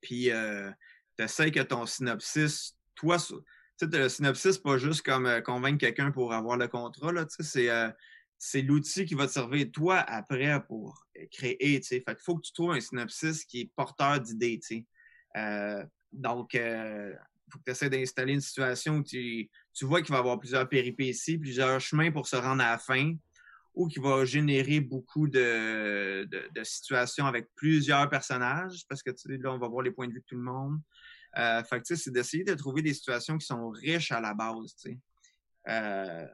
puis 0.00 0.30
euh, 0.30 0.70
tu 1.16 1.24
essaies 1.24 1.50
que 1.50 1.60
ton 1.60 1.86
synopsis, 1.86 2.76
toi, 2.94 3.18
tu 3.18 3.34
sais, 3.76 3.86
le 3.86 4.08
synopsis, 4.08 4.58
pas 4.58 4.78
juste 4.78 5.02
comme 5.02 5.26
euh, 5.26 5.40
convaincre 5.40 5.78
quelqu'un 5.78 6.10
pour 6.10 6.32
avoir 6.32 6.56
le 6.56 6.68
contrat, 6.68 7.12
c'est 7.40 7.68
c'est 8.36 8.62
l'outil 8.62 9.06
qui 9.06 9.14
va 9.14 9.26
te 9.26 9.32
servir 9.32 9.70
toi 9.72 10.00
après 10.00 10.62
pour 10.66 11.06
créer. 11.30 11.80
Tu 11.80 11.82
sais. 11.82 12.02
Fait 12.06 12.18
faut 12.20 12.36
que 12.36 12.42
tu 12.42 12.52
trouves 12.52 12.72
un 12.72 12.80
synopsis 12.80 13.44
qui 13.44 13.60
est 13.60 13.70
porteur 13.74 14.20
d'idées. 14.20 14.60
Donc, 16.12 16.54
faut 17.50 17.58
que 17.58 17.64
tu 17.64 17.70
essaies 17.70 17.90
d'installer 17.90 18.34
une 18.34 18.40
situation 18.40 18.96
où 18.96 19.02
tu, 19.02 19.50
tu 19.72 19.84
vois 19.84 20.02
qu'il 20.02 20.10
va 20.10 20.16
y 20.16 20.20
avoir 20.20 20.38
plusieurs 20.38 20.68
péripéties, 20.68 21.38
plusieurs 21.38 21.80
chemins 21.80 22.10
pour 22.10 22.26
se 22.26 22.36
rendre 22.36 22.62
à 22.62 22.72
la 22.72 22.78
fin 22.78 23.14
ou 23.74 23.88
qui 23.88 23.98
va 23.98 24.24
générer 24.24 24.80
beaucoup 24.80 25.26
de, 25.26 26.24
de, 26.24 26.64
situations 26.64 27.26
avec 27.26 27.48
plusieurs 27.56 28.08
personnages, 28.08 28.84
parce 28.88 29.02
que 29.02 29.10
là, 29.26 29.52
on 29.52 29.58
va 29.58 29.68
voir 29.68 29.82
les 29.82 29.90
points 29.90 30.06
de 30.06 30.12
vue 30.12 30.20
de 30.20 30.24
tout 30.24 30.36
le 30.36 30.42
monde. 30.42 30.78
Euh, 31.36 31.62
fait 31.64 31.80
que, 31.80 31.96
c'est 31.96 32.12
d'essayer 32.12 32.44
de 32.44 32.54
trouver 32.54 32.82
des 32.82 32.94
situations 32.94 33.36
qui 33.36 33.46
sont 33.46 33.70
riches 33.70 34.12
à 34.12 34.20
la 34.20 34.32
base, 34.32 34.76
tu 34.76 34.90
sais. 34.90 34.98
Euh, 35.68 36.26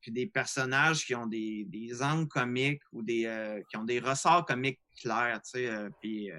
puis 0.00 0.10
des 0.10 0.26
personnages 0.26 1.06
qui 1.06 1.14
ont 1.14 1.26
des, 1.26 1.64
des 1.68 2.02
angles 2.02 2.26
comiques 2.26 2.82
ou 2.90 3.02
des 3.02 3.26
euh, 3.26 3.60
qui 3.70 3.76
ont 3.76 3.84
des 3.84 4.00
ressorts 4.00 4.44
comiques 4.44 4.80
clairs, 5.00 5.40
tu 5.42 5.50
sais. 5.50 5.68
Euh, 5.68 5.88
puis, 6.00 6.30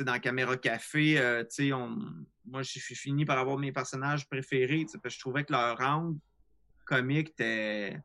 euh, 0.00 0.04
tu 0.04 0.04
sais, 0.04 0.04
dans 0.04 0.18
Caméra 0.18 0.56
Café, 0.56 1.44
sais, 1.48 1.72
on, 1.72 1.96
moi, 2.44 2.62
je 2.62 2.78
suis 2.78 2.94
fini 2.94 3.24
par 3.24 3.38
avoir 3.38 3.58
mes 3.58 3.72
personnages 3.72 4.28
préférés, 4.28 4.84
parce 4.84 5.02
que 5.02 5.08
je 5.10 5.18
trouvais 5.18 5.44
que 5.44 5.52
leur 5.52 5.80
angle 5.80 6.18
comique 6.84 7.30
était 7.30 8.00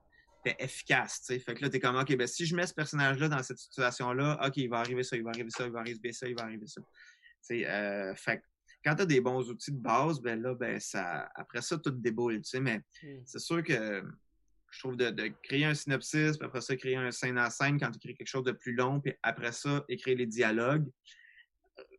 efficace. 0.59 1.21
T'sais. 1.21 1.39
Fait 1.39 1.53
que 1.53 1.61
là, 1.61 1.69
t'es 1.69 1.79
comme, 1.79 1.95
OK, 1.95 2.15
ben, 2.15 2.27
si 2.27 2.45
je 2.45 2.55
mets 2.55 2.65
ce 2.65 2.73
personnage-là 2.73 3.29
dans 3.29 3.43
cette 3.43 3.59
situation-là, 3.59 4.39
OK, 4.45 4.57
il 4.57 4.69
va 4.69 4.79
arriver 4.79 5.03
ça, 5.03 5.15
il 5.15 5.23
va 5.23 5.29
arriver 5.29 5.49
ça, 5.49 5.65
il 5.65 5.71
va 5.71 5.79
arriver 5.79 6.11
ça, 6.11 6.27
il 6.27 6.35
va 6.35 6.43
arriver 6.43 6.67
ça. 6.67 6.81
Euh, 7.51 8.15
fait 8.15 8.37
que 8.37 8.43
quand 8.83 8.95
tu 8.95 9.01
as 9.03 9.05
des 9.05 9.21
bons 9.21 9.47
outils 9.49 9.71
de 9.71 9.77
base, 9.77 10.19
ben 10.21 10.41
là, 10.41 10.55
ben, 10.55 10.79
ça, 10.79 11.29
après 11.35 11.61
ça, 11.61 11.77
tout 11.77 11.91
déboule. 11.91 12.41
Mais 12.61 12.81
hmm. 13.03 13.21
c'est 13.25 13.39
sûr 13.39 13.63
que 13.63 14.03
je 14.71 14.79
trouve 14.79 14.95
de, 14.95 15.09
de, 15.09 15.31
créer 15.43 15.65
un 15.65 15.75
synopsis, 15.75 16.37
puis 16.37 16.45
après 16.45 16.61
ça, 16.61 16.75
créer 16.75 16.95
un 16.95 17.11
scène 17.11 17.37
à 17.37 17.49
scène 17.49 17.79
quand 17.79 17.91
tu 17.91 17.99
crées 17.99 18.15
quelque 18.15 18.27
chose 18.27 18.45
de 18.45 18.53
plus 18.53 18.73
long, 18.73 19.01
puis 19.01 19.13
après 19.21 19.51
ça, 19.51 19.83
écrire 19.89 20.17
les 20.17 20.25
dialogues. 20.25 20.89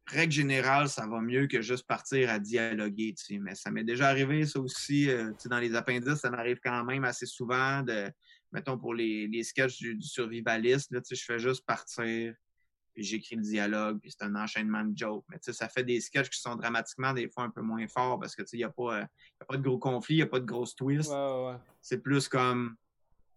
Règle 0.06 0.32
générale, 0.32 0.88
ça 0.88 1.06
va 1.06 1.20
mieux 1.20 1.46
que 1.46 1.62
juste 1.62 1.86
partir 1.86 2.28
à 2.28 2.38
dialoguer, 2.38 3.14
mais 3.40 3.54
ça 3.54 3.70
m'est 3.70 3.84
déjà 3.84 4.08
arrivé, 4.08 4.44
ça 4.46 4.58
aussi, 4.58 5.08
euh, 5.08 5.30
dans 5.46 5.60
les 5.60 5.74
appendices, 5.74 6.18
ça 6.18 6.30
m'arrive 6.30 6.58
quand 6.62 6.84
même 6.84 7.04
assez 7.04 7.24
souvent 7.24 7.82
de, 7.82 8.10
mettons, 8.50 8.76
pour 8.76 8.94
les, 8.94 9.28
les 9.28 9.44
sketchs 9.44 9.78
du, 9.78 10.02
survivaliste, 10.02 10.90
là, 10.90 11.00
je 11.08 11.24
fais 11.24 11.38
juste 11.38 11.64
partir, 11.64 12.34
puis 12.92 13.04
j'écris 13.04 13.36
le 13.36 13.42
dialogue, 13.42 14.00
puis 14.00 14.10
c'est 14.10 14.24
un 14.24 14.34
enchaînement 14.34 14.84
de 14.84 14.96
jokes. 14.96 15.24
Mais 15.30 15.38
ça 15.40 15.68
fait 15.68 15.84
des 15.84 16.00
sketchs 16.00 16.30
qui 16.30 16.40
sont 16.40 16.56
dramatiquement 16.56 17.12
des 17.12 17.28
fois 17.28 17.44
un 17.44 17.50
peu 17.50 17.62
moins 17.62 17.86
forts 17.88 18.18
parce 18.20 18.34
que 18.34 18.42
il 18.52 18.58
n'y 18.58 18.64
a, 18.64 18.70
pas, 18.70 19.00
euh, 19.00 19.04
a 19.40 19.44
pas 19.44 19.56
de 19.56 19.62
gros 19.62 19.78
conflits, 19.78 20.16
il 20.16 20.18
n'y 20.18 20.22
a 20.22 20.26
pas 20.26 20.40
de 20.40 20.44
grosses 20.44 20.74
twists. 20.74 21.12
C'est 21.80 22.02
plus 22.02 22.28
comme 22.28 22.76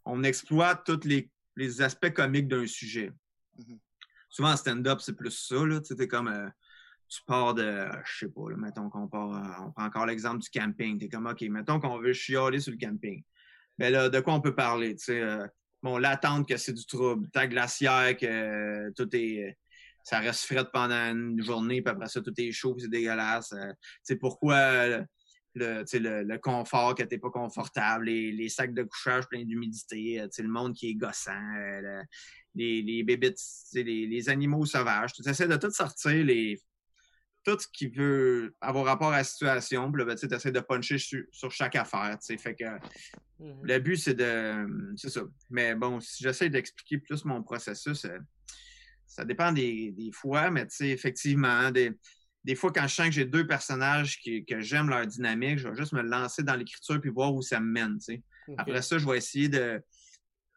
on 0.03 0.24
exploite 0.24 0.84
tous 0.86 1.07
les, 1.07 1.30
les 1.55 1.82
aspects 1.82 2.11
comiques 2.11 2.47
d'un 2.47 2.68
sujet. 2.68 3.11
Mm-hmm. 3.57 3.80
Souvent 4.36 4.52
en 4.52 4.58
stand-up, 4.58 5.00
c'est 5.00 5.16
plus 5.16 5.32
ça. 5.32 5.66
Là, 5.66 5.80
es 5.98 6.08
comme 6.10 6.28
euh, 6.28 6.50
tu 7.08 7.22
pars 7.26 7.54
de. 7.54 7.88
Je 8.04 8.26
sais 8.26 8.28
pas, 8.28 8.42
mettons 8.58 8.90
qu'on 8.90 9.08
part. 9.08 9.32
Euh, 9.32 9.66
on 9.66 9.72
prend 9.72 9.86
encore 9.86 10.06
l'exemple 10.06 10.40
du 10.40 10.50
camping. 10.50 11.00
Tu 11.00 11.06
es 11.06 11.08
comme 11.08 11.26
OK, 11.26 11.40
mettons 11.44 11.80
qu'on 11.80 11.98
veut 12.00 12.12
chialer 12.12 12.60
sur 12.60 12.74
le 12.74 12.78
camping. 12.78 13.24
Mais 13.78 13.90
là, 13.90 14.10
de 14.10 14.20
quoi 14.20 14.34
on 14.34 14.42
peut 14.42 14.54
parler? 14.54 14.94
Tu 14.98 15.06
sais, 15.06 15.22
euh, 15.22 15.48
bon, 15.82 15.98
l'attente 15.98 16.50
que 16.50 16.58
c'est 16.58 16.74
du 16.74 16.86
trouble, 16.86 17.30
ta 17.30 17.48
glaciaire, 17.48 18.18
que 18.18 18.26
euh, 18.26 18.92
tout 18.98 19.08
est. 19.16 19.58
Ça 20.04 20.20
reste 20.20 20.44
frais 20.44 20.66
pendant 20.72 21.14
une 21.14 21.42
journée, 21.42 21.82
puis 21.82 21.90
après 21.90 22.10
ça, 22.10 22.20
tout 22.20 22.34
est 22.36 22.52
chaud, 22.52 22.76
c'est 22.78 22.90
dégueulasse. 22.90 23.54
Euh, 23.54 23.72
tu 23.72 23.88
sais, 24.04 24.16
pourquoi 24.18 25.00
le, 25.56 25.84
le, 25.93 26.24
le, 26.24 26.38
confort 26.38 26.95
que 26.95 27.03
t'es 27.03 27.18
pas 27.18 27.30
confortable, 27.30 28.06
les, 28.06 28.32
les, 28.32 28.49
sacs 28.49 28.74
de 28.74 28.84
couchage 28.84 29.28
pleins 29.28 29.43
d'humidité, 29.43 30.26
sais, 30.30 30.43
le 30.43 30.49
monde 30.49 30.74
qui 30.74 30.89
est 30.89 30.95
gossant, 30.95 31.34
les, 32.53 32.82
les 32.82 33.03
bébites, 33.03 33.39
les, 33.74 34.06
les 34.08 34.30
animaux 34.30 34.66
sauvages. 34.66 35.14
Tu 35.14 35.28
essaies 35.28 35.47
de 35.47 35.58
tout 35.58 35.72
sortir 35.72 36.24
les 36.24 36.60
tout 37.45 37.60
ce 37.60 37.68
qui 37.72 37.88
veut 37.88 38.56
avoir 38.60 38.86
rapport 38.86 39.14
à 39.14 39.18
la 39.18 39.24
situation. 39.24 39.91
Puis 39.91 40.03
ben, 40.03 40.16
tu 40.16 40.26
essaies 40.34 40.51
de 40.51 40.60
puncher 40.60 40.97
sur, 40.97 41.51
chaque 41.51 41.76
affaire. 41.76 42.18
Fait 42.22 42.56
que 42.56 42.64
mm-hmm. 42.64 43.60
le 43.62 43.80
but, 43.80 43.97
c'est 43.97 44.16
de. 44.16 44.68
C'est 44.97 45.10
ça. 45.10 45.22
Mais 45.49 45.76
bon, 45.76 45.99
si 45.99 46.24
j'essaie 46.24 46.49
d'expliquer 46.49 46.97
plus 46.97 47.24
mon 47.24 47.43
processus, 47.43 48.06
euh, 48.06 48.18
ça 49.06 49.24
dépend 49.24 49.51
des, 49.51 49.93
fois, 50.12 50.49
mais 50.49 50.66
tu 50.66 50.76
sais, 50.76 50.89
effectivement, 50.89 51.70
des, 51.70 51.91
des 52.46 52.56
fois, 52.56 52.72
quand 52.72 52.88
je 52.88 52.93
sens 52.93 53.08
que 53.08 53.12
j'ai 53.12 53.26
deux 53.26 53.48
personnages 53.48 54.20
que 54.24 54.62
j'aime 54.62 54.88
leur 54.88 55.06
dynamique, 55.06 55.58
je 55.58 55.68
vais 55.68 55.76
juste 55.76 55.93
me 55.93 56.02
lancer 56.02 56.43
dans 56.43 56.56
l'écriture 56.56 57.02
puis 57.02 57.10
voir 57.10 57.34
où 57.34 57.41
ça 57.41 57.60
me 57.60 57.72
mène. 57.72 57.98
Après 58.58 58.82
ça, 58.82 58.98
je 59.00 59.06
vais 59.06 59.18
essayer 59.18 59.50
de 59.50 59.82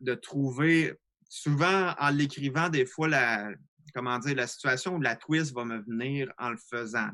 de 0.01 0.15
trouver, 0.15 0.95
souvent 1.29 1.95
en 1.99 2.11
l'écrivant, 2.11 2.69
des 2.69 2.87
fois, 2.87 3.09
la, 3.09 3.51
comment 3.95 4.19
dire, 4.19 4.37
la 4.37 4.47
situation 4.47 4.97
où 4.97 5.01
la 5.01 5.17
twist 5.17 5.53
va 5.55 5.65
me 5.65 5.79
venir 5.79 6.33
en 6.39 6.51
le 6.51 6.57
faisant. 6.57 7.11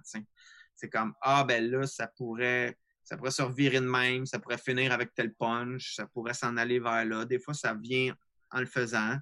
C'est 0.75 0.91
comme, 0.91 1.14
ah, 1.22 1.45
ben 1.45 1.70
là, 1.70 1.87
ça 1.87 2.07
pourrait, 2.07 2.77
ça 3.05 3.16
pourrait 3.16 3.31
se 3.31 3.43
revirer 3.43 3.81
de 3.81 3.87
même, 3.87 4.27
ça 4.27 4.39
pourrait 4.39 4.59
finir 4.59 4.93
avec 4.93 5.14
tel 5.14 5.33
punch, 5.35 5.95
ça 5.95 6.07
pourrait 6.07 6.35
s'en 6.35 6.57
aller 6.57 6.79
vers 6.79 7.05
là. 7.05 7.25
Des 7.25 7.39
fois, 7.39 7.55
ça 7.55 7.75
vient 7.75 8.14
en 8.51 8.61
le 8.61 8.66
faisant. 8.66 9.16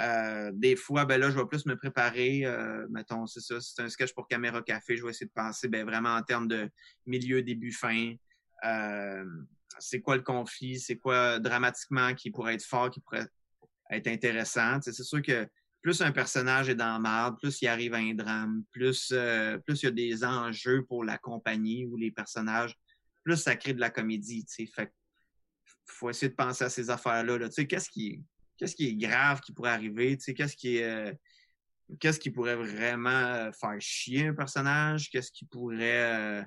Euh, 0.00 0.50
des 0.52 0.76
fois, 0.76 1.04
ben 1.04 1.18
là, 1.18 1.30
je 1.30 1.36
vais 1.36 1.46
plus 1.46 1.64
me 1.66 1.76
préparer. 1.76 2.44
Euh, 2.44 2.86
mettons, 2.90 3.26
c'est 3.26 3.40
ça, 3.40 3.60
c'est 3.60 3.82
un 3.82 3.88
sketch 3.88 4.12
pour 4.12 4.28
Caméra 4.28 4.62
Café. 4.62 4.96
Je 4.96 5.02
vais 5.02 5.10
essayer 5.10 5.26
de 5.26 5.32
penser 5.32 5.68
ben, 5.68 5.86
vraiment 5.86 6.14
en 6.14 6.22
termes 6.22 6.48
de 6.48 6.68
milieu, 7.06 7.42
début, 7.42 7.72
fin. 7.72 8.14
Euh, 8.64 9.24
c'est 9.78 10.00
quoi 10.00 10.16
le 10.16 10.22
conflit? 10.22 10.78
C'est 10.78 10.96
quoi 10.96 11.38
dramatiquement 11.38 12.14
qui 12.14 12.30
pourrait 12.30 12.54
être 12.54 12.64
fort, 12.64 12.90
qui 12.90 13.00
pourrait 13.00 13.26
être 13.90 14.08
intéressant? 14.08 14.80
c'est 14.80 14.92
sûr 14.92 15.22
que 15.22 15.46
plus 15.80 16.00
un 16.02 16.12
personnage 16.12 16.68
est 16.68 16.74
dans 16.74 16.94
la 16.94 16.98
merde, 16.98 17.38
plus 17.38 17.62
il 17.62 17.68
arrive 17.68 17.94
à 17.94 17.98
un 17.98 18.12
drame, 18.12 18.64
plus, 18.72 19.14
plus 19.64 19.82
il 19.82 19.84
y 19.84 19.86
a 19.86 19.90
des 19.92 20.24
enjeux 20.24 20.84
pour 20.84 21.04
la 21.04 21.16
compagnie 21.16 21.86
ou 21.86 21.96
les 21.96 22.10
personnages, 22.10 22.76
plus 23.22 23.36
ça 23.36 23.54
crée 23.54 23.72
de 23.72 23.80
la 23.80 23.90
comédie. 23.90 24.44
Fait 24.74 24.92
faut 25.84 26.10
essayer 26.10 26.30
de 26.30 26.34
penser 26.34 26.64
à 26.64 26.70
ces 26.70 26.90
affaires-là. 26.90 27.38
Là. 27.38 27.48
Qu'est-ce 27.48 27.88
qui 27.88 28.20
qu'est-ce 28.56 28.76
qui 28.76 28.88
est 28.88 28.94
grave 28.94 29.40
qui 29.40 29.52
pourrait 29.52 29.70
arriver, 29.70 30.16
tu 30.16 30.24
sais, 30.24 30.34
qu'est-ce 30.34 30.56
qui 30.56 30.76
est, 30.76 30.84
euh, 30.84 31.12
qu'est-ce 32.00 32.18
qui 32.18 32.30
pourrait 32.30 32.56
vraiment 32.56 33.10
euh, 33.10 33.52
faire 33.52 33.80
chier 33.80 34.28
un 34.28 34.34
personnage, 34.34 35.10
qu'est-ce 35.10 35.30
qui 35.30 35.44
pourrait, 35.44 36.46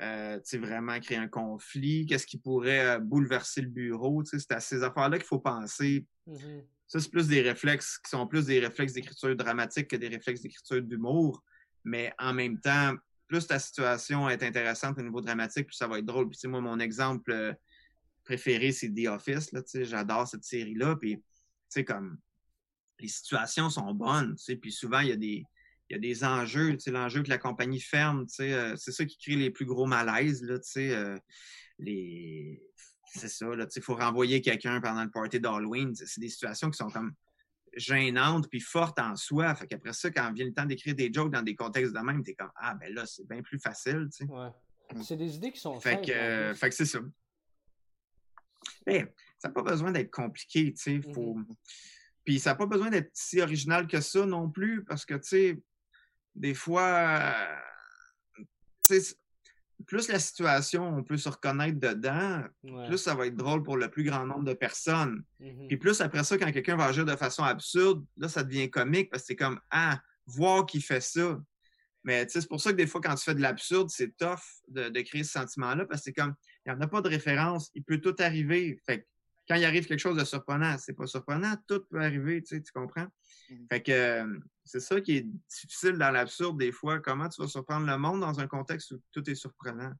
euh, 0.00 0.40
vraiment 0.54 0.98
créer 1.00 1.18
un 1.18 1.28
conflit, 1.28 2.06
qu'est-ce 2.06 2.26
qui 2.26 2.38
pourrait 2.38 3.00
bouleverser 3.00 3.62
le 3.62 3.68
bureau, 3.68 4.22
tu 4.22 4.30
sais, 4.30 4.38
c'est 4.46 4.54
à 4.54 4.60
ces 4.60 4.82
affaires-là 4.82 5.18
qu'il 5.18 5.26
faut 5.26 5.40
penser. 5.40 6.06
Mm-hmm. 6.26 6.64
Ça, 6.86 7.00
c'est 7.00 7.10
plus 7.10 7.28
des 7.28 7.42
réflexes 7.42 7.98
qui 7.98 8.10
sont 8.10 8.26
plus 8.26 8.46
des 8.46 8.60
réflexes 8.60 8.94
d'écriture 8.94 9.36
dramatique 9.36 9.88
que 9.88 9.96
des 9.96 10.08
réflexes 10.08 10.40
d'écriture 10.40 10.82
d'humour, 10.82 11.42
mais 11.84 12.12
en 12.18 12.32
même 12.32 12.58
temps, 12.60 12.94
plus 13.26 13.46
ta 13.46 13.58
situation 13.58 14.28
est 14.28 14.42
intéressante 14.42 14.98
au 14.98 15.02
niveau 15.02 15.20
dramatique, 15.20 15.66
plus 15.66 15.76
ça 15.76 15.86
va 15.86 15.98
être 15.98 16.06
drôle. 16.06 16.30
Puis, 16.30 16.38
tu 16.38 16.40
sais, 16.42 16.48
moi, 16.48 16.62
mon 16.62 16.80
exemple 16.80 17.54
préféré, 18.28 18.72
c'est 18.72 18.90
The 18.90 19.06
Office. 19.08 19.52
Là, 19.52 19.62
j'adore 19.82 20.28
cette 20.28 20.44
série-là. 20.44 20.96
Puis, 20.96 21.18
comme 21.86 22.18
les 23.00 23.08
situations 23.08 23.70
sont 23.70 23.94
bonnes, 23.94 24.36
puis 24.60 24.70
souvent, 24.70 25.00
il 25.00 25.08
y 25.08 25.12
a 25.12 25.16
des, 25.16 25.44
il 25.88 25.94
y 25.94 25.94
a 25.94 25.98
des 25.98 26.24
enjeux, 26.24 26.76
l'enjeu 26.88 27.22
que 27.22 27.30
la 27.30 27.38
compagnie 27.38 27.80
ferme, 27.80 28.26
euh, 28.40 28.76
c'est 28.76 28.92
ça 28.92 29.04
qui 29.06 29.16
crée 29.16 29.36
les 29.36 29.50
plus 29.50 29.64
gros 29.64 29.86
malaises, 29.86 30.42
là, 30.42 30.58
euh, 30.76 31.18
les... 31.78 32.62
C'est 33.14 33.28
ça, 33.28 33.46
là, 33.46 33.66
il 33.74 33.82
faut 33.82 33.94
renvoyer 33.94 34.42
quelqu'un 34.42 34.82
pendant 34.82 35.02
le 35.02 35.10
party 35.10 35.40
d'Halloween. 35.40 35.94
C'est 35.94 36.20
des 36.20 36.28
situations 36.28 36.70
qui 36.70 36.76
sont 36.76 36.90
comme 36.90 37.14
gênantes 37.74 38.50
puis 38.50 38.60
fortes 38.60 38.98
en 38.98 39.16
soi. 39.16 39.54
Fait 39.54 39.66
qu'après 39.66 39.94
ça, 39.94 40.10
quand 40.10 40.30
vient 40.34 40.44
le 40.44 40.52
temps 40.52 40.66
d'écrire 40.66 40.94
des 40.94 41.10
jokes 41.10 41.32
dans 41.32 41.40
des 41.40 41.54
contextes 41.54 41.94
de 41.94 42.00
même, 42.00 42.22
t'es 42.22 42.34
comme 42.34 42.50
Ah 42.56 42.74
ben 42.74 42.92
là, 42.92 43.06
c'est 43.06 43.26
bien 43.26 43.40
plus 43.40 43.58
facile, 43.58 44.10
tu 44.12 44.26
sais. 44.26 44.30
Ouais. 44.30 44.50
C'est 45.02 45.16
des 45.16 45.36
idées 45.36 45.50
qui 45.50 45.60
sont 45.60 45.80
fait 45.80 46.04
que, 46.04 46.52
fait 46.54 46.68
que 46.68 46.74
c'est 46.74 46.84
ça. 46.84 47.00
Ça 48.86 49.48
n'a 49.48 49.54
pas 49.54 49.62
besoin 49.62 49.92
d'être 49.92 50.10
compliqué, 50.10 50.72
tu 50.72 50.82
sais. 50.82 51.12
Faut... 51.12 51.36
Mm-hmm. 51.36 51.54
Puis 52.24 52.38
ça 52.38 52.50
n'a 52.50 52.56
pas 52.56 52.66
besoin 52.66 52.90
d'être 52.90 53.10
si 53.14 53.40
original 53.40 53.86
que 53.86 54.00
ça 54.00 54.26
non 54.26 54.50
plus, 54.50 54.84
parce 54.84 55.04
que, 55.04 55.14
tu 55.14 55.28
sais, 55.28 55.58
des 56.34 56.54
fois, 56.54 57.34
plus 59.86 60.08
la 60.08 60.18
situation, 60.18 60.88
on 60.88 61.02
peut 61.02 61.16
se 61.16 61.28
reconnaître 61.28 61.78
dedans, 61.78 62.44
plus 62.86 62.98
ça 62.98 63.14
va 63.14 63.26
être 63.26 63.36
drôle 63.36 63.62
pour 63.62 63.76
le 63.76 63.90
plus 63.90 64.04
grand 64.04 64.26
nombre 64.26 64.44
de 64.44 64.54
personnes. 64.54 65.22
Mm-hmm. 65.40 65.68
Puis 65.68 65.76
plus 65.76 66.00
après 66.00 66.24
ça, 66.24 66.36
quand 66.36 66.50
quelqu'un 66.52 66.76
va 66.76 66.86
agir 66.86 67.04
de 67.04 67.16
façon 67.16 67.44
absurde, 67.44 68.04
là, 68.16 68.28
ça 68.28 68.42
devient 68.42 68.70
comique 68.70 69.10
parce 69.10 69.22
que 69.22 69.28
c'est 69.28 69.36
comme, 69.36 69.60
ah, 69.70 70.00
voir 70.26 70.66
qu'il 70.66 70.82
fait 70.82 71.00
ça. 71.00 71.40
Mais 72.04 72.26
c'est 72.28 72.46
pour 72.48 72.60
ça 72.60 72.70
que 72.70 72.76
des 72.76 72.86
fois, 72.86 73.00
quand 73.00 73.14
tu 73.14 73.24
fais 73.24 73.34
de 73.34 73.40
l'absurde, 73.40 73.90
c'est 73.90 74.16
tough 74.16 74.38
de, 74.68 74.88
de, 74.88 75.00
créer 75.02 75.24
ce 75.24 75.32
sentiment-là 75.32 75.84
parce 75.84 76.00
que 76.00 76.04
c'est 76.04 76.12
comme, 76.12 76.34
il 76.64 76.72
n'y 76.72 76.78
en 76.78 76.80
a 76.80 76.86
pas 76.86 77.02
de 77.02 77.08
référence. 77.08 77.70
Il 77.74 77.82
peut 77.82 78.00
tout 78.00 78.14
arriver. 78.18 78.80
Fait 78.86 79.06
quand 79.48 79.54
il 79.54 79.64
arrive 79.64 79.86
quelque 79.86 80.00
chose 80.00 80.16
de 80.16 80.24
surprenant, 80.24 80.76
c'est 80.78 80.92
pas 80.92 81.06
surprenant, 81.06 81.54
tout 81.66 81.82
peut 81.90 82.00
arriver, 82.00 82.42
tu, 82.42 82.56
sais, 82.56 82.62
tu 82.62 82.70
comprends? 82.70 83.06
Mmh. 83.48 83.54
Fait 83.70 83.82
que 83.82 83.92
euh, 83.92 84.38
c'est 84.64 84.80
ça 84.80 85.00
qui 85.00 85.16
est 85.16 85.26
difficile 85.48 85.92
dans 85.92 86.10
l'absurde 86.10 86.58
des 86.58 86.70
fois. 86.70 87.00
Comment 87.00 87.28
tu 87.28 87.40
vas 87.40 87.48
surprendre 87.48 87.86
le 87.86 87.96
monde 87.96 88.20
dans 88.20 88.38
un 88.40 88.46
contexte 88.46 88.90
où 88.92 89.00
tout 89.10 89.28
est 89.28 89.34
surprenant? 89.34 89.92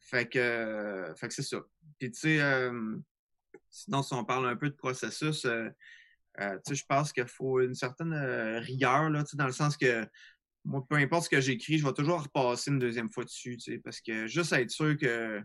Fait 0.00 0.28
que, 0.28 0.38
euh, 0.38 1.14
fait 1.14 1.28
que 1.28 1.34
c'est 1.34 1.42
ça. 1.42 1.62
Puis 1.98 2.10
tu 2.10 2.20
sais, 2.20 2.40
euh, 2.40 2.96
sinon, 3.70 4.02
si 4.02 4.12
on 4.12 4.24
parle 4.24 4.46
un 4.46 4.56
peu 4.56 4.68
de 4.68 4.74
processus, 4.74 5.42
tu 5.42 5.48
sais, 5.48 6.74
je 6.74 6.84
pense 6.86 7.12
qu'il 7.12 7.26
faut 7.26 7.60
une 7.60 7.74
certaine 7.74 8.14
rigueur, 8.58 9.08
là, 9.08 9.24
tu 9.24 9.30
sais, 9.30 9.36
dans 9.36 9.46
le 9.46 9.52
sens 9.52 9.76
que 9.76 10.06
moi, 10.68 10.84
peu 10.86 10.96
importe 10.96 11.24
ce 11.24 11.30
que 11.30 11.40
j'écris, 11.40 11.78
je 11.78 11.86
vais 11.86 11.94
toujours 11.94 12.22
repasser 12.22 12.70
une 12.70 12.78
deuxième 12.78 13.10
fois 13.10 13.24
dessus, 13.24 13.56
tu 13.56 13.72
sais, 13.72 13.78
parce 13.78 14.02
que 14.02 14.26
juste 14.26 14.52
à 14.52 14.60
être 14.60 14.70
sûr 14.70 14.98
que 14.98 15.42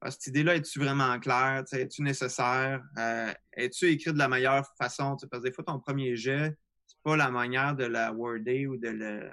ah, 0.00 0.10
cette 0.10 0.28
idée-là, 0.28 0.54
est-tu 0.54 0.78
vraiment 0.78 1.18
claire? 1.18 1.64
Es-tu 1.72 2.02
nécessaire? 2.02 2.80
Euh, 2.96 3.32
Es-tu 3.52 3.86
écrit 3.86 4.12
de 4.12 4.18
la 4.18 4.28
meilleure 4.28 4.64
façon? 4.78 5.16
Parce 5.30 5.42
que 5.42 5.48
des 5.48 5.52
fois, 5.52 5.64
ton 5.64 5.80
premier 5.80 6.16
jet, 6.16 6.56
c'est 6.86 6.98
pas 7.02 7.16
la 7.16 7.30
manière 7.30 7.74
de 7.74 7.84
la 7.84 8.12
worder 8.12 8.66
ou 8.68 8.76
de 8.76 8.88
le. 8.88 9.30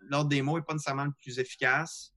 L'ordre 0.00 0.28
des 0.28 0.42
mots 0.42 0.58
n'est 0.58 0.64
pas 0.64 0.74
nécessairement 0.74 1.04
le 1.04 1.12
plus 1.12 1.38
efficace. 1.38 2.12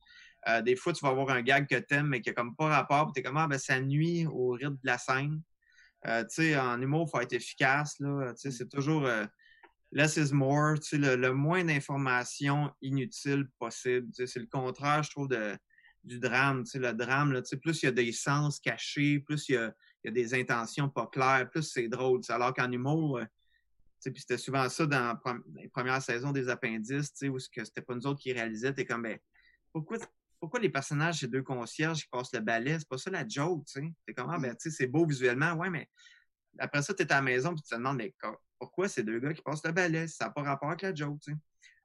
Euh, 0.47 0.61
des 0.61 0.75
fois, 0.75 0.93
tu 0.93 1.03
vas 1.05 1.11
avoir 1.11 1.29
un 1.29 1.41
gag 1.41 1.67
que 1.67 1.75
t'aimes, 1.75 2.07
mais 2.07 2.21
qui 2.21 2.29
n'a 2.29 2.35
comme 2.35 2.55
pas 2.55 2.67
rapport. 2.67 3.11
Tu 3.13 3.19
es 3.19 3.23
comme, 3.23 3.37
ah, 3.37 3.47
ben, 3.47 3.57
ça 3.57 3.79
nuit 3.79 4.25
au 4.27 4.51
rythme 4.51 4.75
de 4.75 4.85
la 4.85 4.97
scène. 4.97 5.41
Euh, 6.07 6.23
en 6.57 6.81
humour, 6.81 7.07
il 7.07 7.11
faut 7.11 7.21
être 7.21 7.33
efficace. 7.33 7.99
Là, 7.99 8.33
c'est 8.35 8.69
toujours 8.69 9.09
less 9.91 10.17
is 10.17 10.33
more. 10.33 10.75
Le, 10.91 11.15
le 11.15 11.33
moins 11.33 11.63
d'informations 11.63 12.71
inutiles 12.81 13.47
possible. 13.59 14.07
C'est 14.13 14.39
le 14.39 14.47
contraire, 14.47 15.03
je 15.03 15.11
trouve, 15.11 15.27
de, 15.27 15.55
du 16.03 16.19
drame. 16.19 16.63
Tu 16.63 16.71
sais, 16.71 16.79
le 16.79 16.93
drame, 16.93 17.33
là, 17.33 17.41
tu 17.41 17.49
sais, 17.49 17.57
plus 17.57 17.81
il 17.83 17.85
y 17.85 17.89
a 17.89 17.91
des 17.91 18.11
sens 18.11 18.59
cachés, 18.59 19.19
plus 19.19 19.49
il 19.49 19.55
y 19.55 19.57
a, 19.57 19.73
il 20.03 20.07
y 20.07 20.09
a 20.09 20.11
des 20.11 20.33
intentions 20.33 20.89
pas 20.89 21.07
claires, 21.07 21.49
plus 21.49 21.63
c'est 21.63 21.87
drôle. 21.87 22.21
Alors 22.29 22.53
qu'en 22.53 22.71
humour, 22.71 23.19
euh, 23.19 23.25
puis 24.03 24.19
c'était 24.19 24.37
souvent 24.37 24.67
ça 24.67 24.87
dans, 24.87 25.19
les 25.55 25.67
premières 25.67 26.01
saisons 26.01 26.31
des 26.31 26.49
appendices, 26.49 27.13
où 27.23 27.37
c'était 27.37 27.81
pas 27.81 27.93
nous 27.93 28.07
autres 28.07 28.19
qui 28.19 28.33
réalisaient. 28.33 28.73
T'es 28.73 28.85
comme, 28.85 29.03
ben, 29.03 29.19
pourquoi, 29.71 29.97
pourquoi 30.39 30.59
les 30.59 30.69
personnages, 30.69 31.19
ces 31.19 31.27
deux 31.27 31.43
concierges 31.43 32.01
qui 32.01 32.09
passent 32.09 32.33
le 32.33 32.39
balai, 32.39 32.79
c'est 32.79 32.87
pas 32.87 32.97
ça 32.97 33.11
la 33.11 33.27
joke, 33.27 33.65
tu 33.65 33.73
sais? 33.73 33.93
T'es 34.07 34.13
ah, 34.17 34.39
ben, 34.39 34.53
mm. 34.53 34.57
tu 34.57 34.69
sais, 34.69 34.75
c'est 34.75 34.87
beau 34.87 35.05
visuellement, 35.05 35.53
ouais, 35.53 35.69
mais 35.69 35.87
après 36.57 36.81
ça, 36.81 36.95
t'es 36.95 37.11
à 37.11 37.17
la 37.17 37.21
maison, 37.21 37.53
puis 37.53 37.61
tu 37.61 37.69
te 37.69 37.75
demandes, 37.75 37.97
mais 37.97 38.15
pourquoi 38.61 38.87
ces 38.87 39.01
deux 39.01 39.19
gars 39.19 39.33
qui 39.33 39.41
passent 39.41 39.65
le 39.65 39.71
balai? 39.71 40.07
Ça 40.07 40.25
n'a 40.25 40.31
pas 40.31 40.43
rapport 40.43 40.69
avec 40.69 40.83
la 40.83 40.93
joke, 40.93 41.19
tu 41.19 41.31
sais? 41.31 41.37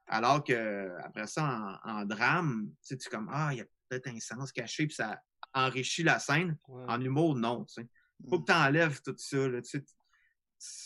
Alors 0.09 0.45
que, 0.45 0.91
après 1.03 1.27
ça, 1.27 1.81
en, 1.83 2.05
drame, 2.05 2.69
tu 2.83 2.89
sais, 2.89 2.97
tu 2.99 3.09
comme, 3.09 3.31
ah, 3.33 3.49
il 3.53 3.59
y 3.59 3.61
a 3.63 3.65
peut-être 3.89 4.09
un 4.09 4.21
sens 4.21 4.53
caché, 4.53 4.87
puis 4.87 4.95
ça 4.95 5.19
enrichit 5.55 6.03
la 6.03 6.19
scène. 6.19 6.59
En 6.69 7.01
humour, 7.01 7.35
non. 7.35 7.65
Il 7.79 8.29
faut 8.29 8.39
mm. 8.39 8.45
que 8.45 8.53
tu 8.53 8.53
enlèves 8.53 9.01
tout 9.01 9.15
ça. 9.17 9.39
Il 9.39 9.63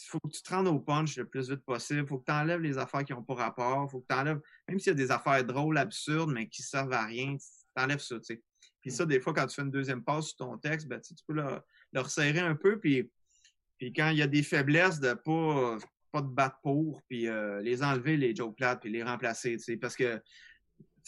faut 0.06 0.20
que 0.20 0.28
tu 0.32 0.42
te 0.42 0.54
rendes 0.54 0.68
au 0.68 0.78
punch 0.78 1.16
le 1.16 1.28
plus 1.28 1.50
vite 1.50 1.64
possible. 1.64 2.02
Il 2.02 2.06
faut 2.06 2.20
que 2.20 2.24
tu 2.24 2.32
enlèves 2.32 2.60
les 2.60 2.78
affaires 2.78 3.04
qui 3.04 3.12
n'ont 3.12 3.24
pas 3.24 3.34
rapport. 3.34 3.90
faut 3.90 4.00
que 4.00 4.06
tu 4.08 4.14
enlèves, 4.14 4.40
même 4.68 4.78
s'il 4.78 4.90
y 4.90 4.94
a 4.94 4.94
des 4.94 5.10
affaires 5.10 5.44
drôles, 5.44 5.76
absurdes, 5.76 6.30
mais 6.30 6.48
qui 6.48 6.62
ne 6.62 6.66
servent 6.66 6.92
à 6.92 7.04
rien, 7.04 7.36
tu 7.36 7.82
enlèves 7.82 7.98
ça. 7.98 8.14
Puis 8.80 8.92
ça, 8.92 9.04
mm. 9.04 9.08
des 9.08 9.20
fois, 9.20 9.34
quand 9.34 9.46
tu 9.48 9.56
fais 9.56 9.62
une 9.62 9.72
deuxième 9.72 10.04
passe 10.04 10.28
sur 10.28 10.36
ton 10.36 10.56
texte, 10.56 10.86
ben, 10.86 11.00
tu 11.00 11.14
peux 11.26 11.34
le, 11.34 12.00
resserrer 12.00 12.40
un 12.40 12.54
peu. 12.54 12.78
Puis, 12.78 13.10
puis 13.80 13.92
quand 13.92 14.10
il 14.10 14.18
y 14.18 14.22
a 14.22 14.28
des 14.28 14.42
faiblesses 14.42 15.00
de 15.00 15.14
pas, 15.14 15.78
pas 16.12 16.20
de 16.20 16.28
battre 16.28 16.60
pour, 16.62 17.02
puis 17.08 17.26
euh, 17.26 17.60
les 17.62 17.82
enlever, 17.82 18.16
les 18.16 18.36
jokes 18.36 18.56
plates, 18.56 18.82
puis 18.82 18.90
les 18.90 19.02
remplacer. 19.02 19.56
Parce 19.80 19.96
que 19.96 20.22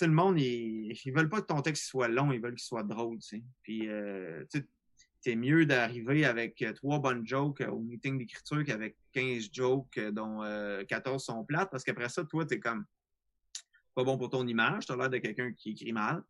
le 0.07 0.13
monde, 0.13 0.39
ils, 0.39 0.99
ils 1.05 1.13
veulent 1.13 1.29
pas 1.29 1.41
que 1.41 1.47
ton 1.47 1.61
texte 1.61 1.85
soit 1.85 2.09
long, 2.09 2.33
ils 2.33 2.41
veulent 2.41 2.55
qu'il 2.55 2.65
soit 2.65 2.83
drôle, 2.83 3.19
tu 3.19 3.39
sais. 3.39 3.43
Puis, 3.63 3.89
euh, 3.89 4.45
c'est 5.21 5.37
mieux 5.37 5.67
d'arriver 5.67 6.25
avec 6.25 6.63
euh, 6.63 6.73
trois 6.73 6.99
bonnes 6.99 7.27
jokes 7.27 7.61
euh, 7.61 7.69
au 7.69 7.81
meeting 7.81 8.19
d'écriture 8.19 8.65
qu'avec 8.65 8.97
15 9.13 9.51
jokes 9.53 10.01
dont 10.13 10.41
14 10.89 11.23
sont 11.23 11.45
plates, 11.45 11.71
parce 11.71 11.85
qu'après 11.85 12.09
ça, 12.09 12.25
toi, 12.25 12.45
t'es 12.47 12.59
comme 12.59 12.85
pas 13.95 14.05
bon 14.05 14.17
pour 14.17 14.31
ton 14.31 14.47
image, 14.47 14.87
t'as 14.87 14.97
l'air 14.97 15.11
de 15.11 15.19
quelqu'un 15.19 15.53
qui 15.53 15.73
écrit 15.73 15.93
mal. 15.93 16.23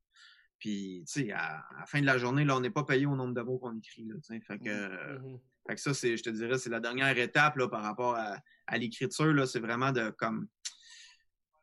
Puis, 0.59 1.05
tu 1.07 1.25
sais, 1.25 1.33
à, 1.33 1.65
la 1.79 1.87
fin 1.87 2.01
de 2.01 2.07
la 2.07 2.19
journée, 2.19 2.45
là, 2.45 2.57
on 2.57 2.61
n'est 2.61 2.71
pas 2.71 2.85
payé 2.85 3.07
au 3.07 3.17
nombre 3.17 3.35
de 3.35 3.43
mots 3.43 3.59
qu'on 3.59 3.77
écrit, 3.77 4.05
là, 4.05 4.15
Fait 4.23 4.59
que, 4.59 4.71
mm-hmm. 4.71 5.41
Fait 5.67 5.75
que 5.77 5.81
ça, 5.81 5.95
c'est, 5.95 6.17
je 6.17 6.23
te 6.23 6.31
dirais, 6.31 6.59
c'est 6.59 6.71
la 6.71 6.81
dernière 6.81 7.17
étape, 7.19 7.57
là, 7.57 7.69
par 7.69 7.83
rapport 7.83 8.17
à, 8.17 8.37
à 8.67 8.79
l'écriture, 8.79 9.33
là, 9.33 9.47
c'est 9.47 9.61
vraiment 9.61 9.93
de, 9.93 10.11
comme, 10.11 10.49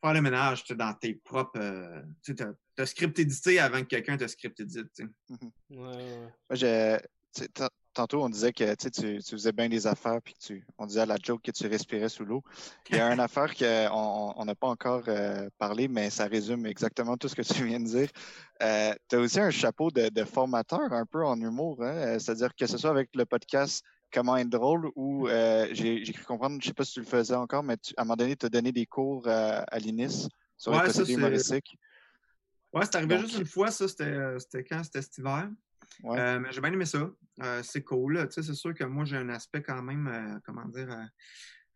faire 0.01 0.13
le 0.13 0.21
ménage 0.21 0.65
dans 0.65 0.93
tes 0.93 1.15
propres. 1.15 1.59
Euh, 1.59 2.01
tu 2.23 2.35
as, 2.77 2.85
script 2.85 3.19
édité 3.19 3.59
avant 3.59 3.81
que 3.81 3.87
quelqu'un 3.87 4.17
te 4.17 4.27
script 4.27 4.59
édite. 4.59 5.01
Mm-hmm. 5.29 6.31
Tantôt, 7.93 8.23
on 8.23 8.29
disait 8.29 8.53
que 8.53 8.75
tu, 8.75 8.91
tu, 8.91 9.21
faisais 9.21 9.51
bien 9.51 9.69
des 9.69 9.87
affaires, 9.87 10.21
puis 10.21 10.33
tu, 10.39 10.65
on 10.77 10.85
disait 10.85 11.01
à 11.01 11.05
la 11.05 11.17
joke 11.21 11.41
que 11.41 11.51
tu 11.51 11.67
respirais 11.67 12.09
sous 12.09 12.25
l'eau. 12.25 12.43
Il 12.89 12.97
y 12.97 12.99
a 12.99 13.11
une 13.11 13.19
affaire 13.19 13.55
qu'on 13.55 14.45
n'a 14.45 14.55
pas 14.55 14.67
encore 14.67 15.03
euh, 15.07 15.49
parlé, 15.57 15.87
mais 15.87 16.09
ça 16.09 16.25
résume 16.25 16.65
exactement 16.65 17.17
tout 17.17 17.27
ce 17.27 17.35
que 17.35 17.41
tu 17.53 17.65
viens 17.65 17.79
de 17.79 17.85
dire. 17.85 18.09
Euh, 18.61 18.93
tu 19.09 19.15
as 19.15 19.19
aussi 19.19 19.39
un 19.39 19.51
chapeau 19.51 19.91
de, 19.91 20.23
formateur 20.23 20.91
un 20.93 21.05
peu 21.05 21.25
en 21.25 21.39
humour, 21.39 21.81
hein? 21.83 22.19
c'est-à-dire 22.19 22.53
que 22.55 22.65
ce 22.65 22.77
soit 22.77 22.89
avec 22.89 23.09
le 23.15 23.25
podcast 23.25 23.83
comment 24.11 24.37
être 24.37 24.49
drôle 24.49 24.89
ou 24.95 25.27
euh, 25.27 25.67
j'ai 25.71 26.01
cru 26.13 26.23
comprendre, 26.25 26.57
je 26.61 26.67
sais 26.67 26.73
pas 26.73 26.83
si 26.83 26.93
tu 26.93 26.99
le 26.99 27.05
faisais 27.05 27.35
encore, 27.35 27.63
mais 27.63 27.75
à 27.95 28.01
un 28.01 28.03
moment 28.05 28.15
donné, 28.15 28.35
tu 28.35 28.45
as 28.45 28.49
donné 28.49 28.71
des 28.71 28.85
cours 28.85 29.27
à, 29.27 29.77
l'INIS 29.79 30.27
sur 30.57 30.71
les 30.71 30.79
procédés 30.79 31.13
humoristiques. 31.13 31.77
Ouais, 32.73 32.83
c'est 32.85 32.95
arrivé 32.97 33.17
juste 33.19 33.37
une 33.37 33.45
fois, 33.45 33.71
ça, 33.71 33.87
c'était 33.87 34.63
quand? 34.67 34.83
C'était 34.83 35.01
cet 35.01 35.17
hiver. 35.17 35.49
Euh, 36.05 36.39
mais 36.39 36.51
j'ai 36.51 36.61
bien 36.61 36.71
aimé 36.71 36.85
ça. 36.85 37.09
Euh, 37.41 37.61
c'est 37.63 37.83
cool. 37.83 38.27
C'est 38.31 38.43
sûr 38.53 38.73
que 38.73 38.83
moi, 38.83 39.05
j'ai 39.05 39.17
un 39.17 39.29
aspect 39.29 39.61
quand 39.61 39.81
même, 39.81 40.39
comment 40.45 40.65
dire, 40.65 40.89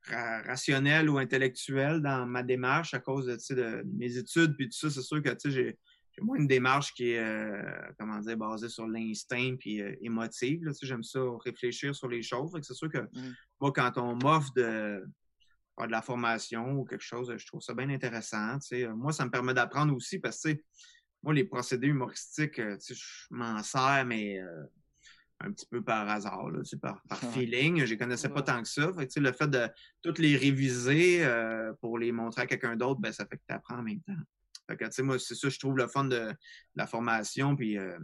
rationnel 0.07 1.09
ou 1.09 1.17
intellectuel 1.17 2.01
dans 2.01 2.25
ma 2.25 2.43
démarche 2.43 2.93
à 2.93 2.99
cause 2.99 3.25
de, 3.25 3.55
de 3.55 3.83
mes 3.97 4.17
études. 4.17 4.55
Puis 4.55 4.69
tout 4.69 4.77
ça, 4.77 4.89
c'est 4.89 5.01
sûr 5.01 5.21
que 5.21 5.31
j'ai 5.45 5.77
j'ai 6.15 6.21
moins 6.21 6.37
une 6.37 6.47
démarche 6.47 6.93
qui 6.93 7.11
est, 7.11 7.19
euh, 7.19 7.63
comment 7.97 8.19
dire, 8.19 8.37
basée 8.37 8.69
sur 8.69 8.87
l'instinct 8.87 9.55
puis 9.59 9.81
euh, 9.81 9.95
émotive. 10.01 10.71
J'aime 10.81 11.03
ça 11.03 11.19
réfléchir 11.43 11.95
sur 11.95 12.07
les 12.07 12.21
choses. 12.21 12.51
C'est 12.61 12.73
sûr 12.73 12.89
que 12.89 12.99
mmh. 12.99 13.35
moi, 13.59 13.71
quand 13.73 13.97
on 13.97 14.15
m'offre 14.15 14.51
de 14.55 15.03
faire 15.75 15.87
de 15.87 15.91
la 15.91 16.03
formation 16.03 16.73
ou 16.73 16.85
quelque 16.85 17.03
chose, 17.03 17.33
je 17.35 17.45
trouve 17.47 17.61
ça 17.61 17.73
bien 17.73 17.89
intéressant. 17.89 18.57
Moi, 18.95 19.11
ça 19.11 19.25
me 19.25 19.31
permet 19.31 19.55
d'apprendre 19.55 19.95
aussi 19.95 20.19
parce 20.19 20.41
que 20.43 20.55
moi, 21.23 21.33
les 21.33 21.45
procédés 21.45 21.87
humoristiques, 21.87 22.59
euh, 22.59 22.77
je 22.87 23.27
m'en 23.31 23.63
sers, 23.63 24.05
mais 24.05 24.39
un 25.39 25.51
petit 25.51 25.65
peu 25.65 25.81
par 25.81 26.07
hasard, 26.07 26.49
par, 26.81 27.01
par 27.03 27.19
feeling. 27.33 27.85
Je 27.85 27.93
ne 27.93 27.99
connaissais 27.99 28.29
pas 28.29 28.43
tant 28.43 28.61
que 28.61 28.69
ça. 28.69 28.93
Fait 28.93 29.19
le 29.19 29.31
fait 29.31 29.49
de 29.49 29.67
toutes 30.01 30.19
les 30.19 30.37
réviser 30.37 31.27
pour 31.81 31.97
les 31.97 32.11
montrer 32.11 32.43
à 32.43 32.45
quelqu'un 32.45 32.75
d'autre, 32.75 33.01
ben, 33.01 33.11
ça 33.11 33.25
fait 33.25 33.37
que 33.37 33.43
tu 33.47 33.53
apprends 33.53 33.79
en 33.79 33.83
même 33.83 34.01
temps. 34.01 34.13
Fait 34.69 34.77
que, 34.77 35.01
moi, 35.01 35.19
c'est 35.19 35.35
ça, 35.35 35.49
je 35.49 35.59
trouve 35.59 35.77
le 35.77 35.87
fun 35.87 36.05
de, 36.05 36.33
la 36.75 36.87
formation. 36.87 37.55
Puis, 37.55 37.77
euh, 37.77 37.97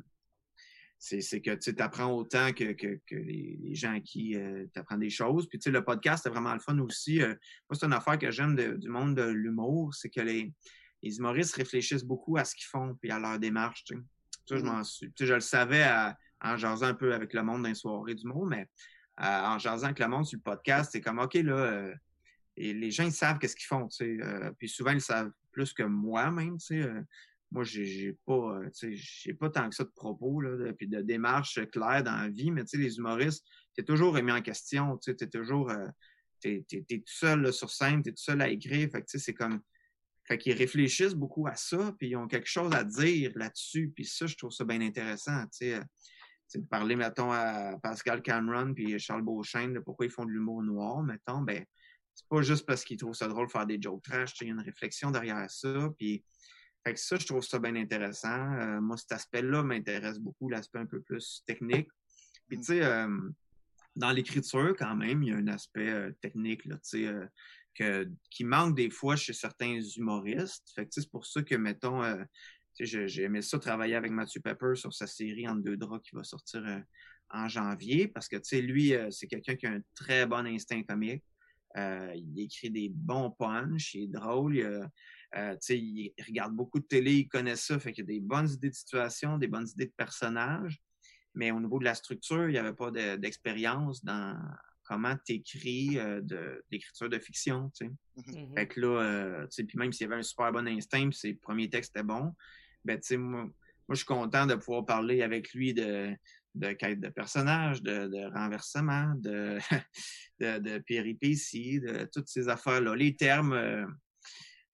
c'est 0.98 1.41
que 1.41 1.56
tu 1.56 1.74
apprends 1.82 2.12
autant 2.12 2.52
que, 2.52 2.76
les, 3.12 3.76
gens 3.76 3.96
à 3.96 4.00
qui 4.00 4.36
euh, 4.36 4.66
tu 4.74 4.80
apprends 4.80 4.98
des 4.98 5.10
choses. 5.10 5.48
Puis, 5.48 5.60
le 5.66 5.84
podcast, 5.84 6.24
c'est 6.24 6.30
vraiment 6.30 6.54
le 6.54 6.60
fun 6.60 6.78
aussi. 6.80 7.22
Euh, 7.22 7.30
moi, 7.70 7.78
c'est 7.80 7.86
une 7.86 7.94
affaire 7.94 8.18
que 8.18 8.32
j'aime 8.32 8.56
du 8.78 8.90
monde 8.90 9.16
de 9.16 9.24
l'humour. 9.24 9.94
C'est 9.94 10.10
que 10.10 10.22
les, 10.22 10.54
humoristes 11.08 11.56
réfléchissent 11.56 12.04
beaucoup 12.04 12.38
à 12.38 12.46
ce 12.46 12.56
qu'ils 12.56 12.68
font 12.68 12.96
puis 12.96 13.12
à 13.12 13.20
leur 13.20 13.40
démarche. 13.40 13.86
Ça, 14.46 14.58
je 14.58 14.64
m'en 14.64 14.84
suis. 14.84 15.12
Je 15.20 15.34
le 15.34 15.40
savais 15.40 15.86
en 16.42 16.58
jasant 16.58 16.88
un 16.88 16.94
peu 16.94 17.14
avec 17.14 17.34
le 17.34 17.44
monde 17.44 17.64
dans 17.64 17.70
les 17.70 17.76
soirées 17.76 18.16
d'humour, 18.16 18.46
mais 18.46 18.68
en 19.18 19.58
jasant 19.60 19.86
avec 19.86 20.00
le 20.00 20.08
monde 20.08 20.26
sur 20.26 20.38
le 20.38 20.44
podcast, 20.44 20.90
c'est 20.92 21.02
comme 21.02 21.20
OK, 21.20 21.36
là. 21.36 21.92
et 22.58 22.74
les 22.74 22.92
gens, 22.92 23.04
ils 23.04 23.12
savent 23.12 23.38
qu'est-ce 23.40 23.56
qu'ils 23.56 23.68
font, 23.68 23.88
puis 24.58 24.70
souvent, 24.70 24.92
ils 24.92 25.02
savent 25.02 25.32
plus 25.52 25.74
que 25.74 25.84
sais. 26.60 26.82
Euh, 26.82 27.02
moi, 27.52 27.64
j'ai 27.64 28.16
pas, 28.26 28.60
euh, 28.62 28.70
j'ai 28.94 29.34
pas 29.34 29.50
tant 29.50 29.68
que 29.70 29.76
ça 29.76 29.84
de 29.84 29.90
propos, 29.90 30.40
là, 30.40 30.72
puis 30.74 30.88
de 30.88 31.02
démarche 31.02 31.60
claire 31.72 32.04
dans 32.04 32.16
la 32.16 32.30
vie, 32.30 32.52
mais 32.52 32.64
les 32.74 32.98
humoristes, 32.98 33.44
t'es 33.76 33.84
toujours 33.84 34.14
remis 34.14 34.32
en 34.32 34.42
question, 34.42 34.98
t'es 34.98 35.16
toujours, 35.28 35.72
euh, 35.72 35.88
t'es, 36.40 36.64
es, 36.72 37.00
tout 37.00 37.04
seul 37.08 37.52
sur 37.52 37.72
scène, 37.72 38.04
t'es 38.04 38.12
tout 38.12 38.22
seul 38.22 38.42
à 38.42 38.50
écrire, 38.50 38.90
fait 38.92 39.02
que 39.02 39.18
c'est 39.18 39.34
comme, 39.34 39.62
fait 40.30 40.38
qu'ils 40.38 40.53
réfléchissent 40.53 41.15
beaucoup 41.15 41.47
à 41.47 41.56
ça, 41.56 41.93
puis 41.97 42.10
ils 42.10 42.15
ont 42.15 42.27
quelque 42.27 42.47
chose 42.47 42.72
à 42.73 42.84
dire 42.84 43.31
là-dessus, 43.35 43.91
puis 43.93 44.06
ça, 44.06 44.27
je 44.27 44.38
trouve 44.38 44.51
ça 44.51 44.64
bien 44.64 44.80
intéressant, 44.80 45.43
tu 45.47 45.72
sais, 45.72 45.81
de 46.57 46.65
parler, 46.65 46.95
mettons, 46.95 47.31
à 47.31 47.77
Pascal 47.84 48.22
Cameron 48.22 48.73
puis 48.73 48.97
Charles 48.99 49.22
Beauchesne 49.22 49.73
de 49.73 49.80
pourquoi 49.80 50.06
ils 50.06 50.11
font 50.11 50.26
de 50.26 50.31
l'humour 50.31 50.64
noir, 50.64 51.03
mettons, 51.03 51.41
ben, 51.41 51.65
c'est 52.19 52.27
pas 52.27 52.41
juste 52.41 52.65
parce 52.65 52.84
qu'ils 52.84 52.97
trouvent 52.97 53.15
ça 53.15 53.27
drôle 53.27 53.47
de 53.47 53.51
faire 53.51 53.65
des 53.65 53.81
jokes 53.81 54.03
trash. 54.03 54.34
Il 54.41 54.47
y 54.47 54.49
a 54.49 54.53
une 54.53 54.60
réflexion 54.60 55.10
derrière 55.10 55.49
ça. 55.49 55.89
Puis, 55.97 56.23
fait 56.84 56.93
que 56.93 56.99
ça, 56.99 57.15
je 57.15 57.26
trouve 57.26 57.43
ça 57.43 57.60
bien 57.60 57.76
intéressant. 57.76 58.53
Euh, 58.56 58.81
moi, 58.81 58.97
cet 58.97 59.14
aspect-là 59.14 59.64
m'intéresse 59.64 60.19
beaucoup, 60.19 60.49
l'aspect 60.49 60.80
un 60.80 60.85
peu 60.85 61.01
plus 61.01 61.43
technique. 61.45 61.88
Puis, 62.49 62.57
tu 62.57 62.64
sais, 62.65 62.84
euh, 62.84 63.07
dans 63.95 64.11
l'écriture, 64.11 64.76
quand 64.77 64.95
même, 64.95 65.23
il 65.23 65.30
y 65.30 65.31
a 65.31 65.38
un 65.38 65.47
aspect 65.47 65.89
euh, 65.89 66.11
technique, 66.22 66.65
là, 66.65 66.76
tu 66.76 67.06
sais, 67.06 67.14
qui 68.30 68.43
manque 68.43 68.76
des 68.76 68.89
fois 68.89 69.15
chez 69.15 69.34
certains 69.34 69.80
humoristes. 69.97 70.72
Fait 70.76 70.88
c'est 70.91 71.10
pour 71.10 71.26
ça 71.26 71.41
que, 71.41 71.56
mettons, 71.56 72.01
j'ai 72.80 73.23
aimé 73.23 73.41
ça 73.41 73.60
travailler 73.60 73.95
avec 73.95 74.11
Matthew 74.11 74.41
Pepper 74.41 74.76
sur 74.76 74.93
sa 74.93 75.07
série 75.07 75.47
En 75.47 75.56
deux 75.56 75.77
draps 75.77 76.07
qui 76.07 76.15
va 76.15 76.23
sortir 76.23 76.64
en 77.30 77.47
janvier 77.47 78.07
parce 78.07 78.27
que, 78.27 78.38
lui, 78.57 78.93
c'est 79.11 79.27
quelqu'un 79.27 79.56
qui 79.56 79.68
a 79.68 79.72
un 79.72 79.81
très 79.95 80.26
bon 80.26 80.45
instinct 80.45 80.84
comique. 80.84 81.23
Euh, 81.77 82.14
il 82.15 82.39
écrit 82.39 82.72
des 82.72 82.89
bons 82.89 83.30
punchs, 83.30 83.93
il 83.93 84.03
est 84.03 84.07
drôle, 84.07 84.56
il, 84.56 84.64
euh, 85.35 85.56
il, 85.69 86.14
regarde 86.27 86.56
beaucoup 86.56 86.80
de 86.80 86.85
télé, 86.85 87.14
il 87.14 87.27
connaît 87.27 87.56
ça, 87.56 87.80
fait 87.80 87.91
qu'il 87.91 88.06
a 88.06 88.07
des 88.07 88.19
bonnes 88.19 88.49
idées 88.49 88.69
de 88.69 88.76
situation, 88.76 89.38
des 89.38 89.47
bonnes 89.47 89.68
idées 89.68 89.85
de 89.85 89.93
personnages. 89.95 90.81
Mais 91.35 91.51
au 91.51 91.60
niveau 91.60 91.77
de 91.77 91.85
la 91.85 91.93
structure, 91.93 92.49
il 92.49 92.53
n'y 92.53 92.57
avait 92.57 92.73
pas 92.73 92.89
d'expérience 92.89 94.03
dans 94.03 94.35
comment 94.90 95.16
tu 95.24 95.34
écris 95.34 95.99
euh, 95.99 96.20
d'écriture 96.72 97.10
de, 97.10 97.20
fiction. 97.20 97.72
Mm-hmm. 97.80 97.94
Mm-hmm. 98.18 98.56
Fait 98.56 98.68
que 98.68 98.82
là, 98.82 99.48
puis 99.48 99.78
même 99.78 99.94
s'il 99.94 100.07
y 100.07 100.11
avait 100.11 100.20
un 100.20 100.24
super 100.24 100.52
bon 100.52 100.68
instinct, 100.68 101.11
ses 101.11 101.36
premiers 101.36 101.70
textes 101.70 101.95
étaient 101.95 102.03
bons, 102.03 102.34
ben, 102.84 102.99
moi, 103.11 103.44
moi, 103.44 103.52
je 103.91 103.95
suis 103.95 104.06
content 104.06 104.45
de 104.45 104.56
pouvoir 104.56 104.86
parler 104.86 105.22
avec 105.22 105.53
lui 105.53 105.74
de, 105.74 106.16
de 106.56 106.72
quête 106.74 106.99
de 106.99 107.10
personnage, 107.10 107.84
de, 107.84 108.07
de 108.07 108.34
renversement, 108.34 109.14
de, 109.18 109.60
de, 110.40 110.60
de, 110.60 110.78
péripéties, 110.80 111.80
de 111.80 112.07
toutes 112.11 112.28
ces 112.28 112.49
affaires-là. 112.49 112.95
Les 112.95 113.16
termes, 113.16 113.53
euh, 113.53 113.86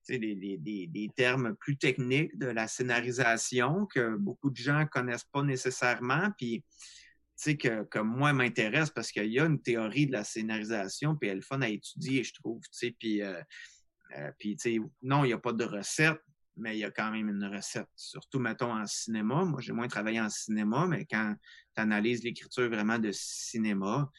des, 0.10 1.12
termes 1.16 1.56
plus 1.56 1.78
techniques 1.78 2.38
de 2.38 2.48
la 2.48 2.68
scénarisation 2.68 3.86
que 3.86 4.16
beaucoup 4.16 4.50
de 4.50 4.58
gens 4.58 4.86
connaissent 4.86 5.30
pas 5.32 5.44
nécessairement, 5.44 6.32
puis 6.38 6.64
que, 7.38 7.84
que 7.84 8.00
moi 8.00 8.34
m'intéresse 8.34 8.90
parce 8.90 9.12
qu'il 9.12 9.32
y 9.32 9.40
a 9.40 9.46
une 9.46 9.62
théorie 9.62 10.08
de 10.08 10.14
la 10.14 10.24
scénarisation, 10.24 11.16
puis 11.16 11.30
elle 11.30 11.40
est 11.40 11.46
fun 11.46 11.62
à 11.62 11.70
étudier, 11.70 12.24
je 12.24 12.34
trouve. 12.34 12.62
Puis, 13.00 13.22
euh, 13.22 13.42
euh, 14.18 14.32
non, 15.02 15.24
il 15.24 15.28
n'y 15.28 15.34
a 15.34 15.38
pas 15.38 15.54
de 15.54 15.66
recette, 15.66 16.20
mais 16.58 16.78
il 16.78 16.80
y 16.80 16.86
a 16.86 16.92
quand 16.92 17.12
même 17.12 17.30
une 17.30 17.46
recette. 17.46 17.90
Surtout, 17.96 18.40
mettons, 18.40 18.72
en 18.72 18.86
cinéma. 18.86 19.44
Moi, 19.44 19.62
j'ai 19.62 19.74
moins 19.74 19.88
travaillé 19.88 20.22
en 20.22 20.30
cinéma, 20.30 20.88
mais 20.88 21.06
quand 21.06 21.36
tu 21.76 21.82
analyses 21.82 22.24
l'écriture 22.24 22.70
vraiment 22.70 23.00
de 23.00 23.12
cinéma, 23.12 24.10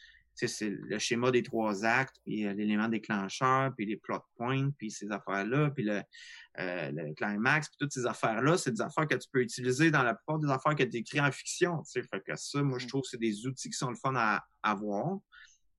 c'est 0.45 0.69
le 0.69 0.99
schéma 0.99 1.31
des 1.31 1.41
trois 1.41 1.83
actes, 1.83 2.17
puis 2.23 2.45
euh, 2.45 2.53
l'élément 2.53 2.87
déclencheur, 2.87 3.73
puis 3.75 3.87
les 3.87 3.97
plot 3.97 4.21
points, 4.35 4.69
puis 4.77 4.91
ces 4.91 5.11
affaires-là, 5.11 5.71
puis 5.71 5.83
le, 5.83 6.03
euh, 6.59 6.91
le, 6.91 7.13
climax, 7.15 7.69
puis 7.69 7.77
toutes 7.79 7.93
ces 7.93 8.05
affaires-là, 8.05 8.57
c'est 8.57 8.71
des 8.71 8.81
affaires 8.81 9.07
que 9.07 9.15
tu 9.15 9.27
peux 9.31 9.41
utiliser 9.41 9.89
dans 9.89 10.03
la 10.03 10.13
plupart 10.13 10.37
des 10.37 10.49
affaires 10.49 10.75
que 10.75 10.83
tu 10.83 10.97
écris 10.97 11.19
en 11.19 11.31
fiction. 11.31 11.83
Fait 11.85 12.03
que 12.23 12.35
ça, 12.35 12.61
moi, 12.61 12.77
je 12.77 12.85
mm. 12.85 12.89
trouve 12.89 13.01
que 13.01 13.07
c'est 13.09 13.19
des 13.19 13.47
outils 13.47 13.69
qui 13.69 13.77
sont 13.77 13.89
le 13.89 13.95
fun 13.95 14.13
à 14.15 14.45
avoir. 14.61 15.17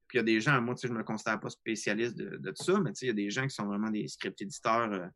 Puis 0.09 0.16
il 0.16 0.20
y 0.20 0.20
a 0.20 0.24
des 0.24 0.40
gens, 0.40 0.60
moi, 0.60 0.74
je 0.82 0.89
ne 0.89 0.94
me 0.94 1.05
considère 1.05 1.39
pas 1.39 1.51
spécialiste 1.51 2.16
de, 2.16 2.39
de 2.39 2.51
tout 2.51 2.64
ça, 2.64 2.80
mais 2.80 2.93
il 3.02 3.09
y 3.09 3.10
a 3.10 3.14
des 3.14 3.30
gens 3.30 3.44
qui 3.47 3.55
sont 3.55 3.66
vraiment 3.66 3.90
des 3.90 4.09
script 4.09 4.40
éditeurs 4.40 4.93
euh, 4.93 5.06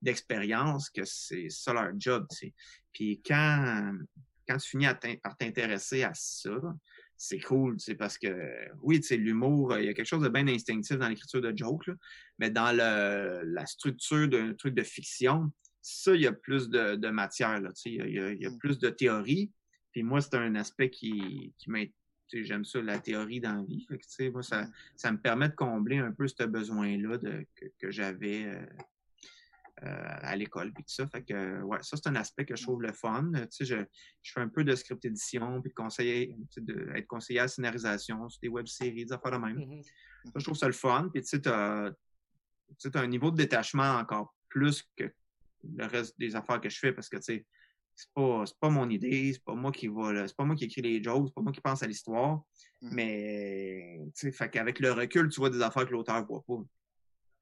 d'expérience, 0.00 0.88
que 0.88 1.04
c'est 1.04 1.48
ça 1.50 1.72
leur 1.72 1.90
job. 1.98 2.26
T'sais. 2.28 2.54
Puis 2.92 3.20
quand, 3.26 3.92
quand 4.48 4.56
tu 4.58 4.70
finis 4.70 4.86
par 5.22 5.36
t'intéresser 5.36 6.04
à 6.04 6.12
ça, 6.14 6.52
c'est 7.16 7.40
cool, 7.40 7.76
parce 7.98 8.18
que 8.18 8.28
oui, 8.82 9.00
l'humour, 9.10 9.78
il 9.78 9.86
y 9.86 9.88
a 9.88 9.94
quelque 9.94 10.06
chose 10.06 10.22
de 10.22 10.28
bien 10.28 10.46
instinctif 10.48 10.98
dans 10.98 11.08
l'écriture 11.08 11.40
de 11.40 11.56
joke, 11.56 11.90
mais 12.38 12.50
dans 12.50 12.72
le, 12.72 13.42
la 13.44 13.66
structure 13.66 14.28
d'un 14.28 14.54
truc 14.54 14.74
de 14.74 14.82
fiction, 14.82 15.50
ça, 15.80 16.14
il 16.14 16.22
y 16.22 16.26
a 16.26 16.32
plus 16.32 16.68
de, 16.68 16.96
de 16.96 17.08
matière, 17.08 17.60
là, 17.60 17.70
il, 17.84 17.94
y 17.94 18.18
a, 18.18 18.32
il 18.32 18.42
y 18.42 18.46
a 18.46 18.50
mm. 18.50 18.58
plus 18.58 18.78
de 18.78 18.90
théorie. 18.90 19.52
Puis 19.92 20.02
moi, 20.02 20.20
c'est 20.20 20.34
un 20.34 20.56
aspect 20.56 20.90
qui, 20.90 21.54
qui 21.56 21.70
j'aime 22.32 22.64
ça, 22.64 22.82
la 22.82 22.98
théorie 22.98 23.40
dans 23.40 23.54
la 23.54 23.62
vie. 23.62 23.86
Fait 23.88 24.30
moi, 24.30 24.42
ça, 24.42 24.62
mm. 24.62 24.72
ça 24.96 25.12
me 25.12 25.18
permet 25.18 25.48
de 25.48 25.54
combler 25.54 25.98
un 25.98 26.10
peu 26.10 26.26
ce 26.26 26.42
besoin-là 26.42 27.18
que, 27.18 27.66
que 27.78 27.90
j'avais 27.90 28.46
euh, 28.46 28.56
euh, 28.56 28.66
à 29.82 30.34
l'école 30.36 30.72
puis 30.72 30.84
tout 30.84 30.94
ça. 30.94 31.06
Fait 31.06 31.22
que 31.22 31.62
ouais, 31.62 31.78
ça 31.82 31.96
c'est 31.96 32.08
un 32.08 32.16
aspect 32.16 32.44
que 32.44 32.56
je 32.56 32.62
trouve 32.62 32.82
le 32.82 32.92
fun. 32.92 33.30
Tu 33.34 33.46
sais, 33.50 33.64
je, 33.64 33.76
je 34.22 34.32
fais 34.32 34.40
un 34.40 34.48
peu 34.48 34.64
de 34.64 34.74
script 34.74 35.04
édition 35.04 35.60
puis 35.60 35.72
conseiller, 35.72 36.34
de, 36.56 36.90
être 36.94 37.06
conseiller 37.06 37.40
à 37.40 37.48
scénarisation 37.48 38.28
sur 38.28 38.40
des 38.40 38.48
web-séries, 38.48 39.04
des 39.04 39.12
affaires 39.12 39.32
de 39.32 39.44
même. 39.44 39.58
Mm-hmm. 39.58 39.84
Ça, 40.26 40.32
je 40.36 40.44
trouve 40.44 40.56
ça 40.56 40.66
le 40.66 40.72
fun. 40.72 41.10
Puis 41.12 41.22
tu 41.22 41.28
sais, 41.28 41.40
tu 41.40 41.48
as, 41.48 41.92
un 42.94 43.06
niveau 43.06 43.30
de 43.30 43.36
détachement 43.36 43.96
encore 43.96 44.34
plus 44.48 44.82
que 44.96 45.12
le 45.76 45.86
reste 45.86 46.18
des 46.18 46.36
affaires 46.36 46.60
que 46.60 46.70
je 46.70 46.78
fais 46.78 46.92
parce 46.92 47.08
que 47.08 47.16
tu 47.16 47.22
sais, 47.22 47.46
c'est 47.94 48.12
pas, 48.14 48.44
pas 48.60 48.68
mon 48.68 48.88
idée, 48.90 49.32
c'est 49.32 49.42
pas 49.42 49.54
moi 49.54 49.72
qui 49.72 49.88
va, 49.88 50.28
c'est 50.28 50.36
pas 50.36 50.44
moi 50.44 50.54
qui 50.54 50.64
écris 50.64 50.82
les 50.82 51.02
jokes, 51.02 51.28
c'est 51.28 51.34
pas 51.34 51.40
moi 51.40 51.52
qui 51.52 51.62
pense 51.62 51.82
à 51.82 51.86
l'histoire. 51.86 52.42
Mm. 52.82 52.88
Mais, 52.92 54.00
tu 54.14 54.26
sais, 54.26 54.32
fait 54.32 54.50
qu'avec 54.50 54.80
le 54.80 54.92
recul, 54.92 55.28
tu 55.28 55.40
vois 55.40 55.50
des 55.50 55.62
affaires 55.62 55.86
que 55.86 55.92
l'auteur 55.92 56.24
voit 56.26 56.44
pas 56.44 56.62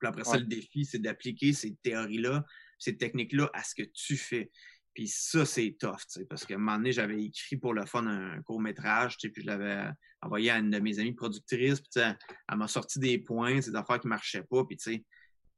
après 0.07 0.25
ça, 0.25 0.39
le 0.39 0.45
défi, 0.45 0.85
c'est 0.85 0.99
d'appliquer 0.99 1.53
ces 1.53 1.75
théories-là, 1.77 2.45
ces 2.79 2.97
techniques-là 2.97 3.51
à 3.55 3.63
ce 3.63 3.75
que 3.75 3.83
tu 3.83 4.17
fais. 4.17 4.51
Puis 4.95 5.09
ça, 5.09 5.45
c'est 5.45 5.77
tough, 5.79 5.97
parce 6.29 6.47
qu'à 6.47 6.55
un 6.55 6.59
moment 6.59 6.77
donné, 6.77 6.93
j'avais 6.93 7.23
écrit 7.23 7.57
pour 7.57 7.75
le 7.75 7.85
fun 7.85 8.07
un, 8.07 8.41
court-métrage, 8.43 9.17
puis 9.19 9.33
je 9.37 9.47
l'avais 9.47 9.91
envoyé 10.23 10.51
à 10.51 10.59
une 10.59 10.71
de 10.71 10.79
mes 10.79 11.01
amies 11.01 11.13
productrices, 11.13 11.81
puis 11.81 12.01
elle 12.01 12.57
m'a 12.57 12.69
sorti 12.69 13.01
des 13.01 13.19
points, 13.19 13.57
des 13.57 13.75
affaires 13.75 13.99
qui 13.99 14.07
marchaient 14.07 14.45
pas, 14.45 14.65
puis 14.65 14.77
tu 14.77 14.93
sais, 14.93 15.05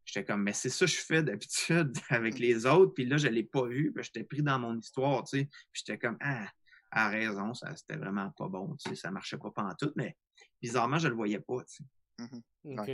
j'étais 0.07 0.25
comme, 0.25 0.43
mais 0.43 0.55
c'est 0.55 0.71
ça 0.71 0.87
que 0.87 0.91
je 0.91 0.97
fais 0.97 1.23
d'habitude 1.23 1.93
avec 2.09 2.39
les 2.39 2.65
autres, 2.65 2.95
puis 2.95 3.05
là, 3.05 3.19
je 3.19 3.29
l'ai 3.29 3.45
pas 3.45 3.67
vu, 3.67 3.93
puis 3.93 4.05
j'étais 4.05 4.25
pris 4.25 4.43
dans 4.43 4.59
mon 4.59 4.79
histoire, 4.79 5.23
tu 5.25 5.39
sais, 5.39 5.45
puis 5.71 5.83
j'étais 5.85 5.99
comme, 5.99 6.17
ah, 6.21 6.49
à 6.91 7.11
raison, 7.11 7.53
ça 7.53 7.77
c'était 7.77 7.97
vraiment 7.99 8.31
pas 8.39 8.49
bon, 8.49 8.75
tu 8.77 8.89
sais, 8.89 8.97
ça 8.97 9.11
marchait 9.11 9.37
pas 9.37 9.53
tout, 9.79 9.93
mais 9.97 10.17
bizarrement, 10.63 10.99
je 10.99 11.09
le 11.09 11.15
voyais 11.15 11.41
pas. 11.41 11.63
tu 11.65 11.77
sais. 11.77 11.85
Mhm. 12.19 12.79
Ok. 12.79 12.91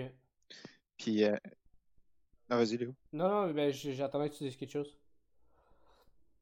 Puis, 1.03 1.25
euh... 1.25 1.37
non, 2.49 2.59
vas-y, 2.59 2.77
Léo. 2.77 2.95
Non, 3.13 3.29
non, 3.29 3.53
ben, 3.53 3.73
j'attendais 3.73 4.31
que 4.31 4.37
tu 4.37 4.45
dises 4.45 4.57
quelque 4.57 4.71
chose. 4.73 4.97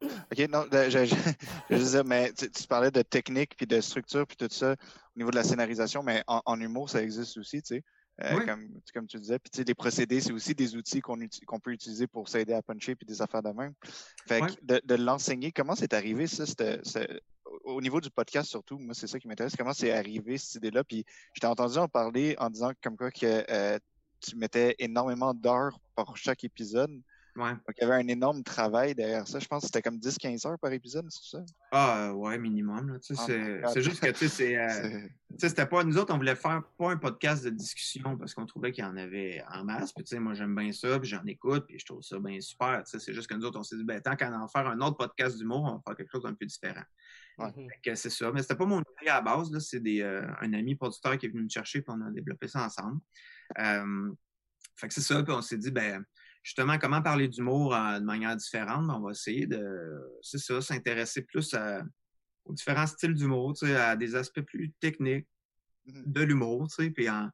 OK, 0.02 0.38
non, 0.48 0.66
de- 0.66 0.88
je, 0.90 1.04
je, 1.04 1.14
je 1.70 1.76
disais, 1.76 2.02
mais 2.04 2.32
tu, 2.32 2.50
tu 2.50 2.66
parlais 2.66 2.90
de 2.90 3.02
technique, 3.02 3.56
puis 3.56 3.66
de 3.66 3.80
structure, 3.80 4.26
puis 4.26 4.36
tout 4.36 4.48
ça 4.50 4.72
au 4.72 5.18
niveau 5.18 5.30
de 5.30 5.36
la 5.36 5.44
scénarisation, 5.44 6.02
mais 6.02 6.22
en, 6.26 6.40
en 6.44 6.60
humour, 6.60 6.88
ça 6.90 7.02
existe 7.02 7.36
aussi, 7.38 7.62
tu 7.62 7.76
sais. 7.76 7.84
Euh, 8.22 8.36
Oui. 8.36 8.44
comme, 8.44 8.68
comme 8.92 9.06
tu 9.06 9.18
disais. 9.18 9.38
Puis, 9.38 9.48
tu 9.50 9.58
sais, 9.58 9.64
les 9.64 9.74
procédés, 9.74 10.20
c'est 10.20 10.32
aussi 10.32 10.54
des 10.54 10.76
outils 10.76 11.00
qu'on 11.00 11.16
peut 11.58 11.72
utiliser 11.72 12.06
pour 12.06 12.28
s'aider 12.28 12.52
à 12.52 12.60
puncher, 12.60 12.94
puis 12.94 13.06
des 13.06 13.22
affaires 13.22 13.42
de 13.42 13.48
même. 13.50 13.72
Fait 14.28 14.40
que 14.40 14.44
Ouais. 14.44 14.50
de, 14.62 14.80
de 14.84 14.94
l'enseigner, 14.96 15.52
comment 15.52 15.74
c'est 15.74 15.94
arrivé, 15.94 16.26
ça? 16.26 16.44
c'était- 16.44 16.80
c'est- 16.82 17.20
au 17.46 17.72
au 17.76 17.80
niveau 17.80 18.00
du 18.00 18.10
podcast, 18.10 18.48
surtout, 18.48 18.78
moi, 18.78 18.94
c'est 18.94 19.06
ça 19.06 19.18
qui 19.18 19.26
m'intéresse. 19.28 19.54
Comment 19.56 19.72
c'est 19.72 19.90
arrivé, 19.92 20.38
cette 20.38 20.56
idée-là? 20.56 20.84
Puis, 20.84 21.04
je 21.34 21.40
t'ai 21.40 21.46
entendu 21.46 21.78
en 21.78 21.88
parler 21.88 22.34
en 22.38 22.48
disant 22.50 22.72
comme 22.82 22.96
quoi 22.96 23.10
que 23.10 23.44
euh, 23.50 23.78
tu 24.20 24.36
mettais 24.36 24.74
énormément 24.78 25.34
d'heures 25.34 25.78
pour 25.94 26.16
chaque 26.16 26.44
épisode. 26.44 27.00
Ouais. 27.36 27.52
Donc, 27.52 27.76
il 27.78 27.82
y 27.82 27.84
avait 27.84 28.02
un 28.02 28.08
énorme 28.08 28.42
travail 28.42 28.92
derrière 28.94 29.26
ça. 29.26 29.38
Je 29.38 29.46
pense 29.46 29.62
que 29.62 29.66
c'était 29.68 29.82
comme 29.82 29.98
10-15 29.98 30.48
heures 30.48 30.58
par 30.58 30.72
épisode, 30.72 31.06
c'est 31.10 31.36
ça? 31.36 31.44
Ah, 31.70 32.12
ouais, 32.12 32.36
minimum. 32.38 32.92
là, 32.92 32.98
tu 32.98 33.14
sais, 33.14 33.60
Oh 33.64 33.68
c'est 33.72 33.82
juste 33.82 34.00
que, 34.02 34.10
tu 34.10 34.28
sais, 34.28 34.28
c'est. 34.28 34.56
euh, 34.56 35.00
tu 35.30 35.38
sais, 35.38 35.48
c'était 35.48 35.66
pas. 35.66 35.84
Nous 35.84 35.96
autres, 35.96 36.12
on 36.12 36.16
voulait 36.16 36.34
faire 36.34 36.62
pas 36.76 36.90
un 36.90 36.96
podcast 36.96 37.44
de 37.44 37.50
discussion 37.50 38.16
parce 38.18 38.34
qu'on 38.34 38.46
trouvait 38.46 38.72
qu'il 38.72 38.82
y 38.82 38.86
en 38.86 38.96
avait 38.96 39.44
en 39.48 39.64
masse. 39.64 39.92
Puis, 39.92 40.02
tu 40.04 40.10
sais, 40.10 40.18
moi, 40.18 40.34
j'aime 40.34 40.56
bien 40.56 40.72
ça, 40.72 40.98
puis 40.98 41.08
j'en 41.08 41.24
écoute, 41.24 41.66
puis 41.68 41.78
je 41.78 41.86
trouve 41.86 42.02
ça 42.02 42.18
bien 42.18 42.40
super. 42.40 42.82
Tu 42.82 42.90
sais, 42.90 42.98
c'est 42.98 43.14
juste 43.14 43.28
que 43.28 43.34
nous 43.36 43.44
autres, 43.44 43.60
on 43.60 43.62
s'est 43.64 43.76
dit, 43.76 43.84
ben, 43.84 44.00
tant 44.00 44.16
qu'à 44.16 44.30
en 44.32 44.48
faire 44.48 44.66
un 44.66 44.80
autre 44.80 44.96
podcast 44.96 45.38
d'humour, 45.38 45.62
on 45.62 45.74
va 45.76 45.82
faire 45.86 45.96
quelque 45.96 46.10
chose 46.10 46.24
d'un 46.24 46.34
peu 46.34 46.46
différent. 46.46 46.82
Ouais. 47.38 47.52
Fait 47.54 47.80
que 47.90 47.94
c'est 47.94 48.10
ça. 48.10 48.32
Mais 48.32 48.42
c'était 48.42 48.56
pas 48.56 48.66
mon 48.66 48.80
idée 48.80 49.08
à 49.08 49.14
la 49.14 49.20
base, 49.20 49.52
là. 49.52 49.60
C'est 49.60 49.80
des, 49.80 50.00
euh, 50.02 50.26
un 50.40 50.52
ami 50.52 50.74
producteur 50.74 51.16
qui 51.16 51.26
est 51.26 51.30
venu 51.30 51.44
me 51.44 51.48
chercher, 51.48 51.80
puis 51.80 51.94
on 51.96 52.00
a 52.04 52.10
développé 52.10 52.48
ça 52.48 52.64
ensemble. 52.64 53.00
Euh, 53.58 54.12
fait 54.76 54.88
que 54.88 54.94
c'est 54.94 55.00
ça, 55.00 55.22
puis 55.22 55.32
on 55.32 55.42
s'est 55.42 55.58
dit, 55.58 55.70
ben, 55.70 56.04
justement, 56.42 56.78
comment 56.78 57.02
parler 57.02 57.28
d'humour 57.28 57.74
euh, 57.74 57.98
de 58.00 58.04
manière 58.04 58.36
différente? 58.36 58.86
Ben, 58.86 58.94
on 58.94 59.00
va 59.00 59.10
essayer 59.10 59.46
de, 59.46 60.00
c'est 60.22 60.38
ça, 60.38 60.60
s'intéresser 60.60 61.22
plus 61.22 61.52
à- 61.54 61.82
aux 62.44 62.54
différents 62.54 62.86
styles 62.86 63.14
d'humour, 63.14 63.54
tu 63.54 63.66
sais, 63.66 63.76
à 63.76 63.96
des 63.96 64.14
aspects 64.14 64.40
plus 64.42 64.72
techniques 64.80 65.26
Mhm. 65.86 66.02
de 66.06 66.20
l'humour, 66.22 66.68
tu 66.68 66.84
sais, 66.84 66.90
puis 66.90 67.08
en, 67.08 67.30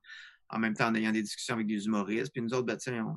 en 0.51 0.59
même 0.59 0.75
temps 0.75 0.89
en 0.89 0.95
ayant 0.95 1.11
des 1.13 1.23
discussions 1.23 1.55
avec 1.57 1.67
des 1.67 1.87
humoristes. 1.87 2.33
Puis 2.33 2.43
nous 2.43 2.55
autres, 2.55 2.67
ben, 2.67 2.77
tu 2.77 2.91
sais, 2.91 3.01
on, 3.01 3.17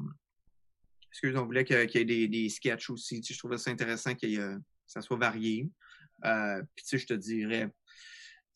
excuse, 1.12 1.36
on 1.36 1.46
voulait 1.46 1.64
qu'il 1.64 1.76
y 1.78 1.98
ait 1.98 2.06
des, 2.06 2.28
des 2.28 2.50
sketchs 2.50 2.90
aussi. 2.90 3.22
Tu 3.22 3.28
sais, 3.28 3.34
je 3.36 3.40
trouvais 3.40 3.58
ça 3.58 3.70
intéressant 3.72 4.16
qu'il 4.16 4.32
y 4.32 4.36
ait, 4.36 4.40
euh, 4.40 4.58
que 4.58 4.64
ça 4.88 5.02
soit 5.02 5.18
varié. 5.18 5.70
Euh, 6.26 6.62
puis 6.76 6.84
tu 6.84 6.90
sais, 6.90 6.98
je 6.98 7.08
te 7.08 7.14
dirais, 7.14 7.72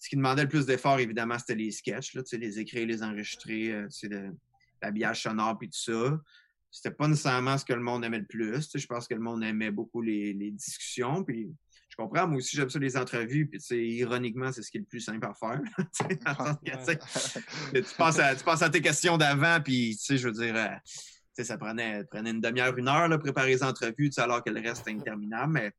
ce 0.03 0.09
qui 0.09 0.17
demandait 0.17 0.41
le 0.41 0.49
plus 0.49 0.65
d'efforts, 0.65 0.99
évidemment, 0.99 1.39
c'était 1.39 1.55
les 1.55 1.71
sketchs, 1.71 2.13
là, 2.13 2.23
les 2.33 2.59
écrire, 2.59 2.85
les 2.85 3.01
enregistrer, 3.03 3.71
euh, 3.71 4.31
l'habillage 4.81 5.23
sonore, 5.23 5.57
puis 5.57 5.69
tout 5.69 5.79
ça. 5.79 6.19
C'était 6.69 6.91
pas 6.93 7.07
nécessairement 7.07 7.57
ce 7.57 7.63
que 7.63 7.71
le 7.71 7.79
monde 7.79 8.03
aimait 8.03 8.19
le 8.19 8.25
plus. 8.25 8.69
Je 8.75 8.85
pense 8.85 9.07
que 9.07 9.13
le 9.13 9.21
monde 9.21 9.41
aimait 9.45 9.71
beaucoup 9.71 10.01
les, 10.01 10.33
discussions. 10.51 11.23
Puis 11.23 11.49
je 11.87 11.95
comprends, 11.95 12.27
moi 12.27 12.39
aussi, 12.39 12.57
j'aime 12.57 12.69
ça 12.69 12.79
les 12.79 12.97
entrevues. 12.97 13.47
Puis 13.47 13.61
ironiquement, 13.95 14.51
c'est 14.51 14.61
ce 14.61 14.71
qui 14.71 14.75
est 14.75 14.81
le 14.81 14.87
plus 14.87 14.99
simple 14.99 15.25
à 15.25 15.33
faire. 15.33 15.61
Tu 17.73 17.95
penses 17.95 18.61
à, 18.61 18.69
tes 18.69 18.81
questions 18.81 19.15
d'avant, 19.17 19.61
puis 19.63 19.97
je 20.05 20.27
veux 20.27 20.33
dire, 20.33 20.53
euh, 20.57 21.43
ça 21.43 21.57
prenait, 21.57 22.03
une 22.13 22.41
demi-heure, 22.41 22.77
une 22.77 22.89
heure, 22.89 23.07
là, 23.07 23.17
préparer 23.17 23.51
les 23.51 23.63
entrevues, 23.63 24.11
alors 24.17 24.43
que 24.43 24.49
le 24.49 24.59
reste 24.59 24.85
interminable. 24.89 25.53
Mais, 25.53 25.71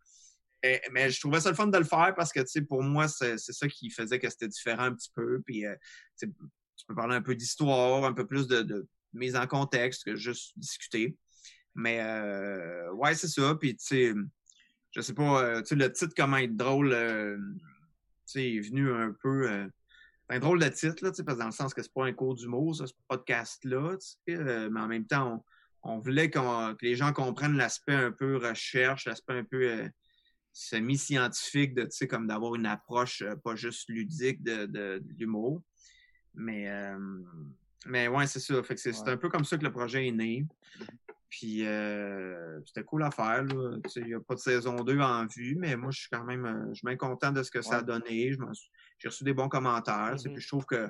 mais, 0.92 1.10
je 1.10 1.20
trouvais 1.20 1.40
ça 1.40 1.50
le 1.50 1.56
fun 1.56 1.66
de 1.66 1.78
le 1.78 1.84
faire 1.84 2.14
parce 2.16 2.32
que, 2.32 2.40
tu 2.40 2.46
sais, 2.46 2.62
pour 2.62 2.82
moi, 2.82 3.08
c'est 3.08 3.36
ça 3.38 3.68
qui 3.68 3.90
faisait 3.90 4.18
que 4.18 4.28
c'était 4.30 4.48
différent 4.48 4.84
un 4.84 4.94
petit 4.94 5.10
peu. 5.14 5.40
Puis, 5.44 5.66
euh, 5.66 5.74
tu 6.18 6.28
peux 6.86 6.94
parler 6.94 7.16
un 7.16 7.22
peu 7.22 7.34
d'histoire, 7.34 8.04
un 8.04 8.12
peu 8.12 8.26
plus 8.26 8.46
de, 8.46 8.86
mise 9.12 9.36
en 9.36 9.46
contexte 9.46 10.04
que 10.04 10.16
juste 10.16 10.58
discuter. 10.58 11.16
Mais, 11.74 12.00
euh, 12.00 12.90
ouais, 12.92 13.14
c'est 13.14 13.28
ça. 13.28 13.54
Puis, 13.54 13.76
tu 13.76 13.84
sais, 13.84 14.14
je 14.92 15.00
sais 15.00 15.14
pas, 15.14 15.42
euh, 15.42 15.60
tu 15.60 15.68
sais, 15.68 15.74
le 15.74 15.92
titre, 15.92 16.14
comment 16.16 16.38
être 16.38 16.56
drôle, 16.56 16.90
tu 16.90 18.32
sais, 18.32 18.54
est 18.54 18.60
venu 18.60 18.92
un 18.92 19.14
peu. 19.22 19.68
c'est 20.28 20.36
un 20.36 20.38
drôle 20.38 20.60
de 20.60 20.68
titre, 20.68 21.04
là, 21.04 21.10
tu 21.10 21.16
sais, 21.16 21.24
parce 21.24 21.36
que 21.36 21.42
dans 21.42 21.48
le 21.48 21.52
sens 21.52 21.74
que 21.74 21.82
c'est 21.82 21.92
pas 21.92 22.06
un 22.06 22.12
cours 22.12 22.34
d'humour, 22.34 22.74
ce 22.74 22.84
podcast-là, 23.08 23.96
tu 23.98 24.34
sais, 24.34 24.70
mais 24.70 24.80
en 24.80 24.88
même 24.88 25.06
temps, 25.06 25.44
on, 25.82 25.98
voulait 25.98 26.30
que 26.30 26.38
les 26.82 26.96
gens 26.96 27.12
comprennent 27.12 27.56
l'aspect 27.56 27.94
un 27.94 28.12
peu 28.12 28.38
recherche, 28.38 29.04
l'aspect 29.04 29.34
un 29.34 29.44
peu 29.44 29.90
semi-scientifique, 30.54 31.74
de, 31.74 31.82
tu 31.82 31.90
sais, 31.90 32.06
comme 32.08 32.26
d'avoir 32.26 32.54
une 32.54 32.64
approche 32.66 33.22
euh, 33.22 33.34
pas 33.36 33.56
juste 33.56 33.88
ludique 33.90 34.42
de, 34.42 34.66
de, 34.66 35.02
de 35.04 35.12
l'humour. 35.18 35.60
Mais, 36.32 36.70
euh, 36.70 36.96
mais 37.86 38.08
ouais, 38.08 38.26
c'est 38.26 38.40
ça. 38.40 38.62
Fait 38.62 38.74
que 38.74 38.80
c'est 38.80 38.96
Ouais. 39.02 39.10
un 39.10 39.16
peu 39.16 39.28
comme 39.28 39.44
ça 39.44 39.58
que 39.58 39.64
le 39.64 39.72
projet 39.72 40.06
est 40.08 40.12
né. 40.12 40.46
Puis 41.28 41.66
euh, 41.66 42.60
c'était 42.64 42.84
cool 42.84 43.02
à 43.02 43.10
faire. 43.10 43.42
là. 43.44 43.76
Tu 43.84 43.90
sais, 43.90 44.00
Il 44.00 44.06
n'y 44.06 44.14
a 44.14 44.20
pas 44.20 44.34
de 44.36 44.40
saison 44.40 44.76
2 44.76 44.98
en 45.00 45.26
vue, 45.26 45.56
mais 45.56 45.76
moi, 45.76 45.90
je 45.90 46.00
suis 46.02 46.08
quand 46.10 46.24
même 46.24 46.46
euh, 46.46 46.68
je 46.68 46.74
suis 46.74 46.86
bien 46.86 46.96
content 46.96 47.32
de 47.32 47.42
ce 47.42 47.50
que 47.50 47.60
ça 47.60 47.78
a 47.78 47.82
donné. 47.82 48.32
J'ai 48.98 49.08
reçu 49.08 49.24
des 49.24 49.34
bons 49.34 49.48
commentaires. 49.48 50.14
Mhm. 50.24 50.32
Puis 50.32 50.40
je 50.40 50.48
trouve 50.48 50.64
que 50.66 50.88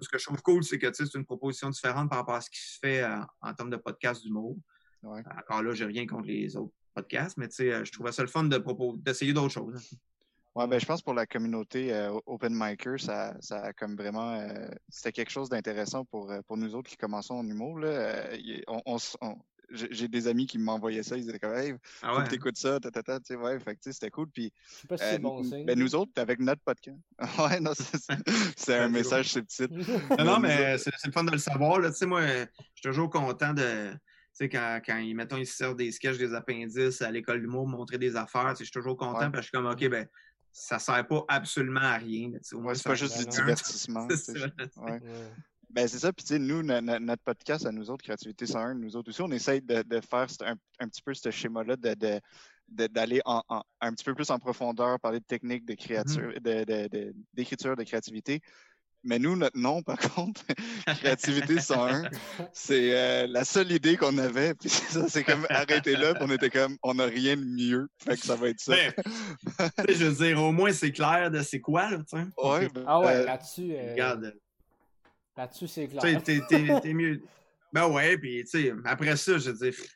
ce 0.00 0.08
que 0.08 0.18
je 0.18 0.24
trouve 0.26 0.42
cool, 0.42 0.62
c'est 0.62 0.78
que 0.78 0.92
c'est 0.92 1.12
une 1.14 1.24
proposition 1.24 1.70
différente 1.70 2.08
par 2.10 2.18
rapport 2.18 2.34
à 2.36 2.40
ce 2.42 2.50
qui 2.50 2.60
se 2.60 2.78
fait 2.78 3.02
en 3.40 3.54
termes 3.54 3.70
de 3.70 3.76
podcast 3.76 4.22
d'humour. 4.22 4.56
Ouais. 5.02 5.22
Encore 5.38 5.62
là, 5.62 5.72
j'ai 5.72 5.86
rien 5.86 6.06
contre 6.06 6.26
les 6.28 6.54
autres 6.56 6.74
podcasts, 6.94 7.36
mais 7.36 7.48
tu 7.48 7.56
sais, 7.56 7.72
euh, 7.72 7.84
je 7.84 7.92
trouvais 7.92 8.12
ça 8.12 8.22
le 8.22 8.28
fun 8.28 8.44
de 8.44 8.58
propos- 8.58 8.96
d'essayer 8.96 9.32
d'autres 9.32 9.52
choses. 9.54 9.90
Ouais, 10.54 10.66
ben, 10.66 10.80
je 10.80 10.86
pense 10.86 11.02
pour 11.02 11.14
la 11.14 11.26
communauté 11.26 11.92
euh, 11.94 12.18
Open 12.26 12.52
Micer, 12.52 12.98
ça, 12.98 13.36
ça 13.40 13.60
a 13.62 13.72
comme 13.72 13.94
vraiment. 13.96 14.32
euh, 14.34 14.68
c'était 14.88 15.12
quelque 15.12 15.30
chose 15.30 15.48
d'intéressant 15.48 16.04
pour, 16.06 16.30
euh, 16.32 16.40
pour 16.46 16.56
nous 16.56 16.74
autres 16.74 16.90
qui 16.90 16.96
commençons 16.96 17.34
en 17.34 17.46
humour. 17.46 17.78
Là. 17.78 17.88
Euh, 17.88 18.36
on- 18.66 18.96
on 19.20 19.36
j'ai 19.70 20.08
des 20.08 20.28
amis 20.28 20.46
qui 20.46 20.56
m'envoyaient 20.56 21.02
ça, 21.02 21.14
ils 21.18 21.28
étaient 21.28 21.38
comme, 21.38 21.54
hey, 21.54 21.74
Ah 22.00 22.16
ouais. 22.16 22.24
que 22.24 22.30
t'écoutes 22.30 22.56
ça, 22.56 22.80
ta, 22.80 22.90
ta, 22.90 23.02
ta, 23.02 23.18
tu 23.20 23.26
sais, 23.26 23.36
ouais, 23.36 23.60
fait 23.60 23.76
que, 23.76 23.92
c'était 23.92 24.08
cool. 24.08 24.26
Puis, 24.30 24.50
Je 24.66 24.74
sais 24.80 24.86
pas 24.86 24.96
si 24.96 25.04
euh, 25.04 25.10
c'est 25.12 25.18
bon 25.18 25.44
signe. 25.44 25.66
ben, 25.66 25.78
nous 25.78 25.94
autres, 25.94 26.10
avec 26.16 26.40
notre 26.40 26.62
podcast. 26.62 26.96
ouais, 27.38 27.60
non, 27.60 27.72
c'est 28.56 28.74
un 28.80 28.88
message 28.88 29.28
subtil. 29.28 29.68
Non, 30.18 30.24
non, 30.24 30.38
mais 30.40 30.78
c'est 30.78 30.90
le 31.04 31.12
fun 31.12 31.22
de 31.22 31.32
le 31.32 31.38
savoir. 31.38 31.80
Là. 31.80 31.90
Tu 31.90 31.96
sais, 31.98 32.06
moi, 32.06 32.22
je 32.26 32.46
suis 32.76 32.82
toujours 32.82 33.10
content 33.10 33.52
de. 33.52 33.92
Tu 34.38 34.44
sais, 34.44 34.48
quand, 34.48 34.80
quand 34.86 34.98
ils, 34.98 35.14
mettons, 35.14 35.36
ils 35.36 35.46
servent 35.46 35.74
des 35.76 35.90
sketchs, 35.90 36.16
des 36.18 36.32
appendices 36.32 37.02
à 37.02 37.10
l'école 37.10 37.40
d'humour, 37.40 37.66
montrer 37.66 37.98
des 37.98 38.14
affaires, 38.14 38.50
tu 38.50 38.58
sais, 38.58 38.64
je 38.64 38.64
suis 38.66 38.72
toujours 38.72 38.96
content 38.96 39.18
Ouais. 39.18 39.30
parce 39.30 39.32
que 39.32 39.40
je 39.40 39.46
suis 39.46 39.50
comme, 39.52 39.66
OK, 39.66 39.88
ben, 39.88 40.06
ça 40.52 40.78
sert 40.78 41.06
pas 41.06 41.24
absolument 41.28 41.80
à 41.80 41.96
rien. 41.96 42.30
Ouais, 42.52 42.74
c'est 42.74 42.84
pas 42.84 42.94
juste 42.94 43.18
du 43.18 43.26
divertissement. 43.26 44.06
C'est 44.16 44.38
ouais. 44.40 44.52
Ouais. 44.76 45.00
Ben, 45.70 45.86
c'est 45.86 45.98
ça. 45.98 46.12
Puis, 46.14 46.24
tu 46.24 46.32
sais, 46.34 46.38
nous, 46.38 46.62
no- 46.62 46.80
no- 46.80 46.98
notre 46.98 47.22
podcast 47.22 47.66
à 47.66 47.70
nous 47.72 47.90
autres, 47.90 48.02
Créativité 48.02 48.46
101, 48.46 48.74
nous 48.74 48.96
autres 48.96 49.10
aussi, 49.10 49.20
on 49.20 49.30
essaye 49.30 49.60
de, 49.60 49.82
de 49.82 50.00
faire 50.00 50.26
un, 50.46 50.54
un 50.78 50.88
petit 50.88 51.02
peu 51.02 51.12
ce 51.12 51.30
schéma-là, 51.30 51.76
de, 51.76 52.20
d'aller 52.86 53.20
en, 53.26 53.42
en- 53.48 53.62
un 53.82 53.92
petit 53.92 54.04
peu 54.04 54.14
plus 54.14 54.30
en 54.30 54.38
profondeur, 54.38 54.98
parler 54.98 55.20
de 55.20 55.24
technique, 55.26 55.66
de 55.66 55.74
créature, 55.74 56.32
de, 56.40 56.64
de- 56.64 56.88
de- 56.88 57.14
d'écriture, 57.34 57.76
de 57.76 57.82
créativité. 57.84 58.40
Mais 59.04 59.18
nous, 59.18 59.36
notre 59.36 59.56
nom, 59.58 59.82
par 59.82 59.96
contre, 60.14 60.42
Créativité 60.86 61.60
101, 61.60 62.10
c'est 62.52 62.94
euh, 62.94 63.26
la 63.28 63.44
seule 63.44 63.70
idée 63.72 63.96
qu'on 63.96 64.18
avait. 64.18 64.54
Puis 64.54 64.68
c'est 64.68 64.92
ça, 64.92 65.08
c'est 65.08 65.24
comme 65.24 65.46
arrêter 65.50 65.96
là, 65.96 66.14
puis 66.14 66.24
on 66.26 66.30
était 66.32 66.50
comme, 66.50 66.76
on 66.82 66.94
n'a 66.94 67.04
rien 67.06 67.36
de 67.36 67.44
mieux. 67.44 67.88
Fait 67.98 68.16
que 68.16 68.26
ça 68.26 68.34
va 68.36 68.48
être 68.48 68.60
ça. 68.60 68.74
Ben, 68.74 68.92
je 69.88 70.04
veux 70.04 70.26
dire, 70.26 70.42
au 70.42 70.52
moins, 70.52 70.72
c'est 70.72 70.90
clair 70.92 71.30
de 71.30 71.42
c'est 71.42 71.60
quoi, 71.60 71.90
là, 71.90 71.98
tu 71.98 72.04
sais. 72.18 72.24
ouais, 72.42 72.68
ben, 72.70 72.84
Ah 72.86 73.00
ouais, 73.00 73.06
euh, 73.16 73.24
là-dessus, 73.24 73.72
euh, 73.72 73.92
Regarde, 73.92 74.34
là-dessus 75.36 75.68
c'est 75.68 75.86
tu 75.88 75.94
sais, 75.94 75.98
clair. 76.00 76.22
t'es, 76.22 76.40
t'es- 76.48 76.80
t'es 76.80 76.92
mieux. 76.94 77.22
Ben 77.72 77.86
ouais, 77.86 78.16
puis 78.18 78.42
tu 78.44 78.62
sais, 78.64 78.72
après 78.84 79.16
ça, 79.16 79.38
je 79.38 79.50
veux 79.50 79.70
dire, 79.70 79.74
tu 79.80 79.88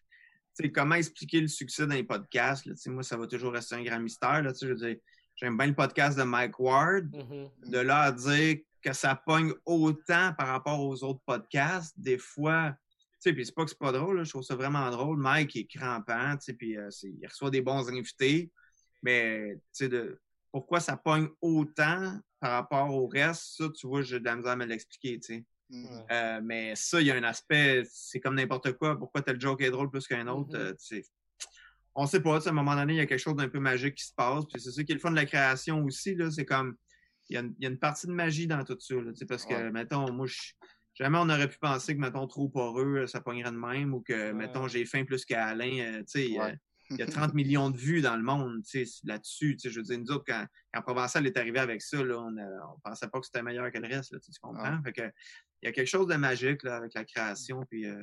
sais, 0.54 0.70
comment 0.70 0.94
expliquer 0.94 1.40
le 1.40 1.48
succès 1.48 1.86
d'un 1.86 2.04
podcast, 2.04 2.66
là, 2.66 2.74
tu 2.74 2.80
sais, 2.82 2.90
moi, 2.90 3.02
ça 3.02 3.16
va 3.16 3.26
toujours 3.26 3.52
rester 3.52 3.74
un 3.74 3.82
grand 3.82 3.98
mystère, 3.98 4.42
là, 4.42 4.52
tu 4.52 4.58
sais, 4.60 4.66
je 4.68 4.72
veux 4.72 4.78
dire, 4.78 4.96
j'aime 5.36 5.56
bien 5.56 5.66
le 5.66 5.74
podcast 5.74 6.16
de 6.18 6.22
Mike 6.22 6.60
Ward, 6.60 7.06
Mhm. 7.12 7.48
de 7.70 7.78
là 7.78 8.00
à 8.02 8.12
dire 8.12 8.58
que 8.82 8.92
ça 8.92 9.14
pogne 9.14 9.52
autant 9.64 10.32
par 10.36 10.48
rapport 10.48 10.80
aux 10.80 11.02
autres 11.04 11.20
podcasts, 11.24 11.98
des 11.98 12.18
fois, 12.18 12.74
tu 13.14 13.30
sais, 13.30 13.32
puis 13.32 13.46
c'est 13.46 13.54
pas 13.54 13.64
que 13.64 13.70
c'est 13.70 13.78
pas 13.78 13.92
drôle, 13.92 14.18
là, 14.18 14.24
je 14.24 14.30
trouve 14.30 14.42
ça 14.42 14.56
vraiment 14.56 14.90
drôle. 14.90 15.18
Mike 15.18 15.56
est 15.56 15.66
crampant, 15.66 16.36
tu 16.36 16.44
sais, 16.46 16.54
puis 16.54 16.76
euh, 16.76 16.88
il 17.02 17.26
reçoit 17.26 17.50
des 17.50 17.62
bons 17.62 17.88
invités, 17.88 18.50
mais 19.02 19.54
tu 19.54 19.60
sais, 19.72 19.88
de 19.88 20.20
pourquoi 20.50 20.80
ça 20.80 20.96
pogne 20.96 21.28
autant 21.40 22.18
par 22.40 22.52
rapport 22.52 22.90
au 22.90 23.06
reste, 23.06 23.56
ça, 23.56 23.68
tu 23.74 23.86
vois, 23.86 24.02
j'ai 24.02 24.18
de 24.18 24.24
la 24.24 24.36
misère 24.36 24.52
à 24.52 24.56
me 24.56 24.66
l'expliquer, 24.66 25.18
tu 25.20 25.34
sais. 25.34 25.44
Euh, 26.10 26.40
mais 26.42 26.74
ça, 26.76 27.00
il 27.00 27.06
y 27.06 27.10
a 27.10 27.14
un 27.14 27.22
aspect, 27.22 27.82
c'est 27.90 28.20
comme 28.20 28.34
n'importe 28.34 28.72
quoi. 28.72 28.98
Pourquoi 28.98 29.22
tel 29.22 29.40
joke 29.40 29.62
est 29.62 29.70
drôle 29.70 29.90
plus 29.90 30.06
qu'un 30.06 30.26
autre? 30.28 30.50
Mhm. 30.50 30.60
euh, 30.60 30.72
tu 30.72 31.00
sais. 31.00 31.04
on 31.94 32.06
sait 32.06 32.20
pas. 32.20 32.46
À 32.46 32.50
un 32.50 32.52
moment 32.52 32.74
donné, 32.74 32.94
il 32.94 32.96
y 32.96 33.00
a 33.00 33.06
quelque 33.06 33.18
chose 33.18 33.36
d'un 33.36 33.48
peu 33.48 33.58
magique 33.58 33.94
qui 33.94 34.04
se 34.04 34.12
passe. 34.14 34.44
Puis 34.44 34.60
c'est 34.60 34.70
ça 34.70 34.84
qui 34.84 34.92
est 34.92 34.96
le 34.96 35.00
fun 35.00 35.10
de 35.10 35.16
la 35.16 35.24
création 35.24 35.82
aussi. 35.84 36.14
là, 36.14 36.30
C'est 36.30 36.44
comme, 36.44 36.76
y, 37.34 37.36
a 37.36 37.40
une, 37.40 37.54
il 37.58 37.64
y 37.64 37.66
a 37.66 37.70
une 37.70 37.78
partie 37.78 38.06
de 38.06 38.12
magie 38.12 38.46
dans 38.46 38.64
tout 38.64 38.76
ça. 38.80 38.94
Là, 38.94 39.12
parce 39.28 39.44
que, 39.44 39.54
Ouais. 39.54 39.70
mettons, 39.70 40.12
moi, 40.12 40.26
je- 40.26 40.52
jamais 40.94 41.18
on 41.18 41.28
aurait 41.28 41.48
pu 41.48 41.58
penser 41.58 41.94
que, 41.94 42.00
mettons, 42.00 42.26
trop 42.26 42.48
poreux, 42.48 42.98
euh, 43.02 43.06
ça 43.06 43.20
pognerait 43.20 43.52
de 43.52 43.56
même. 43.56 43.94
Ou 43.94 44.00
que, 44.02 44.12
Ouais. 44.12 44.32
mettons, 44.32 44.68
j'ai 44.68 44.84
faim 44.84 45.04
plus 45.04 45.24
qu'Alain. 45.24 45.78
euh, 45.80 45.98
tu 46.00 46.04
sais, 46.06 46.38
Ouais. 46.38 46.52
euh, 46.52 46.56
il 46.90 46.98
y 46.98 47.02
a 47.02 47.06
30 47.30 47.34
millions 47.34 47.70
de 47.70 47.76
vues 47.78 48.02
dans 48.02 48.16
le 48.16 48.22
monde 48.22 48.60
là-dessus. 49.04 49.56
Je 49.64 49.70
veux 49.70 49.82
dire, 49.82 49.98
nous 49.98 50.10
autres, 50.10 50.24
quand, 50.26 50.46
quand 50.74 50.82
Provençal 50.82 51.26
est 51.26 51.36
arrivé 51.38 51.58
avec 51.58 51.80
ça, 51.82 52.02
là, 52.04 52.18
on 52.20 52.30
ne 52.30 52.44
pensait 52.84 53.08
pas 53.08 53.18
que 53.20 53.26
c'était 53.26 53.42
meilleur 53.42 53.70
que 53.72 53.78
le 53.78 53.88
reste, 53.88 54.12
là, 54.12 54.18
tu 54.20 54.30
comprends? 54.40 54.82
Fait 54.82 54.92
que, 54.92 55.02
il 55.62 55.66
y 55.66 55.68
a 55.68 55.72
quelque 55.72 55.86
chose 55.88 56.08
de 56.08 56.16
magique 56.16 56.62
là, 56.64 56.76
avec 56.76 56.92
la 56.94 57.04
création, 57.04 57.64
puis 57.70 57.86
euh, 57.86 58.02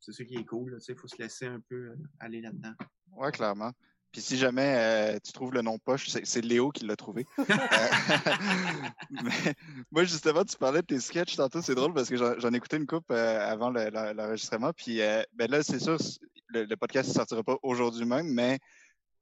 c'est 0.00 0.12
ça 0.12 0.24
qui 0.24 0.36
est 0.36 0.44
cool. 0.44 0.78
Il 0.88 0.96
faut 0.96 1.06
se 1.06 1.20
laisser 1.22 1.46
un 1.46 1.60
peu 1.68 1.90
euh, 1.90 1.96
aller 2.18 2.40
là-dedans. 2.40 2.72
Oui, 3.12 3.30
clairement. 3.32 3.70
Puis 4.14 4.22
si 4.22 4.38
jamais 4.38 4.74
euh, 4.76 5.18
tu 5.24 5.32
trouves 5.32 5.52
le 5.52 5.60
nom 5.60 5.76
poche, 5.76 6.06
c'est 6.06 6.40
Léo 6.40 6.70
qui 6.70 6.86
l'a 6.86 6.94
trouvé. 6.94 7.26
moi, 9.90 10.04
justement, 10.04 10.44
tu 10.44 10.56
parlais 10.56 10.82
de 10.82 10.86
tes 10.86 11.00
sketchs 11.00 11.34
tantôt, 11.34 11.60
c'est 11.60 11.74
drôle 11.74 11.92
parce 11.92 12.08
que 12.08 12.16
j'en 12.16 12.52
écoutais 12.52 12.76
une 12.76 12.86
coupe 12.86 13.10
avant 13.10 13.70
l'enregistrement. 13.70 14.70
Puis 14.72 15.00
ben 15.32 15.50
là, 15.50 15.64
c'est 15.64 15.80
sûr, 15.80 15.98
le, 16.46 16.62
le, 16.62 16.76
podcast 16.76 17.08
ne 17.08 17.14
sortira 17.14 17.42
pas 17.42 17.56
aujourd'hui 17.64 18.04
même, 18.04 18.28
mais 18.28 18.60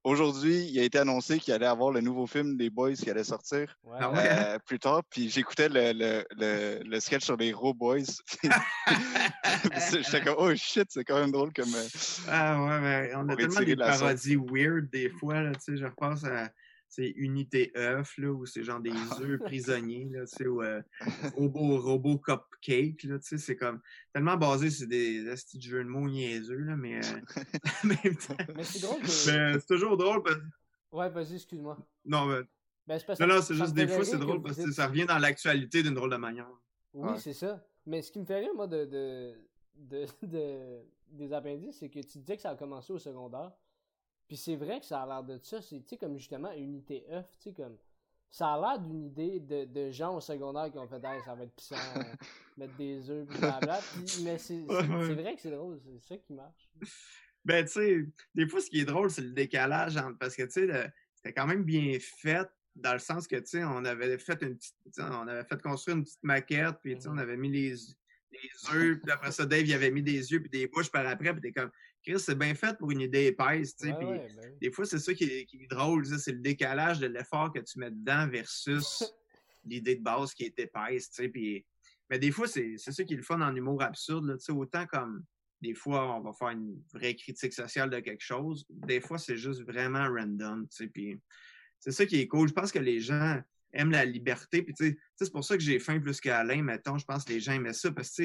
aujourd'hui, 0.04 0.66
il 0.68 0.78
a 0.80 0.84
été 0.84 0.98
annoncé 0.98 1.38
qu'il 1.38 1.54
allait 1.54 1.66
avoir 1.66 1.90
le 1.90 2.00
nouveau 2.00 2.26
film 2.26 2.56
des 2.56 2.70
Boys 2.70 2.94
qui 2.94 3.10
allait 3.10 3.24
sortir 3.24 3.76
ah 3.92 4.12
euh, 4.16 4.58
plus 4.58 4.78
tard. 4.78 5.02
Puis 5.10 5.30
j'écoutais 5.30 5.68
le, 5.68 5.92
le, 5.92 6.24
le, 6.36 6.82
le, 6.84 7.00
sketch 7.00 7.24
sur 7.24 7.36
les 7.36 7.52
Raw 7.52 7.74
Boys. 7.74 8.22
J'étais 9.92 10.22
comme, 10.22 10.36
oh 10.38 10.54
shit, 10.54 10.86
c'est 10.90 11.04
quand 11.04 11.18
même 11.18 11.32
drôle 11.32 11.52
comme. 11.52 11.74
Euh, 11.74 11.88
ah 12.28 12.64
ouais, 12.64 12.80
mais 12.80 13.12
on 13.16 13.28
a 13.28 13.36
tellement 13.36 13.60
des 13.60 13.76
parodies 13.76 14.36
weird 14.36 14.90
des 14.90 15.10
fois. 15.10 15.42
Là, 15.42 15.52
je 15.66 15.84
repense 15.84 16.24
à 16.24 16.48
c'est 16.92 17.08
unité 17.16 17.72
œuf, 17.74 18.18
là, 18.18 18.28
où 18.30 18.44
c'est 18.44 18.62
genre 18.62 18.78
des 18.78 18.92
œufs 19.22 19.40
prisonniers, 19.40 20.10
là, 20.10 20.26
tu 20.26 20.36
sais, 20.36 20.46
ou 20.46 20.62
euh, 20.62 20.82
robot, 21.36 21.80
robot 21.80 22.18
cupcake, 22.18 23.04
là, 23.04 23.18
tu 23.18 23.28
sais, 23.28 23.38
c'est 23.38 23.56
comme 23.56 23.80
tellement 24.12 24.36
basé 24.36 24.68
sur 24.68 24.86
des 24.86 25.24
petits 25.24 25.58
jeux 25.58 25.82
de 25.82 25.88
mots 25.88 26.06
niaiseux, 26.06 26.58
là, 26.58 26.76
mais 26.76 26.98
euh, 26.98 27.20
mais 27.84 28.62
c'est 28.62 28.82
drôle. 28.82 29.06
c'est 29.06 29.66
toujours 29.66 29.96
drôle 29.96 30.22
parce... 30.22 30.36
Ouais, 30.92 31.08
vas-y, 31.08 31.36
excuse-moi. 31.36 31.78
Non, 32.04 32.26
mais... 32.26 32.42
Ben, 32.86 33.00
non, 33.20 33.26
non, 33.26 33.40
c'est 33.40 33.54
juste 33.54 33.72
des 33.72 33.88
fois, 33.88 34.04
c'est 34.04 34.18
drôle 34.18 34.42
parce 34.42 34.56
que 34.56 34.70
ça 34.70 34.86
revient 34.86 35.06
dans 35.06 35.18
l'actualité 35.18 35.82
d'une 35.82 35.94
drôle 35.94 36.10
de 36.10 36.16
manière. 36.16 36.50
Oui, 36.92 37.18
c'est 37.18 37.32
ça. 37.32 37.64
Mais 37.86 38.02
ce 38.02 38.12
qui 38.12 38.18
me 38.18 38.26
fait 38.26 38.40
rire, 38.40 38.52
moi, 38.54 38.66
de, 38.66 38.84
de, 38.84 39.34
de, 39.76 40.06
de 40.26 40.82
des 41.08 41.32
appendices, 41.32 41.78
c'est 41.78 41.88
que 41.88 42.00
tu 42.00 42.18
disais 42.18 42.36
que 42.36 42.42
ça 42.42 42.50
a 42.50 42.56
commencé 42.56 42.92
au 42.92 42.98
secondaire. 42.98 43.52
Puis 44.32 44.38
c'est 44.38 44.56
vrai 44.56 44.80
que 44.80 44.86
ça 44.86 45.02
a 45.02 45.06
l'air 45.06 45.22
de 45.22 45.38
ça. 45.42 45.60
C'est, 45.60 45.98
comme 45.98 46.16
justement, 46.16 46.50
unité 46.52 47.04
œuf, 47.10 47.26
tu 47.32 47.50
sais, 47.50 47.52
comme. 47.52 47.76
Ça 48.30 48.54
a 48.54 48.58
l'air 48.58 48.78
d'une 48.78 49.04
idée 49.04 49.40
de, 49.40 49.66
de, 49.66 49.90
gens 49.90 50.16
au 50.16 50.22
secondaire 50.22 50.72
qui 50.72 50.78
ont 50.78 50.88
fait, 50.88 51.04
hey, 51.04 51.20
ça 51.22 51.34
va 51.34 51.44
être 51.44 51.54
puissant, 51.54 51.76
mettre 52.56 52.74
des 52.78 53.10
œufs, 53.10 53.26
blablabla. 53.26 53.80
mais 54.24 54.38
c'est, 54.38 54.64
c'est, 54.66 55.14
vrai 55.14 55.34
que 55.34 55.42
c'est 55.42 55.50
drôle, 55.50 55.78
c'est 55.84 55.98
ça 55.98 56.16
qui 56.16 56.32
marche. 56.32 56.70
Ben, 57.44 57.62
tu 57.66 57.72
sais, 57.72 58.06
des 58.34 58.48
fois, 58.48 58.62
ce 58.62 58.70
qui 58.70 58.80
est 58.80 58.86
drôle, 58.86 59.10
c'est 59.10 59.20
le 59.20 59.32
décalage 59.32 59.98
entre, 59.98 60.16
parce 60.16 60.34
que, 60.34 60.44
tu 60.44 60.66
sais, 60.66 60.92
c'était 61.14 61.34
quand 61.34 61.46
même 61.46 61.62
bien 61.62 61.98
fait 62.00 62.48
dans 62.74 62.94
le 62.94 63.00
sens 63.00 63.28
que, 63.28 63.36
tu 63.36 63.46
sais, 63.46 63.64
on 63.64 63.84
avait 63.84 64.16
fait 64.16 64.40
une 64.40 64.56
petite, 64.56 64.74
on 64.98 65.28
avait 65.28 65.44
fait 65.44 65.60
construire 65.60 65.98
une 65.98 66.04
petite 66.04 66.22
maquette, 66.22 66.76
puis, 66.82 66.94
tu 66.94 67.02
sais, 67.02 67.08
on 67.08 67.16
mm-hmm. 67.16 67.20
avait 67.20 67.36
mis 67.36 67.50
les, 67.50 67.74
les 68.30 68.74
œufs, 68.74 68.98
puis 68.98 69.12
après 69.12 69.30
ça, 69.30 69.44
Dave, 69.44 69.66
il 69.66 69.74
avait 69.74 69.90
mis 69.90 70.02
des 70.02 70.32
yeux, 70.32 70.40
puis 70.40 70.48
des 70.48 70.68
bouches 70.68 70.90
par 70.90 71.06
après, 71.06 71.32
puis 71.34 71.42
t'es 71.42 71.52
comme, 71.52 71.70
Chris, 72.02 72.18
c'est 72.18 72.38
bien 72.38 72.54
fait 72.54 72.76
pour 72.78 72.90
une 72.90 73.00
idée 73.00 73.26
épaisse, 73.26 73.76
tu 73.76 73.86
sais. 73.86 73.92
Ben 73.92 74.28
des 74.60 74.72
fois, 74.72 74.84
c'est 74.84 74.98
ça 74.98 75.14
qui 75.14 75.24
est, 75.24 75.44
qui 75.44 75.62
est 75.62 75.66
drôle, 75.68 76.04
c'est 76.06 76.32
le 76.32 76.40
décalage 76.40 76.98
de 76.98 77.06
l'effort 77.06 77.52
que 77.52 77.60
tu 77.60 77.78
mets 77.78 77.90
dedans 77.90 78.26
versus 78.28 79.04
l'idée 79.64 79.96
de 79.96 80.02
base 80.02 80.34
qui 80.34 80.44
est 80.44 80.58
épaisse, 80.58 81.10
tu 81.10 81.22
sais. 81.22 81.28
Puis, 81.28 81.64
mais 82.10 82.18
des 82.18 82.32
fois, 82.32 82.48
c'est 82.48 82.76
ça 82.76 83.04
qui 83.04 83.14
est 83.14 83.16
le 83.16 83.22
fun 83.22 83.40
en 83.40 83.54
humour 83.54 83.82
absurde, 83.82 84.26
là. 84.26 84.34
Autant 84.54 84.86
comme 84.86 85.24
des 85.60 85.74
fois, 85.74 86.16
on 86.16 86.20
va 86.20 86.32
faire 86.32 86.48
une 86.48 86.82
vraie 86.92 87.14
critique 87.14 87.52
sociale 87.52 87.88
de 87.88 88.00
quelque 88.00 88.22
chose. 88.22 88.66
Des 88.68 89.00
fois, 89.00 89.16
c'est 89.16 89.36
juste 89.36 89.62
vraiment 89.62 90.08
random. 90.08 90.66
Puis, 90.92 91.20
c'est 91.78 91.92
ça 91.92 92.04
qui 92.04 92.18
est 92.18 92.26
cool. 92.26 92.48
Je 92.48 92.52
pense 92.52 92.72
que 92.72 92.80
les 92.80 92.98
gens 92.98 93.40
aiment 93.72 93.92
la 93.92 94.04
liberté. 94.04 94.62
Puis, 94.62 94.74
c'est 95.14 95.32
pour 95.32 95.44
ça 95.44 95.56
que 95.56 95.62
j'ai 95.62 95.78
faim 95.78 96.00
plus 96.00 96.20
qu'Alain, 96.20 96.62
mettons. 96.62 96.98
Je 96.98 97.04
pense 97.04 97.22
que 97.24 97.32
les 97.32 97.38
gens 97.38 97.52
aimaient 97.52 97.72
ça 97.72 97.92
parce 97.92 98.10
que, 98.16 98.24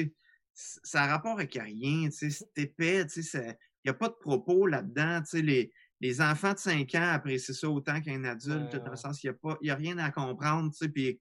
ça 0.58 1.04
a 1.04 1.06
rapport 1.06 1.34
avec 1.34 1.54
rien, 1.54 2.08
c'est 2.10 2.30
épais, 2.56 3.06
tu 3.06 3.22
sais, 3.22 3.38
il 3.46 3.56
n'y 3.88 3.96
a 3.96 3.98
pas 3.98 4.08
de 4.08 4.14
propos 4.14 4.66
là-dedans. 4.66 5.20
Tu 5.20 5.26
sais, 5.38 5.42
les, 5.42 5.72
les 6.00 6.20
enfants 6.20 6.52
de 6.52 6.58
5 6.58 6.94
ans 6.94 7.10
apprécient 7.12 7.54
ça 7.54 7.68
autant 7.68 8.00
qu'un 8.00 8.24
adulte, 8.24 8.76
dans 8.76 8.90
le 8.90 8.96
sens 8.96 9.18
qu'il 9.18 9.34
n'y 9.62 9.70
a, 9.70 9.74
a 9.74 9.76
rien 9.76 9.98
à 9.98 10.10
comprendre. 10.10 10.70
Tu 10.70 10.78
sais, 10.78 10.88
puis, 10.88 11.20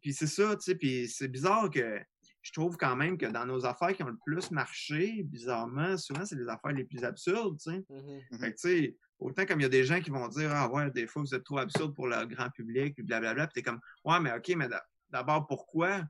puis 0.00 0.12
c'est 0.12 0.26
ça, 0.26 0.56
tu 0.56 0.62
sais, 0.62 0.74
puis 0.74 1.08
c'est 1.08 1.28
bizarre 1.28 1.70
que 1.70 2.00
je 2.42 2.52
trouve 2.52 2.76
quand 2.76 2.96
même 2.96 3.16
que 3.16 3.26
dans 3.26 3.46
nos 3.46 3.64
affaires 3.64 3.94
qui 3.94 4.02
ont 4.02 4.08
le 4.08 4.18
plus 4.26 4.50
marché, 4.50 5.22
bizarrement, 5.22 5.96
souvent, 5.96 6.24
c'est 6.24 6.34
les 6.34 6.48
affaires 6.48 6.72
les 6.72 6.84
plus 6.84 7.04
absurdes, 7.04 7.58
tu 7.58 7.70
sais. 7.70 7.84
Mmh 7.88 8.38
fait 8.40 8.52
que, 8.52 8.56
tu 8.56 8.68
sais, 8.68 8.96
autant 9.20 9.46
comme 9.46 9.60
il 9.60 9.62
y 9.62 9.66
a 9.66 9.70
des 9.70 9.84
gens 9.84 10.00
qui 10.00 10.10
vont 10.10 10.26
dire, 10.28 10.50
ah 10.52 10.68
ouais, 10.70 10.90
des 10.90 11.06
fois, 11.06 11.22
vous 11.22 11.34
êtes 11.34 11.44
trop 11.44 11.58
absurde 11.58 11.94
pour 11.94 12.08
le 12.08 12.26
grand 12.26 12.50
public, 12.50 12.94
puis 12.94 13.04
blablabla, 13.04 13.46
puis 13.46 13.54
t'es 13.54 13.62
comme, 13.62 13.80
ouais, 14.04 14.18
mais 14.20 14.32
OK, 14.32 14.48
mais 14.56 14.68
d'abord, 15.10 15.46
pourquoi? 15.46 16.02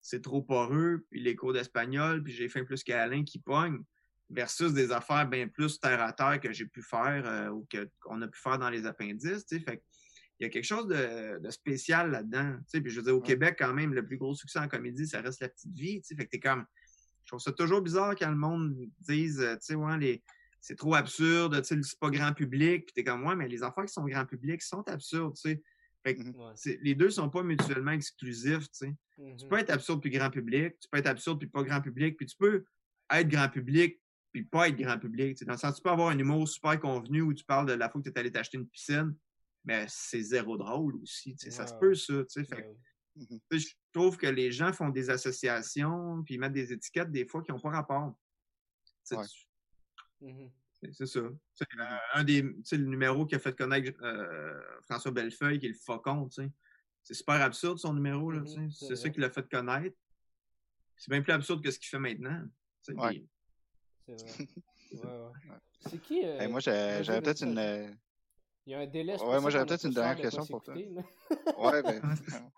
C'est 0.00 0.22
trop 0.22 0.42
poreux, 0.42 1.04
puis 1.10 1.20
les 1.22 1.36
cours 1.36 1.52
d'espagnol, 1.52 2.22
puis 2.22 2.32
j'ai 2.32 2.48
fait 2.48 2.64
plus 2.64 2.82
qu'Alain 2.82 3.24
qui 3.24 3.38
pogne 3.38 3.82
versus 4.30 4.72
des 4.72 4.90
affaires 4.92 5.28
bien 5.28 5.48
plus 5.48 5.78
terre 5.78 6.00
à 6.02 6.12
terre 6.12 6.40
que 6.40 6.52
j'ai 6.52 6.66
pu 6.66 6.82
faire 6.82 7.22
euh, 7.26 7.48
ou 7.50 7.66
qu'on 8.00 8.22
a 8.22 8.28
pu 8.28 8.40
faire 8.40 8.58
dans 8.58 8.70
les 8.70 8.86
appendices. 8.86 9.44
Fait 9.48 9.82
il 10.40 10.44
y 10.44 10.46
a 10.46 10.48
quelque 10.48 10.64
chose 10.64 10.88
de, 10.88 11.50
spécial 11.50 12.10
là-dedans. 12.10 12.56
Puis 12.72 12.90
je 12.90 12.96
veux 12.96 13.04
dire, 13.04 13.16
au 13.16 13.20
Québec, 13.20 13.56
quand 13.58 13.72
même, 13.72 13.94
le 13.94 14.04
plus 14.04 14.16
gros 14.16 14.34
succès 14.34 14.58
en 14.58 14.68
comédie, 14.68 15.06
ça 15.06 15.20
reste 15.20 15.40
la 15.40 15.48
petite 15.48 15.72
vie. 15.72 16.02
Fait 16.02 16.24
que 16.24 16.30
t'es 16.30 16.40
comme. 16.40 16.64
Je 17.24 17.30
trouve 17.30 17.40
ça 17.40 17.52
toujours 17.52 17.80
bizarre 17.80 18.14
quand 18.16 18.28
le 18.28 18.36
monde 18.36 18.76
dise 19.00 19.40
euh, 19.40 19.54
tu 19.54 19.60
sais, 19.60 19.74
ouais, 19.74 19.98
les. 19.98 20.22
C'est 20.60 20.76
trop 20.76 20.94
absurde, 20.94 21.62
c'est 21.62 21.78
pas 22.00 22.08
grand 22.08 22.32
public. 22.32 22.86
Puis 22.86 22.94
t'es 22.94 23.04
comme, 23.04 23.26
ouais, 23.26 23.36
mais 23.36 23.48
les 23.48 23.62
affaires 23.62 23.84
qui 23.84 23.92
sont 23.92 24.04
grand 24.06 24.24
public 24.24 24.62
sont 24.62 24.82
absurdes, 24.88 25.34
tu 25.34 25.50
sais. 25.50 25.62
Fait 26.02 26.14
que 26.14 26.22
mm-hmm. 26.22 26.78
les 26.82 26.94
deux 26.94 27.10
sont 27.10 27.28
pas 27.28 27.42
mutuellement 27.42 27.92
exclusifs, 27.92 28.70
tu 28.70 28.86
sais. 28.86 28.94
Tu 29.16 29.22
mm-hmm. 29.22 29.48
peux 29.48 29.58
être 29.58 29.70
absurde 29.70 30.00
puis 30.00 30.10
grand 30.10 30.30
public, 30.30 30.74
tu 30.80 30.88
peux 30.90 30.98
être 30.98 31.06
absurde 31.06 31.38
puis 31.38 31.48
pas 31.48 31.62
grand 31.62 31.82
public, 31.82 32.16
puis 32.16 32.26
tu 32.26 32.36
peux 32.36 32.64
être 33.10 33.28
grand 33.28 33.48
public 33.50 34.00
puis 34.34 34.42
pas 34.42 34.68
être 34.68 34.76
grand 34.76 34.98
public. 34.98 35.42
Dans 35.44 35.52
le 35.52 35.58
sens, 35.58 35.76
tu 35.76 35.82
peux 35.82 35.90
avoir 35.90 36.08
un 36.08 36.18
humour 36.18 36.48
super 36.48 36.78
convenu 36.80 37.22
où 37.22 37.32
tu 37.32 37.44
parles 37.44 37.66
de 37.66 37.72
la 37.72 37.88
fois 37.88 38.02
que 38.02 38.08
tu 38.08 38.12
es 38.12 38.18
allé 38.18 38.32
t'acheter 38.32 38.58
une 38.58 38.66
piscine, 38.66 39.14
mais 39.64 39.86
c'est 39.88 40.20
zéro 40.20 40.56
drôle 40.56 40.96
aussi. 40.96 41.36
Ça 41.38 41.68
se 41.68 41.74
peut, 41.74 41.94
ça. 41.94 42.24
Fait, 42.44 42.68
mmh 43.14 43.36
Je 43.52 43.68
trouve 43.92 44.16
que 44.16 44.26
les 44.26 44.50
gens 44.50 44.72
font 44.72 44.88
des 44.88 45.08
associations 45.08 46.24
puis 46.24 46.36
mettent 46.36 46.52
des 46.52 46.72
étiquettes 46.72 47.12
des 47.12 47.28
fois 47.28 47.42
qui 47.42 47.52
n'ont 47.52 47.60
pas 47.60 47.70
rapport. 47.70 48.18
Mmh 50.20 50.46
c'est 50.92 51.06
ça. 51.06 51.20
C'est 51.54 51.68
euh, 51.78 51.96
un 52.14 52.24
des, 52.24 52.42
le 52.42 52.76
numéro 52.84 53.24
qui 53.24 53.36
a 53.36 53.38
fait 53.38 53.56
connaître 53.56 53.96
euh, 54.02 54.60
François 54.82 55.12
Bellefeuille, 55.12 55.60
qui 55.60 55.66
est 55.66 55.70
le 55.70 55.74
faucon. 55.76 56.28
C'est 56.28 57.14
super 57.14 57.40
absurde 57.40 57.78
son 57.78 57.94
numéro. 57.94 58.32
Mmh 58.32 58.68
c'est 58.70 58.96
ça 58.96 59.08
qui 59.10 59.20
l'a 59.20 59.30
fait 59.30 59.48
connaître. 59.48 59.96
C'est 60.96 61.10
bien 61.10 61.22
plus 61.22 61.32
absurde 61.32 61.62
que 61.62 61.70
ce 61.70 61.78
qu'il 61.78 61.88
fait 61.88 62.00
maintenant. 62.00 62.44
C'est 64.06 64.14
vrai. 64.14 64.48
Ouais, 64.92 65.00
ouais. 65.00 65.56
C'est 65.90 66.00
qui 66.00 66.20
euh, 66.24 66.48
Moi, 66.48 66.60
j'avais 66.60 67.20
peut-être 67.20 67.42
une. 67.42 67.58
Euh, 67.58 67.88
Il 68.66 68.72
y 68.72 68.74
a 68.74 68.80
un 68.80 68.86
délai. 68.86 69.20
Ouais, 69.20 69.40
moi, 69.40 69.50
j'avais 69.50 69.66
peut-être 69.66 69.84
une 69.84 69.92
dernière 69.92 70.16
question 70.16 70.46
pour 70.46 70.62
toi. 70.62 70.74
ouais, 71.58 71.82
ben. 71.82 72.00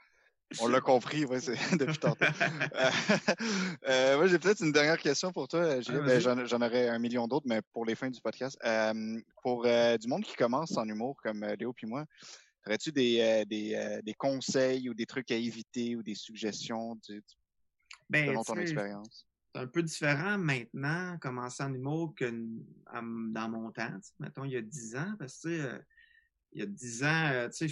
On 0.60 0.68
l'a 0.68 0.80
compris, 0.80 1.24
ouais, 1.24 1.40
depuis 1.72 1.98
tantôt. 1.98 2.24
euh, 3.88 4.16
moi, 4.16 4.26
j'ai 4.28 4.38
peut-être 4.38 4.60
une 4.62 4.70
dernière 4.70 4.98
question 4.98 5.32
pour 5.32 5.48
toi, 5.48 5.80
Gilles. 5.80 6.02
Ben, 6.06 6.20
J'en 6.20 6.60
aurais 6.60 6.88
un 6.88 6.98
million 7.00 7.26
d'autres, 7.26 7.46
mais 7.48 7.62
pour 7.72 7.84
les 7.84 7.96
fins 7.96 8.10
du 8.10 8.20
podcast. 8.20 8.56
Euh, 8.64 9.18
pour 9.42 9.62
du 9.64 10.06
monde 10.06 10.22
qui 10.22 10.36
commence 10.36 10.76
en 10.76 10.84
humour, 10.86 11.16
comme 11.22 11.44
Léo 11.58 11.72
puis 11.72 11.88
moi, 11.88 12.04
aurais-tu 12.64 12.92
des, 12.92 13.44
des, 13.46 14.00
des, 14.04 14.14
conseils 14.14 14.88
ou 14.88 14.94
des 14.94 15.06
trucs 15.06 15.32
à 15.32 15.36
éviter 15.36 15.96
ou 15.96 16.02
des 16.04 16.14
suggestions 16.14 16.94
du, 17.08 17.24
ben, 18.08 18.26
selon 18.26 18.44
ton 18.44 18.56
expérience? 18.58 19.26
C'est 19.56 19.62
un 19.62 19.66
peu 19.66 19.82
différent 19.82 20.36
maintenant, 20.36 21.16
commencer 21.18 21.62
en 21.62 21.72
humour 21.72 22.14
que 22.14 22.30
dans 22.92 23.48
mon 23.48 23.70
temps. 23.70 23.98
Mettons, 24.18 24.44
il 24.44 24.52
y 24.52 24.56
a 24.56 24.60
10 24.60 24.96
ans, 24.96 25.14
parce 25.18 25.40
que, 25.40 25.48
euh, 25.48 25.78
il 26.52 26.60
y 26.60 26.62
a 26.62 26.66
10 26.66 27.04
ans, 27.04 27.30
euh, 27.32 27.48
tu 27.48 27.68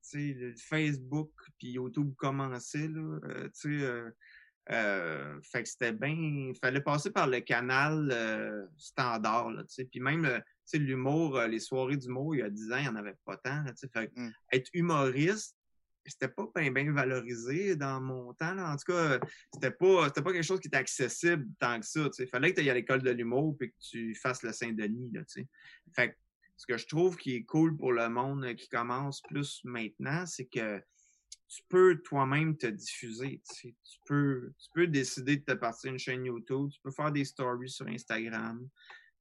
sais, 0.00 0.36
euh, 0.36 0.54
Facebook 0.56 1.30
puis 1.58 1.72
YouTube 1.72 2.14
commençaient, 2.16 2.88
là, 2.88 3.18
tu 3.60 3.80
sais, 3.80 4.02
fait 5.42 5.62
que 5.62 5.68
c'était 5.68 5.92
bien, 5.92 6.08
il 6.08 6.54
fallait 6.58 6.80
passer 6.80 7.10
par 7.10 7.26
le 7.26 7.40
canal 7.40 8.68
standard, 8.78 9.50
tu 9.50 9.64
sais, 9.68 9.84
puis 9.84 10.00
même, 10.00 10.24
tu 10.24 10.42
sais, 10.64 10.78
l'humour, 10.78 11.42
les 11.42 11.60
soirées 11.60 11.98
d'humour, 11.98 12.36
il 12.36 12.38
y 12.38 12.42
a 12.42 12.48
10 12.48 12.72
ans, 12.72 12.76
il 12.78 12.82
n'y 12.84 12.88
en 12.88 12.96
avait 12.96 13.16
pas 13.26 13.36
tant, 13.36 13.64
tu 13.66 13.72
sais, 13.76 13.88
fait 13.88 14.10
mmh. 14.16 14.30
être 14.52 14.70
humoriste, 14.72 15.57
c'était 16.08 16.28
pas 16.28 16.46
bien 16.54 16.92
valorisé 16.92 17.76
dans 17.76 18.00
mon 18.00 18.32
temps. 18.34 18.58
En 18.58 18.76
tout 18.76 18.92
cas, 18.92 19.20
c'était 19.52 19.70
pas, 19.70 20.10
pas 20.10 20.32
quelque 20.32 20.42
chose 20.42 20.60
qui 20.60 20.68
était 20.68 20.76
accessible 20.76 21.46
tant 21.58 21.78
que 21.80 21.86
ça. 21.86 22.08
Il 22.18 22.26
fallait 22.28 22.50
que 22.50 22.56
tu 22.56 22.60
ailles 22.62 22.70
à 22.70 22.74
l'école 22.74 23.02
de 23.02 23.10
l'humour 23.10 23.56
et 23.60 23.70
que 23.70 23.76
tu 23.80 24.14
fasses 24.14 24.42
le 24.42 24.52
Saint-Denis. 24.52 25.12
Fait 25.94 26.16
ce 26.56 26.66
que 26.66 26.76
je 26.76 26.86
trouve 26.86 27.16
qui 27.16 27.36
est 27.36 27.44
cool 27.44 27.76
pour 27.76 27.92
le 27.92 28.08
monde 28.08 28.54
qui 28.56 28.68
commence 28.68 29.22
plus 29.22 29.60
maintenant, 29.64 30.26
c'est 30.26 30.46
que 30.46 30.82
tu 31.46 31.62
peux 31.68 31.96
toi-même 32.02 32.56
te 32.56 32.66
diffuser. 32.66 33.40
Tu, 33.56 33.74
peux, 34.04 34.52
tu 34.58 34.68
peux 34.74 34.86
décider 34.86 35.36
de 35.36 35.44
te 35.44 35.52
partir 35.52 35.92
une 35.92 35.98
chaîne 35.98 36.24
YouTube, 36.24 36.68
tu 36.70 36.80
peux 36.82 36.90
faire 36.90 37.12
des 37.12 37.24
stories 37.24 37.70
sur 37.70 37.86
Instagram, 37.86 38.68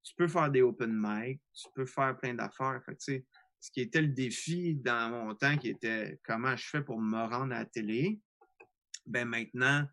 tu 0.03 0.15
peux 0.15 0.27
faire 0.27 0.49
des 0.49 0.61
open 0.61 0.91
mic, 0.91 1.39
tu 1.53 1.67
peux 1.73 1.85
faire 1.85 2.17
plein 2.17 2.33
d'affaires. 2.33 2.81
Fait 2.85 2.95
que, 2.95 3.23
ce 3.59 3.71
qui 3.71 3.81
était 3.81 4.01
le 4.01 4.09
défi 4.09 4.75
dans 4.75 5.09
mon 5.09 5.35
temps, 5.35 5.57
qui 5.57 5.69
était 5.69 6.19
comment 6.23 6.55
je 6.55 6.67
fais 6.67 6.81
pour 6.81 7.01
me 7.01 7.17
rendre 7.17 7.53
à 7.53 7.59
la 7.59 7.65
télé, 7.65 8.19
ben 9.05 9.27
maintenant, 9.27 9.87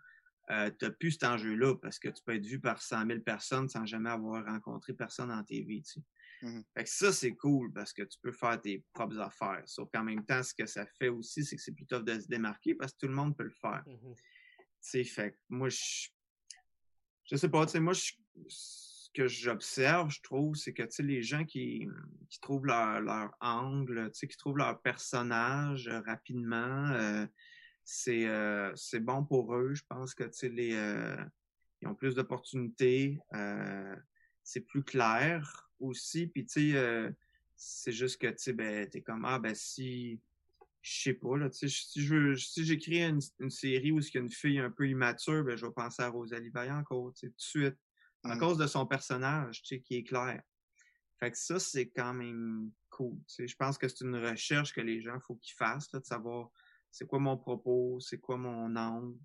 euh, 0.51 0.71
tu 0.79 0.85
n'as 0.85 0.91
plus 0.91 1.13
cet 1.13 1.25
enjeu-là 1.25 1.77
parce 1.77 1.99
que 1.99 2.09
tu 2.09 2.23
peux 2.25 2.35
être 2.35 2.45
vu 2.45 2.61
par 2.61 2.83
100 2.83 3.07
000 3.07 3.21
personnes 3.21 3.69
sans 3.69 3.87
jamais 3.87 4.11
avoir 4.11 4.45
rencontré 4.45 4.93
personne 4.93 5.31
en 5.31 5.43
TV. 5.43 5.83
Tu 5.83 5.93
sais. 5.95 6.03
Mhm. 6.43 6.65
Fait 6.75 6.85
que 6.85 6.91
ça, 6.91 7.13
c'est 7.13 7.35
cool 7.35 7.73
parce 7.73 7.93
que 7.93 8.03
tu 8.03 8.19
peux 8.21 8.33
faire 8.33 8.61
tes 8.61 8.85
propres 8.93 9.19
affaires. 9.19 9.63
Sauf 9.65 9.89
qu'en 9.91 10.05
même 10.05 10.25
temps, 10.27 10.43
ce 10.43 10.55
que 10.55 10.67
ça 10.67 10.85
fait 10.99 11.09
aussi, 11.09 11.45
c'est 11.45 11.57
que 11.57 11.63
c'est 11.63 11.75
tough 11.89 12.05
de 12.05 12.21
se 12.21 12.29
démarquer 12.29 12.75
parce 12.75 12.93
que 12.93 12.99
tout 12.99 13.09
le 13.09 13.15
monde 13.15 13.37
peut 13.37 13.45
le 13.45 13.51
faire. 13.51 13.83
Mhm. 13.87 14.15
Tu 14.15 14.21
sais, 14.81 15.05
fait 15.05 15.33
que 15.33 15.39
moi, 15.49 15.71
je, 15.71 16.09
je 17.25 17.37
sais 17.37 17.49
pas, 17.49 17.65
tu 17.65 17.73
sais, 17.73 17.81
moi, 17.81 17.95
je, 17.95 18.13
que 19.15 19.29
j'observe, 19.29 20.11
je 20.11 20.21
trouve, 20.21 20.57
c'est 20.57 20.75
que, 20.75 20.83
les 21.03 21.23
gens 21.23 21.45
qui, 21.45 21.89
trouvent 22.43 22.67
leur, 22.67 23.01
leur 23.01 23.31
angle, 23.41 24.11
qui 24.11 24.37
trouvent 24.37 24.59
leur 24.59 24.83
personnage 24.83 25.89
euh, 25.89 26.01
rapidement, 26.01 26.91
euh, 26.91 27.27
c'est 27.85 28.27
euh, 28.27 28.73
c'est 28.75 29.01
bon 29.01 29.25
pour 29.25 29.55
eux. 29.55 29.73
Je 29.73 29.85
pense 29.89 30.15
que, 30.15 30.25
les, 30.47 30.75
ils 31.81 31.89
ont 31.89 31.95
plus 31.95 32.15
d'opportunités, 32.15 33.19
c'est 34.43 34.67
plus 34.67 34.83
clair 34.83 35.71
aussi, 35.79 36.27
puis, 36.27 36.45
tu 36.45 36.75
c'est 37.57 37.93
juste 37.93 38.21
que, 38.21 38.27
tu 38.27 38.53
ben, 38.53 38.89
t'es 38.91 39.01
comme, 39.01 39.25
ah, 39.25 39.39
ben, 39.39 39.55
si, 39.55 40.21
je 40.83 41.03
sais 41.03 41.15
pas, 41.15 41.37
là, 41.37 41.49
si 41.53 41.69
je 41.69 42.35
si 42.35 42.65
j'écris 42.65 43.03
une, 43.03 43.21
une 43.39 43.51
série 43.51 43.93
où 43.93 44.01
il 44.01 44.15
y 44.15 44.19
a 44.19 44.21
une 44.21 44.31
fille 44.31 44.59
un 44.59 44.71
peu 44.71 44.89
immature, 44.89 45.45
ben, 45.45 45.57
je 45.57 45.65
vais 45.65 45.73
penser 45.73 46.03
à 46.03 46.09
Rosalie 46.09 46.51
Vaillancourt, 46.51 47.13
tout 47.19 47.27
de 47.27 47.33
suite, 47.37 47.77
à 48.25 48.35
Mm. 48.37 48.39
cause 48.39 48.59
de 48.59 48.67
son 48.67 48.87
personnage, 48.87 49.63
tu 49.63 49.77
sais, 49.77 49.81
qui 49.81 49.97
est 49.97 50.05
clair. 50.05 50.43
Fait 51.19 51.31
que 51.31 51.39
ça, 51.39 51.59
c'est 51.61 51.89
quand 51.91 52.13
même 52.15 52.71
cool, 52.91 53.17
tu 53.19 53.35
sais. 53.35 53.47
Je 53.49 53.57
pense 53.57 53.79
que 53.79 53.87
c'est 53.89 54.05
une 54.05 54.17
recherche 54.17 54.73
que 54.73 54.81
les 54.81 55.01
gens, 55.01 55.19
faut 55.21 55.37
qu'ils 55.37 55.55
fassent, 55.55 55.93
là, 55.93 56.01
de 56.01 56.05
savoir 56.05 56.51
c'est 56.91 57.07
quoi 57.07 57.19
mon 57.19 57.37
propos, 57.37 57.99
c'est 58.01 58.19
quoi 58.19 58.37
mon 58.37 58.75
angle. 58.77 59.17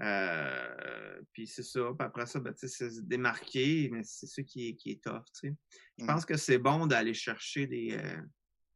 Euh, 0.00 1.20
puis 1.32 1.46
c'est 1.46 1.62
ça. 1.62 1.80
Puis 1.98 2.06
après 2.06 2.26
ça, 2.26 2.38
ben, 2.40 2.52
tu 2.52 2.60
sais, 2.60 2.68
c'est 2.68 2.90
se 2.90 3.00
démarquer, 3.00 3.88
mais 3.92 4.02
c'est 4.04 4.26
ça 4.26 4.42
qui 4.42 4.68
est, 4.68 4.74
qui 4.76 4.90
est 4.92 5.02
tough, 5.02 5.24
tu 5.34 5.48
sais. 5.48 5.54
Je 5.98 6.04
Mhm. 6.04 6.06
pense 6.08 6.24
que 6.24 6.36
c'est 6.36 6.58
bon 6.58 6.86
d'aller 6.86 7.14
chercher 7.14 7.66
des, 7.66 7.98
euh, 8.00 8.22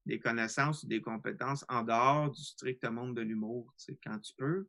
des 0.05 0.19
connaissances 0.19 0.83
ou 0.83 0.89
des 0.89 1.01
compétences 1.01 1.65
en 1.69 1.83
dehors 1.83 2.31
du 2.31 2.43
strict 2.43 2.85
monde 2.85 3.15
de 3.17 3.23
l'humour, 3.23 3.73
tu 3.79 3.85
sais, 3.93 3.99
quand 4.03 4.19
tu 4.19 4.33
peux. 4.37 4.69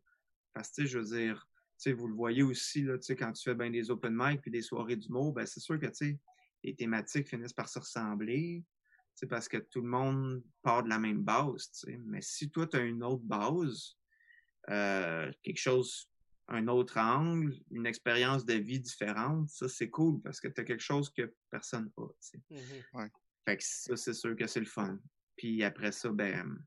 Parce 0.53 0.69
que, 0.69 0.75
tu 0.75 0.81
sais, 0.83 0.87
je 0.87 0.99
veux 0.99 1.05
dire, 1.05 1.47
vous 1.91 2.07
le 2.07 2.15
voyez 2.15 2.43
aussi, 2.43 2.83
là, 2.83 2.97
tu 2.97 3.05
sais, 3.05 3.15
quand 3.15 3.31
tu 3.33 3.43
fais 3.43 3.55
ben 3.55 3.71
des 3.71 3.91
open 3.91 4.13
mic 4.15 4.41
puis 4.41 4.51
des 4.51 4.61
soirées 4.61 4.95
d'humour, 4.95 5.33
ben 5.33 5.45
c'est 5.45 5.59
sûr 5.59 5.79
que, 5.79 5.87
tu 5.87 5.93
sais, 5.93 6.19
les 6.63 6.75
thématiques 6.75 7.27
finissent 7.27 7.53
par 7.53 7.67
se 7.67 7.79
ressembler, 7.79 8.63
sais, 9.15 9.27
parce 9.27 9.47
que 9.47 9.57
tout 9.57 9.81
le 9.81 9.87
monde 9.87 10.43
part 10.61 10.83
de 10.83 10.89
la 10.89 10.99
même 10.99 11.23
base, 11.23 11.69
tu 11.71 11.91
sais. 11.91 12.01
Mais 12.05 12.21
si 12.21 12.49
toi, 12.49 12.67
tu 12.67 12.77
as 12.77 12.81
une 12.81 13.03
autre 13.03 13.23
base, 13.23 13.97
euh, 14.69 15.31
quelque 15.41 15.59
chose, 15.59 16.09
un 16.47 16.67
autre 16.67 16.97
angle, 16.99 17.53
une 17.71 17.85
expérience 17.85 18.45
de 18.45 18.55
vie 18.55 18.79
différente, 18.79 19.49
ça, 19.49 19.67
c'est 19.67 19.89
cool 19.89 20.21
parce 20.21 20.39
que 20.39 20.47
tu 20.47 20.61
as 20.61 20.63
quelque 20.63 20.83
chose 20.83 21.09
que 21.09 21.33
personne 21.49 21.91
n'a, 21.97 22.07
tu 22.21 22.39
sais. 22.39 22.41
Mhm. 22.49 23.09
Fait 23.45 23.57
que 23.57 23.63
ça, 23.63 23.95
c'est 23.97 24.13
sûr 24.13 24.35
que 24.35 24.47
c'est 24.47 24.61
le 24.61 24.65
fun. 24.65 24.99
Puis 25.35 25.63
après 25.63 25.91
ça, 25.91 26.09
ben. 26.09 26.57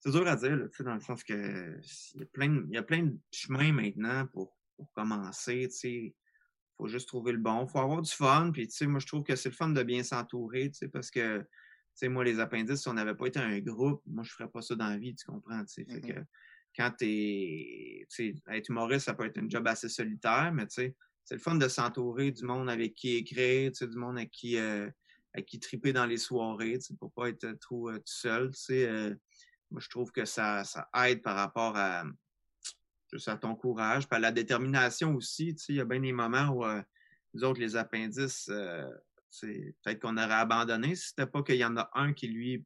C'est 0.00 0.10
dur 0.12 0.26
à 0.28 0.36
dire, 0.36 0.56
là, 0.56 0.68
tu 0.68 0.76
sais, 0.76 0.84
dans 0.84 0.94
le 0.94 1.00
sens 1.00 1.24
que 1.24 1.78
il 2.14 2.20
y 2.20 2.22
a 2.22 2.26
plein 2.26 2.48
de, 2.48 2.64
il 2.68 2.74
y 2.74 2.78
a 2.78 2.82
plein 2.82 3.02
de 3.04 3.18
chemins 3.32 3.72
maintenant 3.72 4.26
pour, 4.28 4.56
pour 4.76 4.92
commencer, 4.92 5.68
tu 5.70 5.76
sais. 5.76 6.14
Faut 6.76 6.86
juste 6.86 7.08
trouver 7.08 7.32
le 7.32 7.38
bon. 7.38 7.66
Faut 7.66 7.80
avoir 7.80 8.02
du 8.02 8.10
fun. 8.10 8.50
Puis, 8.52 8.68
tu 8.68 8.76
sais, 8.76 8.86
moi, 8.86 9.00
je 9.00 9.06
trouve 9.06 9.24
que 9.24 9.34
c'est 9.36 9.48
le 9.48 9.54
fun 9.54 9.70
de 9.70 9.82
bien 9.82 10.02
s'entourer, 10.04 10.70
tu 10.70 10.78
sais, 10.78 10.88
parce 10.88 11.10
que, 11.10 11.40
tu 11.40 11.46
sais, 11.94 12.08
moi, 12.08 12.22
les 12.24 12.38
appendices, 12.38 12.82
si 12.82 12.88
on 12.88 12.94
n'avait 12.94 13.16
pas 13.16 13.26
été 13.26 13.40
un 13.40 13.58
groupe, 13.60 14.02
moi, 14.06 14.22
je 14.24 14.30
ferais 14.32 14.48
pas 14.48 14.62
ça 14.62 14.76
dans 14.76 14.88
la 14.88 14.96
vie, 14.98 15.14
tu 15.14 15.24
comprends, 15.26 15.64
tu 15.64 15.84
Mhm. 15.88 16.00
que 16.02 16.24
quand 16.76 16.92
t'es, 16.96 18.06
tu 18.10 18.34
sais, 18.34 18.34
être 18.52 18.68
humoriste, 18.68 19.06
ça 19.06 19.14
peut 19.14 19.24
être 19.26 19.38
un 19.38 19.48
job 19.48 19.66
assez 19.66 19.88
solitaire, 19.88 20.52
mais 20.54 20.66
tu 20.68 20.74
sais, 20.74 20.96
c'est 21.24 21.34
le 21.34 21.40
fun 21.40 21.56
de 21.56 21.66
s'entourer 21.68 22.30
du 22.30 22.44
monde 22.44 22.70
avec 22.70 22.94
qui 22.94 23.16
écrire, 23.16 23.72
tu 23.72 23.78
sais, 23.78 23.88
du 23.88 23.96
monde 23.96 24.16
avec 24.16 24.30
qui, 24.30 24.56
euh, 24.58 24.88
avec 25.34 25.46
qui 25.46 25.58
triper 25.58 25.92
dans 25.92 26.06
les 26.06 26.16
soirées, 26.18 26.74
tu 26.78 26.86
sais, 26.86 26.94
pour 26.96 27.12
pas 27.12 27.28
être 27.30 27.50
trop 27.60 27.90
euh, 27.90 27.96
tout 27.98 28.02
seul, 28.06 28.50
tu 28.52 28.60
sais. 28.60 28.86
euh, 28.88 29.14
moi, 29.70 29.80
je 29.80 29.88
trouve 29.88 30.12
que 30.12 30.24
ça, 30.24 30.64
ça 30.64 30.88
aide 31.06 31.22
par 31.22 31.36
rapport 31.36 31.76
à, 31.76 32.04
juste 33.12 33.28
à 33.28 33.36
ton 33.36 33.54
courage, 33.54 34.08
puis 34.08 34.16
à 34.16 34.20
la 34.20 34.32
détermination 34.32 35.14
aussi, 35.14 35.54
tu 35.54 35.64
sais. 35.64 35.72
Il 35.72 35.76
y 35.76 35.80
a 35.80 35.84
bien 35.84 36.00
des 36.00 36.12
moments 36.12 36.48
où 36.48 36.64
euh, 36.64 36.82
nous 37.34 37.44
autres, 37.44 37.60
les 37.60 37.76
appendices, 37.76 38.48
euh, 38.50 38.88
peut-être 39.42 40.00
qu'on 40.00 40.16
aurait 40.16 40.32
abandonné 40.32 40.94
si 40.94 41.08
c'était 41.08 41.26
pas 41.26 41.42
qu'il 41.42 41.56
y 41.56 41.64
en 41.64 41.76
a 41.76 41.90
un 41.94 42.12
qui 42.12 42.28
lui 42.28 42.64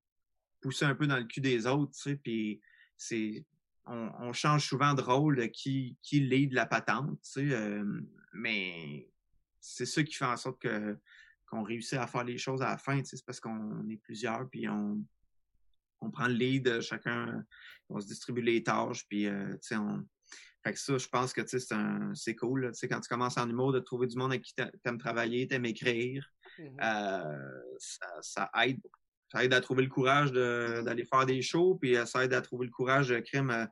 poussait 0.61 0.85
un 0.85 0.95
peu 0.95 1.07
dans 1.07 1.19
le 1.19 1.25
cul 1.25 1.41
des 1.41 1.67
autres, 1.67 1.93
tu 1.93 2.01
sais, 2.01 2.17
puis 2.17 2.61
c'est 2.97 3.45
on, 3.85 4.33
change 4.33 4.69
souvent 4.69 4.95
de 4.95 5.03
rôle 5.03 5.51
qui 5.51 5.97
qui 6.03 6.21
lead 6.21 6.53
la 6.53 6.67
patente, 6.67 7.21
tu 7.23 7.31
sais, 7.31 7.53
euh, 7.53 8.01
mais 8.33 9.11
c'est 9.61 9.87
ça 9.87 10.05
qui 10.05 10.15
fait 10.15 10.25
en 10.25 10.37
sorte 10.37 10.63
que 10.63 10.97
qu'on 11.47 11.65
réussit 11.65 11.99
à 11.99 12.07
faire 12.07 12.25
les 12.25 12.39
choses 12.39 12.63
à 12.63 12.71
la 12.71 12.79
fin, 12.79 13.03
c'est 13.05 13.25
parce 13.25 13.41
qu'on 13.41 13.89
est 13.89 13.97
plusieurs 13.97 14.49
puis 14.49 14.69
on 14.69 15.05
on 16.03 16.11
prend 16.11 16.27
le 16.29 16.35
lead, 16.35 16.81
chacun 16.81 17.45
on 17.89 18.01
se 18.01 18.07
distribue 18.07 18.43
les 18.43 18.63
tâches 18.63 19.07
puis 19.09 19.27
euh, 19.27 19.53
tu 19.55 19.59
sais 19.63 19.77
on 19.77 20.05
fait 20.65 20.75
que 20.75 20.79
ça, 20.79 20.97
je 20.97 21.09
pense 21.09 21.33
que 21.33 21.41
tu 21.41 21.49
sais, 21.49 21.59
c'est 21.59 21.75
un- 21.75 22.15
c'est 22.15 22.37
cool. 22.37 22.61
là. 22.63 22.69
Tu 22.71 22.79
sais, 22.79 22.89
quand 22.89 23.01
tu 23.01 23.09
commences 23.09 23.37
en 23.37 23.51
humour, 23.51 23.73
de 23.73 23.81
trouver 23.81 24.07
du 24.07 24.17
monde 24.17 24.31
avec 24.31 24.43
qui 24.43 24.55
t'a- 24.55 24.71
t'aimes 24.85 24.97
travailler, 24.99 25.49
t'aimes 25.49 25.65
écrire, 25.65 26.25
Mhm. 26.57 26.77
euh, 26.81 27.61
ça, 27.79 28.07
ça 28.21 28.51
aide. 28.65 28.79
Ça 29.33 29.45
aide 29.45 29.53
à 29.55 29.61
trouver 29.61 29.83
le 29.83 29.89
courage 29.89 30.31
de- 30.31 30.83
d'aller 30.85 31.05
faire 31.05 31.27
des 31.27 31.43
shows, 31.43 31.75
puis 31.81 31.97
euh, 31.97 32.07
ça 32.07 32.25
aide 32.25 32.33
à 32.33 32.41
trouver 32.43 32.67
le 32.67 32.71
courage 32.73 33.09
de 33.09 33.19
crime. 33.19 33.51
euh, 33.51 33.67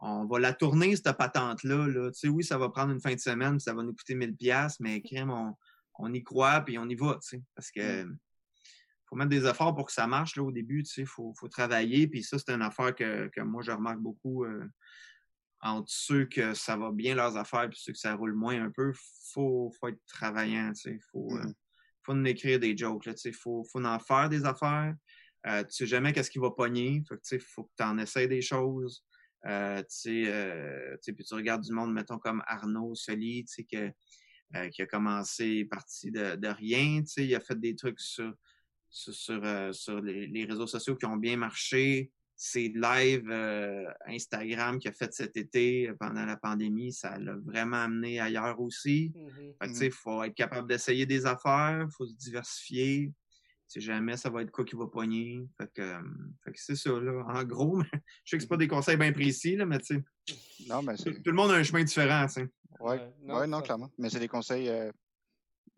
on 0.00 0.26
va 0.26 0.38
la 0.38 0.52
tourner, 0.52 0.94
cette 0.96 1.16
patente-là. 1.16 1.86
Là. 1.88 2.10
Tu 2.10 2.18
sais, 2.18 2.28
oui, 2.28 2.44
ça 2.44 2.58
va 2.58 2.68
prendre 2.68 2.92
une 2.92 3.00
fin 3.00 3.14
de 3.14 3.20
semaine, 3.20 3.52
puis 3.52 3.60
ça 3.62 3.72
va 3.72 3.82
nous 3.82 3.94
coûter 3.94 4.14
1000 4.14 4.36
pièces 4.36 4.78
mais 4.80 5.00
crime, 5.00 5.30
on, 5.30 5.54
on 5.94 6.12
y 6.12 6.22
croit, 6.22 6.60
puis 6.60 6.78
on 6.78 6.86
y 6.90 6.94
va, 6.94 7.14
tu 7.22 7.38
sais. 7.38 7.42
Parce 7.54 7.70
que 7.70 8.04
faut 9.08 9.16
mettre 9.16 9.30
des 9.30 9.46
efforts 9.46 9.74
pour 9.74 9.86
que 9.86 9.92
ça 9.92 10.06
marche 10.06 10.36
là, 10.36 10.42
au 10.42 10.52
début, 10.52 10.82
tu 10.82 10.92
sais. 10.92 11.04
Faut, 11.04 11.32
faut 11.38 11.48
travailler, 11.48 12.06
puis 12.08 12.22
ça, 12.22 12.38
c'est 12.38 12.52
une 12.52 12.62
affaire 12.62 12.94
que, 12.94 13.28
que 13.28 13.40
moi, 13.40 13.62
je 13.62 13.70
remarque 13.72 14.00
beaucoup. 14.00 14.44
euh, 14.44 14.64
entre 15.60 15.90
ceux 15.90 16.24
que 16.24 16.54
ça 16.54 16.76
va 16.76 16.92
bien 16.92 17.16
leurs 17.16 17.36
affaires 17.36 17.68
puis 17.68 17.80
ceux 17.82 17.92
que 17.92 17.98
ça 17.98 18.14
roule 18.14 18.32
moins 18.34 18.62
un 18.62 18.70
peu, 18.70 18.92
faut, 19.32 19.72
faut 19.80 19.88
être 19.88 19.98
travaillant, 20.06 20.72
tu 20.72 20.82
sais. 20.92 20.98
Faut, 21.10 21.32
euh, 21.32 21.42
Mhm. 21.42 21.54
faut 22.04 22.12
en 22.12 22.24
écrire 22.24 22.60
des 22.60 22.76
jokes, 22.76 23.06
là, 23.06 23.14
tu 23.14 23.20
sais. 23.20 23.32
Faut, 23.32 23.64
faut 23.64 23.84
en 23.84 23.98
faire 23.98 24.28
des 24.28 24.44
affaires. 24.44 24.94
Euh, 25.48 25.64
tu 25.64 25.70
sais 25.72 25.86
jamais 25.86 26.12
qu'est-ce 26.12 26.30
qui 26.30 26.38
va 26.38 26.50
pogner. 26.52 27.02
Fait 27.08 27.16
que, 27.16 27.22
tu 27.22 27.28
sais, 27.28 27.38
faut 27.40 27.64
que 27.64 27.72
tu 27.76 27.82
en 27.82 27.98
essaies 27.98 28.28
des 28.28 28.40
choses. 28.40 29.04
Euh, 29.46 29.82
tu 29.82 30.26
sais, 30.26 31.12
puis 31.12 31.24
tu 31.24 31.34
regardes 31.34 31.62
du 31.64 31.72
monde, 31.72 31.92
mettons, 31.92 32.18
comme 32.18 32.42
Arnaud 32.46 32.94
Soli, 32.94 33.44
tu 33.44 33.54
sais, 33.54 33.64
que, 33.64 34.68
qui 34.68 34.82
a 34.82 34.86
commencé 34.86 35.64
parti 35.64 36.10
de, 36.12 36.36
de 36.36 36.48
rien, 36.48 37.00
tu 37.00 37.06
sais. 37.08 37.26
Il 37.26 37.34
a 37.34 37.40
fait 37.40 37.58
des 37.58 37.74
trucs 37.74 37.98
sur, 38.00 38.32
sur, 38.90 39.14
sur, 39.14 39.40
euh, 39.44 39.72
sur 39.72 40.00
les, 40.00 40.26
les 40.26 40.44
réseaux 40.44 40.66
sociaux 40.66 40.96
qui 40.96 41.06
ont 41.06 41.16
bien 41.16 41.36
marché 41.36 42.10
ses 42.40 42.68
lives 42.68 43.28
euh, 43.30 43.84
Instagram 44.06 44.78
qu'il 44.78 44.90
a 44.90 44.94
fait 44.94 45.12
cet 45.12 45.36
été 45.36 45.88
euh, 45.88 45.94
pendant 45.98 46.24
la 46.24 46.36
pandémie, 46.36 46.92
ça 46.92 47.18
l'a 47.18 47.34
vraiment 47.36 47.78
amené 47.82 48.20
ailleurs 48.20 48.60
aussi. 48.60 49.12
Mhm. 49.14 49.32
Fait 49.34 49.54
que, 49.58 49.64
tu 49.64 49.70
Mhm. 49.70 49.74
sais, 49.74 49.90
faut 49.90 50.22
être 50.22 50.34
capable 50.34 50.68
d'essayer 50.68 51.04
des 51.04 51.26
affaires, 51.26 51.88
faut 51.96 52.06
se 52.06 52.14
diversifier. 52.14 53.12
Si 53.66 53.80
jamais 53.80 54.16
ça 54.16 54.30
va 54.30 54.42
être 54.42 54.50
quoi 54.52 54.64
qui 54.64 54.76
va 54.76 54.86
pogner. 54.86 55.46
Fait 55.60 55.68
que, 55.74 55.82
euh, 55.82 56.00
c'est 56.54 56.76
ça, 56.76 56.90
là. 56.92 57.24
En 57.26 57.44
gros, 57.44 57.82
je 58.24 58.30
sais 58.30 58.36
que 58.38 58.42
c'est 58.42 58.48
pas 58.48 58.56
des 58.56 58.68
conseils 58.68 58.96
bien 58.96 59.12
précis, 59.12 59.56
là, 59.56 59.66
mais 59.66 59.78
tu 59.80 59.96
sais, 59.96 60.04
Non, 60.68 60.80
mais 60.82 60.94
tout, 60.96 61.02
c'est. 61.12 61.22
tout 61.22 61.30
le 61.30 61.36
monde 61.36 61.50
a 61.50 61.54
un 61.56 61.62
chemin 61.64 61.82
différent, 61.82 62.24
tu 62.28 62.34
sais. 62.34 62.48
Ouais, 62.80 62.98
Ouais, 62.98 63.12
non, 63.20 63.34
ouais, 63.40 63.46
non 63.48 63.60
clairement. 63.62 63.90
Mais 63.98 64.08
c'est 64.10 64.20
des 64.20 64.28
conseils. 64.28 64.68
euh, 64.68 64.92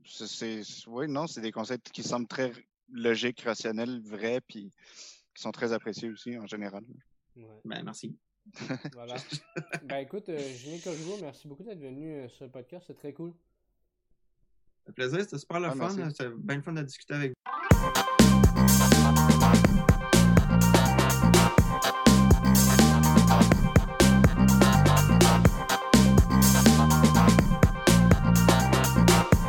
c'est- 0.04 0.62
oui, 0.86 1.08
non, 1.08 1.26
c'est 1.26 1.40
des 1.40 1.52
conseils 1.52 1.78
qui 1.92 2.02
semblent 2.02 2.28
très 2.28 2.52
logiques, 2.92 3.40
rationnels, 3.42 4.00
vrais, 4.02 4.40
puis 4.40 4.70
qui 5.34 5.42
sont 5.42 5.52
très 5.52 5.72
appréciés 5.72 6.10
aussi 6.10 6.36
en 6.38 6.46
général. 6.46 6.84
Ouais. 7.36 7.44
Ben, 7.64 7.82
merci. 7.84 8.16
Voilà. 8.94 9.14
ben 9.84 9.98
écoute, 9.98 10.28
euh, 10.28 10.38
Julien 10.56 10.78
Corriveau, 10.82 11.16
merci 11.20 11.46
beaucoup 11.46 11.62
d'être 11.62 11.80
venu 11.80 12.12
euh, 12.14 12.28
sur 12.28 12.44
le 12.46 12.50
podcast, 12.50 12.84
c'est 12.86 12.96
très 12.96 13.12
cool. 13.12 13.32
Ça 14.80 14.86
fait 14.86 14.92
plaisir, 14.92 15.20
c'était 15.20 15.38
super 15.38 15.60
le 15.60 15.66
Ah, 15.66 15.72
fun. 15.72 16.10
C'était 16.10 16.30
bien 16.30 16.56
le 16.56 16.62
fun 16.62 16.72
de 16.72 16.82
discuter 16.82 17.14
avec 17.14 17.32
vous. 17.32 17.99